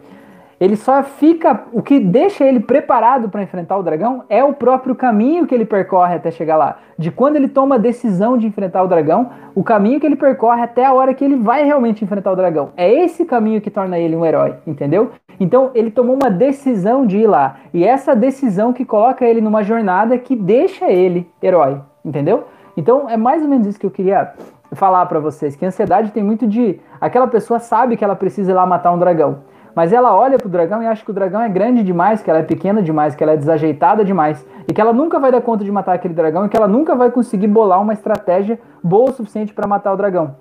ele 0.60 0.76
só 0.76 1.02
fica. 1.02 1.64
O 1.72 1.80
que 1.80 1.98
deixa 1.98 2.44
ele 2.44 2.60
preparado 2.60 3.30
para 3.30 3.42
enfrentar 3.42 3.78
o 3.78 3.82
dragão 3.82 4.24
é 4.28 4.44
o 4.44 4.52
próprio 4.52 4.94
caminho 4.94 5.46
que 5.46 5.54
ele 5.54 5.64
percorre 5.64 6.14
até 6.14 6.30
chegar 6.30 6.58
lá. 6.58 6.76
De 6.98 7.10
quando 7.10 7.36
ele 7.36 7.48
toma 7.48 7.76
a 7.76 7.78
decisão 7.78 8.36
de 8.36 8.46
enfrentar 8.46 8.82
o 8.82 8.86
dragão, 8.86 9.30
o 9.54 9.64
caminho 9.64 9.98
que 9.98 10.04
ele 10.04 10.16
percorre 10.16 10.60
até 10.60 10.84
a 10.84 10.92
hora 10.92 11.14
que 11.14 11.24
ele 11.24 11.36
vai 11.36 11.64
realmente 11.64 12.04
enfrentar 12.04 12.30
o 12.30 12.36
dragão. 12.36 12.72
É 12.76 12.92
esse 12.92 13.24
caminho 13.24 13.62
que 13.62 13.70
torna 13.70 13.98
ele 13.98 14.14
um 14.14 14.26
herói, 14.26 14.56
entendeu? 14.66 15.12
Então 15.40 15.70
ele 15.74 15.90
tomou 15.90 16.14
uma 16.14 16.30
decisão 16.30 17.06
de 17.06 17.16
ir 17.16 17.26
lá. 17.26 17.56
E 17.72 17.82
essa 17.82 18.14
decisão 18.14 18.74
que 18.74 18.84
coloca 18.84 19.24
ele 19.24 19.40
numa 19.40 19.62
jornada 19.62 20.18
que 20.18 20.36
deixa 20.36 20.90
ele 20.92 21.26
herói, 21.42 21.80
entendeu? 22.04 22.44
Então 22.76 23.08
é 23.08 23.16
mais 23.16 23.42
ou 23.42 23.48
menos 23.48 23.66
isso 23.66 23.80
que 23.80 23.86
eu 23.86 23.90
queria 23.90 24.34
falar 24.72 25.06
para 25.06 25.18
vocês, 25.18 25.56
que 25.56 25.64
a 25.64 25.68
ansiedade 25.68 26.12
tem 26.12 26.22
muito 26.22 26.46
de 26.46 26.78
aquela 27.00 27.26
pessoa 27.26 27.58
sabe 27.58 27.96
que 27.96 28.04
ela 28.04 28.14
precisa 28.14 28.52
ir 28.52 28.54
lá 28.54 28.64
matar 28.66 28.92
um 28.92 28.98
dragão. 28.98 29.38
Mas 29.74 29.92
ela 29.92 30.14
olha 30.14 30.38
pro 30.38 30.48
dragão 30.48 30.82
e 30.82 30.86
acha 30.86 31.04
que 31.04 31.10
o 31.10 31.14
dragão 31.14 31.40
é 31.40 31.48
grande 31.48 31.82
demais, 31.82 32.22
que 32.22 32.30
ela 32.30 32.40
é 32.40 32.42
pequena 32.42 32.82
demais, 32.82 33.14
que 33.14 33.22
ela 33.22 33.32
é 33.32 33.36
desajeitada 33.36 34.04
demais, 34.04 34.44
e 34.68 34.72
que 34.72 34.80
ela 34.80 34.92
nunca 34.92 35.18
vai 35.18 35.30
dar 35.32 35.40
conta 35.40 35.64
de 35.64 35.70
matar 35.70 35.94
aquele 35.94 36.14
dragão 36.14 36.46
e 36.46 36.48
que 36.48 36.56
ela 36.56 36.68
nunca 36.68 36.94
vai 36.94 37.10
conseguir 37.10 37.46
bolar 37.46 37.80
uma 37.80 37.92
estratégia 37.92 38.58
boa 38.82 39.10
o 39.10 39.12
suficiente 39.12 39.54
para 39.54 39.66
matar 39.66 39.92
o 39.92 39.96
dragão. 39.96 40.36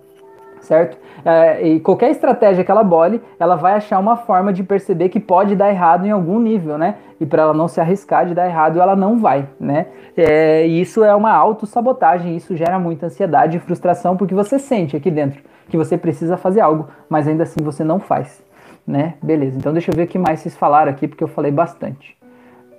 Certo? 0.62 0.98
É, 1.24 1.66
e 1.66 1.80
qualquer 1.80 2.12
estratégia 2.12 2.66
que 2.66 2.72
ela 2.72 2.84
bole, 2.84 3.22
ela 3.40 3.56
vai 3.56 3.76
achar 3.76 3.98
uma 3.98 4.18
forma 4.18 4.52
de 4.52 4.62
perceber 4.62 5.08
que 5.08 5.20
pode 5.20 5.56
dar 5.56 5.70
errado 5.70 6.06
em 6.06 6.12
algum 6.12 6.38
nível, 6.38 6.78
né? 6.78 6.96
E 7.18 7.26
para 7.26 7.44
ela 7.44 7.54
não 7.54 7.70
se 7.70 7.80
arriscar 7.80 8.26
de 8.26 8.34
dar 8.34 8.46
errado, 8.46 8.82
ela 8.82 8.94
não 8.94 9.18
vai, 9.18 9.48
né? 9.58 9.88
É, 10.18 10.68
e 10.68 10.82
isso 10.82 11.02
é 11.02 11.16
uma 11.16 11.32
autossabotagem, 11.32 12.36
isso 12.36 12.58
gera 12.58 12.78
muita 12.78 13.06
ansiedade 13.06 13.56
e 13.56 13.60
frustração, 13.60 14.18
porque 14.18 14.36
você 14.36 14.60
sente 14.60 14.98
aqui 14.98 15.10
dentro 15.10 15.42
que 15.70 15.78
você 15.78 15.98
precisa 15.98 16.36
fazer 16.36 16.60
algo, 16.60 16.90
mas 17.08 17.26
ainda 17.26 17.44
assim 17.44 17.64
você 17.64 17.84
não 17.84 18.00
faz 18.00 18.44
né? 18.90 19.14
Beleza, 19.22 19.56
então 19.56 19.72
deixa 19.72 19.92
eu 19.92 19.96
ver 19.96 20.04
o 20.04 20.08
que 20.08 20.18
mais 20.18 20.40
vocês 20.40 20.58
falaram 20.58 20.92
aqui, 20.92 21.08
porque 21.08 21.24
eu 21.24 21.28
falei 21.28 21.52
bastante. 21.52 22.18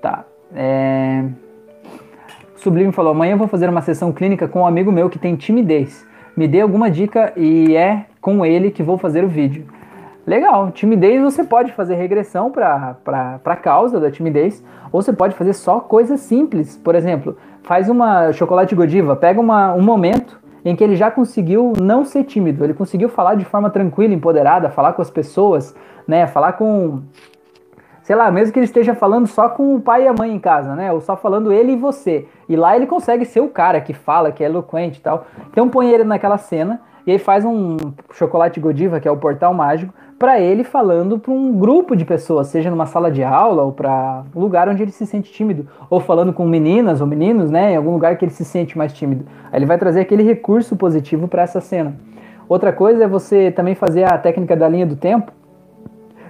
Tá. 0.03 0.25
É... 0.53 1.25
Sublime 2.57 2.91
falou: 2.91 3.13
amanhã 3.13 3.35
eu 3.35 3.39
vou 3.39 3.47
fazer 3.47 3.69
uma 3.69 3.81
sessão 3.81 4.13
clínica 4.13 4.49
com 4.49 4.63
um 4.63 4.67
amigo 4.67 4.91
meu 4.91 5.09
que 5.09 5.21
tem 5.21 5.37
timidez. 5.37 6.05
Me 6.37 6.49
dê 6.49 6.61
alguma 6.61 6.91
dica 6.91 7.33
e 7.37 7.77
é 7.77 8.07
com 8.21 8.45
ele 8.45 8.73
que 8.73 8.83
vou 8.83 8.99
fazer 8.99 9.23
o 9.23 9.29
vídeo. 9.29 9.67
Legal, 10.27 10.73
timidez 10.73 11.23
você 11.23 11.45
pode 11.45 11.73
fazer 11.73 11.95
regressão 11.95 12.51
para 12.51 12.97
a 13.45 13.57
causa 13.57 14.01
da 14.01 14.11
timidez, 14.11 14.65
ou 14.91 15.01
você 15.01 15.13
pode 15.13 15.37
fazer 15.37 15.53
só 15.53 15.79
coisas 15.79 16.21
simples. 16.21 16.77
Por 16.77 16.97
exemplo, 16.97 17.37
faz 17.63 17.89
uma 17.89 18.33
chocolate 18.33 18.75
Godiva, 18.75 19.15
pega 19.15 19.41
uma, 19.41 19.73
um 19.75 19.83
momento 19.83 20.40
em 20.65 20.77
que 20.77 20.85
ele 20.85 20.97
já 20.97 21.11
conseguiu 21.11 21.73
não 21.81 22.05
ser 22.05 22.25
tímido, 22.25 22.65
ele 22.65 22.75
conseguiu 22.75 23.09
falar 23.09 23.35
de 23.35 23.45
forma 23.45 23.71
tranquila, 23.71 24.13
empoderada, 24.13 24.71
falar 24.71 24.93
com 24.93 25.03
as 25.03 25.11
pessoas, 25.11 25.75
né? 26.07 26.27
Falar 26.27 26.53
com 26.55 27.03
sei 28.03 28.17
lá, 28.17 28.29
mesmo 28.29 28.53
que 28.53 28.59
ele 28.59 28.65
esteja 28.65 28.93
falando 28.93 29.29
só 29.29 29.49
com 29.49 29.77
o 29.77 29.81
pai 29.81 30.03
e 30.03 30.09
a 30.09 30.13
mãe 30.13 30.35
em 30.35 30.39
casa, 30.41 30.75
né? 30.75 30.91
Ou 30.91 31.01
só 31.01 31.17
falando 31.17 31.53
ele 31.53 31.73
e 31.73 31.77
você. 31.77 32.27
E 32.49 32.57
lá 32.57 32.75
ele 32.75 32.85
consegue 32.85 33.25
ser 33.25 33.41
o 33.41 33.49
cara 33.49 33.81
que 33.81 33.93
fala, 33.93 34.33
que 34.33 34.43
é 34.43 34.47
eloquente 34.47 34.99
e 34.99 35.03
tal. 35.03 35.27
Então 35.49 35.69
põe 35.69 35.91
ele 35.91 36.03
naquela 36.03 36.37
cena 36.37 36.81
e 37.07 37.13
aí 37.13 37.19
faz 37.19 37.45
um 37.45 37.77
chocolate 38.13 38.59
Godiva, 38.59 38.99
que 38.99 39.07
é 39.07 39.11
o 39.11 39.17
portal 39.17 39.55
mágico, 39.55 39.95
para 40.21 40.39
ele 40.39 40.63
falando 40.65 41.19
para 41.19 41.33
um 41.33 41.51
grupo 41.59 41.97
de 41.97 42.05
pessoas, 42.05 42.49
seja 42.49 42.69
numa 42.69 42.85
sala 42.85 43.11
de 43.11 43.25
aula 43.25 43.63
ou 43.63 43.73
para 43.73 44.23
um 44.37 44.41
lugar 44.41 44.69
onde 44.69 44.83
ele 44.83 44.93
se 44.93 45.07
sente 45.07 45.33
tímido, 45.33 45.67
ou 45.89 45.99
falando 45.99 46.31
com 46.31 46.47
meninas 46.47 47.01
ou 47.01 47.07
meninos, 47.07 47.51
né, 47.51 47.73
em 47.73 47.77
algum 47.77 47.93
lugar 47.93 48.19
que 48.19 48.27
ele 48.27 48.31
se 48.31 48.45
sente 48.45 48.77
mais 48.77 48.93
tímido. 48.93 49.25
Aí 49.51 49.59
ele 49.59 49.65
vai 49.65 49.79
trazer 49.79 50.01
aquele 50.01 50.23
recurso 50.23 50.77
positivo 50.77 51.27
para 51.27 51.41
essa 51.41 51.59
cena. 51.59 51.95
Outra 52.47 52.71
coisa 52.71 53.05
é 53.05 53.09
você 53.09 53.51
também 53.51 53.75
fazer 53.75 54.05
a 54.05 54.19
técnica 54.19 54.55
da 54.55 54.69
linha 54.69 54.85
do 54.85 54.95
tempo, 54.95 55.33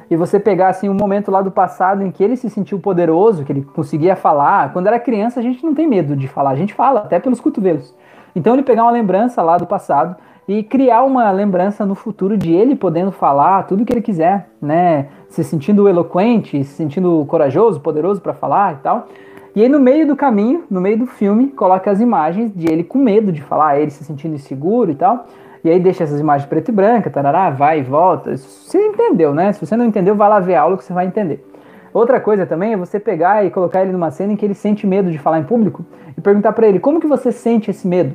e 0.08 0.14
você 0.14 0.38
pegar 0.38 0.68
assim 0.68 0.88
um 0.88 0.94
momento 0.94 1.28
lá 1.28 1.42
do 1.42 1.50
passado 1.50 2.04
em 2.04 2.12
que 2.12 2.22
ele 2.22 2.36
se 2.36 2.48
sentiu 2.48 2.78
poderoso, 2.78 3.44
que 3.44 3.50
ele 3.50 3.62
conseguia 3.62 4.14
falar. 4.14 4.72
Quando 4.72 4.86
era 4.86 5.00
criança, 5.00 5.40
a 5.40 5.42
gente 5.42 5.64
não 5.64 5.74
tem 5.74 5.88
medo 5.88 6.14
de 6.14 6.28
falar, 6.28 6.50
a 6.50 6.56
gente 6.56 6.74
fala 6.74 7.00
até 7.00 7.18
pelos 7.18 7.40
cotovelos. 7.40 7.92
Então 8.36 8.54
ele 8.54 8.62
pegar 8.62 8.84
uma 8.84 8.92
lembrança 8.92 9.42
lá 9.42 9.58
do 9.58 9.66
passado 9.66 10.14
e 10.48 10.62
criar 10.62 11.02
uma 11.02 11.30
lembrança 11.30 11.86
no 11.86 11.94
futuro 11.94 12.36
de 12.36 12.52
ele 12.52 12.74
podendo 12.74 13.12
falar 13.12 13.64
tudo 13.64 13.84
que 13.84 13.92
ele 13.92 14.02
quiser, 14.02 14.48
né? 14.60 15.06
Se 15.28 15.44
sentindo 15.44 15.88
eloquente, 15.88 16.64
se 16.64 16.74
sentindo 16.74 17.24
corajoso, 17.26 17.80
poderoso 17.80 18.20
para 18.20 18.34
falar 18.34 18.74
e 18.74 18.76
tal. 18.78 19.08
E 19.54 19.62
aí 19.62 19.68
no 19.68 19.80
meio 19.80 20.06
do 20.06 20.16
caminho, 20.16 20.64
no 20.70 20.80
meio 20.80 20.98
do 20.98 21.06
filme, 21.06 21.48
coloca 21.48 21.90
as 21.90 22.00
imagens 22.00 22.52
de 22.54 22.70
ele 22.70 22.84
com 22.84 22.98
medo 22.98 23.32
de 23.32 23.42
falar, 23.42 23.80
ele 23.80 23.90
se 23.90 24.04
sentindo 24.04 24.34
inseguro 24.34 24.90
e 24.90 24.94
tal. 24.94 25.26
E 25.62 25.68
aí 25.68 25.78
deixa 25.78 26.04
essas 26.04 26.20
imagens 26.20 26.48
preto 26.48 26.70
e 26.70 26.72
branca, 26.72 27.10
tarará, 27.10 27.50
vai 27.50 27.80
e 27.80 27.82
volta. 27.82 28.36
Você 28.36 28.78
entendeu, 28.78 29.34
né? 29.34 29.52
Se 29.52 29.64
você 29.64 29.76
não 29.76 29.84
entendeu, 29.84 30.14
vai 30.14 30.28
lá 30.28 30.40
ver 30.40 30.54
a 30.54 30.62
aula 30.62 30.76
que 30.76 30.84
você 30.84 30.92
vai 30.92 31.06
entender. 31.06 31.44
Outra 31.92 32.20
coisa 32.20 32.46
também 32.46 32.72
é 32.72 32.76
você 32.76 33.00
pegar 33.00 33.44
e 33.44 33.50
colocar 33.50 33.82
ele 33.82 33.92
numa 33.92 34.10
cena 34.10 34.32
em 34.32 34.36
que 34.36 34.44
ele 34.44 34.54
sente 34.54 34.86
medo 34.86 35.10
de 35.10 35.18
falar 35.18 35.40
em 35.40 35.44
público 35.44 35.84
e 36.16 36.20
perguntar 36.20 36.52
para 36.52 36.66
ele 36.66 36.78
como 36.78 37.00
que 37.00 37.06
você 37.06 37.32
sente 37.32 37.70
esse 37.70 37.86
medo. 37.86 38.14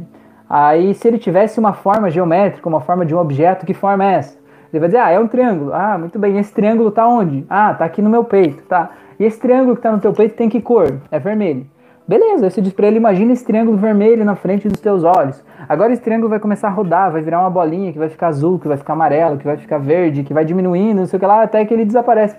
Aí 0.49 0.93
se 0.93 1.07
ele 1.07 1.17
tivesse 1.17 1.59
uma 1.59 1.73
forma 1.73 2.09
geométrica, 2.09 2.67
uma 2.69 2.81
forma 2.81 3.05
de 3.05 3.15
um 3.15 3.19
objeto, 3.19 3.65
que 3.65 3.73
forma 3.73 4.05
é 4.05 4.15
essa? 4.15 4.37
Ele 4.71 4.79
vai 4.79 4.89
dizer, 4.89 4.99
ah, 4.99 5.09
é 5.09 5.19
um 5.19 5.27
triângulo. 5.27 5.73
Ah, 5.73 5.97
muito 5.97 6.19
bem, 6.19 6.37
esse 6.37 6.53
triângulo 6.53 6.91
tá 6.91 7.07
onde? 7.07 7.45
Ah, 7.49 7.73
tá 7.73 7.85
aqui 7.85 8.01
no 8.01 8.09
meu 8.09 8.23
peito, 8.23 8.63
tá? 8.63 8.89
E 9.19 9.23
esse 9.23 9.39
triângulo 9.39 9.75
que 9.75 9.81
tá 9.81 9.91
no 9.91 9.99
teu 9.99 10.13
peito 10.13 10.35
tem 10.35 10.49
que 10.49 10.61
cor? 10.61 10.99
É 11.09 11.17
vermelho. 11.17 11.65
Beleza, 12.07 12.49
você 12.49 12.61
diz 12.61 12.71
para 12.71 12.85
ele, 12.85 12.97
imagina 12.97 13.33
esse 13.33 13.43
triângulo 13.43 13.77
vermelho 13.77 14.23
na 14.23 14.35
frente 14.35 14.67
dos 14.67 14.79
teus 14.79 15.03
olhos. 15.03 15.43
Agora 15.67 15.91
esse 15.91 16.01
triângulo 16.01 16.29
vai 16.29 16.39
começar 16.39 16.67
a 16.67 16.71
rodar, 16.71 17.11
vai 17.11 17.21
virar 17.21 17.39
uma 17.39 17.49
bolinha 17.49 17.91
que 17.91 17.97
vai 17.97 18.09
ficar 18.09 18.27
azul, 18.27 18.59
que 18.59 18.67
vai 18.67 18.77
ficar 18.77 18.93
amarelo, 18.93 19.37
que 19.37 19.45
vai 19.45 19.57
ficar 19.57 19.79
verde, 19.79 20.23
que 20.23 20.33
vai 20.33 20.45
diminuindo, 20.45 20.99
não 20.99 21.07
sei 21.07 21.17
o 21.17 21.19
que 21.19 21.25
lá, 21.25 21.41
até 21.41 21.65
que 21.65 21.73
ele 21.73 21.83
desaparece. 21.83 22.35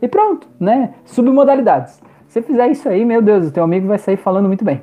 E 0.00 0.06
pronto, 0.06 0.46
né? 0.60 0.94
Submodalidades. 1.04 2.00
Se 2.28 2.40
fizer 2.40 2.68
isso 2.68 2.88
aí, 2.88 3.04
meu 3.04 3.20
Deus, 3.20 3.48
o 3.48 3.52
teu 3.52 3.64
amigo 3.64 3.88
vai 3.88 3.98
sair 3.98 4.16
falando 4.16 4.46
muito 4.46 4.64
bem. 4.64 4.82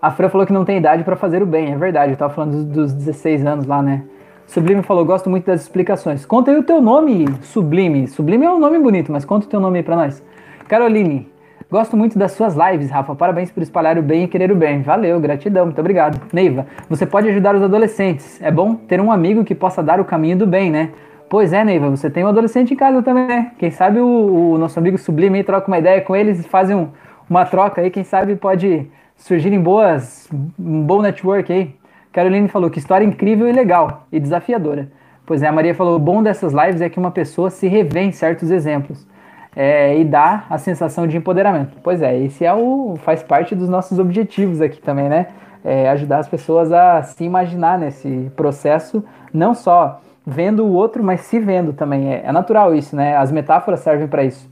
A 0.00 0.10
Fran 0.10 0.28
falou 0.28 0.46
que 0.46 0.52
não 0.52 0.64
tem 0.64 0.78
idade 0.78 1.04
para 1.04 1.16
fazer 1.16 1.42
o 1.42 1.46
bem, 1.46 1.72
é 1.72 1.76
verdade, 1.76 2.12
eu 2.12 2.18
tava 2.18 2.32
falando 2.32 2.64
dos 2.64 2.92
16 2.92 3.46
anos 3.46 3.66
lá, 3.66 3.82
né? 3.82 4.04
Sublime 4.46 4.82
falou, 4.82 5.04
gosto 5.04 5.28
muito 5.28 5.46
das 5.46 5.62
explicações. 5.62 6.24
Conta 6.24 6.52
aí 6.52 6.56
o 6.56 6.62
teu 6.62 6.80
nome, 6.80 7.26
Sublime. 7.42 8.06
Sublime 8.06 8.44
é 8.44 8.50
um 8.50 8.60
nome 8.60 8.78
bonito, 8.78 9.10
mas 9.10 9.24
conta 9.24 9.46
o 9.46 9.48
teu 9.48 9.58
nome 9.58 9.78
aí 9.78 9.82
pra 9.82 9.96
nós. 9.96 10.22
Caroline, 10.68 11.28
Gosto 11.68 11.96
muito 11.96 12.16
das 12.16 12.30
suas 12.30 12.54
lives, 12.54 12.90
Rafa. 12.90 13.16
Parabéns 13.16 13.50
por 13.50 13.60
espalhar 13.60 13.98
o 13.98 14.02
bem 14.02 14.22
e 14.22 14.28
querer 14.28 14.52
o 14.52 14.54
bem. 14.54 14.82
Valeu, 14.82 15.18
gratidão, 15.18 15.64
muito 15.66 15.80
obrigado. 15.80 16.20
Neiva, 16.32 16.64
você 16.88 17.04
pode 17.04 17.28
ajudar 17.28 17.56
os 17.56 17.62
adolescentes. 17.62 18.40
É 18.40 18.52
bom 18.52 18.76
ter 18.76 19.00
um 19.00 19.10
amigo 19.10 19.44
que 19.44 19.52
possa 19.52 19.82
dar 19.82 19.98
o 19.98 20.04
caminho 20.04 20.38
do 20.38 20.46
bem, 20.46 20.70
né? 20.70 20.90
Pois 21.28 21.52
é, 21.52 21.64
Neiva, 21.64 21.90
você 21.90 22.08
tem 22.08 22.24
um 22.24 22.28
adolescente 22.28 22.72
em 22.72 22.76
casa 22.76 23.02
também, 23.02 23.26
né? 23.26 23.50
Quem 23.58 23.72
sabe 23.72 23.98
o, 23.98 24.52
o 24.52 24.58
nosso 24.58 24.78
amigo 24.78 24.96
Sublime 24.96 25.42
troca 25.42 25.66
uma 25.66 25.76
ideia 25.76 26.00
com 26.00 26.14
eles 26.14 26.38
e 26.38 26.48
fazem 26.48 26.76
um, 26.76 26.88
uma 27.28 27.44
troca 27.44 27.80
aí, 27.80 27.90
quem 27.90 28.04
sabe 28.04 28.36
pode 28.36 28.88
surgir 29.16 29.52
em 29.52 29.60
boas, 29.60 30.28
um 30.58 30.82
bom 30.82 31.02
network 31.02 31.52
aí. 31.52 31.74
Caroline 32.12 32.48
falou 32.48 32.70
que 32.70 32.78
história 32.78 33.04
incrível 33.04 33.48
e 33.48 33.52
legal 33.52 34.06
e 34.10 34.18
desafiadora. 34.18 34.90
Pois 35.26 35.42
é, 35.42 35.48
a 35.48 35.52
Maria 35.52 35.74
falou: 35.74 35.96
o 35.96 35.98
bom 35.98 36.22
dessas 36.22 36.52
lives 36.52 36.80
é 36.80 36.88
que 36.88 36.98
uma 36.98 37.10
pessoa 37.10 37.50
se 37.50 37.66
revê 37.66 38.02
em 38.02 38.12
certos 38.12 38.50
exemplos 38.50 39.06
é, 39.54 39.98
e 39.98 40.04
dá 40.04 40.44
a 40.48 40.58
sensação 40.58 41.06
de 41.06 41.16
empoderamento. 41.16 41.78
Pois 41.82 42.02
é, 42.02 42.16
esse 42.18 42.44
é 42.44 42.54
o 42.54 42.96
faz 42.98 43.22
parte 43.22 43.54
dos 43.54 43.68
nossos 43.68 43.98
objetivos 43.98 44.60
aqui 44.60 44.80
também, 44.80 45.08
né? 45.08 45.28
É 45.64 45.88
ajudar 45.90 46.18
as 46.18 46.28
pessoas 46.28 46.70
a 46.70 47.02
se 47.02 47.24
imaginar 47.24 47.76
nesse 47.78 48.30
processo, 48.36 49.02
não 49.32 49.52
só 49.52 50.00
vendo 50.24 50.64
o 50.64 50.72
outro, 50.72 51.02
mas 51.02 51.22
se 51.22 51.40
vendo 51.40 51.72
também. 51.72 52.12
É, 52.12 52.22
é 52.26 52.32
natural 52.32 52.74
isso, 52.74 52.94
né? 52.94 53.16
As 53.16 53.32
metáforas 53.32 53.80
servem 53.80 54.06
para 54.06 54.22
isso. 54.22 54.48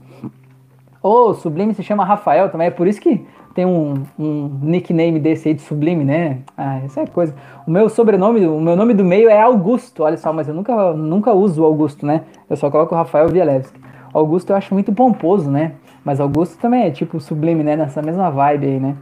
O 1.01 1.33
Sublime 1.35 1.73
se 1.75 1.83
chama 1.83 2.03
Rafael 2.03 2.49
também, 2.49 2.67
é 2.67 2.71
por 2.71 2.87
isso 2.87 2.99
que 2.99 3.25
tem 3.55 3.65
um, 3.65 4.03
um, 4.19 4.59
nickname 4.61 5.17
desse 5.17 5.47
aí 5.47 5.53
de 5.53 5.61
Sublime, 5.61 6.03
né? 6.03 6.39
Ah, 6.57 6.79
essa 6.83 7.01
é 7.01 7.07
coisa. 7.07 7.33
O 7.65 7.71
meu 7.71 7.87
sobrenome, 7.87 8.45
o 8.45 8.59
meu 8.59 8.75
nome 8.75 8.93
do 8.93 9.03
meio 9.03 9.29
é 9.29 9.41
Augusto, 9.41 10.03
olha 10.03 10.17
só, 10.17 10.33
mas 10.33 10.49
eu 10.49 10.53
nunca, 10.53 10.91
nunca 10.93 11.31
uso 11.31 11.63
Augusto, 11.63 12.05
né? 12.05 12.23
Eu 12.49 12.57
só 12.57 12.69
coloco 12.69 12.93
Rafael 12.93 13.29
Vielewski. 13.29 13.79
Augusto 14.13 14.49
eu 14.49 14.57
acho 14.57 14.73
muito 14.73 14.91
pomposo, 14.91 15.49
né? 15.49 15.71
Mas 16.03 16.19
Augusto 16.19 16.57
também 16.57 16.83
é 16.83 16.91
tipo 16.91 17.17
sublime, 17.21 17.63
né? 17.63 17.77
Nessa 17.77 18.01
mesma 18.01 18.29
vibe 18.29 18.67
aí, 18.67 18.79
né? 18.79 18.95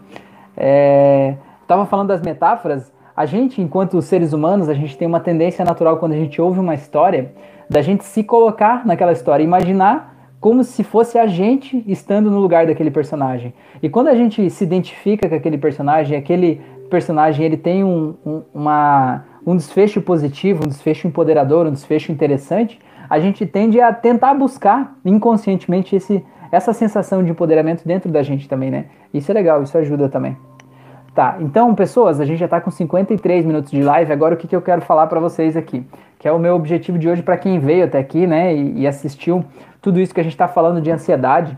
É... 0.56 1.36
Tava 1.68 1.88
falando 1.88 2.10
das 2.10 2.22
metáforas. 2.22 2.94
A 3.18 3.26
gente, 3.26 3.60
enquanto 3.60 4.00
seres 4.04 4.34
humanos, 4.34 4.70
a 4.70 4.74
gente 4.76 4.96
tem 4.96 5.08
uma 5.08 5.20
tendência 5.20 5.66
natural 5.66 5.98
quando 5.98 6.14
a 6.14 6.18
gente 6.18 6.40
ouve 6.40 6.60
uma 6.60 6.76
história, 6.76 7.34
da 7.68 7.82
gente 7.82 8.04
se 8.04 8.24
colocar 8.24 8.86
naquela 8.86 9.12
história, 9.12 9.44
imaginar 9.44 10.13
como 10.44 10.62
se 10.62 10.84
fosse 10.84 11.18
a 11.18 11.26
gente 11.26 11.82
estando 11.88 12.30
no 12.30 12.38
lugar 12.38 12.68
daquele 12.68 12.92
personagem. 12.92 13.54
E 13.82 13.88
quando 13.88 14.10
a 14.10 14.14
gente 14.14 14.50
se 14.50 14.62
identifica 14.66 15.30
com 15.30 15.36
aquele 15.36 15.58
personagem, 15.58 16.18
aquele 16.18 16.60
personagem 16.90 17.46
ele 17.46 17.56
tem 17.56 17.82
um, 17.82 18.14
um, 18.26 18.42
uma, 18.54 19.24
um 19.48 19.56
desfecho 19.56 20.02
positivo, 20.02 20.66
um 20.66 20.68
desfecho 20.68 21.08
empoderador, 21.08 21.66
um 21.66 21.72
desfecho 21.72 22.12
interessante, 22.12 22.78
a 23.10 23.22
gente 23.22 23.46
tende 23.46 23.80
a 23.80 23.94
tentar 23.94 24.34
buscar 24.34 24.98
inconscientemente 25.06 25.96
esse, 25.96 26.22
essa 26.52 26.74
sensação 26.74 27.24
de 27.24 27.32
empoderamento 27.32 27.88
dentro 27.88 28.12
da 28.12 28.22
gente 28.22 28.50
também, 28.50 28.70
né? 28.70 28.88
Isso 29.14 29.32
é 29.32 29.34
legal, 29.34 29.64
isso 29.64 29.78
ajuda 29.78 30.10
também. 30.10 30.36
Tá, 31.14 31.38
então, 31.40 31.76
pessoas, 31.76 32.20
a 32.20 32.26
gente 32.26 32.40
já 32.40 32.46
está 32.46 32.60
com 32.60 32.72
53 32.72 33.46
minutos 33.46 33.70
de 33.70 33.84
live. 33.84 34.12
Agora, 34.12 34.34
o 34.34 34.38
que, 34.38 34.48
que 34.48 34.56
eu 34.56 34.62
quero 34.62 34.82
falar 34.82 35.06
para 35.06 35.20
vocês 35.20 35.56
aqui? 35.56 35.86
Que 36.18 36.28
é 36.28 36.32
o 36.32 36.40
meu 36.40 36.56
objetivo 36.56 36.98
de 36.98 37.08
hoje 37.08 37.22
para 37.22 37.38
quem 37.38 37.60
veio 37.60 37.86
até 37.86 38.00
aqui, 38.00 38.26
né, 38.26 38.56
e, 38.56 38.82
e 38.82 38.88
assistiu 38.88 39.46
tudo 39.80 40.00
isso 40.00 40.14
que 40.14 40.20
a 40.20 40.24
gente 40.24 40.34
está 40.34 40.48
falando 40.48 40.82
de 40.82 40.90
ansiedade. 40.90 41.56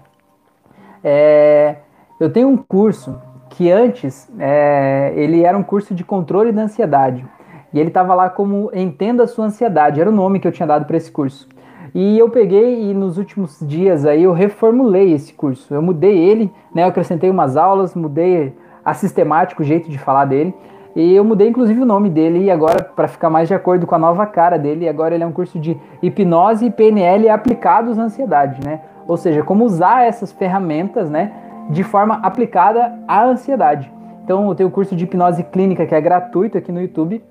É, 1.01 1.77
eu 2.19 2.29
tenho 2.29 2.49
um 2.49 2.57
curso 2.57 3.17
que 3.49 3.71
antes 3.71 4.29
é, 4.37 5.13
ele 5.15 5.43
era 5.43 5.57
um 5.57 5.63
curso 5.63 5.95
de 5.95 6.03
controle 6.03 6.51
da 6.51 6.63
ansiedade. 6.63 7.25
E 7.71 7.79
ele 7.79 7.89
estava 7.89 8.13
lá 8.13 8.29
como 8.29 8.69
Entenda 8.73 9.23
a 9.23 9.27
Sua 9.27 9.45
Ansiedade, 9.45 10.01
era 10.01 10.09
o 10.09 10.13
nome 10.13 10.39
que 10.39 10.47
eu 10.47 10.51
tinha 10.51 10.67
dado 10.67 10.85
para 10.85 10.97
esse 10.97 11.11
curso. 11.11 11.47
E 11.93 12.19
eu 12.19 12.29
peguei 12.29 12.89
e 12.89 12.93
nos 12.93 13.17
últimos 13.17 13.59
dias 13.61 14.05
aí 14.05 14.23
eu 14.23 14.33
reformulei 14.33 15.13
esse 15.13 15.33
curso. 15.33 15.73
Eu 15.73 15.81
mudei 15.81 16.17
ele, 16.17 16.51
né? 16.73 16.83
Eu 16.83 16.87
acrescentei 16.87 17.29
umas 17.29 17.55
aulas, 17.55 17.95
mudei 17.95 18.53
a 18.85 18.93
sistemática, 18.93 19.61
o 19.61 19.65
jeito 19.65 19.89
de 19.89 19.97
falar 19.97 20.25
dele. 20.25 20.53
E 20.95 21.13
eu 21.13 21.25
mudei 21.25 21.49
inclusive 21.49 21.81
o 21.81 21.85
nome 21.85 22.09
dele 22.09 22.45
e 22.45 22.51
agora 22.51 22.81
para 22.81 23.07
ficar 23.07 23.29
mais 23.29 23.49
de 23.49 23.53
acordo 23.53 23.85
com 23.85 23.95
a 23.95 23.99
nova 23.99 24.25
cara 24.25 24.57
dele, 24.57 24.87
agora 24.87 25.13
ele 25.13 25.23
é 25.23 25.27
um 25.27 25.31
curso 25.31 25.59
de 25.59 25.75
hipnose 26.01 26.67
e 26.67 26.71
PNL 26.71 27.27
aplicados 27.27 27.99
à 27.99 28.03
ansiedade, 28.03 28.63
né? 28.63 28.79
Ou 29.05 29.17
seja, 29.17 29.43
como 29.43 29.65
usar 29.65 30.05
essas 30.05 30.31
ferramentas, 30.31 31.09
né, 31.09 31.33
de 31.69 31.83
forma 31.83 32.19
aplicada 32.23 32.97
à 33.07 33.25
ansiedade. 33.25 33.91
Então 34.23 34.47
eu 34.47 34.55
tenho 34.55 34.69
o 34.69 34.71
curso 34.71 34.95
de 34.95 35.03
hipnose 35.03 35.43
clínica 35.43 35.85
que 35.85 35.93
é 35.93 35.99
gratuito 35.99 36.57
aqui 36.57 36.71
no 36.71 36.81
YouTube 36.81 37.21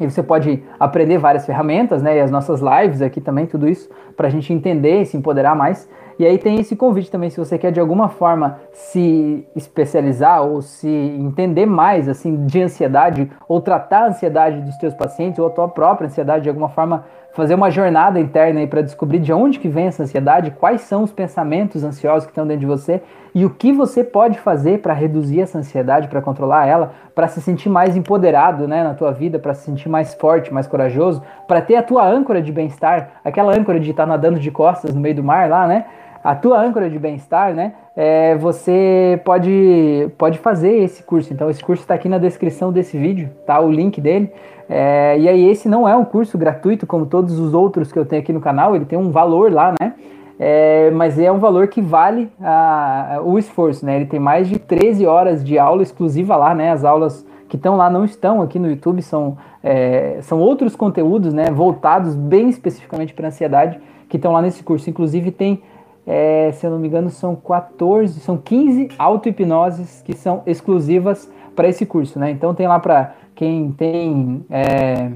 e 0.00 0.08
você 0.08 0.22
pode 0.22 0.62
aprender 0.78 1.18
várias 1.18 1.44
ferramentas, 1.44 2.02
né? 2.02 2.16
E 2.16 2.20
as 2.20 2.30
nossas 2.30 2.60
lives 2.60 3.02
aqui 3.02 3.20
também, 3.20 3.46
tudo 3.46 3.68
isso, 3.68 3.90
para 4.16 4.28
a 4.28 4.30
gente 4.30 4.52
entender 4.52 5.02
e 5.02 5.06
se 5.06 5.16
empoderar 5.16 5.56
mais. 5.56 5.88
E 6.18 6.26
aí 6.26 6.36
tem 6.36 6.58
esse 6.58 6.74
convite 6.74 7.10
também, 7.10 7.30
se 7.30 7.38
você 7.38 7.56
quer 7.56 7.70
de 7.70 7.78
alguma 7.78 8.08
forma 8.08 8.58
se 8.72 9.46
especializar 9.54 10.42
ou 10.42 10.60
se 10.60 10.88
entender 10.88 11.64
mais 11.64 12.08
assim 12.08 12.44
de 12.44 12.60
ansiedade 12.60 13.30
ou 13.46 13.60
tratar 13.60 14.04
a 14.04 14.08
ansiedade 14.08 14.60
dos 14.62 14.76
teus 14.78 14.94
pacientes 14.94 15.38
ou 15.38 15.46
a 15.46 15.50
tua 15.50 15.68
própria 15.68 16.08
ansiedade 16.08 16.42
de 16.42 16.48
alguma 16.48 16.68
forma 16.68 17.04
fazer 17.32 17.54
uma 17.54 17.70
jornada 17.70 18.18
interna 18.18 18.58
aí 18.58 18.66
para 18.66 18.82
descobrir 18.82 19.20
de 19.20 19.32
onde 19.32 19.60
que 19.60 19.68
vem 19.68 19.86
essa 19.86 20.02
ansiedade, 20.02 20.50
quais 20.50 20.80
são 20.80 21.04
os 21.04 21.12
pensamentos 21.12 21.84
ansiosos 21.84 22.24
que 22.24 22.32
estão 22.32 22.44
dentro 22.44 22.62
de 22.62 22.66
você 22.66 23.00
e 23.32 23.44
o 23.44 23.50
que 23.50 23.72
você 23.72 24.02
pode 24.02 24.40
fazer 24.40 24.80
para 24.80 24.92
reduzir 24.92 25.42
essa 25.42 25.58
ansiedade, 25.58 26.08
para 26.08 26.20
controlar 26.20 26.66
ela, 26.66 26.94
para 27.14 27.28
se 27.28 27.40
sentir 27.40 27.68
mais 27.68 27.96
empoderado, 27.96 28.66
né, 28.66 28.82
na 28.82 28.92
tua 28.92 29.12
vida, 29.12 29.38
para 29.38 29.54
se 29.54 29.66
sentir 29.66 29.88
mais 29.88 30.14
forte, 30.14 30.52
mais 30.52 30.66
corajoso, 30.66 31.22
para 31.46 31.60
ter 31.60 31.76
a 31.76 31.82
tua 31.82 32.04
âncora 32.04 32.42
de 32.42 32.50
bem-estar, 32.50 33.20
aquela 33.24 33.56
âncora 33.56 33.78
de 33.78 33.92
estar 33.92 34.02
tá 34.02 34.08
nadando 34.08 34.40
de 34.40 34.50
costas 34.50 34.92
no 34.92 35.00
meio 35.00 35.14
do 35.14 35.22
mar 35.22 35.48
lá, 35.48 35.64
né? 35.68 35.84
A 36.28 36.34
tua 36.34 36.60
âncora 36.60 36.90
de 36.90 36.98
bem-estar, 36.98 37.54
né? 37.54 37.72
É, 37.96 38.36
você 38.36 39.18
pode, 39.24 40.10
pode 40.18 40.38
fazer 40.38 40.82
esse 40.82 41.02
curso. 41.02 41.32
Então, 41.32 41.48
esse 41.48 41.64
curso 41.64 41.82
está 41.82 41.94
aqui 41.94 42.06
na 42.06 42.18
descrição 42.18 42.70
desse 42.70 42.98
vídeo, 42.98 43.30
tá? 43.46 43.58
O 43.60 43.70
link 43.70 43.98
dele. 43.98 44.30
É, 44.68 45.18
e 45.18 45.26
aí, 45.26 45.48
esse 45.48 45.70
não 45.70 45.88
é 45.88 45.96
um 45.96 46.04
curso 46.04 46.36
gratuito 46.36 46.86
como 46.86 47.06
todos 47.06 47.38
os 47.38 47.54
outros 47.54 47.90
que 47.90 47.98
eu 47.98 48.04
tenho 48.04 48.20
aqui 48.20 48.30
no 48.30 48.42
canal, 48.42 48.76
ele 48.76 48.84
tem 48.84 48.98
um 48.98 49.10
valor 49.10 49.50
lá, 49.50 49.72
né? 49.80 49.94
É, 50.38 50.90
mas 50.90 51.18
é 51.18 51.32
um 51.32 51.38
valor 51.38 51.66
que 51.68 51.80
vale 51.80 52.30
a, 52.42 53.20
o 53.24 53.38
esforço, 53.38 53.86
né? 53.86 53.96
Ele 53.96 54.06
tem 54.06 54.20
mais 54.20 54.50
de 54.50 54.58
13 54.58 55.06
horas 55.06 55.42
de 55.42 55.58
aula 55.58 55.82
exclusiva 55.82 56.36
lá, 56.36 56.54
né? 56.54 56.72
As 56.72 56.84
aulas 56.84 57.26
que 57.48 57.56
estão 57.56 57.74
lá 57.74 57.88
não 57.88 58.04
estão 58.04 58.42
aqui 58.42 58.58
no 58.58 58.68
YouTube, 58.68 59.00
são, 59.00 59.38
é, 59.64 60.18
são 60.20 60.40
outros 60.40 60.76
conteúdos, 60.76 61.32
né? 61.32 61.46
Voltados 61.50 62.14
bem 62.14 62.50
especificamente 62.50 63.14
para 63.14 63.28
ansiedade, 63.28 63.80
que 64.10 64.16
estão 64.16 64.30
lá 64.32 64.42
nesse 64.42 64.62
curso. 64.62 64.90
Inclusive 64.90 65.30
tem, 65.30 65.62
é, 66.10 66.52
se 66.52 66.66
eu 66.66 66.70
não 66.70 66.78
me 66.78 66.88
engano, 66.88 67.10
são 67.10 67.36
14, 67.36 68.18
são 68.20 68.38
15 68.38 68.88
auto-hipnoses 68.98 70.00
que 70.00 70.16
são 70.16 70.42
exclusivas 70.46 71.30
para 71.54 71.68
esse 71.68 71.84
curso, 71.84 72.18
né? 72.18 72.30
Então 72.30 72.54
tem 72.54 72.66
lá 72.66 72.80
para 72.80 73.12
quem 73.34 73.70
tem, 73.72 74.42
é, 74.48 75.12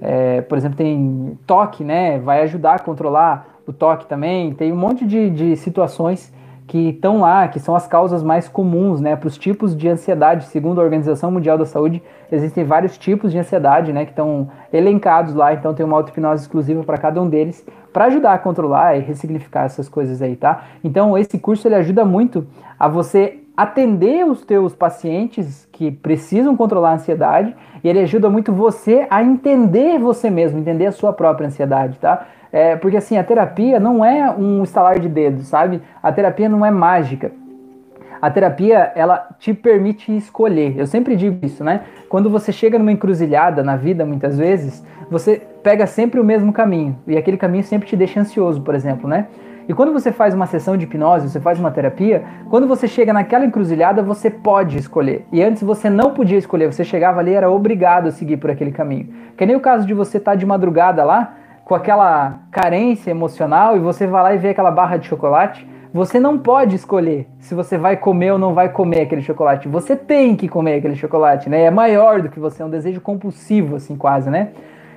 é, 0.00 0.40
por 0.42 0.56
exemplo, 0.56 0.76
tem 0.76 1.36
toque, 1.44 1.82
né? 1.82 2.20
Vai 2.20 2.42
ajudar 2.42 2.74
a 2.74 2.78
controlar 2.78 3.58
o 3.66 3.72
toque 3.72 4.06
também, 4.06 4.54
tem 4.54 4.72
um 4.72 4.76
monte 4.76 5.04
de, 5.04 5.28
de 5.28 5.56
situações 5.56 6.32
que 6.68 6.90
estão 6.90 7.20
lá, 7.20 7.48
que 7.48 7.58
são 7.58 7.74
as 7.74 7.86
causas 7.86 8.22
mais 8.22 8.46
comuns, 8.46 9.00
né, 9.00 9.16
para 9.16 9.26
os 9.26 9.38
tipos 9.38 9.74
de 9.74 9.88
ansiedade. 9.88 10.44
Segundo 10.44 10.80
a 10.80 10.84
Organização 10.84 11.30
Mundial 11.30 11.56
da 11.56 11.64
Saúde, 11.64 12.02
existem 12.30 12.62
vários 12.62 12.98
tipos 12.98 13.32
de 13.32 13.38
ansiedade, 13.38 13.90
né, 13.90 14.04
que 14.04 14.12
estão 14.12 14.50
elencados 14.70 15.34
lá. 15.34 15.54
Então 15.54 15.72
tem 15.72 15.84
uma 15.84 15.96
auto-hipnose 15.96 16.42
exclusiva 16.42 16.84
para 16.84 16.98
cada 16.98 17.22
um 17.22 17.28
deles, 17.28 17.66
para 17.90 18.04
ajudar 18.04 18.34
a 18.34 18.38
controlar 18.38 18.96
e 18.96 19.00
ressignificar 19.00 19.64
essas 19.64 19.88
coisas 19.88 20.20
aí, 20.20 20.36
tá? 20.36 20.64
Então 20.84 21.16
esse 21.16 21.38
curso 21.38 21.66
ele 21.66 21.74
ajuda 21.74 22.04
muito 22.04 22.46
a 22.78 22.86
você 22.86 23.38
atender 23.56 24.24
os 24.24 24.44
teus 24.44 24.74
pacientes 24.74 25.66
que 25.72 25.90
precisam 25.90 26.54
controlar 26.54 26.90
a 26.90 26.94
ansiedade 26.94 27.56
e 27.82 27.88
ele 27.88 28.00
ajuda 28.00 28.28
muito 28.28 28.52
você 28.52 29.06
a 29.10 29.22
entender 29.22 29.98
você 29.98 30.28
mesmo, 30.28 30.58
entender 30.58 30.86
a 30.86 30.92
sua 30.92 31.14
própria 31.14 31.46
ansiedade, 31.46 31.98
tá? 31.98 32.26
É, 32.52 32.76
porque 32.76 32.96
assim, 32.96 33.16
a 33.16 33.24
terapia 33.24 33.78
não 33.78 34.04
é 34.04 34.30
um 34.30 34.62
estalar 34.62 34.98
de 34.98 35.08
dedos, 35.08 35.46
sabe? 35.48 35.82
A 36.02 36.10
terapia 36.12 36.48
não 36.48 36.64
é 36.64 36.70
mágica. 36.70 37.30
A 38.20 38.30
terapia, 38.30 38.90
ela 38.96 39.28
te 39.38 39.54
permite 39.54 40.14
escolher. 40.16 40.76
Eu 40.76 40.86
sempre 40.86 41.14
digo 41.14 41.38
isso, 41.44 41.62
né? 41.62 41.82
Quando 42.08 42.28
você 42.28 42.50
chega 42.50 42.78
numa 42.78 42.90
encruzilhada 42.90 43.62
na 43.62 43.76
vida, 43.76 44.04
muitas 44.04 44.36
vezes, 44.36 44.84
você 45.08 45.40
pega 45.62 45.86
sempre 45.86 46.18
o 46.18 46.24
mesmo 46.24 46.52
caminho. 46.52 46.98
E 47.06 47.16
aquele 47.16 47.36
caminho 47.36 47.62
sempre 47.62 47.88
te 47.88 47.96
deixa 47.96 48.20
ansioso, 48.20 48.60
por 48.60 48.74
exemplo, 48.74 49.08
né? 49.08 49.26
E 49.68 49.74
quando 49.74 49.92
você 49.92 50.10
faz 50.10 50.32
uma 50.32 50.46
sessão 50.46 50.78
de 50.78 50.84
hipnose, 50.84 51.28
você 51.28 51.38
faz 51.38 51.60
uma 51.60 51.70
terapia, 51.70 52.24
quando 52.48 52.66
você 52.66 52.88
chega 52.88 53.12
naquela 53.12 53.44
encruzilhada, 53.44 54.02
você 54.02 54.30
pode 54.30 54.78
escolher. 54.78 55.26
E 55.30 55.42
antes 55.42 55.62
você 55.62 55.90
não 55.90 56.14
podia 56.14 56.38
escolher, 56.38 56.72
você 56.72 56.82
chegava 56.82 57.20
ali 57.20 57.34
era 57.34 57.50
obrigado 57.50 58.08
a 58.08 58.10
seguir 58.10 58.38
por 58.38 58.50
aquele 58.50 58.72
caminho. 58.72 59.10
Que 59.36 59.44
nem 59.44 59.54
o 59.54 59.60
caso 59.60 59.86
de 59.86 59.92
você 59.92 60.16
estar 60.16 60.30
tá 60.30 60.36
de 60.36 60.46
madrugada 60.46 61.04
lá, 61.04 61.34
com 61.68 61.74
aquela 61.74 62.40
carência 62.50 63.10
emocional 63.10 63.76
e 63.76 63.78
você 63.78 64.06
vai 64.06 64.22
lá 64.22 64.34
e 64.34 64.38
vê 64.38 64.48
aquela 64.48 64.70
barra 64.70 64.96
de 64.96 65.06
chocolate, 65.06 65.68
você 65.92 66.18
não 66.18 66.38
pode 66.38 66.74
escolher 66.74 67.28
se 67.40 67.54
você 67.54 67.76
vai 67.76 67.94
comer 67.94 68.32
ou 68.32 68.38
não 68.38 68.54
vai 68.54 68.70
comer 68.70 69.02
aquele 69.02 69.20
chocolate. 69.20 69.68
Você 69.68 69.94
tem 69.94 70.34
que 70.34 70.48
comer 70.48 70.76
aquele 70.76 70.96
chocolate, 70.96 71.50
né? 71.50 71.64
É 71.64 71.70
maior 71.70 72.22
do 72.22 72.30
que 72.30 72.40
você, 72.40 72.62
é 72.62 72.64
um 72.64 72.70
desejo 72.70 73.02
compulsivo, 73.02 73.76
assim, 73.76 73.96
quase, 73.96 74.30
né? 74.30 74.48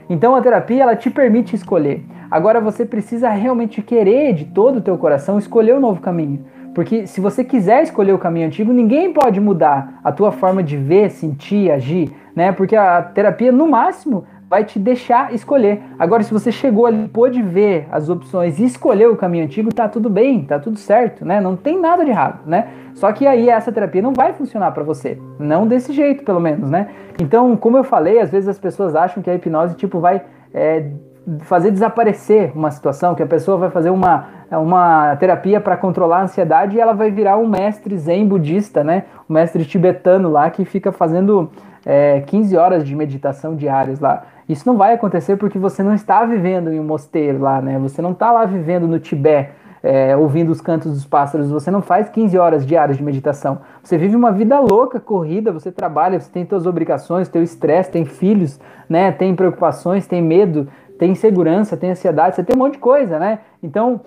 Então 0.09 0.33
a 0.33 0.41
terapia 0.41 0.83
ela 0.83 0.95
te 0.95 1.09
permite 1.09 1.57
escolher. 1.57 2.05
Agora 2.29 2.61
você 2.61 2.85
precisa 2.85 3.29
realmente 3.29 3.81
querer 3.81 4.33
de 4.33 4.45
todo 4.45 4.77
o 4.77 4.81
teu 4.81 4.97
coração 4.97 5.37
escolher 5.37 5.73
o 5.73 5.77
um 5.77 5.81
novo 5.81 5.99
caminho. 5.99 6.45
Porque 6.73 7.05
se 7.05 7.19
você 7.19 7.43
quiser 7.43 7.83
escolher 7.83 8.13
o 8.13 8.17
caminho 8.17 8.47
antigo, 8.47 8.71
ninguém 8.71 9.11
pode 9.11 9.41
mudar 9.41 9.99
a 10.01 10.09
tua 10.09 10.31
forma 10.31 10.63
de 10.63 10.77
ver, 10.77 11.11
sentir, 11.11 11.69
agir, 11.69 12.13
né? 12.33 12.53
Porque 12.53 12.77
a 12.77 13.01
terapia, 13.01 13.51
no 13.51 13.67
máximo, 13.67 14.23
vai 14.51 14.65
te 14.65 14.77
deixar 14.77 15.33
escolher. 15.33 15.81
Agora, 15.97 16.23
se 16.23 16.33
você 16.33 16.51
chegou 16.51 16.85
ali, 16.85 17.07
pôde 17.07 17.41
ver 17.41 17.87
as 17.89 18.09
opções 18.09 18.59
e 18.59 18.65
escolheu 18.65 19.13
o 19.13 19.15
caminho 19.15 19.45
antigo, 19.45 19.73
tá 19.73 19.87
tudo 19.87 20.09
bem, 20.09 20.43
tá 20.43 20.59
tudo 20.59 20.77
certo, 20.77 21.23
né? 21.23 21.39
Não 21.39 21.55
tem 21.55 21.79
nada 21.79 22.03
de 22.03 22.11
errado, 22.11 22.41
né? 22.45 22.67
Só 22.93 23.13
que 23.13 23.25
aí 23.25 23.47
essa 23.47 23.71
terapia 23.71 24.01
não 24.01 24.11
vai 24.11 24.33
funcionar 24.33 24.71
para 24.71 24.83
você, 24.83 25.17
não 25.39 25.65
desse 25.65 25.93
jeito, 25.93 26.25
pelo 26.25 26.41
menos, 26.41 26.69
né? 26.69 26.89
Então, 27.17 27.55
como 27.55 27.77
eu 27.77 27.83
falei, 27.85 28.19
às 28.19 28.29
vezes 28.29 28.49
as 28.49 28.59
pessoas 28.59 28.93
acham 28.93 29.23
que 29.23 29.29
a 29.29 29.35
hipnose 29.35 29.77
tipo 29.77 30.01
vai 30.01 30.21
é, 30.53 30.91
fazer 31.39 31.71
desaparecer 31.71 32.51
uma 32.55 32.71
situação, 32.71 33.15
que 33.15 33.23
a 33.23 33.27
pessoa 33.27 33.57
vai 33.57 33.69
fazer 33.69 33.89
uma, 33.89 34.27
uma 34.51 35.15
terapia 35.17 35.59
para 35.59 35.77
controlar 35.77 36.19
a 36.19 36.23
ansiedade 36.23 36.75
e 36.75 36.79
ela 36.79 36.93
vai 36.93 37.11
virar 37.11 37.37
um 37.37 37.47
mestre 37.47 37.97
zen 37.97 38.27
budista, 38.27 38.83
né? 38.83 39.05
Um 39.29 39.33
mestre 39.33 39.65
tibetano 39.65 40.29
lá 40.29 40.49
que 40.49 40.65
fica 40.65 40.91
fazendo 40.91 41.49
é, 41.85 42.21
15 42.21 42.57
horas 42.57 42.83
de 42.83 42.95
meditação 42.95 43.55
diárias 43.55 43.99
lá. 43.99 44.23
Isso 44.47 44.67
não 44.67 44.77
vai 44.77 44.93
acontecer 44.93 45.37
porque 45.37 45.57
você 45.57 45.81
não 45.81 45.93
está 45.93 46.25
vivendo 46.25 46.71
em 46.71 46.79
um 46.79 46.83
mosteiro 46.83 47.39
lá, 47.39 47.61
né? 47.61 47.79
Você 47.79 48.01
não 48.01 48.11
está 48.11 48.31
lá 48.31 48.45
vivendo 48.45 48.87
no 48.87 48.99
Tibete, 48.99 49.51
é, 49.83 50.15
ouvindo 50.15 50.51
os 50.51 50.61
cantos 50.61 50.93
dos 50.93 51.05
pássaros. 51.05 51.49
Você 51.49 51.71
não 51.71 51.81
faz 51.81 52.09
15 52.09 52.37
horas 52.37 52.65
diárias 52.65 52.97
de 52.97 53.03
meditação. 53.03 53.59
Você 53.81 53.97
vive 53.97 54.15
uma 54.15 54.31
vida 54.31 54.59
louca, 54.59 54.99
corrida, 54.99 55.51
você 55.51 55.71
trabalha, 55.71 56.19
você 56.19 56.29
tem 56.29 56.45
suas 56.45 56.65
obrigações, 56.65 57.29
teu 57.29 57.41
estresse, 57.41 57.91
tem 57.91 58.05
filhos, 58.05 58.59
né? 58.89 59.11
Tem 59.11 59.33
preocupações, 59.35 60.05
tem 60.05 60.21
medo, 60.21 60.67
tem 61.01 61.13
insegurança, 61.13 61.75
tem 61.75 61.89
ansiedade, 61.89 62.35
você 62.35 62.43
tem 62.43 62.55
um 62.55 62.59
monte 62.59 62.73
de 62.73 62.77
coisa, 62.77 63.17
né? 63.17 63.39
Então, 63.63 64.01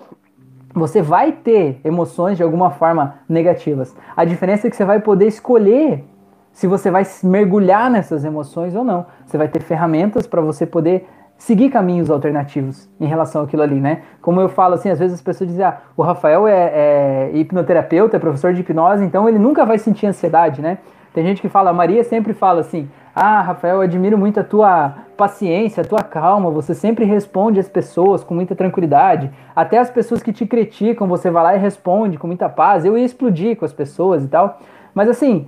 você 0.73 1.03
vai 1.03 1.33
ter 1.33 1.81
emoções 1.83 2.37
de 2.37 2.43
alguma 2.45 2.71
forma 2.71 3.17
negativas. 3.29 3.97
A 4.17 4.25
diferença 4.25 4.69
é 4.69 4.71
que 4.71 4.77
você 4.77 4.85
vai 4.85 5.01
poder 5.01 5.27
escolher 5.27 6.05
se 6.53 6.69
você 6.69 6.93
vai 6.93 7.03
mergulhar 7.25 7.91
nessas 7.91 8.25
emoções 8.25 8.77
ou 8.77 8.85
não. 8.85 9.07
Você 9.27 9.37
vai 9.37 9.49
ter 9.49 9.61
ferramentas 9.61 10.25
para 10.25 10.41
você 10.41 10.65
poder 10.65 11.05
seguir 11.37 11.69
caminhos 11.69 12.13
alternativos 12.13 12.89
em 13.01 13.07
relação 13.07 13.43
àquilo 13.43 13.63
ali, 13.63 13.81
né? 13.81 14.03
Como 14.23 14.41
eu 14.41 14.49
falo 14.49 14.75
assim, 14.75 14.89
às 14.89 15.01
vezes 15.01 15.15
as 15.15 15.21
pessoas 15.21 15.51
dizem, 15.51 15.65
ah, 15.65 15.79
o 15.97 16.03
Rafael 16.05 16.47
é, 16.47 16.71
é 16.75 17.31
hipnoterapeuta, 17.35 18.19
é 18.19 18.21
professor 18.21 18.55
de 18.55 18.61
hipnose, 18.61 19.05
então 19.05 19.29
ele 19.29 19.41
nunca 19.41 19.67
vai 19.67 19.79
sentir 19.79 20.07
ansiedade, 20.07 20.63
né? 20.63 20.79
Tem 21.13 21.25
gente 21.25 21.43
que 21.43 21.49
fala, 21.49 21.71
a 21.71 21.73
Maria 21.73 22.05
sempre 22.05 22.33
fala 22.33 22.61
assim, 22.61 22.89
ah, 23.15 23.41
Rafael, 23.43 23.81
admiro 23.81 24.19
muito 24.19 24.41
a 24.41 24.45
tua 24.45 24.95
paciência, 25.17 25.83
a 25.83 25.87
tua 25.87 26.03
calma, 26.03 26.51
você 26.51 26.75
sempre 26.75 27.05
responde 27.05 27.61
às 27.61 27.69
pessoas 27.69 28.25
com 28.25 28.35
muita 28.35 28.57
tranquilidade, 28.57 29.31
até 29.55 29.79
as 29.79 29.89
pessoas 29.89 30.21
que 30.21 30.33
te 30.33 30.45
criticam, 30.45 31.07
você 31.07 31.31
vai 31.31 31.43
lá 31.45 31.55
e 31.55 31.59
responde 31.59 32.19
com 32.19 32.27
muita 32.27 32.49
paz, 32.49 32.85
eu 32.85 32.99
ia 32.99 33.05
explodir 33.05 33.57
com 33.57 33.65
as 33.65 33.73
pessoas 33.73 34.25
e 34.25 34.29
tal, 34.29 34.59
mas 34.93 35.09
assim, 35.09 35.47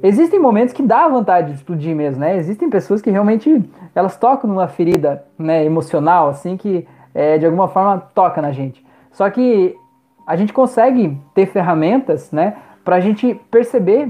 existem 0.00 0.38
momentos 0.38 0.72
que 0.72 0.82
dá 0.82 1.08
vontade 1.08 1.48
de 1.48 1.54
explodir 1.54 1.94
mesmo, 1.96 2.20
né? 2.20 2.36
Existem 2.36 2.70
pessoas 2.70 3.02
que 3.02 3.10
realmente 3.10 3.68
elas 3.94 4.16
tocam 4.16 4.48
numa 4.48 4.68
ferida 4.68 5.24
né, 5.36 5.64
emocional, 5.64 6.28
assim, 6.28 6.56
que 6.56 6.86
é, 7.12 7.36
de 7.36 7.44
alguma 7.44 7.66
forma 7.66 7.98
toca 8.14 8.40
na 8.40 8.52
gente. 8.52 8.84
Só 9.10 9.28
que 9.28 9.76
a 10.26 10.36
gente 10.36 10.52
consegue 10.52 11.18
ter 11.34 11.46
ferramentas, 11.46 12.30
né, 12.30 12.56
para 12.84 12.96
a 12.96 13.00
gente 13.00 13.34
perceber 13.50 14.08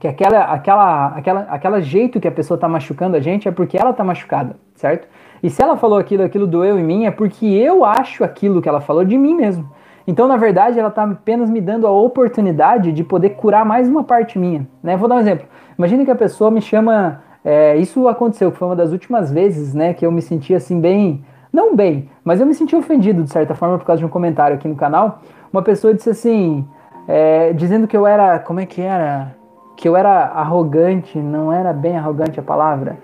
que 0.00 0.08
aquela, 0.08 0.44
aquela, 0.44 1.06
aquela, 1.08 1.40
aquela 1.42 1.80
jeito 1.82 2.18
que 2.18 2.26
a 2.26 2.32
pessoa 2.32 2.56
está 2.56 2.66
machucando 2.66 3.18
a 3.18 3.20
gente 3.20 3.46
é 3.46 3.50
porque 3.50 3.76
ela 3.76 3.90
está 3.90 4.02
machucada, 4.02 4.56
certo? 4.74 5.06
E 5.42 5.50
se 5.50 5.62
ela 5.62 5.76
falou 5.76 5.98
aquilo, 5.98 6.24
aquilo 6.24 6.46
doeu 6.46 6.78
em 6.78 6.82
mim, 6.82 7.04
é 7.04 7.10
porque 7.10 7.46
eu 7.46 7.84
acho 7.84 8.24
aquilo 8.24 8.62
que 8.62 8.68
ela 8.68 8.80
falou 8.80 9.04
de 9.04 9.18
mim 9.18 9.34
mesmo. 9.34 9.70
Então, 10.06 10.26
na 10.26 10.38
verdade, 10.38 10.78
ela 10.78 10.88
está 10.88 11.04
apenas 11.04 11.50
me 11.50 11.60
dando 11.60 11.86
a 11.86 11.90
oportunidade 11.90 12.92
de 12.92 13.04
poder 13.04 13.30
curar 13.30 13.64
mais 13.64 13.88
uma 13.88 14.02
parte 14.02 14.38
minha. 14.38 14.66
Né? 14.82 14.96
Vou 14.96 15.06
dar 15.06 15.16
um 15.16 15.20
exemplo. 15.20 15.46
Imagine 15.78 16.06
que 16.06 16.10
a 16.10 16.16
pessoa 16.16 16.50
me 16.50 16.62
chama. 16.62 17.22
É, 17.44 17.76
isso 17.76 18.08
aconteceu, 18.08 18.50
que 18.50 18.58
foi 18.58 18.68
uma 18.68 18.76
das 18.76 18.92
últimas 18.92 19.30
vezes 19.30 19.72
né, 19.74 19.94
que 19.94 20.04
eu 20.04 20.10
me 20.10 20.22
senti 20.22 20.54
assim 20.54 20.80
bem. 20.80 21.22
Não 21.52 21.74
bem, 21.74 22.08
mas 22.24 22.40
eu 22.40 22.46
me 22.46 22.54
senti 22.54 22.76
ofendido 22.76 23.24
de 23.24 23.30
certa 23.30 23.54
forma 23.54 23.76
por 23.76 23.84
causa 23.84 23.98
de 23.98 24.06
um 24.06 24.08
comentário 24.08 24.56
aqui 24.56 24.68
no 24.68 24.76
canal. 24.76 25.20
Uma 25.52 25.62
pessoa 25.62 25.92
disse 25.92 26.08
assim, 26.08 26.66
é, 27.08 27.52
dizendo 27.52 27.86
que 27.86 27.96
eu 27.96 28.06
era. 28.06 28.38
Como 28.38 28.60
é 28.60 28.66
que 28.66 28.80
era? 28.80 29.39
Que 29.80 29.88
eu 29.88 29.96
era 29.96 30.26
arrogante, 30.26 31.18
não 31.18 31.52
era 31.52 31.72
bem 31.72 31.96
arrogante 31.96 32.38
a 32.38 32.42
palavra. 32.42 32.98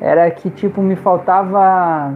Era 0.00 0.30
que, 0.30 0.50
tipo, 0.50 0.80
me 0.80 0.94
faltava 0.94 2.14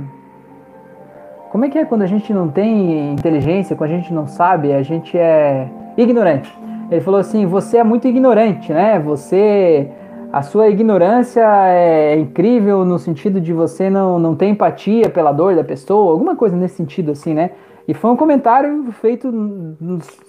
como 1.53 1.67
é 1.67 1.69
que 1.69 1.77
é 1.77 1.85
quando 1.85 2.01
a 2.01 2.07
gente 2.07 2.33
não 2.33 2.49
tem 2.49 3.13
inteligência, 3.13 3.77
quando 3.77 3.91
a 3.91 3.97
gente 3.99 4.11
não 4.11 4.27
sabe, 4.27 4.73
a 4.73 4.83
gente 4.83 5.19
é 5.19 5.69
ignorante? 5.99 6.51
Ele 6.91 7.03
falou 7.03 7.21
assim: 7.21 7.45
você 7.45 7.77
é 7.77 7.85
muito 7.85 8.09
ignorante, 8.09 8.73
né? 8.73 8.99
Você. 8.99 9.91
A 10.33 10.41
sua 10.41 10.69
ignorância 10.69 11.43
é 11.69 12.19
incrível 12.19 12.87
no 12.87 12.99
sentido 12.99 13.39
de 13.39 13.53
você 13.53 13.91
não, 13.91 14.19
não 14.19 14.35
ter 14.35 14.47
empatia 14.47 15.11
pela 15.11 15.31
dor 15.31 15.55
da 15.55 15.63
pessoa, 15.63 16.11
alguma 16.11 16.35
coisa 16.35 16.57
nesse 16.57 16.77
sentido, 16.77 17.13
assim, 17.13 17.35
né? 17.35 17.51
E 17.87 17.95
foi 17.95 18.11
um 18.11 18.17
comentário 18.17 18.91
feito 18.93 19.33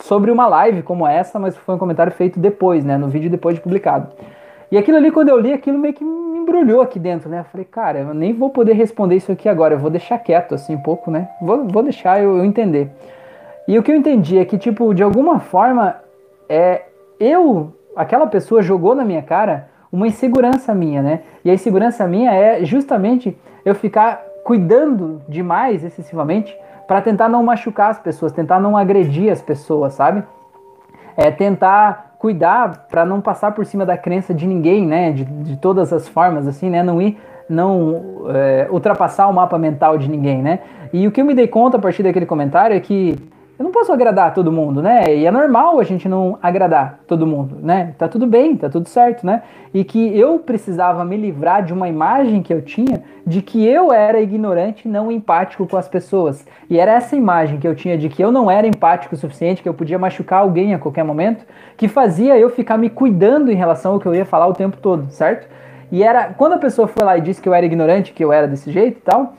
sobre 0.02 0.32
uma 0.32 0.48
live 0.48 0.82
como 0.82 1.06
essa, 1.08 1.38
mas 1.38 1.56
foi 1.56 1.76
um 1.76 1.78
comentário 1.78 2.12
feito 2.12 2.40
depois, 2.40 2.84
né? 2.84 2.98
No 2.98 3.08
vídeo 3.08 3.30
depois 3.30 3.56
de 3.56 3.62
publicado. 3.62 4.08
E 4.72 4.78
aquilo 4.78 4.98
ali, 4.98 5.12
quando 5.12 5.30
eu 5.30 5.40
li, 5.40 5.54
aquilo 5.54 5.78
meio 5.78 5.94
que 5.94 6.04
me 6.04 6.40
embrulhou 6.40 6.82
aqui 6.82 6.98
dentro, 6.98 7.30
né? 7.30 7.42
Eu 7.42 7.44
falei, 7.46 7.66
cara, 7.66 8.00
eu 8.00 8.14
nem 8.14 8.34
vou 8.34 8.50
poder 8.50 8.74
responder 8.74 9.16
isso 9.16 9.32
aqui 9.32 9.48
agora, 9.48 9.76
eu 9.76 9.80
vou 9.80 9.92
deixar 9.92 10.18
quieto, 10.18 10.56
assim, 10.56 10.76
um 10.76 10.82
pouco, 10.82 11.12
né? 11.12 11.30
Vou, 11.42 11.68
vou 11.68 11.84
deixar 11.84 12.20
eu, 12.22 12.38
eu 12.38 12.46
entender. 12.46 12.90
E 13.68 13.78
o 13.78 13.84
que 13.84 13.92
eu 13.92 13.96
entendi 13.96 14.38
é 14.40 14.46
que, 14.46 14.58
tipo, 14.58 14.94
de 14.94 15.04
alguma 15.04 15.40
forma, 15.40 15.98
é, 16.50 16.84
eu, 17.20 17.72
aquela 17.96 18.28
pessoa 18.28 18.62
jogou 18.62 18.96
na 18.96 19.06
minha 19.06 19.22
cara 19.22 19.70
uma 19.92 20.08
insegurança 20.08 20.74
minha, 20.74 21.04
né? 21.04 21.22
E 21.46 21.52
a 21.52 21.54
insegurança 21.54 22.08
minha 22.08 22.32
é 22.34 22.66
justamente 22.66 23.38
eu 23.64 23.76
ficar 23.76 24.24
cuidando 24.44 25.22
demais, 25.30 25.84
excessivamente, 25.84 26.58
para 26.88 27.02
tentar 27.02 27.30
não 27.30 27.44
machucar 27.44 27.92
as 27.92 28.00
pessoas, 28.00 28.32
tentar 28.32 28.60
não 28.60 28.76
agredir 28.78 29.32
as 29.32 29.42
pessoas, 29.42 29.94
sabe? 29.94 30.24
É 31.16 31.32
tentar 31.32 32.16
cuidar 32.18 32.88
para 32.90 33.06
não 33.06 33.20
passar 33.22 33.52
por 33.52 33.66
cima 33.66 33.86
da 33.86 33.98
crença 33.98 34.34
de 34.34 34.48
ninguém, 34.48 34.86
né? 34.86 35.12
De, 35.12 35.26
de 35.26 35.58
todas 35.58 35.92
as 35.92 36.08
formas, 36.08 36.48
assim, 36.48 36.70
né? 36.70 36.82
Não 36.82 37.02
ir, 37.02 37.18
não 37.50 38.26
é, 38.30 38.68
ultrapassar 38.72 39.28
o 39.28 39.34
mapa 39.34 39.58
mental 39.58 39.98
de 39.98 40.10
ninguém, 40.10 40.42
né? 40.42 40.60
E 40.92 41.08
o 41.08 41.12
que 41.12 41.22
eu 41.22 41.26
me 41.26 41.34
dei 41.34 41.48
conta 41.48 41.78
a 41.78 41.80
partir 41.80 42.04
daquele 42.04 42.26
comentário 42.26 42.76
é 42.76 42.80
que 42.80 43.18
eu 43.58 43.64
não 43.64 43.72
posso 43.72 43.94
agradar 43.94 44.34
todo 44.34 44.52
mundo, 44.52 44.82
né? 44.82 45.16
E 45.16 45.26
é 45.28 45.32
normal 45.32 45.80
a 45.80 45.84
gente 45.84 46.10
não 46.10 46.40
agradar 46.42 47.00
todo 47.08 47.28
mundo, 47.28 47.58
né? 47.62 47.94
Tá 48.00 48.08
tudo 48.08 48.26
bem, 48.26 48.58
tá 48.58 48.68
tudo 48.68 48.90
certo, 48.90 49.26
né? 49.26 49.44
E 49.72 49.84
que 49.84 50.18
eu 50.18 50.40
precisava 50.40 51.06
me 51.06 51.16
livrar 51.16 51.64
de 51.64 51.72
uma 51.72 51.88
imagem 51.88 52.42
que 52.42 52.52
eu 52.52 52.64
tinha 52.64 53.04
de 53.26 53.42
que 53.42 53.64
eu 53.66 53.94
era 53.94 54.20
ignorante, 54.20 54.88
não 54.88 55.12
empático 55.12 55.68
com 55.68 55.78
as 55.78 55.88
pessoas. 55.88 56.46
E 56.68 56.80
era 56.80 56.94
essa 56.94 57.16
imagem 57.16 57.60
que 57.60 57.68
eu 57.68 57.76
tinha 57.76 57.96
de 57.96 58.10
que 58.10 58.24
eu 58.24 58.32
não 58.32 58.50
era 58.50 58.66
empático 58.66 59.14
o 59.14 59.18
suficiente, 59.18 59.62
que 59.62 59.70
eu 59.70 59.74
podia 59.74 60.00
machucar 60.00 60.40
alguém 60.40 60.74
a 60.74 60.80
qualquer 60.80 61.04
momento, 61.04 61.46
que 61.78 61.88
fazia 61.88 62.38
eu 62.38 62.50
ficar 62.50 62.78
me 62.78 62.90
cuidando 62.90 63.52
em 63.52 63.56
relação 63.56 63.94
ao 63.94 64.00
que 64.00 64.08
eu 64.08 64.16
ia 64.16 64.26
falar 64.26 64.48
o 64.48 64.54
tempo 64.54 64.78
todo, 64.78 65.12
certo? 65.12 65.48
E 65.92 66.02
era 66.02 66.34
quando 66.34 66.54
a 66.54 66.58
pessoa 66.58 66.88
foi 66.88 67.06
lá 67.06 67.18
e 67.18 67.22
disse 67.22 67.40
que 67.40 67.48
eu 67.48 67.54
era 67.54 67.66
ignorante, 67.66 68.14
que 68.14 68.24
eu 68.24 68.34
era 68.34 68.48
desse 68.48 68.72
jeito 68.72 68.98
e 68.98 69.02
tal, 69.02 69.36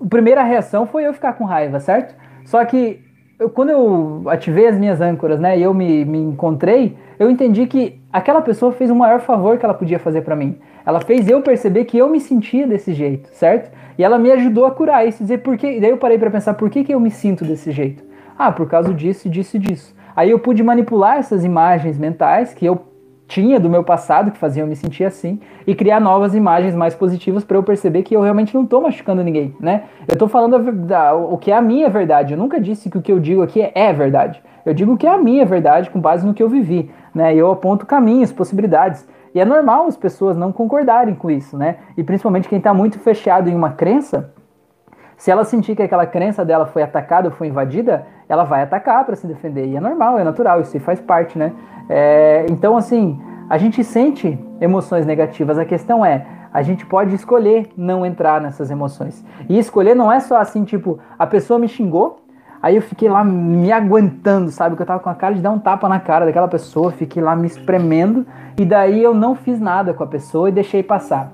a 0.00 0.08
primeira 0.08 0.42
reação 0.42 0.86
foi 0.86 1.06
eu 1.06 1.12
ficar 1.12 1.34
com 1.34 1.44
raiva, 1.44 1.78
certo? 1.78 2.21
Só 2.44 2.64
que 2.64 3.00
eu, 3.38 3.50
quando 3.50 3.70
eu 3.70 4.22
ativei 4.26 4.68
as 4.68 4.78
minhas 4.78 5.00
âncoras, 5.00 5.40
né, 5.40 5.58
e 5.58 5.62
eu 5.62 5.74
me, 5.74 6.04
me 6.04 6.18
encontrei, 6.18 6.96
eu 7.18 7.30
entendi 7.30 7.66
que 7.66 8.00
aquela 8.12 8.40
pessoa 8.40 8.72
fez 8.72 8.90
o 8.90 8.94
maior 8.94 9.20
favor 9.20 9.58
que 9.58 9.64
ela 9.64 9.74
podia 9.74 9.98
fazer 9.98 10.22
para 10.22 10.36
mim. 10.36 10.58
Ela 10.84 11.00
fez 11.00 11.28
eu 11.28 11.40
perceber 11.42 11.84
que 11.84 11.98
eu 11.98 12.08
me 12.08 12.20
sentia 12.20 12.66
desse 12.66 12.92
jeito, 12.92 13.28
certo? 13.32 13.70
E 13.98 14.04
ela 14.04 14.18
me 14.18 14.30
ajudou 14.32 14.64
a 14.64 14.70
curar 14.70 15.06
isso, 15.06 15.22
dizer 15.22 15.38
por 15.38 15.56
quê. 15.56 15.76
E 15.76 15.80
daí 15.80 15.90
eu 15.90 15.98
parei 15.98 16.18
para 16.18 16.30
pensar 16.30 16.54
por 16.54 16.70
que, 16.70 16.84
que 16.84 16.92
eu 16.92 17.00
me 17.00 17.10
sinto 17.10 17.44
desse 17.44 17.70
jeito. 17.70 18.04
Ah, 18.38 18.50
por 18.50 18.68
causa 18.68 18.92
disso, 18.92 19.28
disso 19.28 19.56
e 19.56 19.60
disso. 19.60 19.94
Aí 20.14 20.30
eu 20.30 20.38
pude 20.38 20.62
manipular 20.62 21.18
essas 21.18 21.44
imagens 21.44 21.98
mentais 21.98 22.52
que 22.52 22.66
eu 22.66 22.80
tinha 23.32 23.58
do 23.58 23.70
meu 23.70 23.82
passado 23.82 24.30
que 24.30 24.36
faziam 24.36 24.66
me 24.66 24.76
sentir 24.76 25.04
assim 25.04 25.40
e 25.66 25.74
criar 25.74 25.98
novas 25.98 26.34
imagens 26.34 26.74
mais 26.74 26.94
positivas 26.94 27.42
para 27.42 27.56
eu 27.56 27.62
perceber 27.62 28.02
que 28.02 28.14
eu 28.14 28.20
realmente 28.20 28.54
não 28.54 28.64
estou 28.64 28.82
machucando 28.82 29.24
ninguém, 29.24 29.56
né? 29.58 29.84
Eu 30.06 30.12
estou 30.12 30.28
falando 30.28 30.54
a, 30.92 30.98
a, 30.98 31.14
o 31.14 31.38
que 31.38 31.50
é 31.50 31.56
a 31.56 31.62
minha 31.62 31.88
verdade. 31.88 32.34
Eu 32.34 32.38
nunca 32.38 32.60
disse 32.60 32.90
que 32.90 32.98
o 32.98 33.00
que 33.00 33.10
eu 33.10 33.18
digo 33.18 33.40
aqui 33.40 33.62
é, 33.62 33.72
é 33.74 33.90
verdade. 33.90 34.42
Eu 34.66 34.74
digo 34.74 34.98
que 34.98 35.06
é 35.06 35.10
a 35.10 35.16
minha 35.16 35.46
verdade 35.46 35.88
com 35.88 35.98
base 35.98 36.26
no 36.26 36.34
que 36.34 36.42
eu 36.42 36.48
vivi, 36.48 36.90
né? 37.14 37.34
E 37.34 37.38
eu 37.38 37.50
aponto 37.50 37.86
caminhos, 37.86 38.30
possibilidades. 38.30 39.08
E 39.34 39.40
é 39.40 39.46
normal 39.46 39.86
as 39.86 39.96
pessoas 39.96 40.36
não 40.36 40.52
concordarem 40.52 41.14
com 41.14 41.30
isso, 41.30 41.56
né? 41.56 41.76
E 41.96 42.04
principalmente 42.04 42.50
quem 42.50 42.58
está 42.58 42.74
muito 42.74 42.98
fechado 42.98 43.48
em 43.48 43.54
uma 43.54 43.70
crença, 43.70 44.30
se 45.22 45.30
ela 45.30 45.44
sentir 45.44 45.76
que 45.76 45.82
aquela 45.84 46.04
crença 46.04 46.44
dela 46.44 46.66
foi 46.66 46.82
atacada 46.82 47.28
ou 47.28 47.32
foi 47.32 47.46
invadida, 47.46 48.04
ela 48.28 48.42
vai 48.42 48.60
atacar 48.60 49.04
para 49.04 49.14
se 49.14 49.24
defender. 49.24 49.66
E 49.66 49.76
é 49.76 49.80
normal, 49.80 50.18
é 50.18 50.24
natural, 50.24 50.60
isso 50.60 50.80
faz 50.80 51.00
parte, 51.00 51.38
né? 51.38 51.52
É, 51.88 52.44
então, 52.50 52.76
assim, 52.76 53.22
a 53.48 53.56
gente 53.56 53.84
sente 53.84 54.36
emoções 54.60 55.06
negativas. 55.06 55.60
A 55.60 55.64
questão 55.64 56.04
é, 56.04 56.26
a 56.52 56.60
gente 56.62 56.84
pode 56.84 57.14
escolher 57.14 57.70
não 57.76 58.04
entrar 58.04 58.40
nessas 58.40 58.68
emoções. 58.68 59.24
E 59.48 59.56
escolher 59.60 59.94
não 59.94 60.10
é 60.10 60.18
só 60.18 60.38
assim, 60.38 60.64
tipo, 60.64 60.98
a 61.16 61.24
pessoa 61.24 61.56
me 61.56 61.68
xingou, 61.68 62.18
aí 62.60 62.74
eu 62.74 62.82
fiquei 62.82 63.08
lá 63.08 63.22
me 63.22 63.70
aguentando, 63.70 64.50
sabe? 64.50 64.74
Que 64.74 64.82
eu 64.82 64.86
tava 64.86 64.98
com 64.98 65.08
a 65.08 65.14
cara 65.14 65.36
de 65.36 65.40
dar 65.40 65.52
um 65.52 65.58
tapa 65.60 65.88
na 65.88 66.00
cara 66.00 66.26
daquela 66.26 66.48
pessoa, 66.48 66.90
fiquei 66.90 67.22
lá 67.22 67.36
me 67.36 67.46
espremendo, 67.46 68.26
e 68.58 68.64
daí 68.64 69.00
eu 69.00 69.14
não 69.14 69.36
fiz 69.36 69.60
nada 69.60 69.94
com 69.94 70.02
a 70.02 70.06
pessoa 70.08 70.48
e 70.48 70.52
deixei 70.52 70.82
passar. 70.82 71.30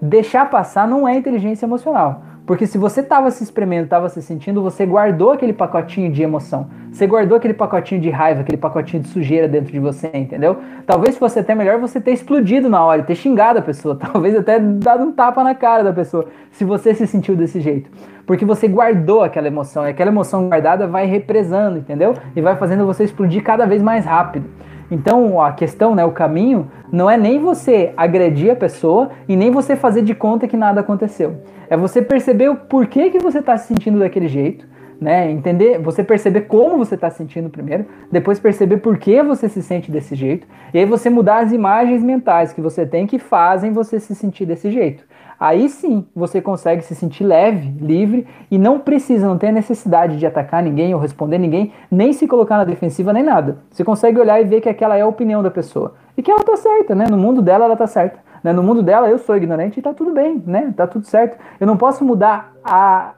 Deixar 0.00 0.48
passar 0.48 0.88
não 0.88 1.06
é 1.06 1.14
inteligência 1.14 1.66
emocional. 1.66 2.22
Porque 2.46 2.64
se 2.64 2.78
você 2.78 3.00
estava 3.00 3.28
se 3.32 3.42
espremendo, 3.42 3.84
estava 3.84 4.08
se 4.08 4.22
sentindo, 4.22 4.62
você 4.62 4.86
guardou 4.86 5.32
aquele 5.32 5.52
pacotinho 5.52 6.12
de 6.12 6.22
emoção. 6.22 6.68
Você 6.92 7.04
guardou 7.04 7.36
aquele 7.36 7.52
pacotinho 7.52 8.00
de 8.00 8.08
raiva, 8.08 8.42
aquele 8.42 8.56
pacotinho 8.56 9.02
de 9.02 9.08
sujeira 9.08 9.48
dentro 9.48 9.72
de 9.72 9.80
você, 9.80 10.08
entendeu? 10.14 10.56
Talvez 10.86 11.18
fosse 11.18 11.40
até 11.40 11.56
melhor 11.56 11.80
você 11.80 12.00
ter 12.00 12.12
explodido 12.12 12.68
na 12.68 12.84
hora, 12.84 13.02
ter 13.02 13.16
xingado 13.16 13.58
a 13.58 13.62
pessoa, 13.62 13.96
talvez 14.00 14.36
até 14.36 14.60
dado 14.60 15.02
um 15.02 15.12
tapa 15.12 15.42
na 15.42 15.56
cara 15.56 15.82
da 15.82 15.92
pessoa, 15.92 16.26
se 16.52 16.64
você 16.64 16.94
se 16.94 17.04
sentiu 17.08 17.34
desse 17.34 17.60
jeito. 17.60 17.90
Porque 18.24 18.44
você 18.44 18.68
guardou 18.68 19.22
aquela 19.24 19.48
emoção, 19.48 19.84
e 19.84 19.90
aquela 19.90 20.10
emoção 20.10 20.48
guardada 20.48 20.86
vai 20.86 21.06
represando, 21.06 21.78
entendeu? 21.78 22.14
E 22.34 22.40
vai 22.40 22.54
fazendo 22.54 22.86
você 22.86 23.02
explodir 23.02 23.42
cada 23.42 23.66
vez 23.66 23.82
mais 23.82 24.04
rápido. 24.04 24.48
Então 24.90 25.40
a 25.40 25.52
questão, 25.52 25.94
né, 25.94 26.04
o 26.04 26.12
caminho, 26.12 26.70
não 26.92 27.10
é 27.10 27.16
nem 27.16 27.38
você 27.38 27.92
agredir 27.96 28.52
a 28.52 28.56
pessoa 28.56 29.10
e 29.28 29.34
nem 29.36 29.50
você 29.50 29.74
fazer 29.74 30.02
de 30.02 30.14
conta 30.14 30.46
que 30.46 30.56
nada 30.56 30.80
aconteceu. 30.80 31.36
É 31.68 31.76
você 31.76 32.00
perceber 32.00 32.48
o 32.48 32.56
porquê 32.56 33.10
que 33.10 33.18
você 33.18 33.40
está 33.40 33.56
se 33.56 33.66
sentindo 33.66 33.98
daquele 33.98 34.28
jeito, 34.28 34.66
né? 35.00 35.30
Entender, 35.30 35.78
você 35.78 36.02
perceber 36.02 36.42
como 36.42 36.78
você 36.78 36.94
está 36.94 37.10
se 37.10 37.18
sentindo 37.18 37.50
primeiro, 37.50 37.84
depois 38.10 38.38
perceber 38.38 38.78
por 38.78 38.96
que 38.96 39.22
você 39.22 39.48
se 39.48 39.62
sente 39.62 39.90
desse 39.90 40.14
jeito, 40.14 40.46
e 40.72 40.78
aí 40.78 40.84
você 40.84 41.10
mudar 41.10 41.38
as 41.38 41.52
imagens 41.52 42.02
mentais 42.02 42.52
que 42.52 42.60
você 42.60 42.86
tem 42.86 43.06
que 43.06 43.18
fazem 43.18 43.72
você 43.72 44.00
se 44.00 44.14
sentir 44.14 44.46
desse 44.46 44.70
jeito. 44.70 45.04
Aí 45.38 45.68
sim 45.68 46.06
você 46.14 46.40
consegue 46.40 46.82
se 46.82 46.94
sentir 46.94 47.24
leve, 47.24 47.74
livre 47.80 48.26
e 48.50 48.58
não 48.58 48.78
precisa, 48.78 49.26
não 49.26 49.36
tem 49.36 49.50
a 49.50 49.52
necessidade 49.52 50.18
de 50.18 50.26
atacar 50.26 50.62
ninguém 50.62 50.94
ou 50.94 51.00
responder 51.00 51.38
ninguém, 51.38 51.72
nem 51.90 52.12
se 52.12 52.26
colocar 52.26 52.56
na 52.56 52.64
defensiva 52.64 53.12
nem 53.12 53.22
nada. 53.22 53.58
Você 53.70 53.84
consegue 53.84 54.18
olhar 54.18 54.40
e 54.40 54.44
ver 54.44 54.60
que 54.60 54.68
aquela 54.68 54.96
é 54.96 55.02
a 55.02 55.06
opinião 55.06 55.42
da 55.42 55.50
pessoa 55.50 55.94
e 56.16 56.22
que 56.22 56.30
ela 56.30 56.42
tá 56.42 56.56
certa, 56.56 56.94
né? 56.94 57.06
No 57.10 57.18
mundo 57.18 57.42
dela 57.42 57.66
ela 57.66 57.76
tá 57.76 57.86
certa. 57.86 58.26
Né? 58.46 58.52
No 58.52 58.62
mundo 58.62 58.80
dela, 58.80 59.08
eu 59.08 59.18
sou 59.18 59.36
ignorante 59.36 59.80
e 59.80 59.82
tá 59.82 59.92
tudo 59.92 60.12
bem, 60.12 60.42
né? 60.46 60.72
Tá 60.76 60.86
tudo 60.86 61.04
certo. 61.04 61.36
Eu 61.58 61.66
não 61.66 61.76
posso 61.76 62.04
mudar 62.04 62.52
a, 62.64 63.14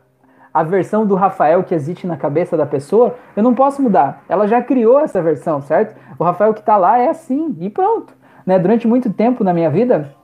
a 0.54 0.62
versão 0.62 1.06
do 1.06 1.14
Rafael 1.14 1.62
que 1.62 1.74
existe 1.74 2.06
na 2.06 2.16
cabeça 2.16 2.56
da 2.56 2.64
pessoa, 2.64 3.14
eu 3.36 3.42
não 3.42 3.54
posso 3.54 3.82
mudar. 3.82 4.24
Ela 4.26 4.48
já 4.48 4.62
criou 4.62 4.98
essa 4.98 5.20
versão, 5.20 5.60
certo? 5.60 5.94
O 6.18 6.24
Rafael 6.24 6.54
que 6.54 6.62
tá 6.62 6.78
lá 6.78 6.98
é 6.98 7.10
assim, 7.10 7.54
e 7.60 7.68
pronto. 7.68 8.14
Né? 8.46 8.58
Durante 8.58 8.88
muito 8.88 9.12
tempo 9.12 9.44
na 9.44 9.52
minha 9.52 9.68
vida, 9.68 10.14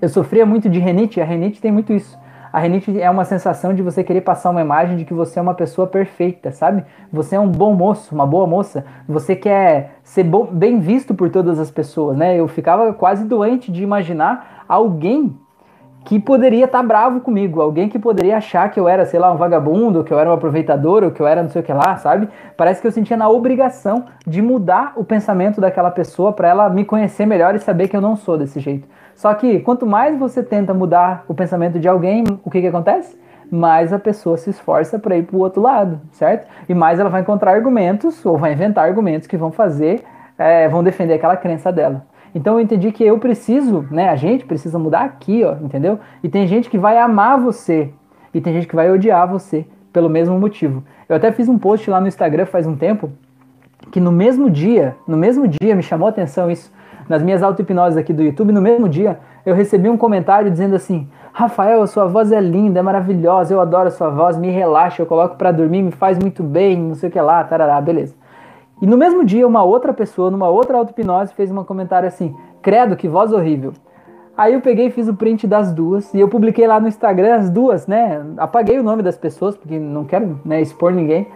eu 0.00 0.08
sofria 0.08 0.46
muito 0.46 0.68
de 0.68 0.78
renite, 0.78 1.20
a 1.20 1.24
renite 1.24 1.60
tem 1.60 1.72
muito 1.72 1.92
isso. 1.92 2.18
A 2.52 2.58
renite 2.58 2.98
é 3.00 3.10
uma 3.10 3.24
sensação 3.24 3.74
de 3.74 3.82
você 3.82 4.02
querer 4.02 4.22
passar 4.22 4.50
uma 4.50 4.62
imagem 4.62 4.96
de 4.96 5.04
que 5.04 5.12
você 5.12 5.38
é 5.38 5.42
uma 5.42 5.52
pessoa 5.52 5.86
perfeita, 5.86 6.50
sabe? 6.50 6.84
Você 7.12 7.36
é 7.36 7.40
um 7.40 7.50
bom 7.50 7.74
moço, 7.74 8.14
uma 8.14 8.26
boa 8.26 8.46
moça. 8.46 8.84
Você 9.06 9.36
quer 9.36 9.98
ser 10.02 10.24
bom, 10.24 10.46
bem 10.46 10.78
visto 10.78 11.14
por 11.14 11.28
todas 11.28 11.58
as 11.58 11.70
pessoas, 11.70 12.16
né? 12.16 12.34
Eu 12.34 12.48
ficava 12.48 12.94
quase 12.94 13.26
doente 13.26 13.70
de 13.70 13.82
imaginar 13.82 14.64
alguém 14.66 15.36
que 16.06 16.20
poderia 16.20 16.66
estar 16.66 16.78
tá 16.78 16.86
bravo 16.86 17.20
comigo, 17.20 17.60
alguém 17.60 17.88
que 17.88 17.98
poderia 17.98 18.36
achar 18.36 18.70
que 18.70 18.78
eu 18.78 18.88
era, 18.88 19.04
sei 19.04 19.18
lá, 19.18 19.32
um 19.32 19.36
vagabundo, 19.36 20.04
que 20.04 20.12
eu 20.12 20.18
era 20.18 20.30
um 20.30 20.32
aproveitador, 20.32 21.02
ou 21.02 21.10
que 21.10 21.20
eu 21.20 21.26
era 21.26 21.42
não 21.42 21.50
sei 21.50 21.60
o 21.60 21.64
que 21.64 21.72
lá, 21.72 21.96
sabe? 21.96 22.28
Parece 22.56 22.80
que 22.80 22.86
eu 22.86 22.92
sentia 22.92 23.16
na 23.16 23.28
obrigação 23.28 24.04
de 24.24 24.40
mudar 24.40 24.92
o 24.96 25.04
pensamento 25.04 25.60
daquela 25.60 25.90
pessoa 25.90 26.32
para 26.32 26.48
ela 26.48 26.70
me 26.70 26.84
conhecer 26.84 27.26
melhor 27.26 27.56
e 27.56 27.58
saber 27.58 27.88
que 27.88 27.96
eu 27.96 28.00
não 28.00 28.14
sou 28.14 28.38
desse 28.38 28.60
jeito. 28.60 28.88
Só 29.16 29.32
que 29.32 29.60
quanto 29.60 29.86
mais 29.86 30.16
você 30.16 30.42
tenta 30.42 30.74
mudar 30.74 31.24
o 31.26 31.34
pensamento 31.34 31.80
de 31.80 31.88
alguém, 31.88 32.22
o 32.44 32.50
que, 32.50 32.60
que 32.60 32.66
acontece? 32.66 33.18
Mais 33.50 33.92
a 33.92 33.98
pessoa 33.98 34.36
se 34.36 34.50
esforça 34.50 34.98
para 34.98 35.16
ir 35.16 35.22
para 35.22 35.36
o 35.36 35.40
outro 35.40 35.62
lado, 35.62 36.00
certo? 36.12 36.46
E 36.68 36.74
mais 36.74 37.00
ela 37.00 37.08
vai 37.08 37.22
encontrar 37.22 37.52
argumentos 37.52 38.24
ou 38.26 38.36
vai 38.36 38.52
inventar 38.52 38.86
argumentos 38.86 39.26
que 39.26 39.36
vão 39.36 39.50
fazer, 39.50 40.04
é, 40.36 40.68
vão 40.68 40.84
defender 40.84 41.14
aquela 41.14 41.36
crença 41.36 41.72
dela. 41.72 42.04
Então 42.34 42.54
eu 42.54 42.60
entendi 42.60 42.92
que 42.92 43.02
eu 43.02 43.18
preciso, 43.18 43.86
né? 43.90 44.10
A 44.10 44.16
gente 44.16 44.44
precisa 44.44 44.78
mudar 44.78 45.04
aqui, 45.04 45.42
ó, 45.42 45.54
entendeu? 45.64 45.98
E 46.22 46.28
tem 46.28 46.46
gente 46.46 46.68
que 46.68 46.76
vai 46.76 46.98
amar 46.98 47.40
você 47.40 47.90
e 48.34 48.40
tem 48.40 48.52
gente 48.52 48.68
que 48.68 48.76
vai 48.76 48.90
odiar 48.90 49.26
você 49.26 49.64
pelo 49.94 50.10
mesmo 50.10 50.38
motivo. 50.38 50.84
Eu 51.08 51.16
até 51.16 51.32
fiz 51.32 51.48
um 51.48 51.58
post 51.58 51.88
lá 51.88 51.98
no 52.02 52.06
Instagram 52.06 52.44
faz 52.44 52.66
um 52.66 52.76
tempo 52.76 53.10
que 53.90 53.98
no 53.98 54.12
mesmo 54.12 54.50
dia, 54.50 54.94
no 55.08 55.16
mesmo 55.16 55.48
dia 55.48 55.74
me 55.74 55.82
chamou 55.82 56.06
a 56.06 56.10
atenção 56.10 56.50
isso 56.50 56.70
nas 57.08 57.22
minhas 57.22 57.42
auto-hipnoses 57.42 57.96
aqui 57.96 58.12
do 58.12 58.22
YouTube, 58.22 58.52
no 58.52 58.60
mesmo 58.60 58.88
dia, 58.88 59.18
eu 59.44 59.54
recebi 59.54 59.88
um 59.88 59.96
comentário 59.96 60.50
dizendo 60.50 60.74
assim: 60.74 61.08
Rafael, 61.32 61.82
a 61.82 61.86
sua 61.86 62.06
voz 62.06 62.32
é 62.32 62.40
linda, 62.40 62.80
é 62.80 62.82
maravilhosa, 62.82 63.54
eu 63.54 63.60
adoro 63.60 63.88
a 63.88 63.90
sua 63.90 64.10
voz, 64.10 64.36
me 64.36 64.50
relaxa, 64.50 65.02
eu 65.02 65.06
coloco 65.06 65.36
para 65.36 65.52
dormir, 65.52 65.82
me 65.82 65.92
faz 65.92 66.18
muito 66.18 66.42
bem, 66.42 66.76
não 66.76 66.94
sei 66.94 67.08
o 67.08 67.12
que 67.12 67.20
lá, 67.20 67.44
tarará, 67.44 67.80
beleza. 67.80 68.14
E 68.80 68.86
no 68.86 68.96
mesmo 68.96 69.24
dia, 69.24 69.46
uma 69.46 69.62
outra 69.62 69.92
pessoa, 69.92 70.30
numa 70.30 70.48
outra 70.48 70.76
auto-hipnose, 70.76 71.32
fez 71.34 71.50
um 71.50 71.64
comentário 71.64 72.08
assim: 72.08 72.34
Credo, 72.60 72.96
que 72.96 73.08
voz 73.08 73.32
horrível. 73.32 73.72
Aí 74.36 74.52
eu 74.52 74.60
peguei 74.60 74.88
e 74.88 74.90
fiz 74.90 75.08
o 75.08 75.14
print 75.14 75.46
das 75.46 75.72
duas 75.72 76.12
e 76.12 76.20
eu 76.20 76.28
publiquei 76.28 76.66
lá 76.66 76.78
no 76.78 76.86
Instagram 76.86 77.36
as 77.36 77.48
duas, 77.48 77.86
né? 77.86 78.22
Apaguei 78.36 78.78
o 78.78 78.82
nome 78.82 79.02
das 79.02 79.16
pessoas, 79.16 79.56
porque 79.56 79.78
não 79.78 80.04
quero 80.04 80.38
né, 80.44 80.60
expor 80.60 80.92
ninguém. 80.92 81.26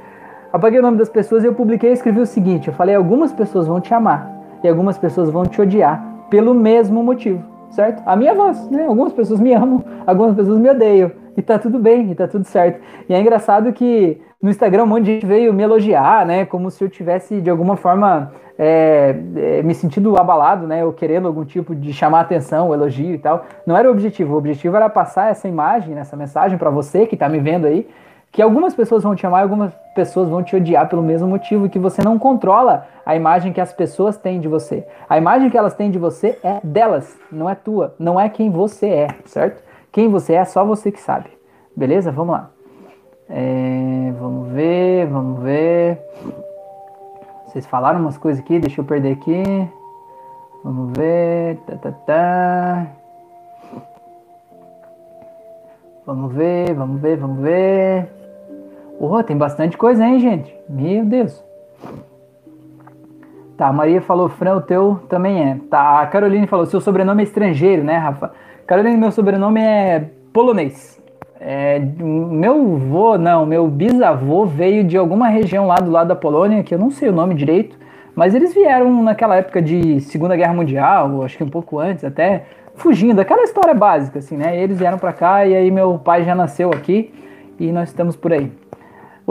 Apaguei 0.53 0.81
o 0.81 0.83
nome 0.83 0.99
das 0.99 1.09
pessoas 1.09 1.43
e 1.43 1.47
eu 1.47 1.55
publiquei 1.55 1.91
e 1.91 1.93
escrevi 1.95 2.21
o 2.21 2.27
seguinte: 2.27 2.69
eu 2.69 2.75
falei, 2.75 2.95
algumas 2.95 3.33
pessoas 3.33 3.67
vão 3.67 3.81
te 3.81 3.95
amar, 3.95 4.31
e 4.63 4.69
algumas 4.69 4.99
pessoas 4.99 5.31
vão 5.31 5.45
te 5.45 5.61
odiar 5.61 6.03
pelo 6.31 6.55
mesmo 6.55 7.03
motivo, 7.03 7.43
certo? 7.71 8.03
A 8.07 8.15
minha 8.15 8.35
voz, 8.35 8.71
né? 8.71 8.87
Algumas 8.87 9.13
pessoas 9.13 9.41
me 9.41 9.53
amam, 9.53 9.85
algumas 10.07 10.35
pessoas 10.35 10.59
me 10.59 10.71
odeiam. 10.71 11.11
E 11.37 11.43
tá 11.43 11.59
tudo 11.59 11.79
bem, 11.79 12.11
e 12.11 12.15
tá 12.15 12.27
tudo 12.29 12.45
certo. 12.45 12.81
E 13.09 13.15
é 13.15 13.21
engraçado 13.21 13.73
que 13.73 14.21
no 14.43 14.51
Instagram 14.51 14.85
um 14.85 14.87
monte 14.87 15.05
de 15.05 15.15
gente 15.15 15.27
veio 15.27 15.53
me 15.53 15.63
elogiar, 15.63 16.27
né? 16.27 16.45
Como 16.45 16.71
se 16.71 16.83
eu 16.83 16.89
tivesse, 16.89 17.41
de 17.41 17.51
alguma 17.51 17.77
forma, 17.77 18.33
é, 18.59 19.15
é, 19.37 19.63
me 19.63 19.75
sentindo 19.75 20.19
abalado, 20.19 20.67
né? 20.67 20.85
Ou 20.85 20.93
querendo 20.93 21.29
algum 21.29 21.45
tipo 21.45 21.75
de 21.75 21.93
chamar 21.93 22.21
atenção, 22.21 22.73
elogio 22.73 23.15
e 23.15 23.19
tal. 23.19 23.45
Não 23.67 23.77
era 23.77 23.89
o 23.89 23.93
objetivo. 23.93 24.35
O 24.35 24.39
objetivo 24.39 24.77
era 24.77 24.89
passar 24.89 25.31
essa 25.31 25.47
imagem, 25.47 25.97
essa 25.99 26.17
mensagem 26.17 26.59
para 26.59 26.71
você 26.71 27.07
que 27.07 27.17
tá 27.17 27.29
me 27.29 27.39
vendo 27.39 27.67
aí, 27.67 27.87
que 28.33 28.41
algumas 28.41 28.75
pessoas 28.75 29.03
vão 29.03 29.15
te 29.15 29.27
amar 29.27 29.43
algumas 29.43 29.73
pessoas 29.95 30.29
vão 30.29 30.43
te 30.43 30.55
odiar 30.55 30.89
pelo 30.89 31.03
mesmo 31.03 31.29
motivo, 31.29 31.69
que 31.69 31.79
você 31.79 32.03
não 32.03 32.19
controla 32.19 32.87
a 33.05 33.17
imagem 33.17 33.53
que 33.53 33.61
as 33.61 33.73
pessoas 33.73 34.17
têm 34.17 34.41
de 34.41 34.49
você. 34.49 34.87
A 35.09 35.19
imagem 35.19 35.51
que 35.51 35.59
elas 35.59 35.75
têm 35.75 35.91
de 35.91 35.99
você 35.99 36.39
é 36.43 36.61
delas, 36.63 37.19
não 37.31 37.51
é 37.51 37.55
tua, 37.55 37.95
não 37.99 38.19
é 38.19 38.29
quem 38.29 38.51
você 38.51 38.89
é, 38.89 39.09
certo? 39.27 39.63
Quem 39.93 40.09
você 40.09 40.35
é, 40.35 40.45
só 40.45 40.65
você 40.65 40.93
que 40.93 41.01
sabe. 41.01 41.31
Beleza? 41.77 42.13
Vamos 42.13 42.33
lá. 42.35 42.51
É, 43.29 44.13
vamos 44.19 44.49
ver, 44.53 45.07
vamos 45.07 45.43
ver. 45.43 45.99
Vocês 47.47 47.67
falaram 47.67 48.01
umas 48.01 48.17
coisas 48.17 48.43
aqui, 48.43 48.61
deixa 48.61 48.81
eu 48.81 48.85
perder 48.85 49.13
aqui. 49.13 49.43
Vamos 50.63 50.97
ver. 50.97 51.59
Tá, 51.67 51.77
tá, 51.77 51.93
tá. 52.07 52.87
Vamos 56.07 56.33
ver, 56.33 56.75
vamos 56.75 57.01
ver, 57.01 57.17
vamos 57.17 57.41
ver. 57.41 58.20
Oh, 59.03 59.23
tem 59.23 59.35
bastante 59.35 59.79
coisa, 59.79 60.05
hein, 60.05 60.21
gente? 60.21 60.55
Meu 60.69 61.07
Deus. 61.07 61.43
Tá, 63.57 63.69
a 63.69 63.73
Maria 63.73 64.03
falou, 64.03 64.29
Fran, 64.29 64.57
o 64.57 64.61
teu 64.61 65.01
também 65.09 65.43
é. 65.43 65.59
Tá, 65.71 66.03
a 66.03 66.07
Caroline 66.07 66.47
falou, 66.47 66.67
seu 66.67 66.83
sobrenome 66.83 67.23
é 67.23 67.25
estrangeiro, 67.25 67.83
né, 67.83 67.97
Rafa? 67.97 68.33
Caroline, 68.67 68.99
meu 68.99 69.11
sobrenome 69.11 69.59
é 69.59 70.11
polonês. 70.35 71.03
É, 71.41 71.79
meu 71.79 72.75
avô, 72.75 73.17
não, 73.17 73.47
meu 73.47 73.69
bisavô 73.69 74.45
veio 74.45 74.85
de 74.85 74.99
alguma 74.99 75.29
região 75.29 75.67
lá 75.67 75.77
do 75.77 75.91
lado 75.91 76.09
da 76.09 76.15
Polônia, 76.15 76.63
que 76.63 76.75
eu 76.75 76.79
não 76.79 76.91
sei 76.91 77.09
o 77.09 77.13
nome 77.13 77.35
direito, 77.35 77.79
mas 78.15 78.35
eles 78.35 78.53
vieram 78.53 79.03
naquela 79.03 79.37
época 79.37 79.63
de 79.63 79.99
Segunda 80.03 80.37
Guerra 80.37 80.53
Mundial, 80.53 81.23
acho 81.23 81.39
que 81.39 81.45
um 81.45 81.49
pouco 81.49 81.79
antes 81.79 82.05
até, 82.05 82.45
fugindo, 82.75 83.19
aquela 83.19 83.45
história 83.45 83.73
básica, 83.73 84.19
assim, 84.19 84.37
né? 84.37 84.63
Eles 84.63 84.79
vieram 84.79 84.99
para 84.99 85.15
cá 85.15 85.47
e 85.47 85.57
aí 85.57 85.71
meu 85.71 85.99
pai 85.99 86.23
já 86.23 86.35
nasceu 86.35 86.69
aqui 86.69 87.15
e 87.59 87.73
nós 87.73 87.89
estamos 87.89 88.15
por 88.15 88.31
aí. 88.35 88.53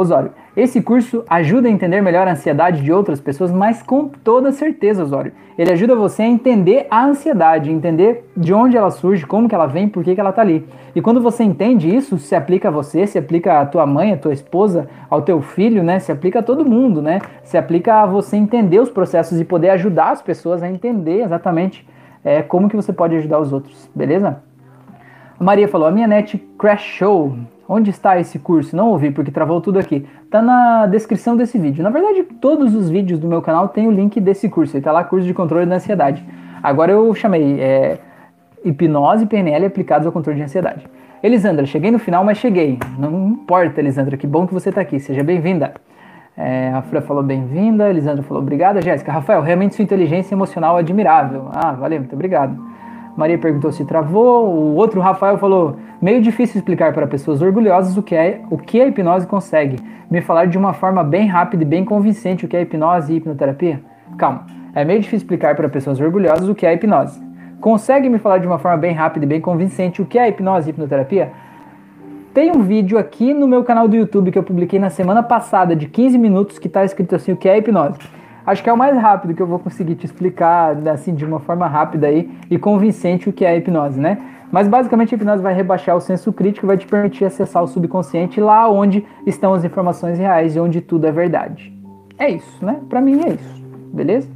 Osório, 0.02 0.32
esse 0.56 0.82
curso 0.82 1.24
ajuda 1.30 1.68
a 1.68 1.72
entender 1.72 2.02
melhor 2.02 2.28
a 2.28 2.32
ansiedade 2.32 2.82
de 2.82 2.92
outras 2.92 3.20
pessoas, 3.20 3.52
mas 3.52 3.82
com 3.82 4.08
toda 4.08 4.52
certeza, 4.52 5.04
Osório. 5.04 5.32
Ele 5.58 5.72
ajuda 5.72 5.96
você 5.96 6.24
a 6.24 6.28
entender 6.28 6.88
a 6.90 7.06
ansiedade, 7.06 7.72
entender 7.72 8.30
de 8.36 8.54
onde 8.54 8.78
ela 8.78 8.90
surge, 8.92 9.26
como 9.26 9.50
que 9.50 9.54
ela 9.54 9.66
vem, 9.66 9.90
por 9.90 10.04
que, 10.04 10.16
que 10.16 10.22
ela 10.22 10.32
tá 10.32 10.42
ali. 10.42 10.66
E 10.96 11.02
quando 11.02 11.22
você 11.22 11.44
entende 11.44 11.94
isso, 11.94 12.18
se 12.18 12.34
aplica 12.34 12.70
a 12.70 12.72
você, 12.72 13.06
se 13.06 13.18
aplica 13.18 13.60
a 13.60 13.66
tua 13.66 13.86
mãe, 13.86 14.14
a 14.14 14.18
tua 14.18 14.34
esposa, 14.34 14.90
ao 15.10 15.22
teu 15.22 15.42
filho, 15.42 15.84
né? 15.84 16.00
Se 16.00 16.12
aplica 16.12 16.40
a 16.40 16.44
todo 16.44 16.64
mundo, 16.64 17.02
né? 17.02 17.20
Se 17.44 17.58
aplica 17.58 18.02
a 18.02 18.06
você 18.06 18.38
entender 18.38 18.80
os 18.80 18.90
processos 18.90 19.40
e 19.40 19.44
poder 19.44 19.72
ajudar 19.72 20.12
as 20.12 20.22
pessoas 20.22 20.64
a 20.64 20.70
entender 20.70 21.24
exatamente 21.24 21.86
é, 22.24 22.42
como 22.42 22.70
que 22.70 22.76
você 22.76 22.94
pode 22.94 23.16
ajudar 23.16 23.40
os 23.40 23.52
outros, 23.52 23.90
beleza? 23.94 24.42
A 25.40 25.44
Maria 25.44 25.68
falou, 25.68 25.88
a 25.88 25.92
minha 25.92 26.08
net 26.08 26.38
crashou. 26.58 27.38
Onde 27.72 27.92
está 27.92 28.20
esse 28.20 28.40
curso? 28.40 28.76
Não 28.76 28.90
ouvi 28.90 29.12
porque 29.12 29.30
travou 29.30 29.62
tudo 29.62 29.78
aqui. 29.78 30.04
Tá 30.32 30.42
na 30.42 30.88
descrição 30.88 31.38
desse 31.38 31.56
vídeo. 31.60 31.84
Na 31.84 31.92
verdade, 31.92 32.24
todos 32.24 32.74
os 32.74 32.90
vídeos 32.90 33.20
do 33.20 33.28
meu 33.28 33.44
canal 33.44 33.68
tem 33.68 33.88
o 33.88 33.92
link 33.92 34.20
desse 34.20 34.50
curso. 34.50 34.76
Ele 34.76 34.84
tá 34.84 34.92
lá, 34.92 35.04
curso 35.04 35.28
de 35.28 35.36
controle 35.36 35.68
da 35.68 35.76
ansiedade. 35.76 36.26
Agora 36.64 36.92
eu 36.94 37.14
chamei 37.14 37.62
é, 37.62 38.00
hipnose 38.66 39.26
e 39.26 39.28
PNL 39.28 39.68
aplicados 39.68 40.08
ao 40.08 40.12
controle 40.12 40.38
de 40.40 40.46
ansiedade. 40.46 40.88
Elisandra, 41.22 41.64
cheguei 41.68 41.92
no 41.92 42.00
final, 42.00 42.24
mas 42.24 42.40
cheguei. 42.40 42.80
Não 42.98 43.28
importa, 43.28 43.80
Elisandra, 43.80 44.18
que 44.18 44.26
bom 44.26 44.48
que 44.48 44.54
você 44.54 44.70
está 44.70 44.82
aqui. 44.82 45.00
Seja 45.00 45.24
bem-vinda. 45.24 45.76
É, 46.36 46.72
a 46.74 46.82
Fran 46.82 47.02
falou 47.02 47.22
bem-vinda, 47.22 47.88
Elisandra 47.88 48.24
falou 48.24 48.42
obrigada, 48.42 48.82
Jéssica. 48.82 49.12
Rafael, 49.12 49.44
realmente 49.44 49.76
sua 49.76 49.84
inteligência 49.84 50.34
emocional 50.34 50.76
é 50.78 50.80
admirável. 50.80 51.50
Ah, 51.54 51.74
valeu, 51.74 52.00
muito 52.00 52.16
obrigado. 52.16 52.58
Maria 53.16 53.38
perguntou 53.38 53.72
se 53.72 53.86
travou. 53.86 54.48
O 54.48 54.76
outro 54.76 55.02
Rafael 55.02 55.38
falou: 55.38 55.78
meio 56.02 56.22
difícil 56.22 56.60
explicar 56.60 56.94
para 56.94 57.08
pessoas 57.08 57.42
orgulhosas 57.42 57.98
o 57.98 58.04
que 58.04 58.16
é 58.16 58.42
o 58.50 58.58
que 58.58 58.82
a 58.82 58.88
hipnose 58.88 59.28
consegue. 59.28 59.78
Me 60.10 60.22
falar 60.22 60.46
de 60.46 60.58
uma 60.58 60.74
forma 60.74 61.04
bem 61.04 61.28
rápida 61.28 61.64
e 61.64 61.66
bem 61.66 61.86
convincente 61.86 62.46
o 62.46 62.48
que 62.48 62.58
é 62.58 62.62
hipnose 62.62 63.14
e 63.14 63.18
hipnoterapia? 63.18 63.82
Calma. 64.18 64.46
É 64.74 64.86
meio 64.86 65.00
difícil 65.00 65.26
explicar 65.26 65.56
para 65.56 65.68
pessoas 65.68 66.00
orgulhosas 66.00 66.48
o 66.48 66.56
que 66.56 66.66
é 66.66 66.74
hipnose. 66.74 67.22
Consegue 67.60 68.08
me 68.08 68.20
falar 68.20 68.38
de 68.38 68.48
uma 68.48 68.58
forma 68.58 68.78
bem 68.78 68.94
rápida 68.94 69.26
e 69.26 69.28
bem 69.28 69.42
convincente 69.42 70.02
o 70.02 70.06
que 70.06 70.18
é 70.18 70.30
hipnose 70.30 70.70
e 70.70 70.72
hipnoterapia? 70.72 71.32
Tem 72.34 72.52
um 72.56 72.62
vídeo 72.62 72.98
aqui 72.98 73.34
no 73.34 73.48
meu 73.48 73.64
canal 73.64 73.88
do 73.88 73.96
YouTube 73.96 74.32
que 74.32 74.38
eu 74.38 74.44
publiquei 74.44 74.80
na 74.80 74.90
semana 74.90 75.22
passada 75.22 75.76
de 75.76 75.88
15 75.88 76.18
minutos 76.18 76.60
que 76.60 76.68
está 76.68 76.86
escrito 76.86 77.16
assim 77.16 77.34
o 77.34 77.38
que 77.38 77.50
é 77.50 77.58
hipnose. 77.58 78.00
Acho 78.50 78.64
que 78.64 78.70
é 78.70 78.74
o 78.74 78.78
mais 78.78 78.98
rápido 78.98 79.36
que 79.36 79.42
eu 79.44 79.46
vou 79.46 79.60
conseguir 79.60 79.94
te 79.94 80.08
explicar 80.08 80.76
assim 80.88 81.14
de 81.14 81.24
uma 81.24 81.40
forma 81.40 81.68
rápida 81.68 82.08
aí 82.08 82.28
e 82.50 82.58
convincente 82.58 83.30
o 83.30 83.32
que 83.32 83.46
é 83.46 83.50
a 83.50 83.56
hipnose, 83.56 84.00
né? 84.00 84.18
Mas 84.52 84.68
basicamente 84.68 85.14
a 85.14 85.16
hipnose 85.16 85.44
vai 85.44 85.54
rebaixar 85.54 85.96
o 85.96 86.02
senso 86.02 86.34
crítico 86.34 86.66
e 86.66 86.70
vai 86.70 86.76
te 86.76 86.88
permitir 86.88 87.26
acessar 87.26 87.62
o 87.62 87.68
subconsciente 87.68 88.42
lá 88.42 88.68
onde 88.68 89.06
estão 89.24 89.54
as 89.54 89.64
informações 89.64 90.18
reais 90.18 90.56
e 90.56 90.60
onde 90.60 90.82
tudo 90.82 91.06
é 91.06 91.12
verdade. 91.12 91.72
É 92.18 92.28
isso, 92.28 92.66
né? 92.66 92.80
Para 92.90 93.00
mim 93.00 93.22
é 93.24 93.34
isso. 93.34 93.64
Beleza? 93.94 94.28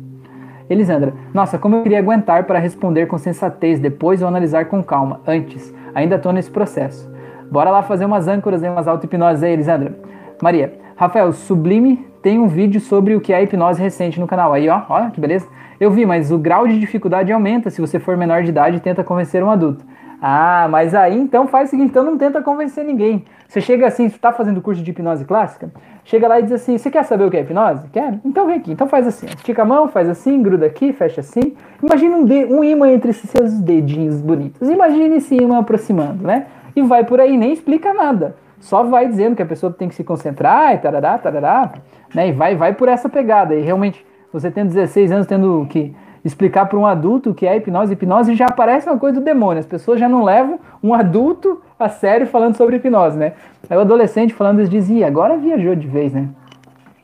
Elisandra, 0.70 1.16
nossa, 1.34 1.58
como 1.58 1.78
eu 1.78 1.82
queria 1.82 1.98
aguentar 1.98 2.44
para 2.44 2.60
responder 2.60 3.08
com 3.08 3.18
sensatez 3.18 3.80
depois 3.80 4.22
ou 4.22 4.28
analisar 4.28 4.66
com 4.66 4.84
calma, 4.84 5.22
antes. 5.26 5.74
Ainda 5.96 6.18
estou 6.18 6.32
nesse 6.32 6.52
processo. 6.52 7.12
Bora 7.50 7.72
lá 7.72 7.82
fazer 7.82 8.06
umas 8.06 8.28
âncoras 8.28 8.62
e 8.62 8.70
umas 8.70 8.88
auto-hipnoses 8.88 9.42
aí, 9.42 9.54
Elisandra. 9.54 9.98
Maria, 10.40 10.80
Rafael, 10.96 11.34
Sublime 11.34 12.13
tem 12.24 12.40
um 12.40 12.48
vídeo 12.48 12.80
sobre 12.80 13.14
o 13.14 13.22
que 13.22 13.34
é 13.34 13.44
hipnose 13.44 13.82
recente 13.82 14.18
no 14.18 14.26
canal. 14.26 14.54
Aí, 14.54 14.70
ó, 14.70 14.82
olha 14.88 15.12
que 15.12 15.20
beleza. 15.20 15.46
Eu 15.78 15.92
vi, 15.92 16.06
mas 16.06 16.32
o 16.32 16.38
grau 16.38 16.66
de 16.66 16.80
dificuldade 16.80 17.34
aumenta 17.34 17.70
se 17.70 17.82
você 17.82 18.00
for 18.00 18.16
menor 18.16 18.44
de 18.44 18.50
idade 18.50 18.78
e 18.78 18.80
tenta 18.80 19.04
convencer 19.04 19.44
um 19.44 19.52
adulto. 19.52 19.86
Ah, 20.22 20.70
mas 20.72 20.96
aí 20.96 21.20
então 21.20 21.48
faz 21.48 21.68
o 21.68 21.72
seguinte, 21.72 21.90
então 21.90 22.02
não 22.02 22.18
tenta 22.18 22.42
convencer 22.42 22.86
ninguém. 22.86 23.26
Você 23.46 23.60
chega 23.60 23.86
assim, 23.86 24.08
você 24.08 24.16
está 24.16 24.32
fazendo 24.32 24.62
curso 24.62 24.82
de 24.82 24.90
hipnose 24.90 25.26
clássica, 25.26 25.70
chega 26.06 26.30
lá 26.30 26.40
e 26.40 26.44
diz 26.44 26.54
assim, 26.54 26.78
você 26.78 26.90
quer 26.90 27.04
saber 27.04 27.26
o 27.26 27.30
que 27.30 27.36
é 27.36 27.42
hipnose? 27.42 27.90
Quer? 27.90 28.18
Então 28.24 28.48
vem 28.48 28.56
aqui, 28.56 28.72
então 28.72 28.88
faz 28.88 29.06
assim, 29.06 29.26
estica 29.26 29.64
a 29.64 29.66
mão, 29.66 29.90
faz 29.90 30.08
assim, 30.08 30.42
gruda 30.42 30.66
aqui, 30.66 30.94
fecha 30.94 31.20
assim. 31.20 31.54
Imagina 31.84 32.16
um, 32.16 32.58
um 32.58 32.64
imã 32.64 32.90
entre 32.90 33.10
esses 33.10 33.30
seus 33.30 33.60
dedinhos 33.60 34.22
bonitos. 34.22 34.70
Imagine 34.70 35.18
esse 35.18 35.36
imã 35.36 35.60
aproximando, 35.60 36.26
né? 36.26 36.46
E 36.74 36.82
vai 36.82 37.04
por 37.04 37.20
aí, 37.20 37.38
nem 37.38 37.52
explica 37.52 37.94
nada. 37.94 38.38
Só 38.64 38.82
vai 38.82 39.10
dizendo 39.10 39.36
que 39.36 39.42
a 39.42 39.46
pessoa 39.46 39.74
tem 39.74 39.90
que 39.90 39.96
se 39.96 40.06
concentrar 40.06 40.74
e 40.74 40.78
tarará, 40.78 41.18
tarará, 41.18 41.74
né? 42.14 42.30
E 42.30 42.32
vai, 42.32 42.56
vai 42.56 42.74
por 42.74 42.88
essa 42.88 43.10
pegada. 43.10 43.56
E 43.56 43.62
realmente, 43.62 44.06
você 44.32 44.52
tendo 44.52 44.70
16 44.70 45.12
anos, 45.12 45.28
tendo 45.28 45.66
que 45.70 45.96
explicar 46.24 46.68
para 46.68 46.80
um 46.80 46.86
adulto 46.86 47.32
o 47.32 47.34
que 47.34 47.46
é 47.46 47.56
hipnose, 47.58 47.94
hipnose 47.94 48.34
já 48.36 48.50
parece 48.50 48.90
uma 48.90 48.98
coisa 48.98 49.20
do 49.20 49.24
demônio. 49.24 49.60
As 49.60 49.66
pessoas 49.66 50.00
já 50.00 50.08
não 50.08 50.24
levam 50.24 50.60
um 50.82 50.94
adulto 50.94 51.62
a 51.78 51.90
sério 51.90 52.26
falando 52.26 52.56
sobre 52.56 52.78
hipnose, 52.78 53.18
né? 53.18 53.34
Aí 53.70 53.78
o 53.78 53.82
adolescente 53.82 54.34
falando, 54.34 54.60
eles 54.60 54.70
diziam, 54.70 55.08
agora 55.08 55.38
viajou 55.38 55.76
de 55.76 55.88
vez, 55.88 56.14
né? 56.14 56.30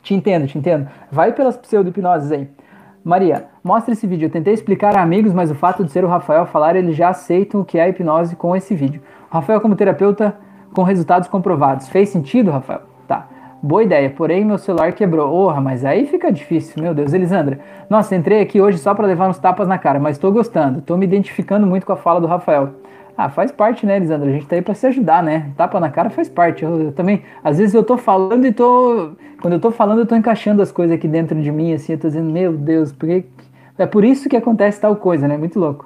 Te 0.02 0.14
entendo, 0.14 0.48
te 0.48 0.58
entendo. 0.58 0.88
Vai 1.12 1.34
pelas 1.34 1.58
pseudo-hipnoses 1.58 2.32
aí. 2.32 2.48
Maria, 3.04 3.46
mostra 3.64 3.94
esse 3.94 4.08
vídeo. 4.08 4.28
Eu 4.28 4.30
tentei 4.30 4.54
explicar 4.54 4.96
a 4.96 5.02
amigos, 5.02 5.34
mas 5.34 5.52
o 5.52 5.56
fato 5.56 5.84
de 5.84 5.92
ser 5.92 6.04
o 6.04 6.08
Rafael 6.08 6.46
falar, 6.46 6.76
eles 6.76 6.96
já 6.96 7.10
aceitam 7.10 7.62
o 7.62 7.66
que 7.66 7.78
é 7.78 7.88
hipnose 7.90 8.36
com 8.36 8.56
esse 8.56 8.74
vídeo. 8.74 9.02
Rafael, 9.30 9.60
como 9.60 9.76
terapeuta 9.76 10.36
com 10.74 10.84
resultados 10.84 11.28
comprovados. 11.28 11.90
Fez 11.90 12.10
sentido, 12.10 12.52
Rafael? 12.52 12.89
Boa 13.62 13.84
ideia, 13.84 14.10
porém 14.10 14.46
meu 14.46 14.58
celular 14.58 14.94
quebrou. 14.94 15.34
Orra, 15.34 15.60
mas 15.60 15.84
aí 15.84 16.06
fica 16.06 16.32
difícil, 16.32 16.82
meu 16.82 16.94
Deus. 16.94 17.14
Elisandra, 17.14 17.60
nossa, 17.90 18.16
entrei 18.16 18.40
aqui 18.40 18.62
hoje 18.62 18.78
só 18.78 18.96
para 18.96 19.06
levar 19.06 19.30
uns 19.30 19.38
tapas 19.38 19.68
na 19.68 19.78
cara, 19.78 20.00
mas 20.00 20.16
estou 20.16 20.32
gostando, 20.32 20.80
estou 20.80 20.98
me 20.98 21.06
identificando 21.06 21.68
muito 21.68 21.86
com 21.86 21.92
a 21.92 21.98
fala 21.98 22.22
do 22.22 22.28
Rafael. 22.28 22.70
Ah, 23.18 23.28
faz 23.28 23.52
parte, 23.52 23.86
né, 23.86 23.98
Elisandra? 23.98 24.30
A 24.30 24.32
gente 24.32 24.46
tá 24.46 24.56
aí 24.56 24.62
pra 24.62 24.74
se 24.74 24.88
ajudar, 24.88 25.22
né? 25.22 25.52
Tapa 25.58 25.78
na 25.78 25.90
cara 25.90 26.10
faz 26.10 26.30
parte. 26.30 26.64
Eu, 26.64 26.84
eu, 26.84 26.92
também, 26.94 27.22
às 27.44 27.58
vezes 27.58 27.76
eu 27.76 27.84
tô 27.84 27.98
falando 27.98 28.46
e 28.46 28.54
tô. 28.54 29.12
Quando 29.42 29.56
eu 29.56 29.60
tô 29.60 29.72
falando, 29.72 30.00
eu 30.00 30.06
tô 30.06 30.16
encaixando 30.16 30.62
as 30.62 30.72
coisas 30.72 30.96
aqui 30.96 31.06
dentro 31.06 31.42
de 31.42 31.52
mim, 31.52 31.74
assim, 31.74 31.94
eu 31.94 32.00
tô 32.00 32.08
dizendo, 32.08 32.32
meu 32.32 32.54
Deus, 32.54 32.94
porque. 32.94 33.26
É 33.78 33.86
por 33.86 34.06
isso 34.06 34.30
que 34.30 34.38
acontece 34.38 34.80
tal 34.80 34.96
coisa, 34.96 35.28
né? 35.28 35.38
Muito 35.38 35.60
louco. 35.60 35.86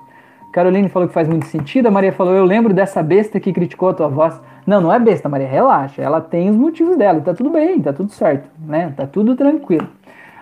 Caroline 0.53 0.87
falou 0.87 1.07
que 1.07 1.13
faz 1.15 1.27
muito 1.27 1.47
sentido. 1.47 1.87
A 1.87 1.91
Maria 1.91 2.13
falou, 2.13 2.31
eu 2.35 2.45
lembro 2.45 2.75
dessa 2.75 3.01
besta 3.01 3.39
que 3.39 3.51
criticou 3.51 3.89
a 3.89 3.93
tua 3.93 4.07
voz. 4.07 4.39
Não, 4.67 4.79
não 4.79 4.93
é 4.93 4.99
besta, 4.99 5.27
Maria, 5.27 5.47
relaxa. 5.47 5.99
Ela 5.99 6.21
tem 6.21 6.47
os 6.47 6.55
motivos 6.55 6.95
dela, 6.95 7.19
tá 7.21 7.33
tudo 7.33 7.49
bem, 7.49 7.81
tá 7.81 7.91
tudo 7.91 8.11
certo, 8.11 8.47
né? 8.59 8.93
Tá 8.95 9.07
tudo 9.07 9.35
tranquilo. 9.35 9.87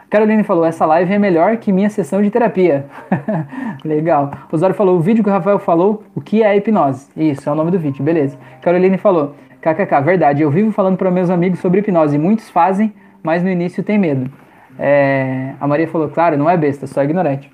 Caroline 0.09 0.43
falou, 0.43 0.65
essa 0.65 0.85
live 0.85 1.13
é 1.13 1.17
melhor 1.17 1.55
que 1.55 1.71
minha 1.71 1.89
sessão 1.89 2.21
de 2.21 2.29
terapia. 2.29 2.85
Legal. 3.85 4.31
Osório 4.51 4.75
falou, 4.75 4.97
o 4.97 4.99
vídeo 4.99 5.23
que 5.23 5.29
o 5.29 5.33
Rafael 5.33 5.57
falou, 5.57 6.03
o 6.13 6.19
que 6.19 6.43
é 6.43 6.57
hipnose? 6.57 7.07
Isso, 7.15 7.47
é 7.47 7.51
o 7.53 7.55
nome 7.55 7.71
do 7.71 7.79
vídeo, 7.79 8.03
beleza. 8.03 8.37
Caroline 8.61 8.97
falou, 8.97 9.33
kkk, 9.61 10.01
verdade, 10.03 10.41
eu 10.41 10.51
vivo 10.51 10.73
falando 10.73 10.97
para 10.97 11.09
meus 11.09 11.29
amigos 11.29 11.59
sobre 11.59 11.79
hipnose, 11.79 12.17
muitos 12.17 12.49
fazem, 12.49 12.93
mas 13.23 13.41
no 13.41 13.49
início 13.49 13.81
tem 13.81 13.97
medo. 13.97 14.29
É, 14.77 15.53
a 15.57 15.65
Maria 15.65 15.87
falou, 15.87 16.09
claro, 16.09 16.37
não 16.37 16.49
é 16.49 16.57
besta, 16.57 16.85
só 16.85 17.01
ignorante. 17.01 17.49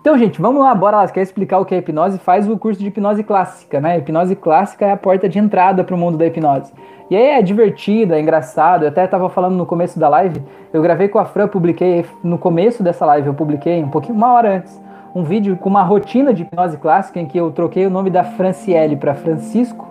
Então, 0.00 0.16
gente, 0.16 0.40
vamos 0.40 0.62
lá, 0.62 0.74
bora 0.74 0.96
lá. 0.96 1.06
Você 1.06 1.12
quer 1.12 1.20
explicar 1.20 1.58
o 1.58 1.64
que 1.66 1.74
é 1.74 1.78
hipnose? 1.78 2.18
Faz 2.18 2.48
o 2.48 2.56
curso 2.56 2.80
de 2.80 2.86
hipnose 2.86 3.22
clássica, 3.22 3.82
né? 3.82 3.98
Hipnose 3.98 4.34
clássica 4.34 4.86
é 4.86 4.92
a 4.92 4.96
porta 4.96 5.28
de 5.28 5.38
entrada 5.38 5.84
para 5.84 5.94
o 5.94 5.98
mundo 5.98 6.16
da 6.16 6.26
hipnose. 6.26 6.72
E 7.10 7.16
aí 7.16 7.38
é 7.38 7.42
divertido, 7.42 8.14
é 8.14 8.20
engraçado. 8.20 8.84
Eu 8.84 8.88
até 8.88 9.04
estava 9.04 9.28
falando 9.28 9.56
no 9.56 9.66
começo 9.66 9.98
da 9.98 10.08
live, 10.08 10.40
eu 10.72 10.80
gravei 10.80 11.06
com 11.08 11.18
a 11.18 11.26
Fran, 11.26 11.48
publiquei 11.48 12.06
no 12.24 12.38
começo 12.38 12.82
dessa 12.82 13.04
live, 13.04 13.26
eu 13.26 13.34
publiquei 13.34 13.84
um 13.84 13.90
pouquinho, 13.90 14.14
uma 14.14 14.32
hora 14.32 14.56
antes, 14.56 14.80
um 15.14 15.22
vídeo 15.22 15.54
com 15.58 15.68
uma 15.68 15.82
rotina 15.82 16.32
de 16.32 16.44
hipnose 16.44 16.78
clássica 16.78 17.20
em 17.20 17.26
que 17.26 17.36
eu 17.36 17.50
troquei 17.50 17.84
o 17.84 17.90
nome 17.90 18.08
da 18.08 18.24
Franciele 18.24 18.96
para 18.96 19.14
Francisco. 19.14 19.86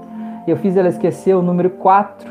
Eu 0.48 0.58
fiz 0.58 0.76
ela 0.76 0.88
esquecer 0.88 1.36
o 1.36 1.44
número 1.44 1.70
4 1.70 2.28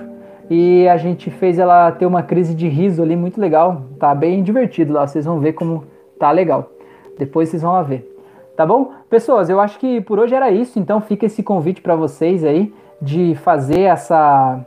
e 0.51 0.89
a 0.89 0.97
gente 0.97 1.31
fez 1.31 1.61
ela 1.61 1.93
ter 1.93 2.07
uma 2.07 2.25
crise 2.25 2.57
de 2.57 2.67
riso 2.67 3.01
ali 3.01 3.15
muito 3.15 3.41
legal. 3.41 3.83
Tá 4.01 4.13
bem 4.17 4.43
divertido 4.43 4.93
lá, 4.95 5.07
vocês 5.07 5.25
vão 5.25 5.39
ver 5.39 5.53
como 5.53 5.85
tá 6.19 6.33
legal. 6.33 6.78
Depois 7.19 7.49
vocês 7.49 7.63
vão 7.63 7.73
lá 7.73 7.83
ver. 7.83 8.15
Tá 8.57 8.67
bom? 8.67 8.93
Pessoas, 9.09 9.49
eu 9.49 9.61
acho 9.61 9.79
que 9.79 10.01
por 10.01 10.19
hoje 10.19 10.35
era 10.35 10.51
isso, 10.51 10.79
então 10.79 11.01
fica 11.01 11.27
esse 11.27 11.43
convite 11.43 11.81
para 11.81 11.95
vocês 11.95 12.45
aí 12.45 12.73
de 13.01 13.35
fazer 13.37 13.83
essa. 13.83 14.61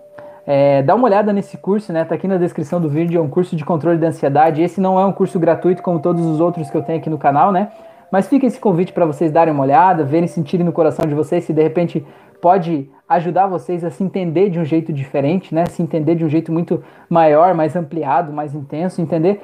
É, 0.47 0.81
dá 0.81 0.95
uma 0.95 1.05
olhada 1.05 1.33
nesse 1.33 1.57
curso, 1.57 1.91
né? 1.91 2.05
Tá 2.05 2.15
aqui 2.15 2.27
na 2.27 2.37
descrição 2.37 2.79
do 2.79 2.87
vídeo, 2.87 3.19
é 3.19 3.21
um 3.21 3.29
curso 3.29 3.55
de 3.55 3.65
controle 3.65 3.97
da 3.97 4.07
ansiedade. 4.07 4.61
Esse 4.61 4.79
não 4.79 4.99
é 4.99 5.05
um 5.05 5.11
curso 5.11 5.37
gratuito 5.37 5.83
como 5.83 5.99
todos 5.99 6.25
os 6.25 6.39
outros 6.39 6.69
que 6.69 6.77
eu 6.77 6.81
tenho 6.81 6.99
aqui 6.99 7.09
no 7.09 7.17
canal, 7.17 7.51
né? 7.51 7.69
Mas 8.11 8.27
fica 8.27 8.45
esse 8.45 8.59
convite 8.59 8.91
para 8.91 9.05
vocês 9.05 9.31
darem 9.31 9.53
uma 9.53 9.63
olhada, 9.63 10.03
verem, 10.03 10.27
sentirem 10.27 10.65
no 10.65 10.71
coração 10.71 11.05
de 11.05 11.13
vocês 11.13 11.43
se 11.45 11.53
de 11.53 11.61
repente 11.61 12.05
pode 12.41 12.89
ajudar 13.07 13.47
vocês 13.47 13.83
a 13.83 13.89
se 13.89 14.03
entender 14.03 14.49
de 14.49 14.59
um 14.59 14.65
jeito 14.65 14.91
diferente, 14.91 15.53
né? 15.53 15.65
Se 15.65 15.81
entender 15.81 16.15
de 16.15 16.25
um 16.25 16.29
jeito 16.29 16.51
muito 16.51 16.83
maior, 17.09 17.53
mais 17.53 17.75
ampliado, 17.75 18.33
mais 18.33 18.55
intenso, 18.55 19.01
entender 19.01 19.41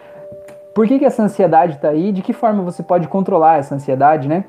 por 0.78 0.86
que, 0.86 1.00
que 1.00 1.06
essa 1.06 1.24
ansiedade 1.24 1.74
está 1.78 1.90
aí, 1.90 2.12
de 2.12 2.22
que 2.22 2.32
forma 2.32 2.62
você 2.62 2.84
pode 2.84 3.08
controlar 3.08 3.58
essa 3.58 3.74
ansiedade, 3.74 4.28
né? 4.28 4.46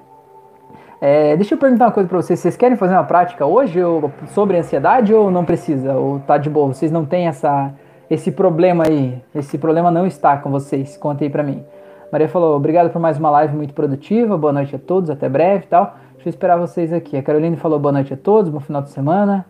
É, 1.01 1.35
deixa 1.35 1.55
eu 1.55 1.59
perguntar 1.59 1.87
uma 1.87 1.91
coisa 1.91 2.07
para 2.07 2.21
vocês. 2.21 2.39
Vocês 2.39 2.55
querem 2.55 2.77
fazer 2.77 2.93
uma 2.93 3.05
prática 3.05 3.47
hoje 3.47 3.83
ou, 3.83 4.13
sobre 4.27 4.59
ansiedade 4.59 5.15
ou 5.15 5.31
não 5.31 5.43
precisa? 5.43 5.95
Ou 5.95 6.21
tá 6.21 6.37
de 6.37 6.51
boa? 6.51 6.67
Vocês 6.67 6.93
não 6.93 7.07
têm 7.07 7.29
essa, 7.29 7.73
esse 8.11 8.31
problema 8.31 8.85
aí? 8.87 9.23
Esse 9.35 9.57
problema 9.57 9.91
não 9.91 10.07
está 10.07 10.37
com 10.37 10.51
vocês? 10.51 10.99
Conta 10.99 11.25
aí 11.25 11.31
para 11.31 11.43
mim. 11.43 11.65
Maria 12.13 12.29
falou, 12.29 12.57
obrigado 12.57 12.91
por 12.91 13.01
mais 13.01 13.19
uma 13.19 13.31
live 13.31 13.57
muito 13.57 13.73
produtiva. 13.73 14.37
Boa 14.37 14.53
noite 14.53 14.77
a 14.77 14.79
todos, 14.79 15.09
até 15.09 15.31
breve 15.31 15.65
e 15.65 15.69
tal. 15.69 15.97
Deixa 16.13 16.29
eu 16.29 16.31
esperar 16.31 16.59
vocês 16.59 16.93
aqui. 16.93 17.17
A 17.17 17.23
Caroline 17.23 17.57
falou 17.57 17.79
boa 17.79 17.93
noite 17.93 18.13
a 18.13 18.19
todos, 18.19 18.51
bom 18.51 18.61
final 18.61 18.83
de 18.83 18.91
semana. 18.91 19.47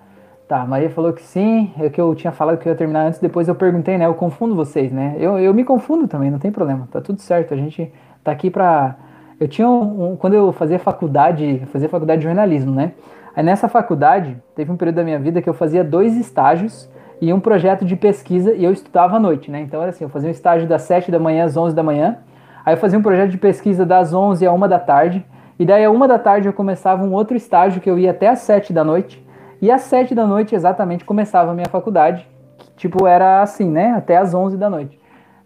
Tá, 0.49 0.65
Maria 0.65 0.89
falou 0.89 1.13
que 1.13 1.23
sim, 1.23 1.71
é 1.79 1.91
que 1.91 2.01
eu 2.01 2.15
tinha 2.15 2.33
falado 2.33 2.57
que 2.57 2.67
eu 2.67 2.73
ia 2.73 2.77
terminar 2.77 3.07
antes, 3.07 3.21
depois 3.21 3.49
eu 3.49 3.55
perguntei, 3.55 3.99
né? 3.99 4.07
Eu 4.07 4.15
confundo 4.15 4.55
vocês, 4.55 4.91
né? 4.91 5.15
Eu, 5.19 5.39
eu 5.39 5.53
me 5.53 5.63
confundo 5.63 6.09
também, 6.09 6.31
não 6.31 6.39
tem 6.39 6.51
problema, 6.51 6.89
tá 6.91 7.03
tudo 7.03 7.21
certo. 7.21 7.53
A 7.53 7.57
gente 7.57 7.93
tá 8.25 8.33
aqui 8.33 8.49
pra. 8.51 8.97
Eu 9.39 9.47
tinha 9.47 9.69
um, 9.69 10.13
um, 10.13 10.17
Quando 10.17 10.33
eu 10.33 10.51
fazia 10.51 10.79
faculdade, 10.79 11.63
fazia 11.71 11.87
faculdade 11.87 12.23
de 12.23 12.25
jornalismo, 12.25 12.75
né? 12.75 12.93
Aí 13.37 13.45
nessa 13.45 13.69
faculdade, 13.69 14.39
teve 14.57 14.73
um 14.73 14.77
período 14.77 14.95
da 14.95 15.05
minha 15.05 15.19
vida 15.19 15.43
que 15.43 15.51
eu 15.51 15.53
fazia 15.53 15.85
dois 15.85 16.17
estágios 16.17 16.89
e 17.21 17.31
um 17.31 17.41
projeto 17.41 17.85
de 17.85 17.95
pesquisa 17.95 18.55
e 18.55 18.65
eu 18.65 18.73
estudava 18.73 19.17
à 19.17 19.21
noite, 19.21 19.51
né? 19.51 19.61
Então 19.61 19.83
era 19.83 19.91
assim, 19.91 20.05
eu 20.05 20.11
fazia 20.11 20.29
um 20.29 20.33
estágio 20.33 20.67
das 20.67 20.81
7 20.81 21.11
da 21.11 21.19
manhã 21.19 21.45
às 21.45 21.59
11 21.59 21.77
da 21.77 21.83
manhã, 21.83 22.17
aí 22.65 22.73
eu 22.73 22.79
fazia 22.79 22.99
um 22.99 23.03
projeto 23.03 23.31
de 23.31 23.39
pesquisa 23.39 23.85
das 23.85 24.15
11 24.15 24.47
à 24.47 24.53
1 24.53 24.61
da 24.61 24.79
tarde, 24.79 25.23
e 25.59 25.67
daí 25.67 25.85
a 25.85 25.91
1 25.91 26.07
da 26.07 26.19
tarde 26.19 26.49
eu 26.49 26.55
começava 26.55 27.05
um 27.05 27.13
outro 27.13 27.37
estágio 27.37 27.83
que 27.83 27.91
eu 27.91 27.99
ia 27.99 28.13
até 28.13 28.29
às 28.29 28.39
7 28.39 28.73
da 28.73 28.83
noite, 28.83 29.23
e 29.61 29.71
às 29.71 29.83
sete 29.83 30.15
da 30.15 30.27
noite 30.27 30.55
exatamente 30.55 31.05
começava 31.05 31.51
a 31.51 31.55
minha 31.55 31.69
faculdade, 31.69 32.27
que, 32.59 32.71
tipo 32.77 33.07
era 33.07 33.43
assim, 33.43 33.71
né? 33.71 33.93
Até 33.97 34.17
às 34.17 34.35
onze 34.35 34.57
da 34.57 34.69
noite, 34.69 34.99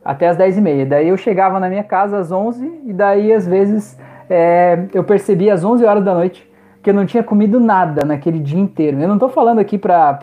até 0.05 0.29
às 0.29 0.37
dez 0.37 0.57
e 0.57 0.61
meia. 0.61 0.87
Daí 0.87 1.09
eu 1.09 1.17
chegava 1.17 1.59
na 1.59 1.69
minha 1.69 1.85
casa 1.85 2.19
às 2.19 2.31
onze 2.33 2.67
e 2.85 2.93
daí 2.93 3.33
às 3.33 3.47
vezes 3.47 3.99
é, 4.29 4.87
eu 4.93 5.05
percebia 5.05 5.55
às 5.55 5.65
onze 5.65 5.85
horas 5.85 6.05
da 6.05 6.15
noite 6.15 6.51
que 6.83 6.91
eu 6.91 6.95
não 6.95 7.07
tinha 7.07 7.23
comido 7.23 7.61
nada 7.61 8.05
naquele 8.05 8.41
dia 8.41 8.59
inteiro. 8.59 9.01
Eu 9.01 9.07
não 9.07 9.15
estou 9.15 9.29
falando 9.29 9.61
aqui 9.61 9.79
pra, 9.79 10.15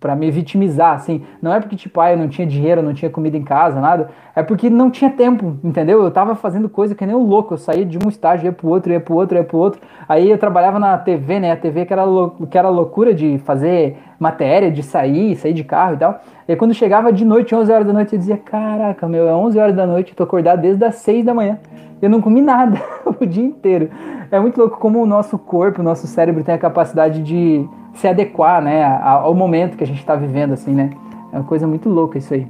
para 0.00 0.14
me 0.14 0.30
vitimizar, 0.30 0.94
assim. 0.94 1.22
Não 1.42 1.52
é 1.52 1.60
porque, 1.60 1.74
tipo, 1.74 2.00
ah, 2.00 2.12
eu 2.12 2.16
não 2.16 2.28
tinha 2.28 2.46
dinheiro, 2.46 2.82
não 2.82 2.94
tinha 2.94 3.10
comida 3.10 3.36
em 3.36 3.42
casa, 3.42 3.80
nada. 3.80 4.10
É 4.34 4.42
porque 4.42 4.70
não 4.70 4.90
tinha 4.90 5.10
tempo, 5.10 5.56
entendeu? 5.64 6.02
Eu 6.02 6.10
tava 6.10 6.34
fazendo 6.36 6.68
coisa 6.68 6.94
que 6.94 7.04
nem 7.04 7.16
um 7.16 7.24
louco. 7.24 7.54
Eu 7.54 7.58
saía 7.58 7.84
de 7.84 7.98
um 7.98 8.08
estágio, 8.08 8.46
ia 8.46 8.52
pro 8.52 8.68
outro, 8.68 8.92
ia 8.92 9.00
pro 9.00 9.14
outro, 9.14 9.36
ia 9.36 9.44
pro 9.44 9.58
outro. 9.58 9.80
Aí 10.08 10.30
eu 10.30 10.38
trabalhava 10.38 10.78
na 10.78 10.96
TV, 10.96 11.40
né? 11.40 11.50
A 11.50 11.56
TV 11.56 11.84
que 11.84 11.92
era, 11.92 12.04
que 12.48 12.56
era 12.56 12.68
loucura 12.68 13.12
de 13.12 13.38
fazer 13.38 13.96
matéria, 14.20 14.70
de 14.70 14.82
sair, 14.82 15.34
sair 15.36 15.52
de 15.52 15.64
carro 15.64 15.94
e 15.94 15.98
tal. 15.98 16.20
E 16.46 16.54
quando 16.54 16.74
chegava 16.74 17.12
de 17.12 17.24
noite, 17.24 17.54
11 17.54 17.72
horas 17.72 17.86
da 17.86 17.92
noite, 17.92 18.12
eu 18.12 18.18
dizia, 18.18 18.36
caraca, 18.36 19.08
meu, 19.08 19.28
é 19.28 19.34
11 19.34 19.58
horas 19.58 19.74
da 19.74 19.86
noite, 19.86 20.14
tô 20.14 20.22
acordado 20.22 20.60
desde 20.60 20.84
as 20.84 20.96
6 20.96 21.24
da 21.24 21.34
manhã. 21.34 21.58
Eu 22.00 22.08
não 22.08 22.20
comi 22.20 22.40
nada 22.40 22.80
o 23.20 23.26
dia 23.26 23.44
inteiro. 23.44 23.90
É 24.30 24.38
muito 24.38 24.58
louco 24.58 24.78
como 24.78 25.02
o 25.02 25.06
nosso 25.06 25.36
corpo, 25.38 25.80
o 25.80 25.84
nosso 25.84 26.06
cérebro 26.06 26.44
tem 26.44 26.54
a 26.54 26.58
capacidade 26.58 27.22
de 27.22 27.68
se 27.94 28.06
adequar, 28.06 28.62
né, 28.62 28.84
ao 29.02 29.34
momento 29.34 29.76
que 29.76 29.84
a 29.84 29.86
gente 29.86 29.98
está 29.98 30.14
vivendo, 30.14 30.52
assim, 30.52 30.72
né? 30.72 30.90
É 31.32 31.36
uma 31.36 31.44
coisa 31.44 31.66
muito 31.66 31.88
louca 31.88 32.18
isso 32.18 32.32
aí. 32.32 32.46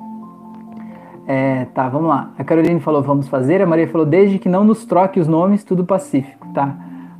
É, 1.26 1.66
tá, 1.74 1.88
vamos 1.88 2.08
lá. 2.08 2.30
A 2.38 2.44
Caroline 2.44 2.80
falou, 2.80 3.02
vamos 3.02 3.28
fazer. 3.28 3.60
A 3.60 3.66
Maria 3.66 3.86
falou, 3.88 4.06
desde 4.06 4.38
que 4.38 4.48
não 4.48 4.64
nos 4.64 4.86
troque 4.86 5.20
os 5.20 5.28
nomes, 5.28 5.62
tudo 5.62 5.84
pacífico, 5.84 6.46
tá? 6.54 6.74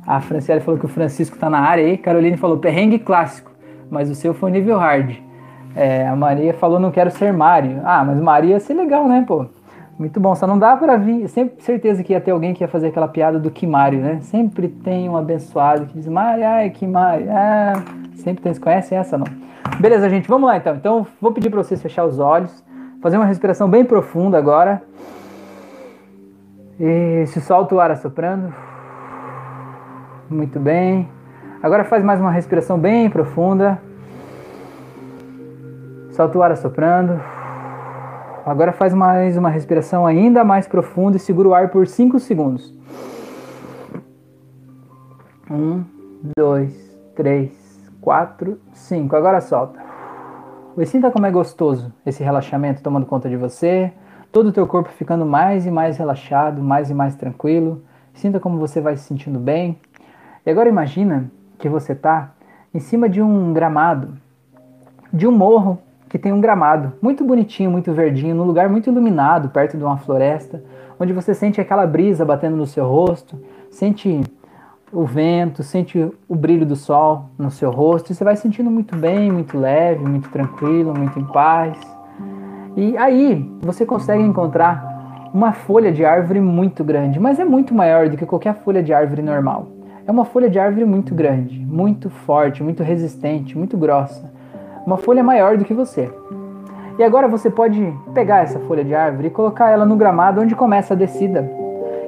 A 0.05 0.19
Franciele 0.19 0.61
falou 0.61 0.79
que 0.79 0.85
o 0.85 0.89
Francisco 0.89 1.37
tá 1.37 1.49
na 1.49 1.59
área 1.59 1.85
aí. 1.85 1.97
Caroline 1.97 2.37
falou, 2.37 2.57
perrengue 2.57 2.97
clássico, 2.97 3.51
mas 3.91 4.09
o 4.09 4.15
seu 4.15 4.33
foi 4.33 4.49
nível 4.49 4.79
hard. 4.79 5.17
É, 5.75 6.07
a 6.07 6.15
Maria 6.15 6.53
falou, 6.53 6.79
não 6.79 6.89
quero 6.89 7.11
ser 7.11 7.31
Mário. 7.31 7.81
Ah, 7.83 8.03
mas 8.03 8.19
Maria 8.19 8.51
ia 8.51 8.59
ser 8.59 8.73
legal, 8.73 9.07
né, 9.07 9.23
pô? 9.27 9.45
Muito 9.99 10.17
bom, 10.17 10.33
só 10.33 10.47
não 10.47 10.57
dá 10.57 10.77
para 10.77 10.95
vir. 10.95 11.27
Sempre 11.27 11.61
certeza 11.61 12.01
que 12.01 12.13
ia 12.13 12.21
ter 12.21 12.31
alguém 12.31 12.53
que 12.53 12.63
ia 12.63 12.69
fazer 12.69 12.87
aquela 12.87 13.09
piada 13.09 13.37
do 13.37 13.51
Kimário, 13.51 13.99
né? 13.99 14.19
Sempre 14.21 14.69
tem 14.69 15.09
um 15.09 15.17
abençoado 15.17 15.87
que 15.87 15.93
diz 15.93 16.07
Mário, 16.07 16.47
ai, 16.47 16.69
Kimário. 16.69 17.27
Ah, 17.29 17.73
sempre 18.15 18.41
tem. 18.41 18.55
Conhecem 18.55 18.97
essa, 18.97 19.17
não? 19.17 19.27
Beleza, 19.77 20.09
gente, 20.09 20.25
vamos 20.29 20.47
lá 20.47 20.55
então. 20.55 20.73
Então, 20.73 21.05
vou 21.19 21.33
pedir 21.33 21.49
para 21.49 21.61
vocês 21.61 21.81
fechar 21.81 22.05
os 22.05 22.17
olhos, 22.17 22.63
fazer 23.01 23.17
uma 23.17 23.25
respiração 23.25 23.69
bem 23.69 23.83
profunda 23.83 24.37
agora. 24.37 24.81
E 26.79 27.25
se 27.27 27.41
solta 27.41 27.75
o 27.75 27.79
ar 27.81 27.91
assoprando. 27.91 28.53
Muito 30.29 30.61
bem. 30.61 31.09
Agora 31.61 31.83
faz 31.83 32.05
mais 32.05 32.21
uma 32.21 32.31
respiração 32.31 32.79
bem 32.79 33.09
profunda. 33.09 33.77
Solta 36.11 36.37
o 36.37 36.41
ar 36.41 36.53
assoprando. 36.53 37.19
Agora 38.49 38.71
faz 38.71 38.95
mais 38.95 39.37
uma 39.37 39.47
respiração 39.47 40.07
ainda 40.07 40.43
mais 40.43 40.67
profunda 40.67 41.17
e 41.17 41.19
segura 41.19 41.49
o 41.49 41.53
ar 41.53 41.69
por 41.69 41.85
5 41.85 42.19
segundos. 42.19 42.73
Um, 45.51 45.83
dois, 46.35 46.73
três, 47.15 47.51
quatro, 48.01 48.59
cinco. 48.73 49.15
Agora 49.15 49.39
solta. 49.39 49.79
E 50.75 50.83
sinta 50.83 51.11
como 51.11 51.27
é 51.27 51.31
gostoso 51.31 51.93
esse 52.03 52.23
relaxamento 52.23 52.81
tomando 52.81 53.05
conta 53.05 53.29
de 53.29 53.37
você, 53.37 53.93
todo 54.31 54.47
o 54.47 54.51
teu 54.51 54.65
corpo 54.65 54.89
ficando 54.89 55.27
mais 55.27 55.67
e 55.67 55.71
mais 55.71 55.97
relaxado, 55.97 56.59
mais 56.59 56.89
e 56.89 56.93
mais 56.95 57.15
tranquilo. 57.15 57.83
Sinta 58.15 58.39
como 58.39 58.57
você 58.57 58.81
vai 58.81 58.97
se 58.97 59.03
sentindo 59.03 59.37
bem. 59.37 59.79
E 60.43 60.49
agora 60.49 60.67
imagina 60.67 61.29
que 61.59 61.69
você 61.69 61.91
está 61.91 62.31
em 62.73 62.79
cima 62.79 63.07
de 63.07 63.21
um 63.21 63.53
gramado, 63.53 64.17
de 65.13 65.27
um 65.27 65.31
morro 65.31 65.77
que 66.09 66.17
tem 66.17 66.33
um 66.33 66.41
gramado 66.41 66.93
muito 67.01 67.23
bonitinho, 67.23 67.69
muito 67.69 67.93
verdinho, 67.93 68.35
num 68.35 68.43
lugar 68.43 68.67
muito 68.67 68.89
iluminado, 68.89 69.49
perto 69.49 69.77
de 69.77 69.83
uma 69.83 69.97
floresta, 69.97 70.61
onde 70.99 71.13
você 71.13 71.33
sente 71.33 71.61
aquela 71.61 71.85
brisa 71.85 72.25
batendo 72.25 72.57
no 72.57 72.65
seu 72.65 72.85
rosto, 72.87 73.39
sente 73.69 74.21
o 74.91 75.05
vento, 75.05 75.61
sente 75.61 76.11
o 76.27 76.35
brilho 76.35 76.65
do 76.65 76.75
sol 76.75 77.25
no 77.37 77.51
seu 77.51 77.69
rosto, 77.69 78.11
e 78.11 78.15
você 78.15 78.23
vai 78.23 78.35
sentindo 78.35 78.71
muito 78.71 78.95
bem, 78.95 79.31
muito 79.31 79.57
leve, 79.57 80.03
muito 80.03 80.29
tranquilo, 80.29 80.97
muito 80.97 81.19
em 81.19 81.25
paz. 81.25 81.77
E 82.75 82.97
aí 82.97 83.47
você 83.61 83.85
consegue 83.85 84.23
encontrar 84.23 85.29
uma 85.31 85.51
folha 85.51 85.91
de 85.91 86.03
árvore 86.03 86.41
muito 86.41 86.83
grande, 86.83 87.19
mas 87.19 87.37
é 87.37 87.45
muito 87.45 87.71
maior 87.71 88.09
do 88.09 88.17
que 88.17 88.25
qualquer 88.25 88.55
folha 88.55 88.81
de 88.81 88.91
árvore 88.91 89.21
normal. 89.21 89.67
É 90.07 90.11
uma 90.11 90.25
folha 90.25 90.49
de 90.49 90.57
árvore 90.57 90.85
muito 90.85 91.13
grande, 91.13 91.59
muito 91.59 92.09
forte, 92.09 92.63
muito 92.63 92.81
resistente, 92.81 93.55
muito 93.55 93.77
grossa 93.77 94.38
uma 94.85 94.97
folha 94.97 95.23
maior 95.23 95.57
do 95.57 95.65
que 95.65 95.73
você. 95.73 96.11
E 96.97 97.03
agora 97.03 97.27
você 97.27 97.49
pode 97.49 97.93
pegar 98.13 98.43
essa 98.43 98.59
folha 98.59 98.83
de 98.83 98.93
árvore 98.93 99.27
e 99.27 99.31
colocar 99.31 99.69
ela 99.69 99.85
no 99.85 99.95
gramado 99.95 100.41
onde 100.41 100.55
começa 100.55 100.93
a 100.93 100.97
descida. 100.97 101.49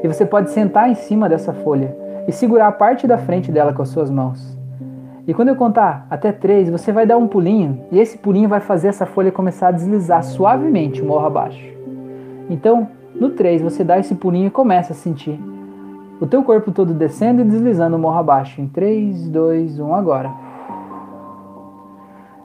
E 0.03 0.07
você 0.07 0.25
pode 0.25 0.51
sentar 0.51 0.89
em 0.89 0.95
cima 0.95 1.29
dessa 1.29 1.53
folha 1.53 1.95
e 2.27 2.31
segurar 2.31 2.67
a 2.67 2.71
parte 2.71 3.07
da 3.07 3.17
frente 3.17 3.51
dela 3.51 3.73
com 3.73 3.81
as 3.81 3.89
suas 3.89 4.09
mãos. 4.09 4.57
E 5.27 5.33
quando 5.33 5.49
eu 5.49 5.55
contar 5.55 6.05
até 6.09 6.31
três, 6.31 6.69
você 6.69 6.91
vai 6.91 7.05
dar 7.05 7.17
um 7.17 7.27
pulinho 7.27 7.85
e 7.91 7.99
esse 7.99 8.17
pulinho 8.17 8.49
vai 8.49 8.59
fazer 8.59 8.87
essa 8.87 9.05
folha 9.05 9.31
começar 9.31 9.69
a 9.69 9.71
deslizar 9.71 10.23
suavemente 10.23 11.01
morro 11.01 11.27
abaixo. 11.27 11.71
Então, 12.49 12.87
no 13.15 13.29
três, 13.29 13.61
você 13.61 13.83
dá 13.83 13.99
esse 13.99 14.15
pulinho 14.15 14.47
e 14.47 14.51
começa 14.51 14.93
a 14.93 14.95
sentir 14.95 15.39
o 16.19 16.27
teu 16.27 16.43
corpo 16.43 16.71
todo 16.71 16.93
descendo 16.93 17.41
e 17.41 17.43
deslizando 17.43 17.97
morro 17.97 18.19
abaixo. 18.19 18.61
Em 18.61 18.67
3, 18.67 19.27
2, 19.29 19.79
1, 19.79 19.95
agora. 19.95 20.31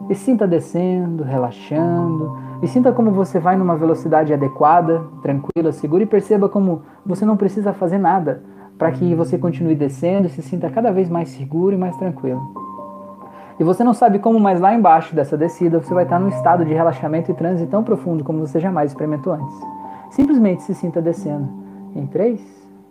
E 0.09 0.15
sinta 0.15 0.47
descendo, 0.47 1.25
relaxando. 1.25 2.39
E 2.63 2.69
sinta 2.69 2.93
como 2.93 3.11
você 3.11 3.39
vai 3.39 3.57
numa 3.57 3.77
velocidade 3.77 4.33
adequada, 4.33 5.05
tranquila, 5.23 5.73
segura 5.73 6.03
e 6.03 6.07
perceba 6.07 6.49
como 6.49 6.83
você 7.05 7.25
não 7.25 7.37
precisa 7.37 7.73
fazer 7.73 7.99
nada. 7.99 8.43
para 8.79 8.93
que 8.93 9.15
você 9.15 9.39
continue 9.39 9.75
descendo 9.75 10.27
e 10.27 10.31
se 10.31 10.43
sinta 10.43 10.69
cada 10.71 10.93
vez 10.93 11.09
mais 11.09 11.31
seguro 11.31 11.75
e 11.75 11.79
mais 11.79 11.97
tranquilo. 11.97 12.41
E 13.59 13.65
você 13.65 13.83
não 13.83 13.95
sabe 13.95 14.19
como, 14.19 14.39
mas 14.39 14.61
lá 14.61 14.75
embaixo 14.75 15.15
dessa 15.15 15.37
descida 15.37 15.81
você 15.81 15.95
vai 15.95 16.05
estar 16.05 16.19
num 16.19 16.29
estado 16.29 16.65
de 16.65 16.75
relaxamento 16.75 17.31
e 17.31 17.35
transe 17.35 17.67
tão 17.67 17.83
profundo 17.83 18.23
como 18.23 18.47
você 18.47 18.61
jamais 18.61 18.91
experimentou 18.91 19.33
antes. 19.33 19.57
Simplesmente 20.11 20.63
se 20.63 20.75
sinta 20.75 21.01
descendo. 21.01 21.49
Em 21.95 22.07
3, 22.07 22.39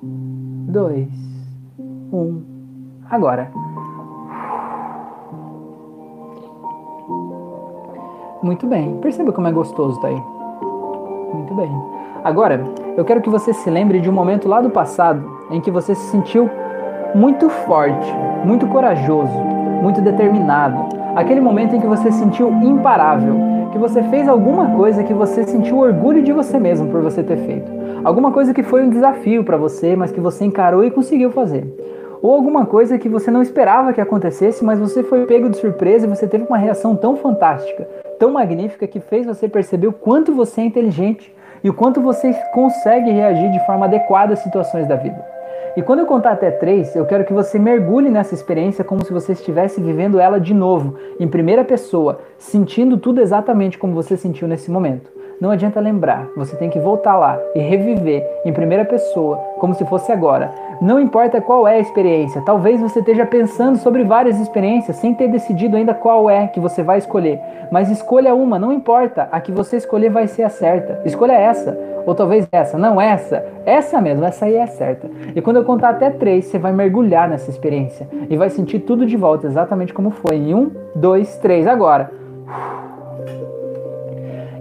2, 0.02 1.08
1. 2.12 2.44
Agora. 3.10 3.52
Muito 8.46 8.68
bem. 8.68 8.98
Perceba 9.02 9.34
como 9.34 9.48
é 9.48 9.52
gostoso 9.52 10.00
tá 10.00 10.08
aí. 10.08 10.24
Muito 11.34 11.56
bem. 11.56 11.72
Agora, 12.24 12.64
eu 12.96 13.04
quero 13.04 13.20
que 13.20 13.30
você 13.30 13.52
se 13.52 13.72
lembre 13.72 14.00
de 14.00 14.08
um 14.08 14.14
momento 14.14 14.48
lá 14.48 14.62
do 14.62 14.70
passado 14.70 15.28
em 15.50 15.60
que 15.60 15.72
você 15.72 15.96
se 15.96 16.12
sentiu 16.12 16.48
muito 17.16 17.50
forte, 17.50 18.08
muito 18.44 18.68
corajoso, 18.68 19.34
muito 19.82 20.00
determinado. 20.00 20.96
Aquele 21.16 21.42
momento 21.42 21.76
em 21.76 21.82
que 21.82 21.88
você 21.88 22.12
se 22.12 22.20
sentiu 22.20 22.52
imparável, 22.62 23.34
que 23.72 23.80
você 23.80 24.04
fez 24.04 24.28
alguma 24.28 24.76
coisa 24.76 25.04
que 25.04 25.14
você 25.14 25.44
sentiu 25.44 25.80
orgulho 25.80 26.22
de 26.22 26.32
você 26.32 26.60
mesmo 26.60 26.92
por 26.92 27.02
você 27.02 27.24
ter 27.24 27.38
feito. 27.38 27.72
Alguma 28.04 28.32
coisa 28.32 28.54
que 28.54 28.62
foi 28.62 28.84
um 28.84 28.92
desafio 28.92 29.44
para 29.44 29.58
você, 29.58 29.96
mas 29.96 30.12
que 30.12 30.22
você 30.22 30.46
encarou 30.46 30.84
e 30.84 30.92
conseguiu 30.92 31.32
fazer. 31.32 31.68
Ou 32.22 32.32
alguma 32.32 32.64
coisa 32.68 33.00
que 33.00 33.10
você 33.10 33.32
não 33.32 33.42
esperava 33.42 33.92
que 33.92 34.02
acontecesse, 34.02 34.64
mas 34.64 34.78
você 34.78 35.02
foi 35.02 35.26
pego 35.26 35.50
de 35.50 35.58
surpresa 35.58 36.06
e 36.06 36.10
você 36.10 36.28
teve 36.28 36.46
uma 36.48 36.58
reação 36.58 36.96
tão 36.96 37.16
fantástica, 37.16 37.88
tão 38.20 38.32
magnífica 38.32 38.88
que 38.88 39.00
fez 39.00 39.26
você 39.26 39.48
perceber 39.48 39.88
o 39.88 39.94
quanto 39.94 40.34
você 40.34 40.62
é 40.62 40.66
inteligente 40.66 41.34
e 41.64 41.70
o 41.70 41.74
quanto 41.74 42.02
você 42.02 42.34
consegue 42.54 43.12
reagir 43.12 43.52
de 43.52 43.66
forma 43.66 43.86
adequada 43.86 44.34
às 44.34 44.40
situações 44.40 44.88
da 44.88 44.96
vida. 44.96 45.36
E 45.76 45.82
quando 45.82 46.00
eu 46.00 46.06
contar 46.06 46.32
até 46.32 46.52
três, 46.52 46.96
eu 46.96 47.06
quero 47.06 47.26
que 47.26 47.34
você 47.34 47.60
mergulhe 47.60 48.10
nessa 48.10 48.34
experiência 48.34 48.84
como 48.84 49.04
se 49.04 49.12
você 49.12 49.34
estivesse 49.34 49.82
vivendo 49.82 50.20
ela 50.20 50.40
de 50.40 50.54
novo, 50.54 50.96
em 51.20 51.28
primeira 51.28 51.66
pessoa, 51.66 52.20
sentindo 52.38 52.98
tudo 52.98 53.20
exatamente 53.20 53.78
como 53.78 53.94
você 53.94 54.16
sentiu 54.16 54.48
nesse 54.48 54.72
momento. 54.72 55.12
Não 55.40 55.52
adianta 55.52 55.82
lembrar, 55.82 56.30
você 56.36 56.56
tem 56.56 56.70
que 56.70 56.80
voltar 56.80 57.18
lá 57.18 57.38
e 57.54 57.60
reviver 57.60 58.26
em 58.46 58.54
primeira 58.54 58.86
pessoa, 58.86 59.38
como 59.60 59.74
se 59.74 59.84
fosse 59.86 60.12
agora. 60.12 60.52
Não 60.82 61.00
importa 61.00 61.42
qual 61.42 61.68
é 61.68 61.76
a 61.76 61.80
experiência, 61.80 62.42
talvez 62.42 62.80
você 62.80 63.00
esteja 63.00 63.26
pensando 63.26 63.78
sobre 63.78 64.04
várias 64.04 64.40
experiências 64.40 64.96
sem 64.98 65.14
ter 65.14 65.28
decidido 65.28 65.76
ainda 65.76 65.94
qual 65.94 66.30
é 66.30 66.48
que 66.48 66.60
você 66.60 66.82
vai 66.84 67.00
escolher. 67.00 67.40
Mas 67.70 67.90
escolha 67.90 68.34
uma, 68.34 68.58
não 68.58 68.72
importa, 68.72 69.28
a 69.32 69.42
que 69.42 69.52
você 69.52 69.78
escolher 69.78 70.10
vai 70.10 70.28
ser 70.28 70.44
a 70.44 70.50
certa. 70.50 71.02
Escolha 71.06 71.34
essa, 71.34 71.78
ou 72.06 72.16
talvez 72.16 72.48
essa, 72.52 72.78
não 72.78 73.00
essa, 73.02 73.46
essa 73.66 74.00
mesmo, 74.00 74.24
essa 74.24 74.46
aí 74.46 74.56
é 74.56 74.68
certa. 74.68 75.10
E 75.36 75.42
quando 75.42 75.58
eu 75.58 75.66
contar 75.66 75.90
até 75.90 76.10
três, 76.10 76.46
você 76.46 76.58
vai 76.58 76.72
mergulhar 76.72 77.28
nessa 77.28 77.50
experiência 77.50 78.08
e 78.30 78.38
vai 78.38 78.50
sentir 78.50 78.80
tudo 78.80 79.06
de 79.06 79.18
volta 79.18 79.48
exatamente 79.48 79.94
como 79.94 80.12
foi. 80.12 80.36
Em 80.38 80.54
um, 80.54 80.72
dois, 80.96 81.38
três, 81.38 81.68
agora. 81.68 82.10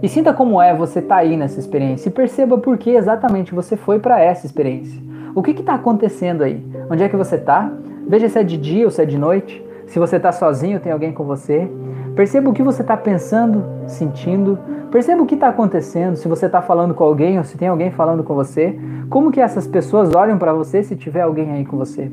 E 0.05 0.07
sinta 0.07 0.31
como 0.31 0.61
é 0.61 0.71
você 0.71 0.99
estar 0.99 1.15
tá 1.15 1.21
aí 1.21 1.35
nessa 1.35 1.59
experiência 1.59 2.09
e 2.09 2.11
perceba 2.11 2.59
por 2.59 2.77
que 2.77 2.91
exatamente 2.91 3.55
você 3.55 3.75
foi 3.75 3.97
para 3.97 4.21
essa 4.21 4.45
experiência. 4.45 5.01
O 5.33 5.41
que 5.41 5.49
está 5.49 5.73
acontecendo 5.73 6.43
aí? 6.43 6.63
Onde 6.91 7.01
é 7.01 7.09
que 7.09 7.15
você 7.15 7.37
está? 7.37 7.73
Veja 8.07 8.29
se 8.29 8.37
é 8.37 8.43
de 8.43 8.55
dia 8.55 8.85
ou 8.85 8.91
se 8.91 9.01
é 9.01 9.05
de 9.05 9.17
noite. 9.17 9.65
Se 9.87 9.97
você 9.97 10.17
está 10.17 10.31
sozinho, 10.31 10.79
tem 10.79 10.91
alguém 10.91 11.11
com 11.11 11.23
você. 11.23 11.67
Perceba 12.15 12.51
o 12.51 12.53
que 12.53 12.61
você 12.61 12.83
está 12.83 12.95
pensando, 12.95 13.65
sentindo. 13.87 14.59
Perceba 14.91 15.23
o 15.23 15.25
que 15.25 15.33
está 15.33 15.47
acontecendo, 15.47 16.17
se 16.17 16.27
você 16.27 16.45
está 16.45 16.61
falando 16.61 16.93
com 16.93 17.03
alguém 17.03 17.39
ou 17.39 17.43
se 17.43 17.57
tem 17.57 17.67
alguém 17.67 17.89
falando 17.89 18.23
com 18.23 18.35
você. 18.35 18.77
Como 19.09 19.31
que 19.31 19.41
essas 19.41 19.65
pessoas 19.65 20.13
olham 20.13 20.37
para 20.37 20.53
você 20.53 20.83
se 20.83 20.95
tiver 20.95 21.21
alguém 21.21 21.51
aí 21.51 21.65
com 21.65 21.77
você. 21.77 22.11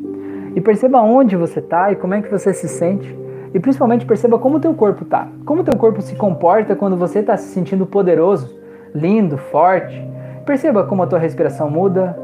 E 0.57 0.63
perceba 0.63 1.03
onde 1.03 1.37
você 1.37 1.59
está 1.59 1.93
e 1.93 1.97
como 1.97 2.15
é 2.15 2.23
que 2.23 2.31
você 2.31 2.55
se 2.55 2.69
sente. 2.69 3.15
E 3.55 3.61
principalmente 3.61 4.07
perceba 4.07 4.39
como 4.39 4.57
o 4.57 4.61
teu 4.61 4.75
corpo 4.75 5.05
está. 5.05 5.29
Como 5.45 5.61
o 5.61 5.65
teu 5.65 5.77
corpo 5.79 6.01
se 6.01 6.15
comporta 6.17 6.75
quando 6.75 6.97
você 6.97 7.19
está 7.19 7.37
se 7.37 7.49
sentindo 7.53 7.87
poderoso, 7.87 8.59
lindo, 8.95 9.37
forte. 9.37 10.07
Perceba 10.47 10.85
como 10.85 11.03
a 11.03 11.07
tua 11.07 11.19
respiração 11.19 11.71
muda, 11.71 12.19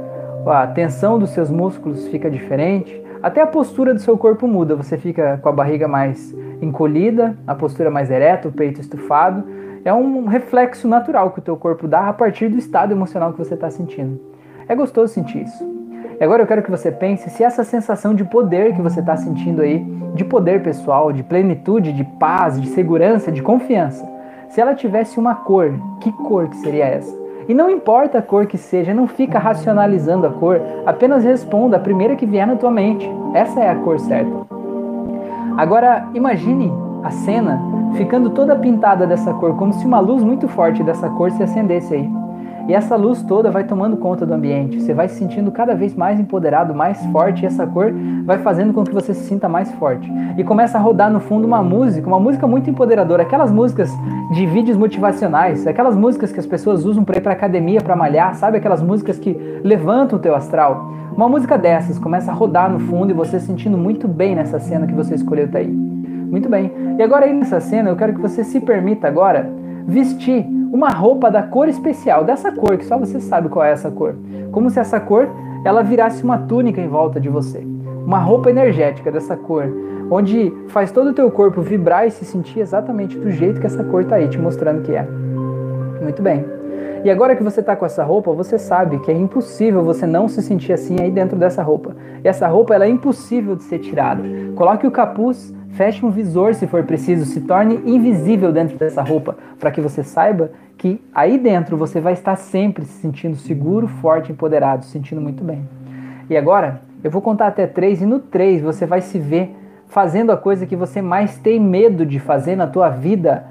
a 0.47 0.67
tensão 0.67 1.19
dos 1.19 1.31
seus 1.31 1.51
músculos 1.51 2.09
fica 2.09 2.31
diferente, 2.31 3.03
até 3.23 3.43
a 3.43 3.47
postura 3.47 3.93
do 3.93 4.01
seu 4.01 4.17
corpo 4.17 4.47
muda, 4.47 4.77
você 4.77 4.97
fica 4.97 5.39
com 5.43 5.49
a 5.49 5.53
barriga 5.53 5.89
mais 5.89 6.35
encolhida, 6.63 7.37
a 7.47 7.55
postura 7.55 7.91
mais 7.91 8.11
ereta, 8.11 8.49
o 8.49 8.53
peito 8.53 8.81
estufado. 8.81 9.45
É 9.85 9.93
um 9.93 10.27
reflexo 10.27 10.87
natural 10.87 11.33
que 11.33 11.41
o 11.41 11.43
teu 11.43 11.57
corpo 11.57 11.89
dá 11.89 12.09
a 12.09 12.13
partir 12.13 12.49
do 12.49 12.57
estado 12.57 12.93
emocional 12.93 13.33
que 13.33 13.39
você 13.39 13.55
está 13.55 13.71
sentindo. 13.71 14.21
É 14.69 14.75
gostoso 14.75 15.13
sentir 15.13 15.43
isso. 15.43 15.78
E 16.21 16.25
agora 16.25 16.43
eu 16.43 16.47
quero 16.49 16.65
que 16.65 16.71
você 16.71 16.91
pense 16.91 17.31
se 17.31 17.45
essa 17.45 17.63
sensação 17.63 18.13
de 18.13 18.25
poder 18.25 18.75
que 18.75 18.83
você 18.83 18.99
está 18.99 19.17
sentindo 19.17 19.63
aí, 19.63 19.79
de 20.15 20.25
poder 20.25 20.63
pessoal, 20.63 21.13
de 21.13 21.23
plenitude, 21.23 21.93
de 21.93 22.03
paz, 22.03 22.61
de 22.61 22.67
segurança, 22.69 23.31
de 23.31 23.41
confiança, 23.41 24.05
se 24.49 24.61
ela 24.61 24.75
tivesse 24.75 25.19
uma 25.21 25.37
cor, 25.37 25.73
que 26.01 26.11
cor 26.11 26.49
que 26.49 26.57
seria 26.57 26.87
essa? 26.87 27.17
E 27.49 27.55
não 27.55 27.71
importa 27.71 28.19
a 28.19 28.23
cor 28.23 28.47
que 28.47 28.59
seja, 28.59 28.93
não 28.93 29.07
fica 29.07 29.39
racionalizando 29.39 30.27
a 30.27 30.31
cor, 30.31 30.61
apenas 30.85 31.23
responda 31.23 31.77
a 31.77 31.81
primeira 31.81 32.17
que 32.17 32.27
vier 32.27 32.47
na 32.47 32.57
tua 32.57 32.71
mente. 32.71 33.09
Essa 33.33 33.61
é 33.61 33.71
a 33.71 33.77
cor 33.77 34.01
certa. 34.01 34.31
Agora, 35.57 36.09
imagine 36.15 36.73
a 37.05 37.11
cena 37.11 37.61
ficando 37.97 38.31
toda 38.31 38.57
pintada 38.57 39.07
dessa 39.07 39.33
cor, 39.35 39.57
como 39.57 39.73
se 39.73 39.87
uma 39.87 40.01
luz 40.01 40.23
muito 40.23 40.49
forte 40.49 40.83
dessa 40.83 41.09
cor 41.11 41.31
se 41.31 41.43
acendesse 41.43 41.95
aí. 41.95 42.28
E 42.69 42.75
essa 42.75 42.97
luz 42.97 43.23
toda 43.23 43.51
vai 43.51 43.65
tomando 43.65 43.97
conta 43.97 44.27
do 44.27 44.35
ambiente. 44.35 44.83
Você 44.83 44.93
vai 44.93 45.09
se 45.09 45.15
sentindo 45.15 45.51
cada 45.51 45.75
vez 45.75 45.95
mais 45.95 46.21
empoderado, 46.21 46.75
mais 46.75 47.03
forte, 47.07 47.43
e 47.43 47.47
essa 47.47 47.67
cor 47.67 47.91
vai 48.27 48.39
fazendo 48.41 48.75
com 48.75 48.85
que 48.85 48.93
você 48.93 49.15
se 49.15 49.25
sinta 49.25 49.49
mais 49.49 49.73
forte. 49.73 50.07
E 50.37 50.45
começa 50.45 50.77
a 50.77 50.81
rodar 50.81 51.11
no 51.11 51.19
fundo 51.19 51.47
uma 51.47 51.63
música, 51.63 52.07
uma 52.07 52.21
música 52.21 52.47
muito 52.47 52.69
empoderadora, 52.69 53.23
aquelas 53.23 53.51
músicas 53.51 53.91
de 54.35 54.45
vídeos 54.45 54.77
motivacionais, 54.77 55.67
aquelas 55.67 55.97
músicas 55.97 56.31
que 56.31 56.39
as 56.39 56.45
pessoas 56.45 56.85
usam 56.85 57.05
para 57.05 57.17
ir 57.17 57.23
para 57.23 57.33
academia, 57.33 57.81
para 57.81 57.97
malhar, 57.97 58.35
sabe 58.35 58.59
aquelas 58.59 58.83
músicas 58.83 59.19
que 59.19 59.33
levantam 59.65 60.19
o 60.19 60.21
teu 60.21 60.35
astral. 60.35 60.93
Uma 61.17 61.27
música 61.27 61.57
dessas 61.57 61.99
começa 61.99 62.31
a 62.31 62.35
rodar 62.35 62.71
no 62.71 62.81
fundo 62.81 63.11
e 63.11 63.15
você 63.15 63.41
se 63.41 63.47
sentindo 63.47 63.79
muito 63.79 64.07
bem 64.07 64.37
nessa 64.37 64.59
cena 64.59 64.87
que 64.87 64.95
você 64.95 65.15
escolheu 65.15 65.51
tá 65.51 65.57
aí. 65.57 65.67
Muito 65.67 66.51
bem. 66.51 66.71
E 66.99 67.03
agora 67.03 67.25
aí 67.25 67.33
nessa 67.33 67.61
cena, 67.61 67.89
eu 67.89 67.97
quero 67.97 68.13
que 68.13 68.21
você 68.21 68.45
se 68.45 68.61
permita 68.61 69.09
agora 69.09 69.51
vestir 69.89 70.47
uma 70.71 70.91
roupa 70.91 71.31
da 71.31 71.43
cor 71.43 71.67
especial, 71.67 72.23
dessa 72.23 72.53
cor, 72.53 72.77
que 72.77 72.85
só 72.85 72.99
você 72.99 73.19
sabe 73.19 73.49
qual 73.49 73.65
é 73.65 73.73
essa 73.73 73.91
cor. 73.91 74.15
Como 74.53 74.69
se 74.69 74.79
essa 74.79 75.01
cor 75.01 75.27
ela 75.65 75.83
virasse 75.83 76.23
uma 76.23 76.37
túnica 76.39 76.79
em 76.79 76.87
volta 76.87 77.19
de 77.19 77.31
você. 77.31 77.67
Uma 78.05 78.19
roupa 78.19 78.51
energética 78.51 79.11
dessa 79.11 79.35
cor, 79.35 79.65
onde 80.11 80.53
faz 80.69 80.93
todo 80.93 81.11
o 81.11 81.15
teu 81.15 81.31
corpo 81.31 81.63
vibrar 81.63 82.07
e 82.07 82.11
se 82.11 82.27
sentir 82.27 82.61
exatamente 82.61 83.19
do 83.19 83.31
jeito 83.31 83.61
que 83.61 83.67
essa 83.67 83.83
cor 83.83 84.03
está 84.03 84.17
aí 84.17 84.29
te 84.29 84.39
mostrando 84.39 84.83
que 84.83 84.95
é. 84.95 85.09
Muito 86.03 86.23
bem. 86.23 86.45
E 87.05 87.11
agora 87.11 87.35
que 87.35 87.43
você 87.43 87.61
está 87.61 87.75
com 87.75 87.87
essa 87.87 88.05
roupa, 88.05 88.33
você 88.33 88.59
sabe 88.59 88.99
que 88.99 89.11
é 89.11 89.15
impossível 89.15 89.83
você 89.83 90.07
não 90.07 90.29
se 90.29 90.43
sentir 90.43 90.73
assim 90.73 90.97
aí 91.01 91.11
dentro 91.11 91.39
dessa 91.39 91.63
roupa. 91.63 91.97
E 92.23 92.29
essa 92.29 92.47
roupa 92.47 92.75
ela 92.75 92.85
é 92.85 92.89
impossível 92.89 93.57
de 93.57 93.63
ser 93.63 93.79
tirada. 93.79 94.23
Coloque 94.55 94.87
o 94.87 94.91
capuz, 94.91 95.55
feche 95.73 96.05
um 96.05 96.11
visor 96.11 96.55
se 96.55 96.67
for 96.67 96.85
preciso, 96.85 97.25
se 97.25 97.41
torne 97.43 97.81
invisível 97.85 98.53
dentro 98.53 98.77
dessa 98.77 99.03
roupa, 99.03 99.37
para 99.59 99.71
que 99.71 99.81
você 99.81 100.03
saiba 100.03 100.51
que 100.77 101.01
aí 101.13 101.37
dentro 101.39 101.77
você 101.77 102.01
vai 102.01 102.13
estar 102.13 102.37
sempre 102.37 102.85
se 102.85 103.01
sentindo 103.01 103.37
seguro, 103.37 103.89
forte, 103.89 104.31
empoderado, 104.31 104.85
se 104.85 104.93
sentindo 104.93 105.21
muito 105.21 105.43
bem. 105.43 105.69
E 106.31 106.37
agora, 106.37 106.81
eu 107.03 107.11
vou 107.11 107.21
contar 107.21 107.49
até 107.49 107.67
três, 107.67 108.01
e 108.01 108.07
no 108.07 108.21
três 108.21 108.63
você 108.63 108.87
vai 108.87 109.01
se 109.01 109.19
ver 109.19 109.57
fazendo 109.89 110.31
a 110.31 110.37
coisa 110.37 110.67
que 110.67 110.77
você 110.77 111.03
mais 111.03 111.39
tem 111.39 111.59
medo 111.59 112.07
de 112.07 112.21
fazer 112.21 112.55
na 112.55 112.67
tua 112.67 112.91
vida, 112.91 113.45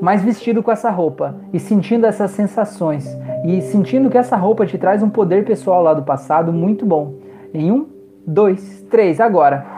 mas 0.00 0.22
vestido 0.22 0.62
com 0.62 0.70
essa 0.70 0.90
roupa 0.90 1.36
e 1.52 1.58
sentindo 1.58 2.06
essas 2.06 2.30
sensações 2.32 3.08
e 3.44 3.60
sentindo 3.62 4.10
que 4.10 4.18
essa 4.18 4.36
roupa 4.36 4.66
te 4.66 4.78
traz 4.78 5.02
um 5.02 5.10
poder 5.10 5.44
pessoal 5.44 5.82
lá 5.82 5.94
do 5.94 6.02
passado 6.02 6.52
muito 6.52 6.84
bom. 6.84 7.14
Em 7.54 7.72
um, 7.72 7.86
dois, 8.26 8.84
três, 8.90 9.20
agora. 9.20 9.77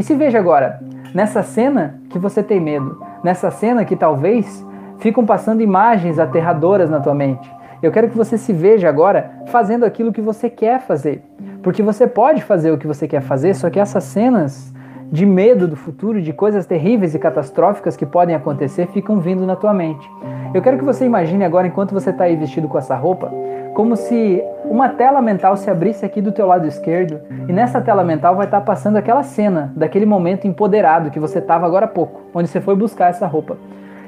E 0.00 0.02
se 0.02 0.14
veja 0.14 0.38
agora, 0.38 0.80
nessa 1.14 1.42
cena 1.42 2.00
que 2.08 2.18
você 2.18 2.42
tem 2.42 2.58
medo, 2.58 2.98
nessa 3.22 3.50
cena 3.50 3.84
que 3.84 3.94
talvez 3.94 4.66
ficam 4.98 5.26
passando 5.26 5.60
imagens 5.60 6.18
aterradoras 6.18 6.88
na 6.88 7.00
tua 7.00 7.14
mente. 7.14 7.52
Eu 7.82 7.92
quero 7.92 8.08
que 8.08 8.16
você 8.16 8.38
se 8.38 8.50
veja 8.50 8.88
agora 8.88 9.30
fazendo 9.48 9.84
aquilo 9.84 10.10
que 10.10 10.22
você 10.22 10.48
quer 10.48 10.80
fazer. 10.80 11.22
Porque 11.62 11.82
você 11.82 12.06
pode 12.06 12.42
fazer 12.42 12.70
o 12.70 12.78
que 12.78 12.86
você 12.86 13.06
quer 13.06 13.20
fazer, 13.20 13.52
só 13.52 13.68
que 13.68 13.78
essas 13.78 14.04
cenas 14.04 14.72
de 15.10 15.26
medo 15.26 15.66
do 15.66 15.74
futuro, 15.74 16.22
de 16.22 16.32
coisas 16.32 16.66
terríveis 16.66 17.14
e 17.14 17.18
catastróficas 17.18 17.96
que 17.96 18.06
podem 18.06 18.34
acontecer, 18.34 18.86
ficam 18.88 19.18
vindo 19.18 19.44
na 19.44 19.56
tua 19.56 19.74
mente. 19.74 20.08
Eu 20.54 20.62
quero 20.62 20.78
que 20.78 20.84
você 20.84 21.04
imagine 21.04 21.44
agora, 21.44 21.66
enquanto 21.66 21.92
você 21.92 22.10
está 22.10 22.24
aí 22.24 22.36
vestido 22.36 22.68
com 22.68 22.78
essa 22.78 22.94
roupa, 22.94 23.32
como 23.74 23.96
se 23.96 24.42
uma 24.64 24.88
tela 24.88 25.20
mental 25.20 25.56
se 25.56 25.70
abrisse 25.70 26.04
aqui 26.04 26.20
do 26.20 26.32
teu 26.32 26.46
lado 26.46 26.66
esquerdo 26.66 27.20
e 27.48 27.52
nessa 27.52 27.80
tela 27.80 28.04
mental 28.04 28.36
vai 28.36 28.46
estar 28.46 28.60
passando 28.60 28.96
aquela 28.96 29.22
cena 29.22 29.72
daquele 29.74 30.06
momento 30.06 30.46
empoderado 30.46 31.10
que 31.10 31.18
você 31.18 31.38
estava 31.38 31.66
agora 31.66 31.86
há 31.86 31.88
pouco, 31.88 32.22
onde 32.34 32.48
você 32.48 32.60
foi 32.60 32.76
buscar 32.76 33.08
essa 33.08 33.26
roupa. 33.26 33.56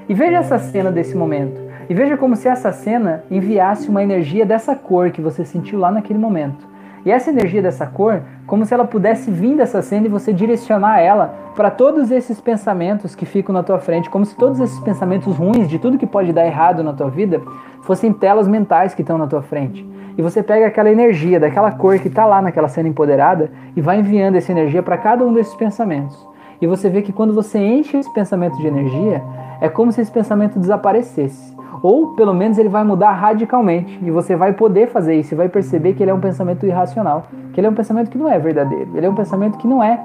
E 0.09 0.15
veja 0.15 0.39
essa 0.39 0.59
cena 0.59 0.91
desse 0.91 1.17
momento. 1.17 1.61
E 1.89 1.95
veja 1.95 2.17
como 2.17 2.37
se 2.37 2.49
essa 2.49 2.71
cena 2.71 3.25
enviasse 3.31 3.89
uma 3.89 4.03
energia 4.03 4.47
dessa 4.47 4.75
cor 4.75 5.11
que 5.11 5.21
você 5.21 5.45
sentiu 5.45 5.79
lá 5.79 5.91
naquele 5.91 6.19
momento. 6.19 6.72
E 7.05 7.11
essa 7.11 7.31
energia 7.31 7.61
dessa 7.61 7.87
cor, 7.87 8.23
como 8.47 8.65
se 8.65 8.73
ela 8.73 8.85
pudesse 8.85 9.31
vir 9.31 9.57
dessa 9.57 9.83
cena 9.83 10.07
e 10.07 10.11
você 10.11 10.33
direcionar 10.33 11.01
ela 11.01 11.35
para 11.57 11.71
todos 11.71 12.11
esses 12.11 12.41
pensamentos 12.41 13.15
que 13.15 13.27
ficam 13.27 13.53
na 13.53 13.63
tua 13.63 13.79
frente, 13.79 14.09
como 14.09 14.25
se 14.25 14.37
todos 14.37 14.61
esses 14.61 14.79
pensamentos 14.81 15.37
ruins 15.37 15.69
de 15.69 15.79
tudo 15.79 15.99
que 15.99 16.07
pode 16.07 16.33
dar 16.33 16.47
errado 16.47 16.83
na 16.83 16.93
tua 16.93 17.11
vida 17.11 17.43
fossem 17.83 18.13
telas 18.13 18.47
mentais 18.47 18.95
que 18.95 19.03
estão 19.03 19.19
na 19.19 19.27
tua 19.27 19.43
frente. 19.43 19.85
E 20.17 20.23
você 20.23 20.43
pega 20.43 20.67
aquela 20.67 20.91
energia 20.91 21.41
daquela 21.41 21.73
cor 21.73 21.99
que 21.99 22.09
está 22.09 22.25
lá 22.25 22.41
naquela 22.41 22.69
cena 22.69 22.89
empoderada 22.89 23.51
e 23.75 23.81
vai 23.81 23.99
enviando 23.99 24.37
essa 24.37 24.53
energia 24.53 24.83
para 24.83 24.99
cada 24.99 25.25
um 25.25 25.33
desses 25.33 25.55
pensamentos. 25.55 26.32
E 26.63 26.67
você 26.67 26.89
vê 26.89 27.03
que 27.03 27.13
quando 27.13 27.35
você 27.35 27.59
enche 27.59 27.97
esse 27.97 28.11
pensamento 28.15 28.57
de 28.57 28.69
energia, 28.69 29.21
é 29.61 29.69
como 29.69 29.91
se 29.91 30.01
esse 30.01 30.13
pensamento 30.13 30.61
desaparecesse. 30.61 31.53
Ou 31.83 32.15
pelo 32.15 32.33
menos 32.33 32.57
ele 32.57 32.69
vai 32.69 32.85
mudar 32.85 33.11
radicalmente. 33.15 33.99
E 34.01 34.13
você 34.13 34.37
vai 34.37 34.53
poder 34.53 34.87
fazer 34.87 35.17
isso. 35.17 35.35
E 35.35 35.37
vai 35.37 35.49
perceber 35.49 35.95
que 35.95 36.05
ele 36.05 36.13
é 36.13 36.15
um 36.15 36.21
pensamento 36.21 36.65
irracional, 36.65 37.25
que 37.53 37.59
ele 37.59 37.67
é 37.67 37.71
um 37.71 37.75
pensamento 37.75 38.09
que 38.09 38.17
não 38.17 38.29
é 38.29 38.39
verdadeiro, 38.39 38.97
ele 38.97 39.05
é 39.05 39.11
um 39.11 39.15
pensamento 39.15 39.59
que 39.59 39.67
não 39.67 39.83
é 39.83 40.01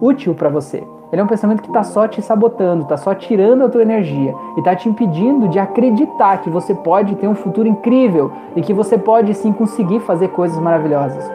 útil 0.00 0.34
para 0.34 0.48
você. 0.48 0.82
Ele 1.12 1.20
é 1.20 1.24
um 1.24 1.28
pensamento 1.28 1.62
que 1.62 1.68
está 1.68 1.82
só 1.82 2.08
te 2.08 2.22
sabotando, 2.22 2.82
está 2.82 2.96
só 2.96 3.14
tirando 3.14 3.64
a 3.64 3.68
tua 3.68 3.82
energia. 3.82 4.34
E 4.56 4.60
está 4.60 4.74
te 4.74 4.88
impedindo 4.88 5.48
de 5.48 5.58
acreditar 5.58 6.38
que 6.38 6.48
você 6.48 6.74
pode 6.74 7.14
ter 7.16 7.28
um 7.28 7.34
futuro 7.34 7.68
incrível. 7.68 8.32
E 8.56 8.62
que 8.62 8.72
você 8.72 8.96
pode 8.96 9.34
sim 9.34 9.52
conseguir 9.52 10.00
fazer 10.00 10.28
coisas 10.28 10.58
maravilhosas. 10.58 11.30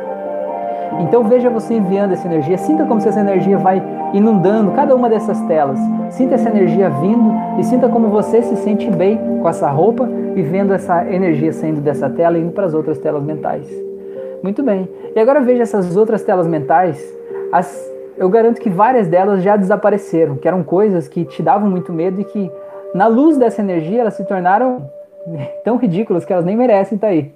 Então 1.01 1.23
veja 1.23 1.49
você 1.49 1.73
enviando 1.73 2.13
essa 2.13 2.27
energia, 2.27 2.57
sinta 2.57 2.85
como 2.85 3.01
se 3.01 3.07
essa 3.07 3.19
energia 3.19 3.57
vai 3.57 3.81
inundando 4.13 4.71
cada 4.71 4.95
uma 4.95 5.09
dessas 5.09 5.39
telas. 5.41 5.79
Sinta 6.09 6.35
essa 6.35 6.49
energia 6.49 6.89
vindo 6.89 7.33
e 7.59 7.63
sinta 7.63 7.89
como 7.89 8.07
você 8.09 8.41
se 8.41 8.55
sente 8.57 8.89
bem 8.89 9.17
com 9.41 9.49
essa 9.49 9.69
roupa 9.69 10.07
e 10.35 10.41
vendo 10.41 10.73
essa 10.73 11.05
energia 11.11 11.51
saindo 11.51 11.81
dessa 11.81 12.09
tela 12.09 12.37
e 12.37 12.41
indo 12.41 12.51
para 12.51 12.65
as 12.65 12.73
outras 12.73 12.97
telas 12.99 13.23
mentais. 13.23 13.67
Muito 14.41 14.61
bem. 14.61 14.87
E 15.15 15.19
agora 15.19 15.41
veja 15.41 15.63
essas 15.63 15.95
outras 15.95 16.21
telas 16.23 16.47
mentais. 16.47 17.01
As, 17.51 17.91
eu 18.17 18.29
garanto 18.29 18.59
que 18.59 18.69
várias 18.69 19.07
delas 19.07 19.41
já 19.41 19.55
desapareceram, 19.55 20.35
que 20.35 20.47
eram 20.47 20.63
coisas 20.63 21.07
que 21.07 21.25
te 21.25 21.41
davam 21.41 21.69
muito 21.69 21.93
medo 21.93 22.19
e 22.19 22.25
que, 22.25 22.51
na 22.93 23.07
luz 23.07 23.37
dessa 23.37 23.61
energia, 23.61 24.01
elas 24.01 24.15
se 24.15 24.25
tornaram 24.25 24.89
tão 25.63 25.77
ridículas 25.77 26.25
que 26.25 26.33
elas 26.33 26.45
nem 26.45 26.57
merecem 26.57 26.95
estar 26.95 27.07
aí. 27.07 27.31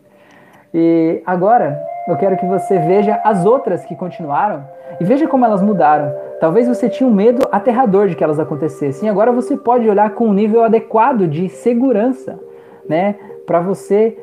E 0.73 1.21
agora 1.25 1.79
eu 2.07 2.15
quero 2.15 2.37
que 2.37 2.45
você 2.45 2.79
veja 2.79 3.19
as 3.23 3.45
outras 3.45 3.83
que 3.83 3.95
continuaram 3.95 4.63
e 4.99 5.03
veja 5.03 5.27
como 5.27 5.45
elas 5.45 5.61
mudaram. 5.61 6.13
Talvez 6.39 6.67
você 6.67 6.87
tinha 6.87 7.07
um 7.07 7.13
medo 7.13 7.47
aterrador 7.51 8.07
de 8.07 8.15
que 8.15 8.23
elas 8.23 8.39
acontecessem. 8.39 9.09
Agora 9.09 9.31
você 9.31 9.57
pode 9.57 9.89
olhar 9.89 10.11
com 10.11 10.27
um 10.27 10.33
nível 10.33 10.63
adequado 10.63 11.27
de 11.27 11.49
segurança, 11.49 12.39
né, 12.87 13.15
para 13.45 13.59
você 13.59 14.17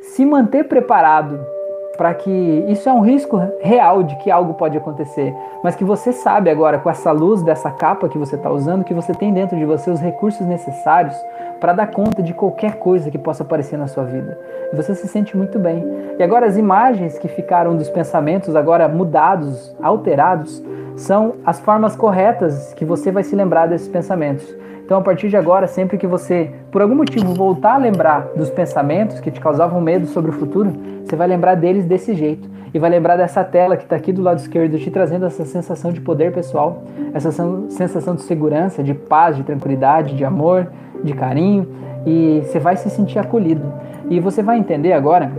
se 0.00 0.24
manter 0.24 0.64
preparado 0.64 1.38
para 1.98 2.14
que 2.14 2.30
isso 2.68 2.88
é 2.88 2.92
um 2.92 3.00
risco 3.00 3.42
real 3.60 4.04
de 4.04 4.14
que 4.18 4.30
algo 4.30 4.54
pode 4.54 4.78
acontecer, 4.78 5.34
mas 5.64 5.74
que 5.74 5.82
você 5.82 6.12
sabe 6.12 6.48
agora 6.48 6.78
com 6.78 6.88
essa 6.88 7.10
luz 7.10 7.42
dessa 7.42 7.72
capa 7.72 8.08
que 8.08 8.16
você 8.16 8.36
está 8.36 8.48
usando 8.48 8.84
que 8.84 8.94
você 8.94 9.12
tem 9.12 9.34
dentro 9.34 9.58
de 9.58 9.64
você 9.64 9.90
os 9.90 10.00
recursos 10.00 10.46
necessários 10.46 11.16
para 11.60 11.72
dar 11.72 11.88
conta 11.88 12.22
de 12.22 12.32
qualquer 12.32 12.76
coisa 12.76 13.10
que 13.10 13.18
possa 13.18 13.42
aparecer 13.42 13.76
na 13.76 13.88
sua 13.88 14.04
vida. 14.04 14.38
E 14.72 14.76
você 14.76 14.94
se 14.94 15.08
sente 15.08 15.36
muito 15.36 15.58
bem. 15.58 15.84
E 16.16 16.22
agora 16.22 16.46
as 16.46 16.56
imagens 16.56 17.18
que 17.18 17.26
ficaram 17.26 17.76
dos 17.76 17.90
pensamentos 17.90 18.54
agora 18.54 18.86
mudados, 18.86 19.74
alterados, 19.82 20.62
são 20.96 21.34
as 21.44 21.58
formas 21.58 21.96
corretas 21.96 22.72
que 22.74 22.84
você 22.84 23.10
vai 23.10 23.24
se 23.24 23.34
lembrar 23.34 23.66
desses 23.66 23.88
pensamentos. 23.88 24.46
Então, 24.88 24.96
a 24.96 25.02
partir 25.02 25.28
de 25.28 25.36
agora, 25.36 25.66
sempre 25.66 25.98
que 25.98 26.06
você, 26.06 26.50
por 26.72 26.80
algum 26.80 26.94
motivo, 26.94 27.34
voltar 27.34 27.74
a 27.74 27.76
lembrar 27.76 28.28
dos 28.34 28.48
pensamentos 28.48 29.20
que 29.20 29.30
te 29.30 29.38
causavam 29.38 29.82
medo 29.82 30.06
sobre 30.06 30.30
o 30.30 30.32
futuro, 30.32 30.72
você 31.04 31.14
vai 31.14 31.28
lembrar 31.28 31.56
deles 31.56 31.84
desse 31.84 32.14
jeito. 32.14 32.48
E 32.72 32.78
vai 32.78 32.88
lembrar 32.88 33.18
dessa 33.18 33.44
tela 33.44 33.76
que 33.76 33.82
está 33.82 33.96
aqui 33.96 34.14
do 34.14 34.22
lado 34.22 34.38
esquerdo, 34.38 34.78
te 34.78 34.90
trazendo 34.90 35.26
essa 35.26 35.44
sensação 35.44 35.92
de 35.92 36.00
poder 36.00 36.32
pessoal, 36.32 36.84
essa 37.12 37.30
sensação 37.68 38.14
de 38.14 38.22
segurança, 38.22 38.82
de 38.82 38.94
paz, 38.94 39.36
de 39.36 39.42
tranquilidade, 39.42 40.16
de 40.16 40.24
amor, 40.24 40.68
de 41.04 41.12
carinho. 41.12 41.68
E 42.06 42.40
você 42.46 42.58
vai 42.58 42.74
se 42.74 42.88
sentir 42.88 43.18
acolhido. 43.18 43.70
E 44.08 44.18
você 44.20 44.42
vai 44.42 44.56
entender 44.58 44.94
agora, 44.94 45.30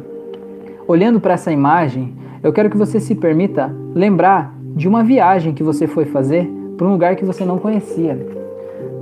olhando 0.88 1.19
para 1.19 1.34
essa 1.34 1.51
imagem, 1.51 2.13
eu 2.43 2.53
quero 2.53 2.69
que 2.69 2.77
você 2.77 2.99
se 2.99 3.15
permita 3.15 3.76
lembrar 3.95 4.53
de 4.76 4.88
uma 4.88 5.03
viagem 5.03 5.55
que 5.55 5.63
você 5.63 5.88
foi 5.88 6.05
fazer 6.05 6.47
para 6.77 6.85
um 6.85 6.91
lugar 6.91 7.15
que 7.15 7.26
você 7.26 7.43
não 7.43 7.57
conhecia. 7.57 8.38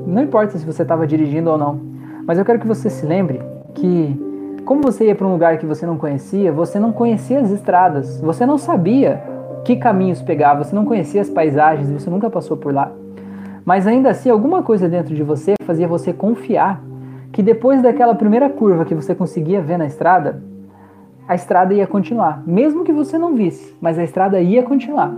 Não 0.08 0.24
importa 0.24 0.58
se 0.58 0.66
você 0.66 0.84
estava 0.84 1.06
dirigindo 1.06 1.50
ou 1.50 1.58
não, 1.58 1.82
mas 2.26 2.40
eu 2.40 2.46
quero 2.46 2.60
que 2.60 2.66
você 2.66 2.90
se 2.90 3.06
lembre 3.06 3.42
que, 3.76 4.58
como 4.64 4.82
você 4.82 5.08
ia 5.08 5.14
para 5.14 5.28
um 5.28 5.34
lugar 5.34 5.58
que 5.58 5.66
você 5.66 5.86
não 5.86 5.98
conhecia, 5.98 6.50
você 6.50 6.80
não 6.80 6.94
conhecia 6.94 7.42
as 7.42 7.52
estradas, 7.52 8.22
você 8.22 8.46
não 8.46 8.58
sabia 8.58 9.22
que 9.66 9.76
caminhos 9.76 10.22
pegar, 10.22 10.54
você 10.54 10.74
não 10.74 10.86
conhecia 10.86 11.20
as 11.20 11.30
paisagens, 11.30 11.92
você 11.92 12.10
nunca 12.10 12.30
passou 12.30 12.56
por 12.56 12.74
lá. 12.74 12.90
Mas 13.66 13.86
ainda 13.86 14.10
assim, 14.10 14.30
alguma 14.30 14.64
coisa 14.64 14.88
dentro 14.88 15.14
de 15.14 15.24
você 15.24 15.56
fazia 15.66 15.90
você 15.90 16.14
confiar 16.14 16.82
que 17.34 17.44
depois 17.44 17.82
daquela 17.82 18.16
primeira 18.16 18.50
curva 18.50 18.86
que 18.86 18.96
você 18.96 19.14
conseguia 19.14 19.62
ver 19.62 19.78
na 19.78 19.88
estrada, 19.88 20.42
a 21.28 21.36
estrada 21.36 21.74
ia 21.74 21.86
continuar, 21.86 22.42
mesmo 22.48 22.86
que 22.86 22.94
você 22.94 23.18
não 23.18 23.36
visse, 23.36 23.76
mas 23.82 24.00
a 24.00 24.06
estrada 24.06 24.40
ia 24.40 24.64
continuar. 24.64 25.14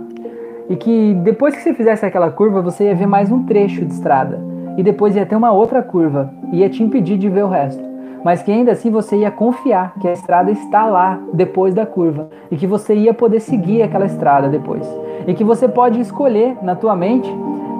E 0.68 0.74
que 0.74 1.14
depois 1.22 1.54
que 1.54 1.62
você 1.62 1.72
fizesse 1.72 2.04
aquela 2.04 2.28
curva, 2.32 2.60
você 2.60 2.86
ia 2.86 2.94
ver 2.94 3.06
mais 3.06 3.30
um 3.30 3.44
trecho 3.44 3.84
de 3.84 3.92
estrada 3.92 4.49
e 4.80 4.82
depois 4.82 5.14
ia 5.14 5.26
ter 5.26 5.36
uma 5.36 5.52
outra 5.52 5.82
curva, 5.82 6.32
ia 6.50 6.66
te 6.70 6.82
impedir 6.82 7.18
de 7.18 7.28
ver 7.28 7.44
o 7.44 7.48
resto. 7.48 7.84
Mas 8.24 8.42
que 8.42 8.50
ainda 8.50 8.72
assim 8.72 8.90
você 8.90 9.14
ia 9.18 9.30
confiar 9.30 9.92
que 10.00 10.08
a 10.08 10.12
estrada 10.12 10.50
está 10.50 10.86
lá 10.86 11.20
depois 11.34 11.74
da 11.74 11.84
curva 11.84 12.30
e 12.50 12.56
que 12.56 12.66
você 12.66 12.94
ia 12.94 13.12
poder 13.12 13.40
seguir 13.40 13.82
aquela 13.82 14.06
estrada 14.06 14.48
depois. 14.48 14.90
E 15.26 15.34
que 15.34 15.44
você 15.44 15.68
pode 15.68 16.00
escolher 16.00 16.56
na 16.62 16.74
tua 16.74 16.96
mente 16.96 17.30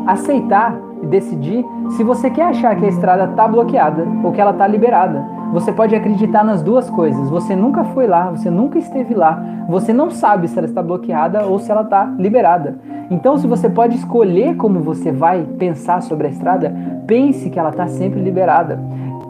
aceitar 0.06 0.78
e 1.02 1.06
decidir 1.06 1.64
se 1.96 2.04
você 2.04 2.28
quer 2.28 2.48
achar 2.48 2.76
que 2.76 2.84
a 2.84 2.88
estrada 2.88 3.24
está 3.24 3.48
bloqueada 3.48 4.06
ou 4.22 4.30
que 4.30 4.38
ela 4.38 4.50
está 4.50 4.66
liberada. 4.66 5.24
Você 5.52 5.72
pode 5.72 5.96
acreditar 5.96 6.44
nas 6.44 6.62
duas 6.62 6.88
coisas. 6.88 7.28
Você 7.28 7.56
nunca 7.56 7.82
foi 7.82 8.06
lá, 8.06 8.30
você 8.30 8.48
nunca 8.48 8.78
esteve 8.78 9.14
lá, 9.14 9.64
você 9.68 9.92
não 9.92 10.10
sabe 10.10 10.46
se 10.46 10.56
ela 10.56 10.66
está 10.66 10.80
bloqueada 10.80 11.44
ou 11.44 11.58
se 11.58 11.70
ela 11.70 11.82
está 11.82 12.04
liberada. 12.18 12.78
Então, 13.10 13.36
se 13.36 13.48
você 13.48 13.68
pode 13.68 13.96
escolher 13.96 14.56
como 14.56 14.78
você 14.80 15.10
vai 15.10 15.42
pensar 15.42 16.02
sobre 16.02 16.28
a 16.28 16.30
estrada, 16.30 16.72
pense 17.06 17.50
que 17.50 17.58
ela 17.58 17.70
está 17.70 17.88
sempre 17.88 18.20
liberada. 18.20 18.78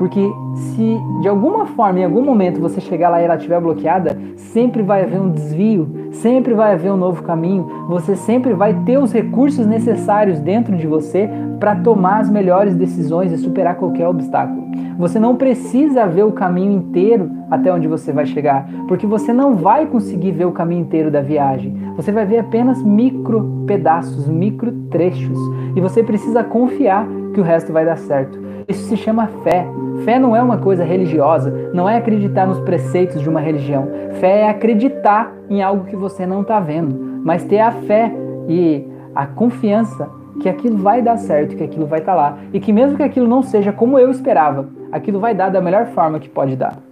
Porque 0.00 0.32
se 0.54 0.98
de 1.20 1.28
alguma 1.28 1.66
forma, 1.66 2.00
em 2.00 2.04
algum 2.04 2.22
momento, 2.22 2.58
você 2.58 2.80
chegar 2.80 3.10
lá 3.10 3.20
e 3.20 3.26
ela 3.26 3.36
estiver 3.36 3.60
bloqueada, 3.60 4.16
sempre 4.34 4.82
vai 4.82 5.02
haver 5.02 5.20
um 5.20 5.30
desvio, 5.30 6.08
sempre 6.10 6.54
vai 6.54 6.72
haver 6.72 6.90
um 6.90 6.96
novo 6.96 7.22
caminho, 7.22 7.68
você 7.86 8.16
sempre 8.16 8.54
vai 8.54 8.72
ter 8.86 8.96
os 8.96 9.12
recursos 9.12 9.66
necessários 9.66 10.40
dentro 10.40 10.74
de 10.74 10.86
você 10.86 11.28
para 11.58 11.76
tomar 11.76 12.20
as 12.20 12.30
melhores 12.30 12.74
decisões 12.74 13.30
e 13.30 13.36
superar 13.36 13.76
qualquer 13.76 14.08
obstáculo. 14.08 14.70
Você 14.96 15.20
não 15.20 15.36
precisa 15.36 16.06
ver 16.06 16.24
o 16.24 16.32
caminho 16.32 16.72
inteiro 16.72 17.30
até 17.50 17.72
onde 17.72 17.88
você 17.88 18.12
vai 18.12 18.26
chegar, 18.26 18.68
porque 18.86 19.06
você 19.06 19.32
não 19.32 19.56
vai 19.56 19.86
conseguir 19.86 20.32
ver 20.32 20.44
o 20.44 20.52
caminho 20.52 20.82
inteiro 20.82 21.10
da 21.10 21.20
viagem. 21.20 21.74
Você 21.96 22.12
vai 22.12 22.24
ver 22.24 22.38
apenas 22.38 22.82
micro 22.82 23.64
pedaços, 23.66 24.28
micro 24.28 24.72
trechos, 24.90 25.38
e 25.74 25.80
você 25.80 26.02
precisa 26.02 26.44
confiar 26.44 27.06
que 27.34 27.40
o 27.40 27.44
resto 27.44 27.72
vai 27.72 27.84
dar 27.84 27.96
certo. 27.96 28.38
Isso 28.68 28.84
se 28.84 28.96
chama 28.96 29.26
fé. 29.42 29.66
Fé 30.04 30.18
não 30.18 30.34
é 30.34 30.42
uma 30.42 30.58
coisa 30.58 30.84
religiosa, 30.84 31.70
não 31.74 31.88
é 31.88 31.96
acreditar 31.96 32.46
nos 32.46 32.60
preceitos 32.60 33.20
de 33.20 33.28
uma 33.28 33.40
religião. 33.40 33.88
Fé 34.20 34.42
é 34.42 34.48
acreditar 34.48 35.34
em 35.48 35.62
algo 35.62 35.84
que 35.84 35.96
você 35.96 36.24
não 36.24 36.42
está 36.42 36.60
vendo, 36.60 37.20
mas 37.24 37.44
ter 37.44 37.58
a 37.58 37.72
fé 37.72 38.12
e 38.48 38.86
a 39.14 39.26
confiança 39.26 40.08
que 40.40 40.48
aquilo 40.48 40.78
vai 40.78 41.02
dar 41.02 41.16
certo, 41.18 41.56
que 41.56 41.64
aquilo 41.64 41.86
vai 41.86 41.98
estar 41.98 42.12
tá 42.12 42.18
lá 42.18 42.38
e 42.52 42.60
que 42.60 42.72
mesmo 42.72 42.96
que 42.96 43.02
aquilo 43.02 43.28
não 43.28 43.42
seja 43.42 43.72
como 43.72 43.98
eu 43.98 44.10
esperava, 44.10 44.68
aquilo 44.92 45.20
vai 45.20 45.34
dar 45.34 45.50
da 45.50 45.60
melhor 45.60 45.86
forma 45.86 46.18
que 46.18 46.28
pode 46.28 46.56
dar. 46.56 46.89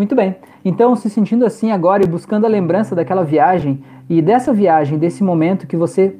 Muito 0.00 0.14
bem. 0.14 0.34
Então, 0.64 0.96
se 0.96 1.10
sentindo 1.10 1.44
assim 1.44 1.72
agora 1.72 2.02
e 2.02 2.08
buscando 2.08 2.46
a 2.46 2.48
lembrança 2.48 2.94
daquela 2.94 3.22
viagem 3.22 3.84
e 4.08 4.22
dessa 4.22 4.50
viagem, 4.50 4.98
desse 4.98 5.22
momento 5.22 5.66
que 5.66 5.76
você 5.76 6.16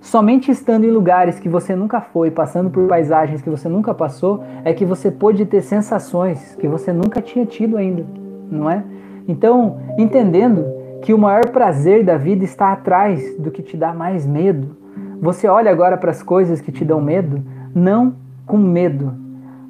somente 0.00 0.50
estando 0.50 0.82
em 0.82 0.90
lugares 0.90 1.38
que 1.38 1.48
você 1.48 1.76
nunca 1.76 2.00
foi, 2.00 2.32
passando 2.32 2.68
por 2.68 2.88
paisagens 2.88 3.40
que 3.40 3.48
você 3.48 3.68
nunca 3.68 3.94
passou, 3.94 4.42
é 4.64 4.74
que 4.74 4.84
você 4.84 5.08
pôde 5.08 5.46
ter 5.46 5.60
sensações 5.60 6.56
que 6.56 6.66
você 6.66 6.92
nunca 6.92 7.22
tinha 7.22 7.46
tido 7.46 7.76
ainda, 7.76 8.04
não 8.50 8.68
é? 8.68 8.82
Então, 9.28 9.78
entendendo 9.96 10.64
que 11.00 11.14
o 11.14 11.18
maior 11.18 11.50
prazer 11.50 12.02
da 12.02 12.16
vida 12.16 12.42
está 12.42 12.72
atrás 12.72 13.36
do 13.38 13.52
que 13.52 13.62
te 13.62 13.76
dá 13.76 13.94
mais 13.94 14.26
medo, 14.26 14.76
você 15.22 15.46
olha 15.46 15.70
agora 15.70 15.96
para 15.96 16.10
as 16.10 16.24
coisas 16.24 16.60
que 16.60 16.72
te 16.72 16.84
dão 16.84 17.00
medo, 17.00 17.40
não 17.72 18.16
com 18.44 18.56
medo, 18.56 19.14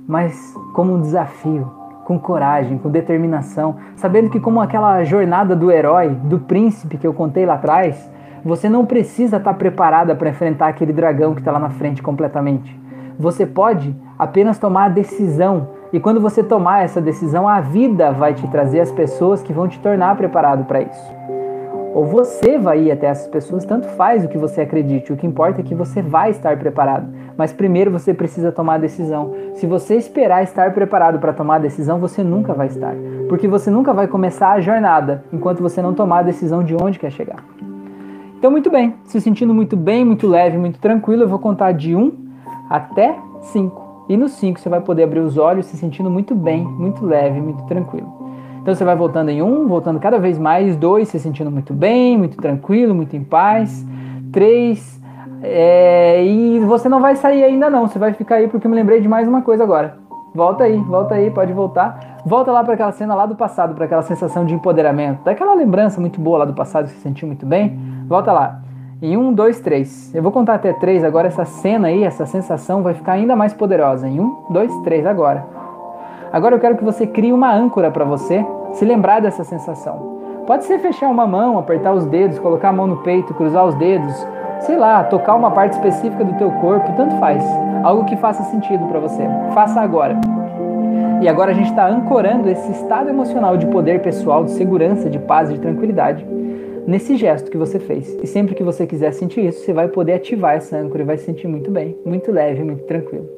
mas 0.08 0.54
como 0.72 0.94
um 0.94 1.02
desafio, 1.02 1.70
com 2.06 2.20
coragem, 2.20 2.78
com 2.78 2.88
determinação, 2.88 3.74
sabendo 3.96 4.30
que, 4.30 4.38
como 4.38 4.60
aquela 4.60 5.02
jornada 5.02 5.56
do 5.56 5.72
herói, 5.72 6.10
do 6.10 6.38
príncipe 6.38 6.96
que 6.96 7.06
eu 7.06 7.12
contei 7.12 7.44
lá 7.44 7.54
atrás, 7.54 8.08
você 8.44 8.68
não 8.68 8.86
precisa 8.86 9.38
estar 9.38 9.54
preparada 9.54 10.14
para 10.14 10.30
enfrentar 10.30 10.68
aquele 10.68 10.92
dragão 10.92 11.34
que 11.34 11.40
está 11.40 11.50
lá 11.50 11.58
na 11.58 11.70
frente 11.70 12.00
completamente. 12.00 12.78
Você 13.18 13.44
pode 13.44 13.92
apenas 14.16 14.56
tomar 14.56 14.84
a 14.84 14.88
decisão 14.88 15.66
E 15.92 16.00
quando 16.00 16.20
você 16.20 16.42
tomar 16.42 16.84
essa 16.84 17.00
decisão, 17.00 17.48
a 17.48 17.60
vida 17.60 18.10
vai 18.10 18.34
te 18.34 18.46
trazer 18.48 18.80
as 18.80 18.90
pessoas 18.90 19.42
que 19.42 19.52
vão 19.52 19.68
te 19.68 19.78
tornar 19.78 20.16
preparado 20.16 20.64
para 20.64 20.82
isso. 20.82 21.14
Ou 21.94 22.04
você 22.04 22.58
vai 22.58 22.82
ir 22.82 22.90
até 22.90 23.06
essas 23.06 23.28
pessoas, 23.28 23.64
tanto 23.64 23.88
faz 23.88 24.24
o 24.24 24.28
que 24.28 24.36
você 24.36 24.62
acredite, 24.62 25.12
o 25.12 25.16
que 25.16 25.26
importa 25.26 25.60
é 25.60 25.64
que 25.64 25.74
você 25.74 26.02
vai 26.02 26.30
estar 26.30 26.58
preparado. 26.58 27.08
Mas 27.36 27.52
primeiro 27.52 27.90
você 27.90 28.14
precisa 28.14 28.50
tomar 28.50 28.74
a 28.74 28.78
decisão. 28.78 29.34
Se 29.54 29.66
você 29.66 29.96
esperar 29.96 30.42
estar 30.42 30.72
preparado 30.72 31.18
para 31.18 31.32
tomar 31.32 31.56
a 31.56 31.60
decisão, 31.60 31.98
você 31.98 32.22
nunca 32.22 32.54
vai 32.54 32.68
estar. 32.68 32.94
Porque 33.28 33.46
você 33.46 33.70
nunca 33.70 33.92
vai 33.92 34.06
começar 34.06 34.52
a 34.52 34.60
jornada 34.60 35.24
enquanto 35.32 35.62
você 35.62 35.82
não 35.82 35.94
tomar 35.94 36.20
a 36.20 36.22
decisão 36.22 36.64
de 36.64 36.74
onde 36.74 36.98
quer 36.98 37.10
chegar. 37.10 37.44
Então, 38.38 38.50
muito 38.50 38.70
bem, 38.70 38.94
se 39.04 39.20
sentindo 39.20 39.54
muito 39.54 39.76
bem, 39.76 40.04
muito 40.04 40.26
leve, 40.26 40.58
muito 40.58 40.78
tranquilo, 40.78 41.22
eu 41.22 41.28
vou 41.28 41.38
contar 41.38 41.72
de 41.72 41.96
1 41.96 42.12
até 42.68 43.16
5. 43.40 43.86
E 44.08 44.16
no 44.16 44.28
5 44.28 44.60
você 44.60 44.68
vai 44.68 44.80
poder 44.80 45.04
abrir 45.04 45.20
os 45.20 45.36
olhos 45.36 45.66
se 45.66 45.76
sentindo 45.76 46.10
muito 46.10 46.34
bem, 46.34 46.64
muito 46.64 47.04
leve, 47.04 47.40
muito 47.40 47.64
tranquilo. 47.64 48.26
Então 48.60 48.74
você 48.74 48.84
vai 48.84 48.96
voltando 48.96 49.30
em 49.30 49.42
1, 49.42 49.66
voltando 49.68 49.98
cada 49.98 50.18
vez 50.18 50.38
mais, 50.38 50.76
2, 50.76 51.08
se 51.08 51.18
sentindo 51.18 51.50
muito 51.50 51.72
bem, 51.72 52.18
muito 52.18 52.36
tranquilo, 52.36 52.94
muito 52.94 53.16
em 53.16 53.22
paz. 53.24 53.86
3, 54.32 54.95
é, 55.48 56.24
e 56.24 56.58
você 56.60 56.88
não 56.88 57.00
vai 57.00 57.16
sair 57.16 57.44
ainda 57.44 57.70
não, 57.70 57.86
você 57.86 57.98
vai 57.98 58.12
ficar 58.12 58.36
aí 58.36 58.48
porque 58.48 58.66
eu 58.66 58.70
me 58.70 58.76
lembrei 58.76 59.00
de 59.00 59.08
mais 59.08 59.28
uma 59.28 59.42
coisa 59.42 59.62
agora. 59.62 59.98
Volta 60.34 60.64
aí, 60.64 60.76
volta 60.76 61.14
aí, 61.14 61.30
pode 61.30 61.52
voltar. 61.52 62.18
Volta 62.26 62.52
lá 62.52 62.62
para 62.62 62.74
aquela 62.74 62.92
cena 62.92 63.14
lá 63.14 63.24
do 63.24 63.34
passado, 63.34 63.74
para 63.74 63.86
aquela 63.86 64.02
sensação 64.02 64.44
de 64.44 64.52
empoderamento, 64.52 65.22
daquela 65.24 65.54
lembrança 65.54 66.00
muito 66.00 66.20
boa 66.20 66.38
lá 66.38 66.44
do 66.44 66.52
passado, 66.52 66.88
se 66.88 66.96
sentiu 66.96 67.26
muito 67.26 67.46
bem. 67.46 67.78
Volta 68.06 68.32
lá. 68.32 68.60
Em 69.00 69.16
um, 69.16 69.32
dois, 69.32 69.60
três. 69.60 70.14
Eu 70.14 70.22
vou 70.22 70.32
contar 70.32 70.54
até 70.54 70.72
três. 70.72 71.04
Agora 71.04 71.28
essa 71.28 71.44
cena 71.44 71.88
aí, 71.88 72.02
essa 72.02 72.26
sensação 72.26 72.82
vai 72.82 72.94
ficar 72.94 73.12
ainda 73.12 73.36
mais 73.36 73.54
poderosa. 73.54 74.08
Em 74.08 74.20
um, 74.20 74.44
dois, 74.50 74.74
três. 74.84 75.06
Agora. 75.06 75.46
Agora 76.32 76.54
eu 76.54 76.60
quero 76.60 76.76
que 76.76 76.84
você 76.84 77.06
crie 77.06 77.32
uma 77.32 77.52
âncora 77.52 77.90
para 77.90 78.04
você 78.04 78.44
se 78.72 78.84
lembrar 78.84 79.20
dessa 79.20 79.44
sensação. 79.44 80.16
Pode 80.46 80.64
ser 80.64 80.78
fechar 80.78 81.08
uma 81.08 81.26
mão, 81.26 81.58
apertar 81.58 81.92
os 81.92 82.06
dedos, 82.06 82.38
colocar 82.38 82.68
a 82.68 82.72
mão 82.72 82.86
no 82.86 82.98
peito, 82.98 83.34
cruzar 83.34 83.64
os 83.66 83.74
dedos, 83.74 84.26
sei 84.60 84.76
lá, 84.76 85.04
tocar 85.04 85.34
uma 85.34 85.50
parte 85.50 85.74
específica 85.74 86.24
do 86.24 86.34
teu 86.34 86.50
corpo, 86.52 86.92
tanto 86.96 87.16
faz. 87.16 87.42
Algo 87.82 88.04
que 88.04 88.16
faça 88.16 88.42
sentido 88.44 88.86
para 88.86 89.00
você. 89.00 89.22
Faça 89.54 89.80
agora. 89.80 90.16
E 91.22 91.28
agora 91.28 91.50
a 91.52 91.54
gente 91.54 91.70
está 91.70 91.88
ancorando 91.88 92.48
esse 92.48 92.70
estado 92.72 93.08
emocional 93.08 93.56
de 93.56 93.66
poder 93.66 94.02
pessoal, 94.02 94.44
de 94.44 94.50
segurança, 94.52 95.08
de 95.08 95.18
paz, 95.18 95.48
de 95.48 95.58
tranquilidade 95.58 96.26
nesse 96.86 97.16
gesto 97.16 97.50
que 97.50 97.56
você 97.56 97.78
fez. 97.78 98.16
E 98.22 98.26
sempre 98.26 98.54
que 98.54 98.62
você 98.62 98.86
quiser 98.86 99.12
sentir 99.12 99.44
isso, 99.44 99.64
você 99.64 99.72
vai 99.72 99.88
poder 99.88 100.14
ativar 100.14 100.54
essa 100.54 100.76
âncora 100.76 101.02
e 101.02 101.06
vai 101.06 101.16
se 101.16 101.24
sentir 101.24 101.48
muito 101.48 101.70
bem, 101.70 101.96
muito 102.04 102.30
leve, 102.30 102.62
muito 102.62 102.84
tranquilo. 102.84 103.28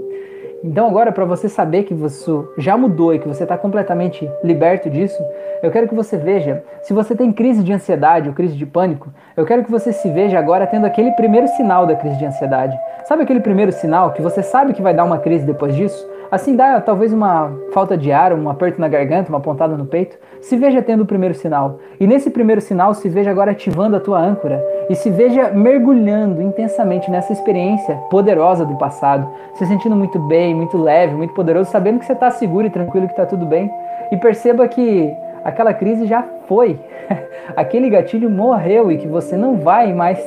Então 0.63 0.89
agora, 0.89 1.13
para 1.13 1.25
você 1.25 1.49
saber 1.49 1.85
que 1.85 1.95
você 1.95 2.31
já 2.59 2.77
mudou 2.77 3.15
e 3.15 3.19
que 3.21 3.29
você 3.29 3.45
está 3.45 3.57
completamente 3.57 4.29
liberto 4.43 4.91
disso, 4.91 5.23
eu 5.63 5.71
quero 5.71 5.87
que 5.87 5.95
você 5.95 6.17
veja, 6.17 6.65
se 6.83 6.93
você 6.93 7.15
tem 7.15 7.33
crise 7.33 7.63
de 7.63 7.73
ansiedade 7.73 8.29
ou 8.29 8.35
crise 8.35 8.57
de 8.57 8.67
pânico, 8.67 9.09
eu 9.37 9.47
quero 9.47 9.63
que 9.63 9.71
você 9.71 9.93
se 9.93 10.11
veja 10.11 10.39
agora 10.39 10.67
tendo 10.67 10.85
aquele 10.85 11.13
primeiro 11.13 11.47
sinal 11.49 11.87
da 11.87 11.95
crise 11.95 12.19
de 12.19 12.25
ansiedade. 12.25 12.77
Sabe 13.05 13.23
aquele 13.23 13.41
primeiro 13.41 13.71
sinal 13.71 14.13
que 14.13 14.21
você 14.21 14.43
sabe 14.43 14.73
que 14.73 14.83
vai 14.83 14.93
dar 14.93 15.05
uma 15.05 15.19
crise 15.19 15.47
depois 15.47 15.77
disso? 15.77 16.09
Assim 16.31 16.55
dá 16.55 16.79
talvez 16.81 17.13
uma 17.13 17.51
falta 17.73 17.97
de 17.97 18.13
ar, 18.13 18.35
um 18.35 18.51
aperto 18.51 18.79
na 18.79 18.89
garganta, 18.89 19.31
uma 19.31 19.41
pontada 19.41 19.77
no 19.77 19.87
peito. 19.87 20.19
Se 20.43 20.57
veja 20.57 20.83
tendo 20.83 21.03
o 21.03 21.07
primeiro 21.07 21.35
sinal. 21.35 21.79
E 21.99 22.07
nesse 22.07 22.31
primeiro 22.31 22.61
sinal, 22.61 22.93
se 22.93 23.09
veja 23.09 23.31
agora 23.31 23.53
ativando 23.53 23.97
a 23.97 24.01
tua 24.01 24.21
âncora. 24.21 24.63
E 24.89 24.95
se 24.95 25.11
veja 25.11 25.51
mergulhando 25.51 26.41
intensamente 26.41 27.11
nessa 27.11 27.33
experiência 27.33 27.97
poderosa 28.11 28.65
do 28.65 28.77
passado. 28.77 29.29
Se 29.55 29.67
sentindo 29.67 29.95
muito 29.95 30.19
bem, 30.19 30.55
muito 30.55 30.79
leve, 30.79 31.15
muito 31.15 31.35
poderoso, 31.35 31.71
sabendo 31.71 31.99
que 31.99 32.07
você 32.07 32.15
está 32.15 32.31
seguro 32.31 32.67
e 32.67 32.71
tranquilo, 32.71 33.07
que 33.07 33.13
está 33.13 33.27
tudo 33.27 33.45
bem. 33.45 33.71
E 34.11 34.17
perceba 34.17 34.67
que 34.67 35.15
aquela 35.45 35.75
crise 35.75 36.07
já 36.07 36.23
foi. 36.47 36.79
Aquele 37.57 37.91
gatilho 37.91 38.31
morreu 38.31 38.91
e 38.91 38.99
que 38.99 39.07
você 39.07 39.37
não 39.37 39.57
vai 39.57 39.93
mais. 39.93 40.19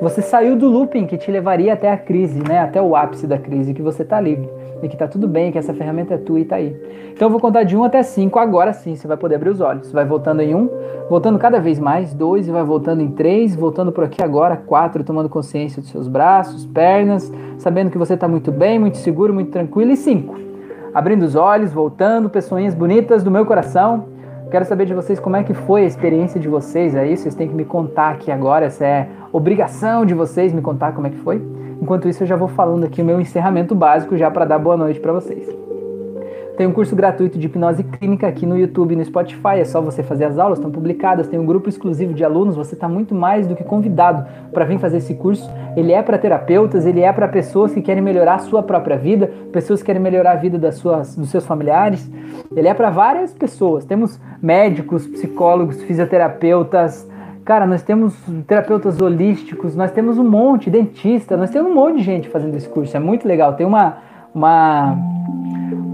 Você 0.00 0.22
saiu 0.22 0.56
do 0.56 0.68
looping 0.68 1.06
que 1.06 1.16
te 1.16 1.30
levaria 1.30 1.72
até 1.72 1.90
a 1.90 1.96
crise, 1.96 2.42
né? 2.46 2.60
até 2.60 2.80
o 2.80 2.94
ápice 2.94 3.26
da 3.26 3.38
crise, 3.38 3.74
que 3.74 3.82
você 3.82 4.02
está 4.02 4.20
livre 4.20 4.55
e 4.82 4.88
que 4.88 4.96
tá 4.96 5.08
tudo 5.08 5.26
bem, 5.26 5.50
que 5.50 5.58
essa 5.58 5.72
ferramenta 5.72 6.14
é 6.14 6.18
tua 6.18 6.40
e 6.40 6.44
tá 6.44 6.56
aí. 6.56 6.76
Então 7.12 7.26
eu 7.26 7.30
vou 7.30 7.40
contar 7.40 7.62
de 7.62 7.76
1 7.76 7.84
até 7.84 8.02
5, 8.02 8.38
agora 8.38 8.72
sim 8.72 8.94
você 8.94 9.08
vai 9.08 9.16
poder 9.16 9.36
abrir 9.36 9.50
os 9.50 9.60
olhos. 9.60 9.86
Você 9.86 9.92
vai 9.92 10.04
voltando 10.04 10.42
em 10.42 10.54
1, 10.54 10.70
voltando 11.08 11.38
cada 11.38 11.58
vez 11.58 11.78
mais, 11.78 12.12
2 12.12 12.48
e 12.48 12.50
vai 12.50 12.62
voltando 12.62 13.02
em 13.02 13.10
3, 13.10 13.56
voltando 13.56 13.90
por 13.90 14.04
aqui 14.04 14.22
agora, 14.22 14.56
4, 14.56 15.02
tomando 15.04 15.28
consciência 15.28 15.80
dos 15.80 15.90
seus 15.90 16.08
braços, 16.08 16.66
pernas, 16.66 17.32
sabendo 17.58 17.90
que 17.90 17.98
você 17.98 18.14
está 18.14 18.28
muito 18.28 18.52
bem, 18.52 18.78
muito 18.78 18.98
seguro, 18.98 19.32
muito 19.32 19.50
tranquilo 19.50 19.92
e 19.92 19.96
5. 19.96 20.36
Abrindo 20.92 21.22
os 21.22 21.34
olhos, 21.34 21.72
voltando, 21.72 22.30
pessoinhas 22.30 22.74
bonitas 22.74 23.22
do 23.22 23.30
meu 23.30 23.44
coração. 23.44 24.06
Quero 24.50 24.64
saber 24.64 24.86
de 24.86 24.94
vocês 24.94 25.18
como 25.18 25.36
é 25.36 25.42
que 25.42 25.52
foi 25.52 25.82
a 25.82 25.86
experiência 25.86 26.40
de 26.40 26.48
vocês 26.48 26.94
aí. 26.94 27.16
Vocês 27.16 27.34
têm 27.34 27.48
que 27.48 27.54
me 27.54 27.64
contar 27.64 28.10
aqui 28.10 28.30
agora. 28.30 28.66
Essa 28.66 28.86
é 28.86 29.08
obrigação 29.32 30.06
de 30.06 30.14
vocês 30.14 30.52
me 30.52 30.62
contar 30.62 30.92
como 30.92 31.06
é 31.06 31.10
que 31.10 31.18
foi. 31.18 31.42
Enquanto 31.80 32.08
isso, 32.08 32.22
eu 32.22 32.26
já 32.26 32.36
vou 32.36 32.48
falando 32.48 32.84
aqui 32.84 33.02
o 33.02 33.04
meu 33.04 33.20
encerramento 33.20 33.74
básico 33.74 34.16
já 34.16 34.30
para 34.30 34.44
dar 34.44 34.58
boa 34.58 34.76
noite 34.76 35.00
para 35.00 35.12
vocês. 35.12 35.66
Tem 36.56 36.66
um 36.66 36.72
curso 36.72 36.96
gratuito 36.96 37.38
de 37.38 37.46
hipnose 37.46 37.84
clínica 37.84 38.26
aqui 38.26 38.46
no 38.46 38.56
YouTube 38.56 38.92
e 38.92 38.96
no 38.96 39.04
Spotify. 39.04 39.58
É 39.60 39.64
só 39.64 39.82
você 39.82 40.02
fazer 40.02 40.24
as 40.24 40.38
aulas, 40.38 40.58
estão 40.58 40.70
publicadas. 40.70 41.28
Tem 41.28 41.38
um 41.38 41.44
grupo 41.44 41.68
exclusivo 41.68 42.14
de 42.14 42.24
alunos. 42.24 42.56
Você 42.56 42.72
está 42.72 42.88
muito 42.88 43.14
mais 43.14 43.46
do 43.46 43.54
que 43.54 43.62
convidado 43.62 44.26
para 44.54 44.64
vir 44.64 44.78
fazer 44.78 44.96
esse 44.96 45.14
curso. 45.14 45.50
Ele 45.76 45.92
é 45.92 46.02
para 46.02 46.16
terapeutas, 46.16 46.86
ele 46.86 47.02
é 47.02 47.12
para 47.12 47.28
pessoas 47.28 47.74
que 47.74 47.82
querem 47.82 48.02
melhorar 48.02 48.36
a 48.36 48.38
sua 48.38 48.62
própria 48.62 48.96
vida, 48.96 49.30
pessoas 49.52 49.80
que 49.80 49.86
querem 49.86 50.00
melhorar 50.00 50.32
a 50.32 50.36
vida 50.36 50.56
das 50.56 50.76
suas, 50.76 51.14
dos 51.14 51.28
seus 51.28 51.44
familiares. 51.44 52.10
Ele 52.56 52.68
é 52.68 52.72
para 52.72 52.88
várias 52.88 53.34
pessoas. 53.34 53.84
Temos 53.84 54.18
médicos, 54.40 55.06
psicólogos, 55.06 55.82
fisioterapeutas, 55.82 57.06
Cara, 57.46 57.64
nós 57.64 57.80
temos 57.80 58.12
terapeutas 58.48 59.00
holísticos, 59.00 59.76
nós 59.76 59.92
temos 59.92 60.18
um 60.18 60.28
monte, 60.28 60.68
dentista, 60.68 61.36
nós 61.36 61.48
temos 61.48 61.70
um 61.70 61.74
monte 61.76 61.98
de 61.98 62.02
gente 62.02 62.28
fazendo 62.28 62.56
esse 62.56 62.68
curso. 62.68 62.96
É 62.96 62.98
muito 62.98 63.26
legal. 63.26 63.52
Tem 63.52 63.64
uma, 63.64 63.98
uma, 64.34 64.96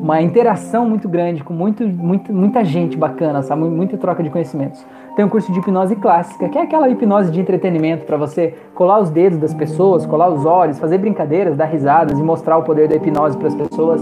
uma 0.01 0.23
interação 0.23 0.89
muito 0.89 1.07
grande 1.11 1.45
com 1.45 1.53
muito, 1.53 1.87
muito, 1.87 2.33
muita 2.33 2.65
gente 2.65 2.97
bacana, 2.97 3.43
sabe? 3.43 3.65
Muita 3.65 3.99
troca 3.99 4.23
de 4.23 4.31
conhecimentos. 4.31 4.83
Tem 5.15 5.27
um 5.27 5.29
curso 5.29 5.53
de 5.53 5.59
hipnose 5.59 5.95
clássica, 5.97 6.49
que 6.49 6.57
é 6.57 6.63
aquela 6.63 6.89
hipnose 6.89 7.31
de 7.31 7.39
entretenimento 7.39 8.07
para 8.07 8.17
você 8.17 8.55
colar 8.75 9.01
os 9.01 9.11
dedos 9.11 9.39
das 9.39 9.53
pessoas, 9.53 10.07
colar 10.07 10.31
os 10.31 10.47
olhos, 10.47 10.79
fazer 10.79 10.97
brincadeiras, 10.97 11.55
dar 11.55 11.67
risadas 11.67 12.19
e 12.19 12.23
mostrar 12.23 12.57
o 12.57 12.63
poder 12.63 12.89
da 12.89 12.97
hipnose 12.97 13.37
para 13.37 13.49
as 13.49 13.55
pessoas. 13.55 14.01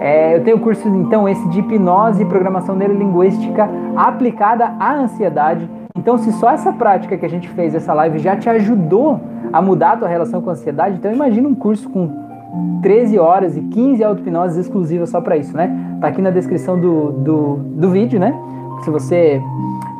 É, 0.00 0.34
eu 0.34 0.42
tenho 0.42 0.58
curso, 0.58 0.88
então, 0.88 1.28
esse 1.28 1.48
de 1.50 1.60
hipnose 1.60 2.20
e 2.20 2.26
programação 2.26 2.74
neurolinguística 2.74 3.70
aplicada 3.94 4.74
à 4.80 4.92
ansiedade 4.92 5.70
então, 6.00 6.16
se 6.16 6.32
só 6.32 6.50
essa 6.50 6.72
prática 6.72 7.14
que 7.18 7.26
a 7.26 7.28
gente 7.28 7.46
fez, 7.50 7.74
essa 7.74 7.92
live, 7.92 8.18
já 8.18 8.34
te 8.34 8.48
ajudou 8.48 9.20
a 9.52 9.60
mudar 9.60 9.92
a 9.92 9.96
tua 9.98 10.08
relação 10.08 10.40
com 10.40 10.48
a 10.48 10.54
ansiedade, 10.54 10.96
então 10.96 11.12
imagina 11.12 11.46
um 11.46 11.54
curso 11.54 11.90
com 11.90 12.80
13 12.80 13.18
horas 13.18 13.54
e 13.54 13.60
15 13.60 14.02
auto-hipnoses 14.02 14.56
exclusivas 14.56 15.10
só 15.10 15.20
para 15.20 15.36
isso, 15.36 15.54
né? 15.54 15.98
Tá 16.00 16.08
aqui 16.08 16.22
na 16.22 16.30
descrição 16.30 16.80
do, 16.80 17.12
do, 17.12 17.56
do 17.56 17.90
vídeo, 17.90 18.18
né? 18.18 18.34
Se 18.82 18.88
você 18.88 19.42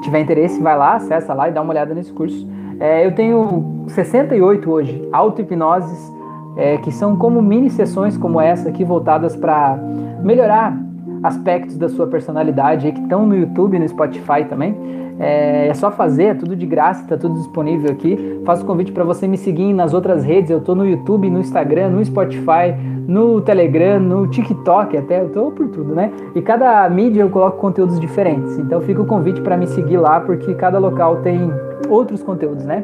tiver 0.02 0.20
interesse, 0.20 0.58
vai 0.62 0.74
lá, 0.74 0.94
acessa 0.94 1.34
lá 1.34 1.50
e 1.50 1.52
dá 1.52 1.60
uma 1.60 1.70
olhada 1.70 1.94
nesse 1.94 2.10
curso. 2.14 2.48
É, 2.80 3.04
eu 3.04 3.14
tenho 3.14 3.84
68 3.88 4.70
hoje 4.70 5.06
auto-hipnoses 5.12 6.10
é, 6.56 6.78
que 6.78 6.90
são 6.90 7.14
como 7.14 7.42
mini 7.42 7.68
sessões 7.68 8.16
como 8.16 8.40
essa 8.40 8.70
aqui 8.70 8.84
voltadas 8.84 9.36
para 9.36 9.78
melhorar 10.22 10.74
aspectos 11.22 11.76
da 11.76 11.90
sua 11.90 12.06
personalidade 12.06 12.90
que 12.90 13.00
estão 13.02 13.26
no 13.26 13.36
YouTube 13.36 13.76
e 13.76 13.78
no 13.78 13.86
Spotify 13.86 14.46
também. 14.48 14.99
É, 15.20 15.68
é, 15.68 15.74
só 15.74 15.90
fazer, 15.90 16.24
é 16.24 16.34
tudo 16.34 16.56
de 16.56 16.64
graça, 16.64 17.06
tá 17.06 17.14
tudo 17.14 17.34
disponível 17.34 17.90
aqui. 17.90 18.40
Faço 18.44 18.64
convite 18.64 18.90
para 18.90 19.04
você 19.04 19.28
me 19.28 19.36
seguir 19.36 19.74
nas 19.74 19.92
outras 19.92 20.24
redes. 20.24 20.50
Eu 20.50 20.62
tô 20.62 20.74
no 20.74 20.86
YouTube, 20.86 21.28
no 21.28 21.38
Instagram, 21.38 21.90
no 21.90 22.02
Spotify, 22.02 22.74
no 23.06 23.42
Telegram, 23.42 24.00
no 24.00 24.26
TikTok, 24.26 24.96
até 24.96 25.20
eu 25.20 25.28
tô 25.28 25.50
por 25.50 25.68
tudo, 25.68 25.94
né? 25.94 26.10
E 26.34 26.40
cada 26.40 26.88
mídia 26.88 27.20
eu 27.20 27.28
coloco 27.28 27.58
conteúdos 27.58 28.00
diferentes. 28.00 28.58
Então 28.58 28.80
fica 28.80 29.02
o 29.02 29.06
convite 29.06 29.42
para 29.42 29.58
me 29.58 29.66
seguir 29.66 29.98
lá, 29.98 30.20
porque 30.20 30.54
cada 30.54 30.78
local 30.78 31.16
tem 31.16 31.52
outros 31.90 32.22
conteúdos, 32.22 32.64
né? 32.64 32.82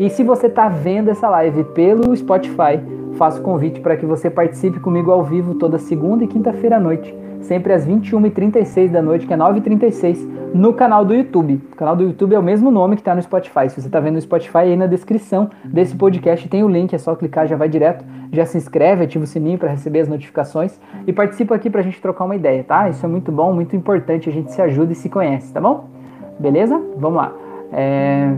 E 0.00 0.08
se 0.08 0.24
você 0.24 0.48
tá 0.48 0.68
vendo 0.68 1.10
essa 1.10 1.28
live 1.28 1.64
pelo 1.64 2.16
Spotify, 2.16 2.80
faço 3.12 3.42
convite 3.42 3.80
para 3.80 3.96
que 3.96 4.06
você 4.06 4.30
participe 4.30 4.80
comigo 4.80 5.12
ao 5.12 5.22
vivo 5.22 5.54
toda 5.54 5.78
segunda 5.78 6.24
e 6.24 6.26
quinta-feira 6.26 6.78
à 6.78 6.80
noite 6.80 7.14
sempre 7.44 7.72
às 7.72 7.86
21h36 7.86 8.90
da 8.90 9.00
noite, 9.00 9.26
que 9.26 9.32
é 9.32 9.36
9h36, 9.36 10.26
no 10.54 10.72
canal 10.72 11.04
do 11.04 11.14
YouTube. 11.14 11.60
O 11.72 11.76
canal 11.76 11.96
do 11.96 12.04
YouTube 12.04 12.34
é 12.34 12.38
o 12.38 12.42
mesmo 12.42 12.70
nome 12.70 12.96
que 12.96 13.02
está 13.02 13.14
no 13.14 13.22
Spotify. 13.22 13.68
Se 13.68 13.80
você 13.80 13.88
está 13.88 14.00
vendo 14.00 14.14
no 14.14 14.20
Spotify, 14.20 14.58
aí 14.58 14.76
na 14.76 14.86
descrição 14.86 15.50
desse 15.64 15.94
podcast 15.94 16.48
tem 16.48 16.62
o 16.62 16.68
link, 16.68 16.94
é 16.94 16.98
só 16.98 17.14
clicar, 17.14 17.46
já 17.46 17.56
vai 17.56 17.68
direto, 17.68 18.04
já 18.32 18.46
se 18.46 18.56
inscreve, 18.56 19.04
ativa 19.04 19.24
o 19.24 19.26
sininho 19.26 19.58
para 19.58 19.70
receber 19.70 20.00
as 20.00 20.08
notificações 20.08 20.78
e 21.06 21.12
participa 21.12 21.54
aqui 21.54 21.68
para 21.68 21.80
a 21.80 21.84
gente 21.84 22.00
trocar 22.00 22.24
uma 22.24 22.36
ideia, 22.36 22.64
tá? 22.64 22.88
Isso 22.88 23.04
é 23.04 23.08
muito 23.08 23.30
bom, 23.30 23.52
muito 23.52 23.76
importante, 23.76 24.28
a 24.28 24.32
gente 24.32 24.52
se 24.52 24.60
ajuda 24.62 24.92
e 24.92 24.94
se 24.94 25.08
conhece, 25.08 25.52
tá 25.52 25.60
bom? 25.60 25.88
Beleza? 26.38 26.80
Vamos 26.96 27.16
lá. 27.16 27.32
É... 27.72 28.32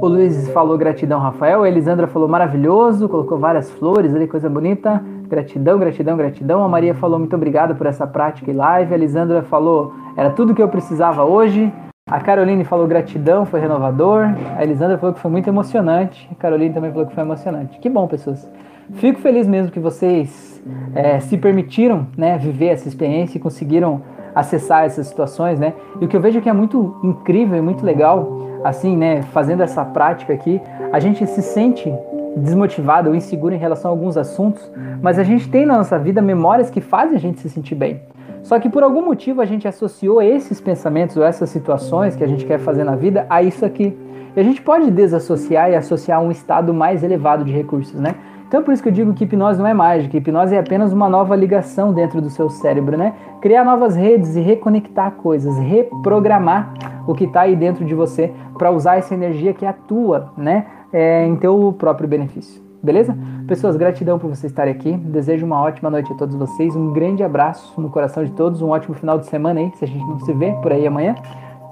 O 0.00 0.06
Luiz 0.06 0.48
falou 0.50 0.78
gratidão, 0.78 1.18
Rafael. 1.18 1.64
A 1.64 1.68
Elisandra 1.68 2.06
falou 2.06 2.28
maravilhoso, 2.28 3.08
colocou 3.08 3.36
várias 3.36 3.68
flores 3.72 4.14
ali, 4.14 4.28
coisa 4.28 4.48
bonita. 4.48 5.02
Gratidão, 5.28 5.78
gratidão, 5.78 6.16
gratidão. 6.16 6.64
A 6.64 6.68
Maria 6.68 6.94
falou 6.94 7.18
muito 7.18 7.36
obrigada 7.36 7.74
por 7.74 7.86
essa 7.86 8.06
prática 8.06 8.50
e 8.50 8.54
live. 8.54 8.94
A 8.94 8.96
Lisandra 8.96 9.42
falou, 9.42 9.92
era 10.16 10.30
tudo 10.30 10.54
que 10.54 10.62
eu 10.62 10.68
precisava 10.68 11.24
hoje. 11.24 11.72
A 12.10 12.20
Caroline 12.20 12.64
falou 12.64 12.86
gratidão, 12.86 13.44
foi 13.44 13.60
renovador. 13.60 14.24
A 14.56 14.62
Elisandra 14.62 14.96
falou 14.96 15.14
que 15.14 15.20
foi 15.20 15.30
muito 15.30 15.46
emocionante. 15.46 16.26
A 16.32 16.34
Caroline 16.34 16.72
também 16.72 16.90
falou 16.90 17.06
que 17.06 17.14
foi 17.14 17.22
emocionante. 17.22 17.78
Que 17.78 17.90
bom, 17.90 18.06
pessoas. 18.06 18.50
Fico 18.94 19.20
feliz 19.20 19.46
mesmo 19.46 19.70
que 19.70 19.78
vocês 19.78 20.62
é, 20.94 21.20
se 21.20 21.36
permitiram 21.36 22.06
né, 22.16 22.38
viver 22.38 22.68
essa 22.68 22.88
experiência 22.88 23.36
e 23.36 23.40
conseguiram 23.40 24.00
acessar 24.34 24.84
essas 24.84 25.06
situações, 25.06 25.60
né? 25.60 25.74
E 26.00 26.06
o 26.06 26.08
que 26.08 26.16
eu 26.16 26.20
vejo 26.20 26.40
que 26.40 26.48
é 26.48 26.52
muito 26.52 26.96
incrível 27.04 27.58
e 27.58 27.60
muito 27.60 27.84
legal, 27.84 28.60
assim, 28.64 28.96
né, 28.96 29.22
fazendo 29.22 29.62
essa 29.62 29.84
prática 29.84 30.32
aqui, 30.32 30.60
a 30.90 30.98
gente 30.98 31.26
se 31.26 31.42
sente 31.42 31.92
desmotivado 32.36 33.08
ou 33.08 33.14
inseguro 33.14 33.54
em 33.54 33.58
relação 33.58 33.90
a 33.90 33.94
alguns 33.94 34.16
assuntos, 34.16 34.70
mas 35.02 35.18
a 35.18 35.22
gente 35.22 35.48
tem 35.48 35.66
na 35.66 35.76
nossa 35.76 35.98
vida 35.98 36.20
memórias 36.22 36.70
que 36.70 36.80
fazem 36.80 37.16
a 37.16 37.20
gente 37.20 37.40
se 37.40 37.48
sentir 37.48 37.74
bem. 37.74 38.00
Só 38.42 38.58
que 38.58 38.68
por 38.68 38.82
algum 38.82 39.04
motivo 39.04 39.40
a 39.40 39.44
gente 39.44 39.66
associou 39.66 40.22
esses 40.22 40.60
pensamentos 40.60 41.16
ou 41.16 41.24
essas 41.24 41.50
situações 41.50 42.16
que 42.16 42.24
a 42.24 42.26
gente 42.26 42.46
quer 42.46 42.58
fazer 42.58 42.84
na 42.84 42.96
vida 42.96 43.26
a 43.28 43.42
isso 43.42 43.64
aqui. 43.64 43.96
E 44.36 44.40
a 44.40 44.42
gente 44.42 44.62
pode 44.62 44.90
desassociar 44.90 45.70
e 45.70 45.74
associar 45.74 46.22
um 46.22 46.30
estado 46.30 46.72
mais 46.72 47.02
elevado 47.02 47.44
de 47.44 47.52
recursos, 47.52 48.00
né? 48.00 48.14
Então 48.46 48.60
é 48.60 48.62
por 48.62 48.72
isso 48.72 48.82
que 48.82 48.88
eu 48.88 48.92
digo 48.92 49.12
que 49.12 49.24
hipnose 49.24 49.58
não 49.58 49.66
é 49.66 49.74
mágica, 49.74 50.16
hipnose 50.16 50.54
é 50.54 50.58
apenas 50.58 50.90
uma 50.90 51.06
nova 51.06 51.36
ligação 51.36 51.92
dentro 51.92 52.22
do 52.22 52.30
seu 52.30 52.48
cérebro, 52.48 52.96
né? 52.96 53.12
Criar 53.42 53.62
novas 53.62 53.94
redes 53.94 54.36
e 54.36 54.40
reconectar 54.40 55.12
coisas, 55.12 55.58
reprogramar 55.58 56.72
o 57.06 57.14
que 57.14 57.24
está 57.24 57.42
aí 57.42 57.54
dentro 57.54 57.84
de 57.84 57.94
você 57.94 58.32
para 58.56 58.70
usar 58.70 58.96
essa 58.96 59.12
energia 59.12 59.52
que 59.52 59.66
atua, 59.66 60.32
né? 60.34 60.64
É, 60.92 61.26
em 61.26 61.36
teu 61.36 61.74
próprio 61.78 62.08
benefício. 62.08 62.62
Beleza? 62.82 63.16
Pessoas, 63.46 63.76
gratidão 63.76 64.18
por 64.18 64.28
você 64.28 64.46
estar 64.46 64.68
aqui. 64.68 64.92
Desejo 64.92 65.44
uma 65.44 65.60
ótima 65.60 65.90
noite 65.90 66.12
a 66.12 66.16
todos 66.16 66.36
vocês. 66.36 66.76
Um 66.76 66.92
grande 66.92 67.22
abraço 67.22 67.78
no 67.80 67.90
coração 67.90 68.24
de 68.24 68.32
todos. 68.32 68.62
Um 68.62 68.68
ótimo 68.68 68.94
final 68.94 69.18
de 69.18 69.26
semana 69.26 69.60
aí, 69.60 69.72
se 69.74 69.84
a 69.84 69.88
gente 69.88 70.04
não 70.04 70.20
se 70.20 70.32
vê 70.32 70.52
por 70.62 70.72
aí 70.72 70.86
amanhã. 70.86 71.14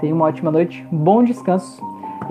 Tenha 0.00 0.14
uma 0.14 0.26
ótima 0.26 0.50
noite, 0.50 0.86
bom 0.90 1.22
descanso 1.22 1.80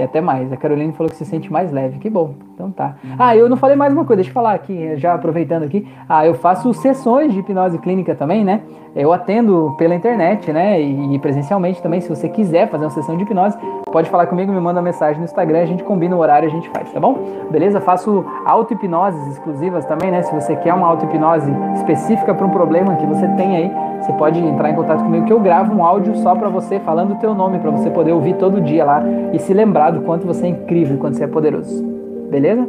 e 0.01 0.03
até 0.03 0.21
mais. 0.21 0.51
A 0.51 0.57
Caroline 0.57 0.93
falou 0.93 1.09
que 1.09 1.17
se 1.17 1.25
sente 1.25 1.51
mais 1.51 1.71
leve. 1.71 1.99
Que 1.99 2.09
bom. 2.09 2.33
Então 2.53 2.71
tá. 2.71 2.95
Ah, 3.19 3.35
eu 3.35 3.49
não 3.49 3.57
falei 3.57 3.75
mais 3.75 3.93
uma 3.93 4.05
coisa, 4.05 4.17
deixa 4.17 4.29
eu 4.29 4.33
falar 4.33 4.53
aqui, 4.53 4.95
já 4.95 5.13
aproveitando 5.13 5.63
aqui. 5.63 5.87
Ah, 6.07 6.25
eu 6.25 6.33
faço 6.33 6.73
sessões 6.73 7.33
de 7.33 7.39
hipnose 7.39 7.77
clínica 7.79 8.15
também, 8.15 8.43
né? 8.43 8.61
Eu 8.95 9.11
atendo 9.11 9.75
pela 9.77 9.93
internet, 9.93 10.53
né? 10.53 10.79
E 10.79 11.19
presencialmente 11.19 11.81
também. 11.81 11.99
Se 11.99 12.09
você 12.09 12.29
quiser 12.29 12.69
fazer 12.69 12.85
uma 12.85 12.91
sessão 12.91 13.17
de 13.17 13.23
hipnose, 13.23 13.57
pode 13.91 14.09
falar 14.09 14.27
comigo, 14.27 14.51
me 14.51 14.59
manda 14.59 14.79
uma 14.79 14.85
mensagem 14.85 15.17
no 15.17 15.25
Instagram, 15.25 15.61
a 15.61 15.65
gente 15.65 15.83
combina 15.83 16.15
o 16.15 16.19
horário 16.19 16.47
e 16.47 16.49
a 16.49 16.51
gente 16.51 16.69
faz, 16.69 16.91
tá 16.91 16.99
bom? 16.99 17.17
Beleza? 17.51 17.81
Faço 17.81 18.25
auto-hipnoses 18.45 19.27
exclusivas 19.33 19.85
também, 19.85 20.11
né? 20.11 20.21
Se 20.21 20.33
você 20.33 20.55
quer 20.55 20.73
uma 20.73 20.87
auto-hipnose 20.87 21.51
específica 21.75 22.33
para 22.33 22.45
um 22.45 22.49
problema 22.49 22.95
que 22.95 23.05
você 23.05 23.27
tem 23.29 23.57
aí, 23.57 23.71
você 24.01 24.13
pode 24.13 24.39
entrar 24.39 24.69
em 24.69 24.75
contato 24.75 25.03
comigo 25.03 25.25
que 25.25 25.33
eu 25.33 25.39
gravo 25.39 25.73
um 25.73 25.83
áudio 25.83 26.15
só 26.17 26.35
para 26.35 26.49
você 26.49 26.79
falando 26.79 27.13
o 27.13 27.15
teu 27.15 27.33
nome, 27.33 27.59
para 27.59 27.71
você 27.71 27.89
poder 27.89 28.11
ouvir 28.11 28.35
todo 28.35 28.61
dia 28.61 28.85
lá 28.85 29.03
e 29.33 29.39
se 29.39 29.53
lembrar 29.53 29.91
do 29.91 30.01
quanto 30.01 30.25
você 30.25 30.45
é 30.45 30.49
incrível, 30.49 30.97
quanto 30.97 31.17
você 31.17 31.23
é 31.23 31.27
poderoso. 31.27 31.83
Beleza? 32.29 32.67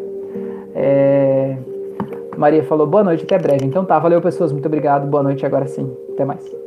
É... 0.75 1.57
Maria 2.37 2.63
falou 2.65 2.87
boa 2.87 3.03
noite, 3.03 3.25
até 3.25 3.39
breve. 3.39 3.65
Então 3.65 3.85
tá, 3.85 3.99
valeu 3.99 4.21
pessoas, 4.21 4.53
muito 4.53 4.67
obrigado, 4.67 5.07
boa 5.07 5.23
noite 5.23 5.45
agora 5.45 5.67
sim. 5.67 5.91
Até 6.13 6.25
mais. 6.25 6.66